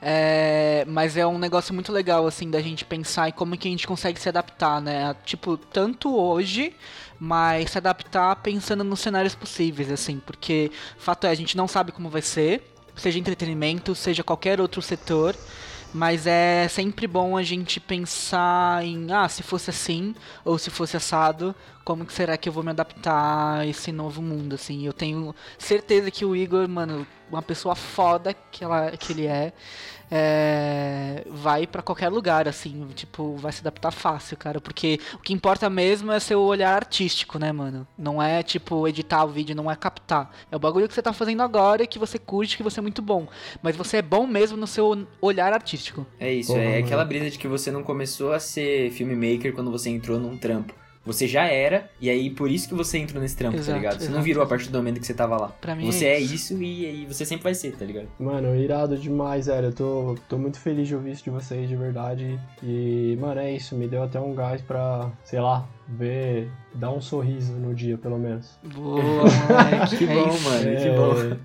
É, 0.06 0.84
mas 0.86 1.16
é 1.16 1.26
um 1.26 1.38
negócio 1.38 1.72
muito 1.72 1.90
legal, 1.90 2.26
assim, 2.26 2.50
da 2.50 2.60
gente 2.60 2.84
pensar 2.84 3.30
em 3.30 3.32
como 3.32 3.56
que 3.56 3.66
a 3.66 3.70
gente 3.70 3.86
consegue 3.86 4.20
se 4.20 4.28
adaptar, 4.28 4.78
né? 4.78 5.16
Tipo, 5.24 5.56
tanto 5.56 6.14
hoje, 6.14 6.76
mas 7.18 7.70
se 7.70 7.78
adaptar 7.78 8.36
pensando 8.36 8.84
nos 8.84 9.00
cenários 9.00 9.34
possíveis, 9.34 9.90
assim, 9.90 10.20
porque 10.20 10.70
fato 10.98 11.26
é, 11.26 11.30
a 11.30 11.34
gente 11.34 11.56
não 11.56 11.66
sabe 11.66 11.90
como 11.90 12.10
vai 12.10 12.20
ser, 12.20 12.62
seja 12.94 13.18
entretenimento, 13.18 13.94
seja 13.94 14.22
qualquer 14.22 14.60
outro 14.60 14.82
setor. 14.82 15.34
Mas 15.94 16.26
é 16.26 16.66
sempre 16.66 17.06
bom 17.06 17.36
a 17.36 17.42
gente 17.44 17.78
pensar 17.78 18.84
em, 18.84 19.12
ah, 19.12 19.28
se 19.28 19.44
fosse 19.44 19.70
assim, 19.70 20.12
ou 20.44 20.58
se 20.58 20.68
fosse 20.68 20.96
assado, 20.96 21.54
como 21.84 22.04
que 22.04 22.12
será 22.12 22.36
que 22.36 22.48
eu 22.48 22.52
vou 22.52 22.64
me 22.64 22.70
adaptar 22.70 23.60
a 23.60 23.66
esse 23.66 23.92
novo 23.92 24.20
mundo, 24.20 24.56
assim. 24.56 24.84
Eu 24.84 24.92
tenho 24.92 25.32
certeza 25.56 26.10
que 26.10 26.24
o 26.24 26.34
Igor, 26.34 26.68
mano, 26.68 27.06
uma 27.30 27.42
pessoa 27.42 27.76
foda 27.76 28.34
que, 28.34 28.64
ela, 28.64 28.90
que 28.96 29.12
ele 29.12 29.26
é, 29.26 29.52
é, 30.10 31.24
vai 31.28 31.66
para 31.66 31.82
qualquer 31.82 32.08
lugar, 32.08 32.46
assim, 32.48 32.86
tipo, 32.94 33.36
vai 33.36 33.52
se 33.52 33.60
adaptar 33.60 33.90
fácil, 33.90 34.36
cara, 34.36 34.60
porque 34.60 35.00
o 35.14 35.18
que 35.18 35.32
importa 35.32 35.68
mesmo 35.68 36.12
é 36.12 36.20
seu 36.20 36.40
olhar 36.40 36.74
artístico, 36.74 37.38
né, 37.38 37.52
mano? 37.52 37.86
Não 37.96 38.22
é, 38.22 38.42
tipo, 38.42 38.86
editar 38.86 39.24
o 39.24 39.28
vídeo, 39.28 39.56
não 39.56 39.70
é 39.70 39.76
captar. 39.76 40.34
É 40.50 40.56
o 40.56 40.58
bagulho 40.58 40.88
que 40.88 40.94
você 40.94 41.02
tá 41.02 41.12
fazendo 41.12 41.42
agora 41.42 41.82
e 41.82 41.86
que 41.86 41.98
você 41.98 42.18
curte, 42.18 42.56
que 42.56 42.62
você 42.62 42.80
é 42.80 42.82
muito 42.82 43.02
bom. 43.02 43.26
Mas 43.62 43.76
você 43.76 43.98
é 43.98 44.02
bom 44.02 44.26
mesmo 44.26 44.56
no 44.56 44.66
seu 44.66 45.06
olhar 45.20 45.52
artístico. 45.52 46.06
É 46.18 46.32
isso, 46.32 46.56
é 46.56 46.78
aquela 46.78 47.04
brisa 47.04 47.30
de 47.30 47.38
que 47.38 47.48
você 47.48 47.70
não 47.70 47.82
começou 47.82 48.32
a 48.32 48.40
ser 48.40 48.90
filmmaker 48.90 49.52
quando 49.54 49.70
você 49.70 49.90
entrou 49.90 50.18
num 50.18 50.36
trampo. 50.36 50.74
Você 51.04 51.28
já 51.28 51.44
era, 51.44 51.90
e 52.00 52.08
aí 52.08 52.30
por 52.30 52.50
isso 52.50 52.66
que 52.66 52.74
você 52.74 52.98
entrou 52.98 53.20
nesse 53.20 53.36
trampo, 53.36 53.56
tá 53.56 53.60
exato, 53.60 53.72
tá 53.72 53.78
ligado? 53.78 53.98
Você 53.98 54.04
exato. 54.04 54.16
não 54.16 54.22
virou 54.22 54.42
a 54.42 54.46
partir 54.46 54.70
do 54.70 54.78
momento 54.78 55.00
que 55.00 55.06
você 55.06 55.12
tava 55.12 55.36
lá. 55.36 55.48
Pra 55.60 55.74
mim 55.74 55.84
você 55.84 56.06
é 56.06 56.18
isso, 56.18 56.32
é 56.32 56.34
isso 56.34 56.62
e, 56.62 57.02
e, 57.02 57.06
você 57.06 57.26
sempre 57.26 57.44
vai 57.44 57.54
ser, 57.54 57.76
tá 57.76 57.84
ligado? 57.84 58.08
Mano, 58.18 58.56
irado 58.56 58.96
demais, 58.96 59.46
velho. 59.46 59.66
Eu 59.66 59.72
tô, 59.72 60.16
tô 60.28 60.38
muito 60.38 60.58
feliz 60.58 60.88
de 60.88 60.94
ouvir 60.94 61.12
isso 61.12 61.24
de 61.24 61.30
vocês, 61.30 61.68
de 61.68 61.76
verdade. 61.76 62.38
E, 62.62 63.18
mano, 63.20 63.40
é 63.40 63.52
isso. 63.52 63.74
Me 63.74 63.86
deu 63.86 64.02
até 64.02 64.18
um 64.18 64.34
gás 64.34 64.62
pra, 64.62 65.10
sei 65.24 65.40
lá, 65.40 65.66
ver, 65.86 66.50
dar 66.74 66.90
um 66.90 67.00
sorriso 67.00 67.52
no 67.52 67.74
dia, 67.74 67.98
pelo 67.98 68.18
menos. 68.18 68.58
Boa, 68.62 69.24
que 69.98 70.06
bom, 70.06 70.40
mano, 70.40 70.68
é... 70.68 70.76
que 70.76 70.90
bom. 70.90 71.36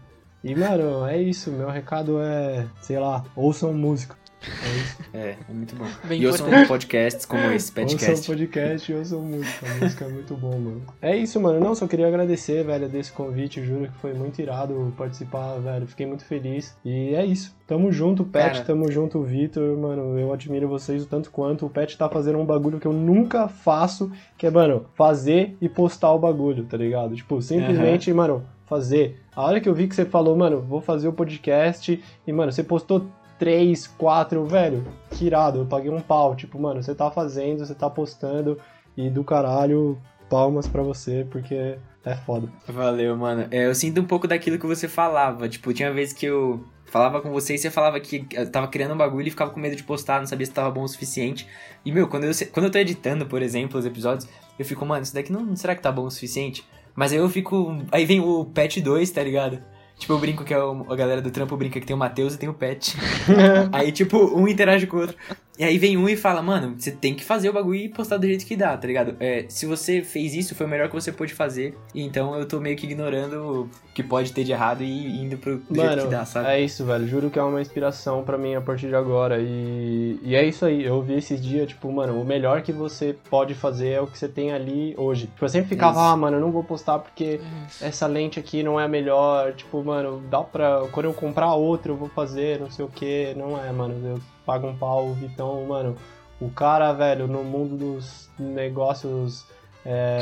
E, 0.41 0.55
mano, 0.55 1.05
é 1.05 1.22
isso. 1.22 1.51
Meu 1.51 1.70
recado 1.70 2.22
é, 2.22 2.66
sei 2.82 2.97
lá, 2.97 3.26
ouçam 3.36 3.74
música. 3.74 4.16
É 4.42 4.78
isso. 4.78 4.98
É, 5.14 5.36
é 5.50 5.54
muito 5.54 5.76
bom. 5.76 5.86
Bem 6.06 6.22
e 6.22 6.28
ouçam 6.28 6.48
podcasts 6.66 7.26
como 7.26 7.44
esse 7.52 7.72
podcast. 7.72 8.12
Ouçam 8.12 8.36
podcast 8.36 8.92
e 8.92 8.96
ouçam 8.96 9.22
música. 9.22 9.66
A 9.66 9.84
música 9.84 10.06
é 10.06 10.08
muito 10.08 10.36
bom, 10.36 10.58
mano. 10.58 10.82
É 11.02 11.18
isso, 11.18 11.40
mano. 11.42 11.60
Não, 11.60 11.76
só 11.76 11.88
queria 11.88 12.08
agradecer, 12.08 12.64
velho, 12.64 12.88
desse 12.88 13.12
convite. 13.12 13.64
Juro 13.64 13.92
que 13.92 13.98
foi 14.00 14.14
muito 14.14 14.42
irado 14.42 14.94
participar, 14.98 15.58
velho. 15.60 15.86
Fiquei 15.88 16.06
muito 16.06 16.24
feliz. 16.24 16.78
E 16.86 17.14
é 17.14 17.26
isso. 17.26 17.56
Tamo 17.68 17.92
junto, 17.92 18.24
Pet. 18.24 18.54
Cara. 18.54 18.66
Tamo 18.66 18.90
junto, 18.92 19.22
Vitor. 19.22 19.78
Mano, 19.78 20.18
eu 20.18 20.32
admiro 20.32 20.68
vocês 20.68 21.04
o 21.04 21.06
tanto 21.06 21.30
quanto. 21.32 21.66
O 21.66 21.70
Pet 21.70 21.98
tá 21.98 22.08
fazendo 22.08 22.40
um 22.40 22.46
bagulho 22.46 22.80
que 22.80 22.88
eu 22.88 22.94
nunca 22.94 23.48
faço, 23.48 24.12
que 24.38 24.48
é, 24.48 24.50
mano, 24.50 24.86
fazer 24.96 25.58
e 25.60 25.68
postar 25.68 26.14
o 26.14 26.20
bagulho, 26.20 26.64
tá 26.64 26.78
ligado? 26.78 27.16
Tipo, 27.16 27.42
simplesmente, 27.42 28.10
uhum. 28.10 28.18
mano, 28.18 28.46
fazer. 28.66 29.20
A 29.36 29.44
hora 29.44 29.60
que 29.60 29.68
eu 29.68 29.74
vi 29.74 29.88
que 29.88 29.96
você 29.96 30.06
falou, 30.06 30.36
mano, 30.36 30.62
vou 30.62 30.80
fazer 30.80 31.08
o 31.08 31.14
podcast 31.14 32.02
e, 32.26 32.32
mano, 32.32 32.52
você 32.52 32.64
postou 32.64 33.08
3, 33.40 33.88
4, 33.88 34.46
velho, 34.46 34.86
que 35.12 35.26
irado, 35.26 35.60
eu 35.60 35.66
paguei 35.66 35.90
um 35.90 36.02
pau. 36.02 36.36
Tipo, 36.36 36.60
mano, 36.60 36.84
você 36.84 36.94
tá 36.94 37.10
fazendo, 37.10 37.66
você 37.66 37.74
tá 37.74 37.90
postando 37.90 38.60
e 38.98 39.10
do 39.10 39.24
caralho, 39.24 39.98
palmas 40.30 40.68
para 40.68 40.84
você, 40.84 41.26
porque 41.32 41.78
é 42.06 42.16
foda. 42.16 42.50
Valeu, 42.68 43.16
mano. 43.16 43.48
É, 43.50 43.66
eu 43.66 43.74
sinto 43.74 44.02
um 44.02 44.06
pouco 44.06 44.28
daquilo 44.28 44.60
que 44.60 44.68
você 44.68 44.88
falava. 44.88 45.48
Tipo, 45.48 45.74
tinha 45.74 45.92
vezes 45.92 46.14
que 46.14 46.26
eu 46.26 46.64
falava 46.86 47.22
com 47.22 47.32
você 47.32 47.56
e 47.56 47.58
você 47.58 47.72
falava 47.72 48.00
que 48.00 48.28
eu 48.34 48.52
tava 48.52 48.68
criando 48.68 48.94
um 48.94 48.98
bagulho 48.98 49.28
e 49.28 49.32
ficava 49.32 49.52
com 49.52 49.60
medo 49.60 49.76
de 49.76 49.84
postar, 49.84 50.20
não 50.20 50.28
sabia 50.28 50.46
se 50.46 50.52
tava 50.52 50.70
bom 50.70 50.84
o 50.84 50.88
suficiente. 50.88 51.48
E, 51.86 51.92
meu, 51.92 52.08
quando 52.08 52.26
eu, 52.26 52.32
quando 52.52 52.66
eu 52.66 52.72
tô 52.72 52.78
editando, 52.78 53.26
por 53.26 53.42
exemplo, 53.42 53.80
os 53.80 53.86
episódios, 53.86 54.28
eu 54.58 54.66
fico, 54.66 54.86
mano, 54.86 55.04
isso 55.04 55.14
daqui 55.14 55.32
não 55.32 55.56
será 55.56 55.76
que 55.76 55.82
tá 55.82 55.92
bom 55.92 56.06
o 56.06 56.12
suficiente? 56.12 56.68
Mas 56.96 57.14
aí 57.14 57.20
eu 57.20 57.30
fico. 57.30 57.78
Aí 57.92 58.06
vem 58.06 58.20
o 58.20 58.44
patch 58.44 58.80
2, 58.80 59.10
tá 59.12 59.24
ligado? 59.24 59.60
Tipo, 60.00 60.14
eu 60.14 60.18
brinco 60.18 60.45
que 60.45 60.54
é 60.54 60.58
o, 60.58 60.91
a 60.91 60.95
galera 60.95 61.22
do 61.22 61.30
trampo 61.30 61.58
brinca 61.58 61.80
que 61.80 61.86
tem 61.86 61.95
o 61.95 62.00
Matheus 62.00 62.34
e 62.34 62.38
tem 62.39 62.47
o 62.47 62.54
Pet. 62.54 62.95
aí, 63.72 63.91
tipo, 63.91 64.18
um 64.18 64.47
interage 64.47 64.88
com 64.88 64.97
o 64.97 65.02
outro. 65.02 65.18
E 65.60 65.64
aí 65.66 65.78
vem 65.78 65.97
um 65.97 66.07
e 66.07 66.16
fala, 66.16 66.41
mano, 66.41 66.76
você 66.78 66.89
tem 66.89 67.14
que 67.14 67.22
fazer 67.22 67.49
o 67.49 67.53
bagulho 67.53 67.82
e 67.82 67.89
postar 67.89 68.16
do 68.16 68.26
jeito 68.26 68.45
que 68.45 68.55
dá, 68.55 68.78
tá 68.78 68.88
ligado? 68.88 69.18
É, 69.20 69.43
se 69.49 69.66
você 69.66 70.01
fez 70.01 70.34
isso, 70.34 70.55
foi 70.55 70.66
o 70.66 70.70
melhor 70.70 70.88
que 70.88 70.95
você 70.95 71.12
pôde 71.12 71.34
fazer. 71.34 71.78
Então 71.93 72.34
eu 72.39 72.47
tô 72.47 72.62
meio 72.62 72.78
que 72.78 72.86
ignorando 72.86 73.64
o 73.64 73.70
que 73.93 74.01
pode 74.01 74.32
ter 74.32 74.45
de 74.45 74.53
errado 74.53 74.84
e 74.84 75.22
indo 75.22 75.38
pro 75.38 75.57
do 75.57 75.76
mano, 75.76 75.89
jeito 75.89 76.05
que 76.05 76.12
dá, 76.12 76.24
sabe? 76.24 76.47
É 76.47 76.62
isso, 76.62 76.86
velho. 76.86 77.05
Juro 77.05 77.30
que 77.30 77.38
é 77.38 77.43
uma 77.43 77.60
inspiração 77.60 78.24
para 78.24 78.38
mim 78.38 78.55
a 78.55 78.62
partir 78.62 78.88
de 78.88 78.95
agora. 78.95 79.38
E, 79.41 80.18
e 80.24 80.34
é 80.34 80.45
isso 80.45 80.64
aí. 80.64 80.82
Eu 80.82 81.01
vi 81.01 81.16
esses 81.16 81.41
dias, 81.41 81.68
tipo, 81.68 81.91
mano, 81.91 82.22
o 82.22 82.24
melhor 82.24 82.62
que 82.62 82.72
você 82.72 83.14
pode 83.30 83.53
fazer 83.53 83.89
é 83.89 84.01
o 84.01 84.07
que 84.07 84.18
você 84.18 84.30
tem 84.30 84.53
ali 84.53 84.95
hoje. 84.97 85.28
Tipo, 85.28 85.43
eu 85.43 85.49
sempre 85.49 85.68
ficava, 85.68 86.10
ah, 86.10 86.16
mano, 86.16 86.38
eu 86.38 86.41
não 86.41 86.53
vou 86.53 86.64
postar 86.64 86.99
porque 86.99 87.41
isso. 87.68 87.84
essa 87.84 88.07
lente 88.07 88.39
aqui 88.39 88.64
não 88.64 88.80
é 88.80 88.86
a 88.86 88.88
melhor. 88.88 89.51
Tipo, 89.51 89.84
mano, 89.84 90.24
dá 90.32 90.41
pra. 90.41 90.88
Quando 90.93 91.07
eu 91.07 91.14
comprar 91.14 91.53
outra, 91.53 91.91
eu 91.91 91.97
vou 91.97 92.07
fazer, 92.07 92.62
não 92.62 92.72
sei 92.72 92.86
o 92.86 92.88
que. 92.88 93.34
Não 93.36 93.62
é, 93.62 93.70
mano. 93.74 93.93
Eu 94.07 94.22
paga 94.50 94.66
um 94.66 94.76
pau, 94.76 95.14
Vitão, 95.14 95.64
mano, 95.68 95.95
o 96.41 96.50
cara, 96.50 96.91
velho, 96.91 97.28
no 97.28 97.43
mundo 97.43 97.78
dos 97.78 98.32
negócios. 98.39 99.45
É, 99.86 100.20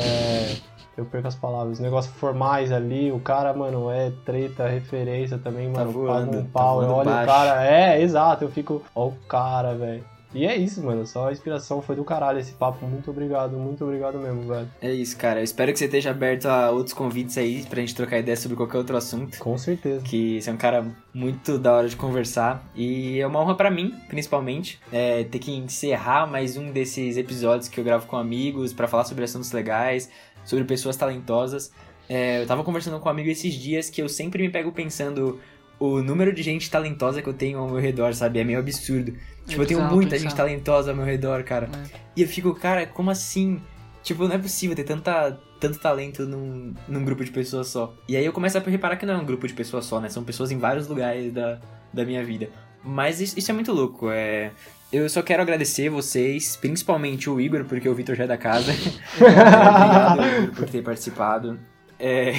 eu 0.98 1.06
perco 1.06 1.28
as 1.28 1.34
palavras, 1.34 1.80
negócios 1.80 2.14
formais 2.16 2.70
ali, 2.70 3.10
o 3.10 3.18
cara, 3.20 3.54
mano, 3.54 3.90
é 3.90 4.12
treta, 4.26 4.68
referência 4.68 5.38
também, 5.38 5.72
tá 5.72 5.80
mano, 5.80 5.92
tá 5.92 5.98
voando, 5.98 6.30
paga 6.30 6.38
um 6.38 6.44
pau, 6.46 6.80
tá 6.80 6.86
eu 6.86 6.92
olho 6.92 7.10
baixo. 7.10 7.22
o 7.22 7.34
cara, 7.34 7.66
é, 7.66 8.02
exato, 8.02 8.44
eu 8.44 8.50
fico, 8.50 8.82
ó 8.94 9.06
o 9.06 9.12
cara, 9.26 9.74
velho. 9.74 10.04
E 10.34 10.46
é 10.46 10.56
isso, 10.56 10.82
mano. 10.82 11.06
Só 11.06 11.28
a 11.28 11.32
inspiração 11.32 11.80
foi 11.80 11.96
do 11.96 12.04
caralho 12.04 12.38
esse 12.38 12.52
papo. 12.52 12.86
Muito 12.86 13.10
obrigado, 13.10 13.56
muito 13.56 13.84
obrigado 13.84 14.18
mesmo, 14.18 14.42
velho. 14.42 14.68
É 14.80 14.92
isso, 14.92 15.16
cara. 15.16 15.40
Eu 15.40 15.44
espero 15.44 15.72
que 15.72 15.78
você 15.78 15.86
esteja 15.86 16.10
aberto 16.10 16.46
a 16.46 16.70
outros 16.70 16.92
convites 16.92 17.38
aí 17.38 17.64
pra 17.64 17.80
gente 17.80 17.94
trocar 17.94 18.18
ideia 18.18 18.36
sobre 18.36 18.56
qualquer 18.56 18.78
outro 18.78 18.96
assunto. 18.96 19.38
Com 19.38 19.56
certeza. 19.56 20.02
Que 20.04 20.40
você 20.40 20.50
é 20.50 20.52
um 20.52 20.56
cara 20.56 20.86
muito 21.14 21.58
da 21.58 21.72
hora 21.72 21.88
de 21.88 21.96
conversar. 21.96 22.62
E 22.74 23.18
é 23.20 23.26
uma 23.26 23.40
honra 23.40 23.54
para 23.54 23.70
mim, 23.70 23.94
principalmente, 24.08 24.80
é, 24.92 25.24
ter 25.24 25.38
que 25.38 25.52
encerrar 25.52 26.26
mais 26.26 26.56
um 26.56 26.70
desses 26.70 27.16
episódios 27.16 27.68
que 27.68 27.80
eu 27.80 27.84
gravo 27.84 28.06
com 28.06 28.16
amigos 28.16 28.72
para 28.72 28.86
falar 28.86 29.04
sobre 29.04 29.24
assuntos 29.24 29.50
legais, 29.52 30.10
sobre 30.44 30.64
pessoas 30.64 30.96
talentosas. 30.96 31.72
É, 32.08 32.40
eu 32.42 32.46
tava 32.46 32.64
conversando 32.64 32.98
com 32.98 33.08
um 33.08 33.12
amigo 33.12 33.28
esses 33.28 33.52
dias 33.52 33.90
que 33.90 34.00
eu 34.00 34.08
sempre 34.08 34.42
me 34.42 34.48
pego 34.48 34.72
pensando 34.72 35.38
o 35.78 36.02
número 36.02 36.32
de 36.32 36.42
gente 36.42 36.70
talentosa 36.70 37.22
que 37.22 37.28
eu 37.28 37.34
tenho 37.34 37.58
ao 37.58 37.68
meu 37.68 37.78
redor, 37.80 38.12
sabe? 38.14 38.38
É 38.40 38.44
meio 38.44 38.58
absurdo. 38.58 39.12
Tipo, 39.46 39.62
eu 39.62 39.66
tenho 39.66 39.82
muita 39.82 40.10
pensar. 40.12 40.22
gente 40.24 40.34
talentosa 40.34 40.90
ao 40.90 40.96
meu 40.96 41.04
redor, 41.06 41.42
cara. 41.44 41.68
É. 41.72 41.98
E 42.16 42.22
eu 42.22 42.28
fico, 42.28 42.54
cara, 42.54 42.86
como 42.86 43.10
assim? 43.10 43.60
Tipo, 44.02 44.26
não 44.26 44.34
é 44.34 44.38
possível 44.38 44.74
ter 44.76 44.84
tanta, 44.84 45.38
tanto 45.60 45.78
talento 45.78 46.24
num, 46.26 46.74
num 46.86 47.04
grupo 47.04 47.24
de 47.24 47.30
pessoas 47.30 47.68
só. 47.68 47.94
E 48.08 48.16
aí 48.16 48.24
eu 48.24 48.32
começo 48.32 48.58
a 48.58 48.60
reparar 48.60 48.96
que 48.96 49.06
não 49.06 49.14
é 49.14 49.16
um 49.18 49.24
grupo 49.24 49.46
de 49.46 49.54
pessoas 49.54 49.84
só, 49.84 50.00
né? 50.00 50.08
São 50.08 50.24
pessoas 50.24 50.50
em 50.50 50.58
vários 50.58 50.86
lugares 50.88 51.32
da, 51.32 51.58
da 51.92 52.04
minha 52.04 52.24
vida. 52.24 52.48
Mas 52.82 53.20
isso, 53.20 53.38
isso 53.38 53.50
é 53.50 53.54
muito 53.54 53.72
louco. 53.72 54.10
É... 54.10 54.50
Eu 54.90 55.08
só 55.08 55.20
quero 55.22 55.42
agradecer 55.42 55.90
vocês, 55.90 56.56
principalmente 56.56 57.28
o 57.28 57.38
Igor, 57.40 57.64
porque 57.64 57.88
o 57.88 57.94
Vitor 57.94 58.14
já 58.16 58.24
é 58.24 58.26
da 58.26 58.38
casa. 58.38 58.72
Obrigado, 59.20 60.22
Igor, 60.42 60.54
por 60.54 60.68
ter 60.68 60.82
participado. 60.82 61.58
É... 61.98 62.32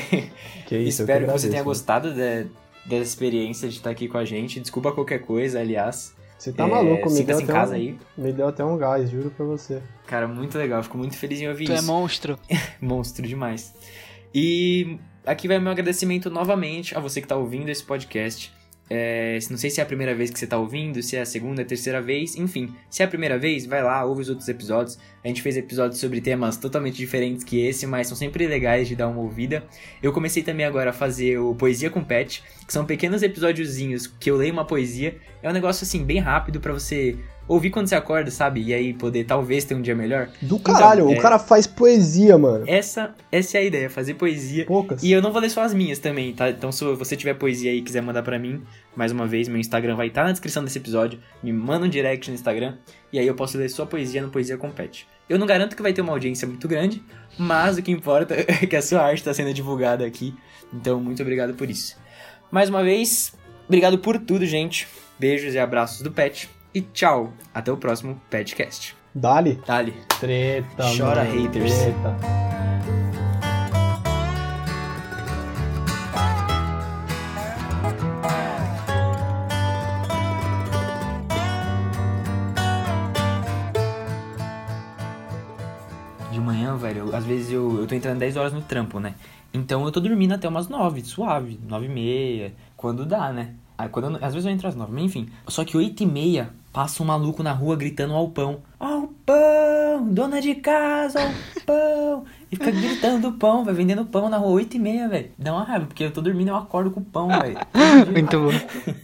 Que 0.66 0.78
isso, 0.78 1.02
Espero 1.02 1.26
que 1.26 1.32
você 1.32 1.48
agradeço, 1.48 1.50
tenha 1.50 1.54
mano. 1.60 1.66
gostado 1.66 2.14
de- 2.14 2.48
dessa 2.86 3.04
experiência 3.04 3.68
de 3.70 3.78
estar 3.78 3.90
aqui 3.90 4.08
com 4.08 4.18
a 4.18 4.26
gente. 4.26 4.60
Desculpa 4.60 4.92
qualquer 4.92 5.20
coisa, 5.20 5.60
aliás. 5.60 6.16
Você 6.38 6.54
tá 6.54 6.66
É, 6.66 6.68
maluco, 6.70 7.12
me 7.12 7.24
deu, 7.24 7.38
até 7.38 7.46
casa 7.46 7.74
um, 7.74 7.76
aí. 7.76 7.98
me 8.18 8.32
deu 8.32 8.48
até 8.48 8.64
um 8.64 8.78
gás, 8.78 9.10
juro 9.10 9.30
pra 9.30 9.46
você. 9.46 9.82
Cara, 10.08 10.28
muito 10.28 10.58
legal. 10.58 10.82
Fico 10.82 10.98
muito 10.98 11.18
feliz 11.18 11.42
em 11.42 11.48
ouvir 11.50 11.66
Tu 11.66 11.72
é 11.74 11.76
isso. 11.76 11.86
monstro. 11.86 12.40
Monstro 12.82 13.28
demais. 13.28 13.74
E 14.34 14.98
aqui 15.26 15.48
vai 15.48 15.58
o 15.58 15.62
meu 15.62 15.72
agradecimento 15.72 16.30
novamente 16.30 16.96
a 16.98 17.00
você 17.00 17.22
que 17.22 17.28
tá 17.28 17.36
ouvindo 17.36 17.68
esse 17.70 17.84
podcast. 17.84 18.54
É, 18.90 19.38
não 19.52 19.58
sei 19.58 19.70
se 19.70 19.80
é 19.80 19.84
a 19.84 19.86
primeira 19.86 20.16
vez 20.16 20.32
que 20.32 20.40
você 20.40 20.48
tá 20.48 20.58
ouvindo, 20.58 21.02
se 21.04 21.16
é 21.16 21.22
a 21.22 21.26
segunda, 21.26 21.62
a 21.62 21.66
terceira 21.66 22.02
vez, 22.02 22.36
enfim. 22.36 22.74
Se 22.90 23.04
é 23.04 23.06
a 23.06 23.08
primeira 23.08 23.38
vez, 23.38 23.66
vai 23.66 23.84
lá, 23.84 24.04
ouve 24.04 24.22
os 24.22 24.30
outros 24.30 24.48
episódios. 24.50 24.98
A 25.24 25.28
gente 25.28 25.42
fez 25.42 25.56
episódios 25.58 26.00
sobre 26.00 26.20
temas 26.22 26.58
totalmente 26.58 26.98
diferentes 26.98 27.44
que 27.44 27.60
esse, 27.60 27.86
mas 27.86 28.08
são 28.08 28.18
sempre 28.18 28.48
legais 28.48 28.88
de 28.88 28.96
dar 28.96 29.08
uma 29.08 29.22
ouvida. 29.22 29.64
Eu 30.02 30.12
comecei 30.12 30.42
também 30.42 30.66
agora 30.66 30.90
a 30.90 30.94
fazer 30.94 31.38
o 31.38 31.54
Poesia 31.54 31.90
com 31.90 32.04
Pet, 32.04 32.44
que 32.66 32.74
são 32.74 32.86
pequenos 32.86 33.22
episódiozinhos 33.22 34.08
que 34.08 34.32
eu 34.32 34.36
leio 34.36 34.54
uma 34.54 34.66
poesia. 34.66 35.18
É 35.44 35.50
um 35.50 35.54
negócio 35.54 35.84
assim, 35.84 36.04
bem 36.04 36.20
rápido 36.20 36.60
pra 36.60 36.74
você 36.74 37.16
ouvir 37.50 37.72
quando 37.72 37.88
você 37.88 37.96
acorda, 37.96 38.32
sabe? 38.32 38.62
E 38.62 38.74
aí 38.74 38.94
poder 38.94 39.26
talvez 39.26 39.66
ter 39.66 39.76
um 39.76 39.82
dia 39.82 39.96
melhor. 39.96 40.30
Do 40.42 40.58
caralho, 40.60 41.12
é- 41.12 41.18
o 41.18 41.22
cara 41.22 41.38
faz 41.38 41.68
poesia, 41.68 42.38
mano. 42.38 42.64
Essa, 42.68 43.14
essa 43.32 43.58
é 43.58 43.62
a 43.62 43.64
ideia, 43.66 43.90
fazer 43.90 44.14
poesia. 44.14 44.66
Poucas. 44.66 45.04
E 45.04 45.12
eu 45.12 45.22
não 45.22 45.34
vou 45.34 45.42
ler 45.42 45.50
só 45.50 45.64
as 45.64 45.74
minhas 45.74 46.00
também, 46.00 46.32
tá? 46.34 46.50
Então 46.50 46.72
se 46.72 46.86
você 46.86 47.16
tiver 47.18 47.34
poesia 47.34 47.72
aí 47.72 47.80
e 47.80 47.82
quiser 47.82 48.02
mandar 48.02 48.24
pra 48.24 48.38
mim, 48.40 48.62
mais 48.96 49.12
uma 49.12 49.28
vez, 49.28 49.48
meu 49.50 49.60
Instagram 49.60 49.96
vai 49.96 50.08
estar 50.08 50.24
na 50.24 50.32
descrição 50.32 50.64
desse 50.64 50.78
episódio. 50.78 51.20
Me 51.44 51.52
manda 51.52 51.86
um 51.86 51.90
direct 51.90 52.30
no 52.30 52.36
Instagram 52.36 52.76
e 53.12 53.18
aí 53.20 53.26
eu 53.28 53.34
posso 53.36 53.58
ler 53.58 53.68
sua 53.70 53.86
poesia 53.88 54.22
no 54.22 54.30
Poesia 54.30 54.56
Compete. 54.56 55.08
Eu 55.28 55.38
não 55.40 55.48
garanto 55.48 55.76
que 55.76 55.82
vai 55.82 55.92
ter 55.92 56.02
uma 56.02 56.12
audiência 56.14 56.48
muito 56.48 56.68
grande, 56.68 57.04
mas 57.38 57.78
o 57.78 57.82
que 57.82 57.92
importa 57.92 58.36
é 58.48 58.66
que 58.66 58.76
a 58.76 58.82
sua 58.82 59.02
arte 59.02 59.18
está 59.20 59.34
sendo 59.34 59.54
divulgada 59.54 60.06
aqui. 60.06 60.34
Então, 60.74 61.00
muito 61.00 61.22
obrigado 61.24 61.54
por 61.56 61.70
isso. 61.70 61.98
Mais 62.52 62.70
uma 62.70 62.84
vez, 62.84 63.34
obrigado 63.68 63.98
por 63.98 64.20
tudo, 64.20 64.46
gente. 64.46 64.88
Beijos 65.20 65.54
e 65.54 65.60
abraços 65.60 66.02
do 66.02 66.12
Pet. 66.12 66.50
E 66.74 66.82
tchau. 66.82 67.34
Até 67.54 67.72
o 67.72 67.78
próximo 67.78 68.22
Petcast. 68.30 68.96
Dali. 69.14 69.60
Dali. 69.66 69.94
Treta, 70.20 70.84
Chora, 70.98 71.24
mano. 71.24 71.42
haters. 71.42 71.74
Treta. 71.74 72.16
De 86.32 86.40
manhã, 86.40 86.76
velho, 86.78 87.16
às 87.16 87.26
vezes 87.26 87.52
eu, 87.52 87.80
eu 87.80 87.88
tô 87.88 87.96
entrando 87.96 88.20
10 88.20 88.38
horas 88.38 88.54
no 88.54 88.62
trampo, 88.62 89.00
né? 89.00 89.16
Então 89.54 89.84
eu 89.84 89.92
tô 89.92 90.00
dormindo 90.00 90.34
até 90.34 90.48
umas 90.48 90.68
9, 90.68 91.02
suave, 91.02 91.60
9 91.68 91.88
e 91.88 91.90
meia, 91.90 92.54
quando 92.78 93.04
dá, 93.06 93.34
né? 93.34 93.56
Aí, 93.78 93.90
quando 93.90 94.16
eu- 94.18 94.24
às 94.24 94.34
vezes 94.34 94.46
eu 94.46 94.52
entro 94.52 94.68
às 94.68 94.76
9, 94.76 94.92
mas 94.94 95.04
enfim. 95.04 95.28
Só 95.48 95.66
que 95.66 95.76
8 95.76 96.04
e 96.04 96.06
meia 96.06 96.52
passa 96.72 97.02
um 97.04 97.06
maluco 97.06 97.44
na 97.44 97.52
rua 97.52 97.76
gritando 97.76 98.14
ao 98.14 98.30
pão. 98.30 98.62
Ao 98.80 99.08
pão, 99.26 100.08
dona 100.12 100.42
de 100.42 100.56
casa, 100.56 101.22
ao 101.22 101.32
pão. 101.66 102.26
E 102.52 102.56
fica 102.56 102.72
gritando 102.72 103.32
pão, 103.34 103.64
vai 103.64 103.74
vendendo 103.74 104.06
pão 104.06 104.30
na 104.30 104.38
rua 104.38 104.52
8 104.52 104.76
e 104.76 104.80
meia, 104.80 105.08
velho. 105.08 105.32
Dá 105.38 105.54
uma 105.54 105.64
raiva, 105.64 105.86
porque 105.86 106.04
eu 106.04 106.12
tô 106.12 106.22
dormindo 106.22 106.48
e 106.48 106.52
eu 106.52 106.56
acordo 106.56 106.92
com 106.92 107.04
pão, 107.04 107.28
velho. 107.28 107.58
Muito 108.12 108.40
bom. 108.40 108.96